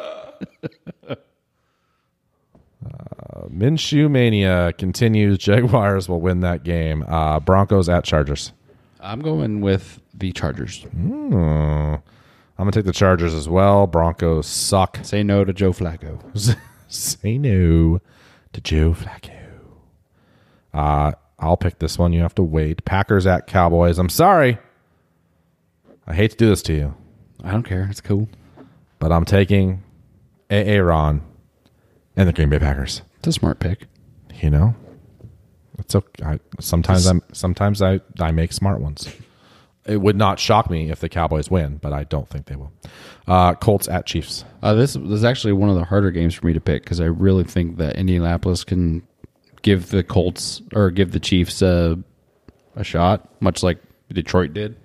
Minshew 3.48 4.10
mania 4.10 4.72
continues. 4.78 5.38
Jaguars 5.38 6.08
will 6.08 6.20
win 6.20 6.40
that 6.40 6.62
game. 6.64 7.04
Uh, 7.06 7.40
Broncos 7.40 7.88
at 7.88 8.04
Chargers. 8.04 8.52
I'm 9.00 9.20
going 9.20 9.60
with 9.60 10.00
the 10.14 10.32
Chargers. 10.32 10.82
Hmm. 10.82 11.96
I'm 12.58 12.64
going 12.64 12.72
to 12.72 12.78
take 12.78 12.86
the 12.86 12.92
Chargers 12.92 13.34
as 13.34 13.48
well. 13.48 13.86
Broncos 13.86 14.46
suck. 14.46 14.98
Say 15.02 15.22
no 15.22 15.44
to 15.44 15.52
Joe 15.52 15.72
Flacco. 15.72 16.20
Say 16.88 17.36
no 17.38 18.00
to 18.52 18.60
Joe 18.60 18.92
Flacco. 18.92 19.32
Uh, 20.72 21.12
I'll 21.38 21.56
pick 21.58 21.78
this 21.80 21.98
one. 21.98 22.12
You 22.14 22.22
have 22.22 22.34
to 22.36 22.42
wait. 22.42 22.84
Packers 22.86 23.26
at 23.26 23.46
Cowboys. 23.46 23.98
I'm 23.98 24.08
sorry. 24.08 24.58
I 26.06 26.14
hate 26.14 26.30
to 26.30 26.36
do 26.36 26.48
this 26.48 26.62
to 26.62 26.72
you. 26.72 26.94
I 27.44 27.50
don't 27.50 27.62
care. 27.62 27.86
It's 27.90 28.00
cool. 28.00 28.28
but 28.98 29.12
I'm 29.12 29.24
taking 29.26 29.82
Aaron 30.48 31.22
and 32.16 32.28
the 32.28 32.32
Green 32.32 32.48
Bay 32.48 32.58
Packers. 32.58 33.02
It's 33.18 33.26
a 33.28 33.32
smart 33.32 33.58
pick. 33.58 33.86
You 34.40 34.50
know, 34.50 34.74
it's 35.78 35.94
okay. 35.94 36.24
I, 36.24 36.40
sometimes 36.60 37.06
I'm 37.06 37.22
sometimes 37.32 37.82
I 37.82 38.00
I 38.20 38.30
make 38.32 38.52
smart 38.52 38.80
ones. 38.80 39.08
It 39.86 39.98
would 39.98 40.16
not 40.16 40.40
shock 40.40 40.68
me 40.68 40.90
if 40.90 41.00
the 41.00 41.08
Cowboys 41.08 41.50
win, 41.50 41.76
but 41.76 41.92
I 41.92 42.04
don't 42.04 42.28
think 42.28 42.46
they 42.46 42.56
will. 42.56 42.72
Uh, 43.26 43.54
Colts 43.54 43.88
at 43.88 44.06
Chiefs. 44.06 44.44
Uh, 44.62 44.74
this, 44.74 44.94
this 44.94 45.12
is 45.12 45.24
actually 45.24 45.52
one 45.52 45.68
of 45.70 45.76
the 45.76 45.84
harder 45.84 46.10
games 46.10 46.34
for 46.34 46.46
me 46.46 46.52
to 46.52 46.60
pick 46.60 46.82
because 46.82 47.00
I 47.00 47.06
really 47.06 47.44
think 47.44 47.76
that 47.78 47.96
Indianapolis 47.96 48.64
can 48.64 49.06
give 49.62 49.90
the 49.90 50.02
Colts 50.02 50.62
or 50.74 50.90
give 50.90 51.12
the 51.12 51.20
Chiefs 51.20 51.62
a, 51.62 51.98
a 52.74 52.84
shot, 52.84 53.30
much 53.40 53.62
like 53.62 53.78
Detroit 54.12 54.52
did. 54.52 54.76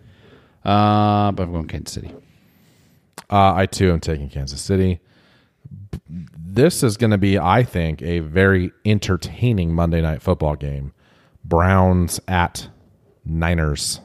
Uh, 0.64 1.32
but 1.32 1.44
I'm 1.44 1.52
going 1.52 1.68
Kansas 1.68 1.94
City. 1.94 2.14
Uh, 3.30 3.54
I 3.56 3.66
too 3.66 3.92
am 3.92 4.00
taking 4.00 4.30
Kansas 4.30 4.62
City. 4.62 5.00
This 6.10 6.84
is 6.84 6.98
going 6.98 7.12
to 7.12 7.18
be, 7.18 7.40
I 7.40 7.64
think, 7.64 8.02
a 8.02 8.20
very 8.20 8.72
entertaining 8.86 9.74
Monday 9.74 10.02
night 10.02 10.22
football 10.22 10.56
game. 10.56 10.94
Browns 11.46 12.20
at 12.28 12.68
Niners. 13.26 14.02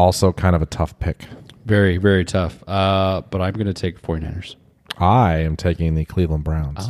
Also, 0.00 0.32
kind 0.32 0.56
of 0.56 0.62
a 0.62 0.66
tough 0.66 0.98
pick. 0.98 1.26
Very, 1.66 1.98
very 1.98 2.24
tough. 2.24 2.64
Uh, 2.66 3.20
but 3.30 3.42
I'm 3.42 3.52
going 3.52 3.66
to 3.66 3.74
take 3.74 4.00
49ers. 4.00 4.56
I 4.98 5.36
am 5.38 5.56
taking 5.56 5.94
the 5.94 6.04
Cleveland 6.06 6.42
Browns. 6.44 6.86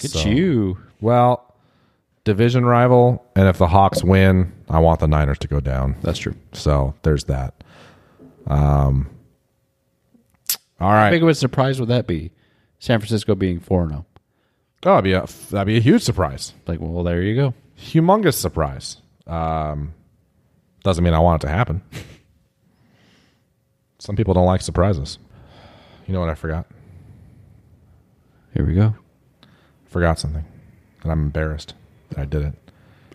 Good 0.00 0.10
So- 0.10 0.28
you. 0.28 0.78
Well, 1.00 1.54
division 2.24 2.66
rival, 2.66 3.24
and 3.34 3.48
if 3.48 3.56
the 3.56 3.66
Hawks 3.66 4.04
win, 4.04 4.52
I 4.68 4.78
want 4.80 5.00
the 5.00 5.08
Niners 5.08 5.38
to 5.38 5.48
go 5.48 5.60
down. 5.60 5.96
That's 6.02 6.18
true. 6.18 6.34
So 6.52 6.92
there's 7.02 7.24
that. 7.24 7.64
Um, 8.46 9.08
all 10.80 10.90
How 10.90 11.10
big 11.10 11.22
of 11.22 11.28
a 11.30 11.34
surprise 11.34 11.80
would 11.80 11.88
that 11.88 12.06
be? 12.06 12.30
San 12.78 12.98
Francisco 13.00 13.34
being 13.34 13.58
4 13.60 13.88
0. 13.88 14.06
Oh, 14.84 14.90
that'd 14.90 15.04
be 15.04 15.12
a 15.12 15.26
that'd 15.50 15.66
be 15.66 15.76
a 15.76 15.80
huge 15.80 16.02
surprise, 16.02 16.52
Like, 16.66 16.78
well, 16.80 17.02
there 17.04 17.22
you 17.22 17.34
go. 17.34 17.54
humongous 17.78 18.34
surprise. 18.34 18.98
Um, 19.26 19.92
doesn't 20.82 21.02
mean 21.04 21.14
I 21.14 21.18
want 21.18 21.42
it 21.42 21.46
to 21.46 21.52
happen. 21.52 21.82
Some 23.98 24.16
people 24.16 24.34
don't 24.34 24.46
like 24.46 24.62
surprises. 24.62 25.18
You 26.06 26.14
know 26.14 26.20
what 26.20 26.30
I 26.30 26.34
forgot? 26.34 26.66
Here 28.54 28.64
we 28.66 28.74
go. 28.74 28.94
Forgot 29.86 30.18
something, 30.18 30.44
and 31.02 31.12
I'm 31.12 31.22
embarrassed 31.22 31.74
that 32.10 32.18
I 32.18 32.24
did 32.24 32.42
it. 32.42 32.54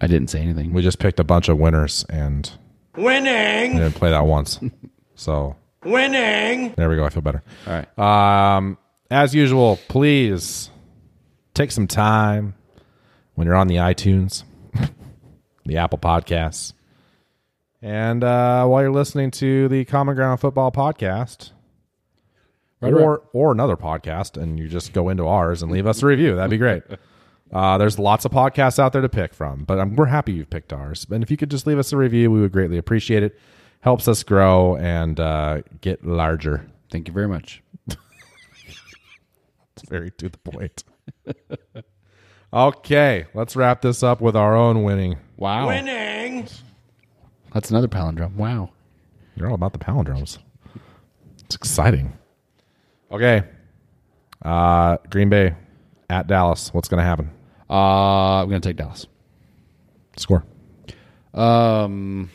I 0.01 0.07
didn't 0.07 0.29
say 0.29 0.41
anything. 0.41 0.73
We 0.73 0.81
just 0.81 0.99
picked 0.99 1.19
a 1.19 1.23
bunch 1.23 1.49
of 1.49 1.57
winners 1.57 2.05
and 2.09 2.49
Winning! 2.95 3.73
we 3.73 3.79
didn't 3.79 3.95
play 3.95 4.09
that 4.11 4.25
once. 4.25 4.59
So 5.17 5.55
Winning! 5.85 6.73
there 6.75 6.89
we 6.89 6.97
go. 6.97 7.05
I 7.05 7.09
feel 7.09 7.21
better. 7.21 7.41
All 7.65 7.73
right. 7.97 8.55
Um, 8.57 8.77
as 9.09 9.33
usual, 9.33 9.79
please 9.87 10.69
take 11.53 11.71
some 11.71 11.87
time 11.87 12.53
when 13.35 13.47
you're 13.47 13.55
on 13.55 13.67
the 13.67 13.77
iTunes, 13.77 14.43
the 15.65 15.77
Apple 15.77 15.97
Podcasts, 15.99 16.73
and 17.81 18.23
uh, 18.23 18.65
while 18.65 18.81
you're 18.81 18.91
listening 18.91 19.31
to 19.31 19.67
the 19.67 19.85
Common 19.85 20.15
Ground 20.15 20.39
Football 20.39 20.71
Podcast, 20.71 21.51
Right, 22.81 22.93
or 22.93 23.23
or 23.33 23.51
another 23.51 23.77
podcast, 23.77 24.41
and 24.41 24.59
you 24.59 24.67
just 24.67 24.93
go 24.93 25.09
into 25.09 25.27
ours 25.27 25.61
and 25.61 25.71
leave 25.71 25.87
us 25.87 26.03
a 26.03 26.05
review. 26.05 26.35
That'd 26.35 26.51
be 26.51 26.57
great. 26.57 26.83
Uh, 27.53 27.77
there's 27.77 27.99
lots 27.99 28.25
of 28.25 28.31
podcasts 28.31 28.79
out 28.79 28.91
there 28.91 29.03
to 29.03 29.07
pick 29.07 29.31
from, 29.31 29.63
but 29.65 29.79
um, 29.79 29.95
we're 29.95 30.07
happy 30.07 30.33
you've 30.33 30.49
picked 30.49 30.73
ours. 30.73 31.05
And 31.11 31.23
if 31.23 31.29
you 31.29 31.37
could 31.37 31.51
just 31.51 31.67
leave 31.67 31.77
us 31.77 31.93
a 31.93 31.97
review, 31.97 32.31
we 32.31 32.41
would 32.41 32.51
greatly 32.51 32.77
appreciate 32.77 33.21
it. 33.21 33.39
Helps 33.81 34.07
us 34.07 34.23
grow 34.23 34.75
and 34.77 35.19
uh, 35.19 35.61
get 35.79 36.03
larger. 36.03 36.65
Thank 36.91 37.07
you 37.07 37.13
very 37.13 37.27
much. 37.27 37.61
It's 39.77 39.89
very 39.89 40.09
to 40.09 40.29
the 40.29 40.37
point. 40.37 40.83
okay, 42.53 43.25
let's 43.33 43.55
wrap 43.55 43.81
this 43.81 44.03
up 44.03 44.21
with 44.21 44.35
our 44.35 44.55
own 44.55 44.83
winning. 44.83 45.17
Wow. 45.37 45.67
Winning! 45.67 46.14
That's 47.55 47.71
another 47.71 47.87
palindrome. 47.87 48.35
Wow. 48.35 48.69
You're 49.35 49.47
all 49.47 49.55
about 49.55 49.71
the 49.71 49.79
palindromes. 49.79 50.39
It's 51.45 51.55
exciting. 51.55 52.11
Okay. 53.11 53.43
Uh, 54.43 54.97
Green 55.09 55.29
Bay 55.29 55.55
at 56.09 56.27
Dallas. 56.27 56.73
What's 56.73 56.89
going 56.89 56.99
to 56.99 57.05
happen? 57.05 57.31
Uh, 57.69 58.41
I'm 58.41 58.49
going 58.49 58.59
to 58.61 58.69
take 58.69 58.75
Dallas. 58.75 59.07
Score. 60.17 60.43
Um, 61.33 62.29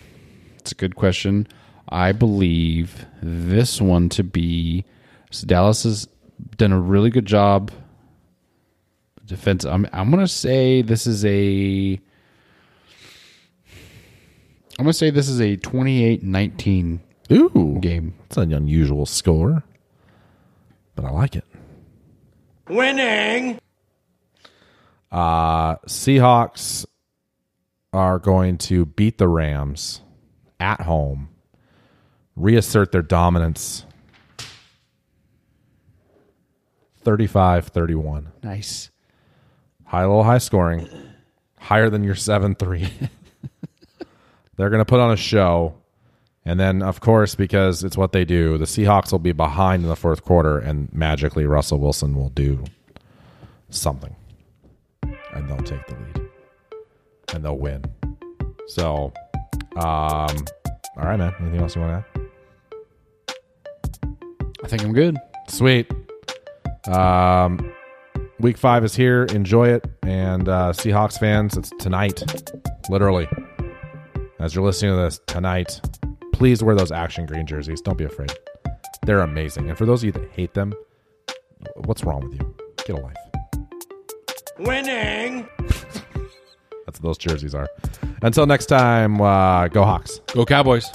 it's 0.58 0.72
a 0.72 0.74
good 0.74 0.96
question. 0.96 1.46
I 1.90 2.12
believe 2.12 3.04
this 3.22 3.78
one 3.78 4.08
to 4.10 4.24
be 4.24 4.86
so 5.30 5.46
Dallas 5.46 5.82
has 5.82 6.08
done 6.56 6.72
a 6.72 6.80
really 6.80 7.10
good 7.10 7.26
job. 7.26 7.70
Defense. 9.26 9.64
I'm. 9.64 9.86
I'm 9.92 10.10
gonna 10.10 10.26
say 10.26 10.82
this 10.82 11.06
is 11.06 11.24
a. 11.24 12.00
I'm 14.80 14.84
gonna 14.84 14.94
say 14.94 15.10
this 15.10 15.28
is 15.28 15.42
a 15.42 15.58
28-19 15.58 17.00
Ooh. 17.32 17.76
game. 17.82 18.14
It's 18.24 18.38
an 18.38 18.50
unusual 18.54 19.04
score, 19.04 19.62
but 20.96 21.04
I 21.04 21.10
like 21.10 21.36
it. 21.36 21.44
Winning! 22.66 23.58
Uh, 25.12 25.76
Seahawks 25.86 26.86
are 27.92 28.18
going 28.18 28.56
to 28.56 28.86
beat 28.86 29.18
the 29.18 29.28
Rams 29.28 30.00
at 30.58 30.80
home, 30.80 31.28
reassert 32.34 32.90
their 32.90 33.02
dominance 33.02 33.84
35 37.02 37.66
31. 37.66 38.32
Nice. 38.42 38.88
High, 39.84 40.06
little 40.06 40.24
high 40.24 40.38
scoring, 40.38 40.88
higher 41.58 41.90
than 41.90 42.02
your 42.02 42.14
7 42.14 42.54
3. 42.54 42.88
They're 44.60 44.68
going 44.68 44.80
to 44.80 44.84
put 44.84 45.00
on 45.00 45.10
a 45.10 45.16
show. 45.16 45.74
And 46.44 46.60
then, 46.60 46.82
of 46.82 47.00
course, 47.00 47.34
because 47.34 47.82
it's 47.82 47.96
what 47.96 48.12
they 48.12 48.26
do, 48.26 48.58
the 48.58 48.66
Seahawks 48.66 49.10
will 49.10 49.18
be 49.18 49.32
behind 49.32 49.84
in 49.84 49.88
the 49.88 49.96
fourth 49.96 50.22
quarter, 50.22 50.58
and 50.58 50.92
magically 50.92 51.46
Russell 51.46 51.78
Wilson 51.78 52.14
will 52.14 52.28
do 52.28 52.62
something. 53.70 54.14
And 55.32 55.48
they'll 55.48 55.56
take 55.62 55.86
the 55.86 55.94
lead. 55.94 56.28
And 57.32 57.42
they'll 57.42 57.56
win. 57.56 57.82
So, 58.66 59.14
um, 59.76 60.44
all 60.96 61.04
right, 61.04 61.16
man. 61.16 61.34
Anything 61.40 61.62
else 61.62 61.74
you 61.74 61.80
want 61.80 62.04
to 62.04 62.22
add? 63.32 63.36
I 64.62 64.68
think 64.68 64.82
I'm 64.84 64.92
good. 64.92 65.16
Sweet. 65.48 65.90
Um, 66.86 67.72
week 68.40 68.58
five 68.58 68.84
is 68.84 68.94
here. 68.94 69.24
Enjoy 69.24 69.68
it. 69.68 69.86
And 70.02 70.50
uh, 70.50 70.72
Seahawks 70.74 71.18
fans, 71.18 71.56
it's 71.56 71.70
tonight, 71.78 72.22
literally. 72.90 73.26
As 74.40 74.54
you're 74.54 74.64
listening 74.64 74.92
to 74.92 74.96
this 74.96 75.20
tonight, 75.26 75.82
please 76.32 76.62
wear 76.62 76.74
those 76.74 76.90
action 76.90 77.26
green 77.26 77.46
jerseys. 77.46 77.82
Don't 77.82 77.98
be 77.98 78.04
afraid. 78.04 78.32
They're 79.04 79.20
amazing. 79.20 79.68
And 79.68 79.76
for 79.76 79.84
those 79.84 80.02
of 80.02 80.06
you 80.06 80.12
that 80.12 80.30
hate 80.30 80.54
them, 80.54 80.72
what's 81.76 82.04
wrong 82.04 82.22
with 82.22 82.40
you? 82.40 82.56
Get 82.86 82.96
a 82.96 83.00
life. 83.00 83.16
Winning! 84.58 85.46
That's 85.58 86.98
what 86.98 87.02
those 87.02 87.18
jerseys 87.18 87.54
are. 87.54 87.68
Until 88.22 88.46
next 88.46 88.66
time, 88.66 89.20
uh, 89.20 89.68
go 89.68 89.84
Hawks. 89.84 90.20
Go 90.32 90.46
Cowboys. 90.46 90.90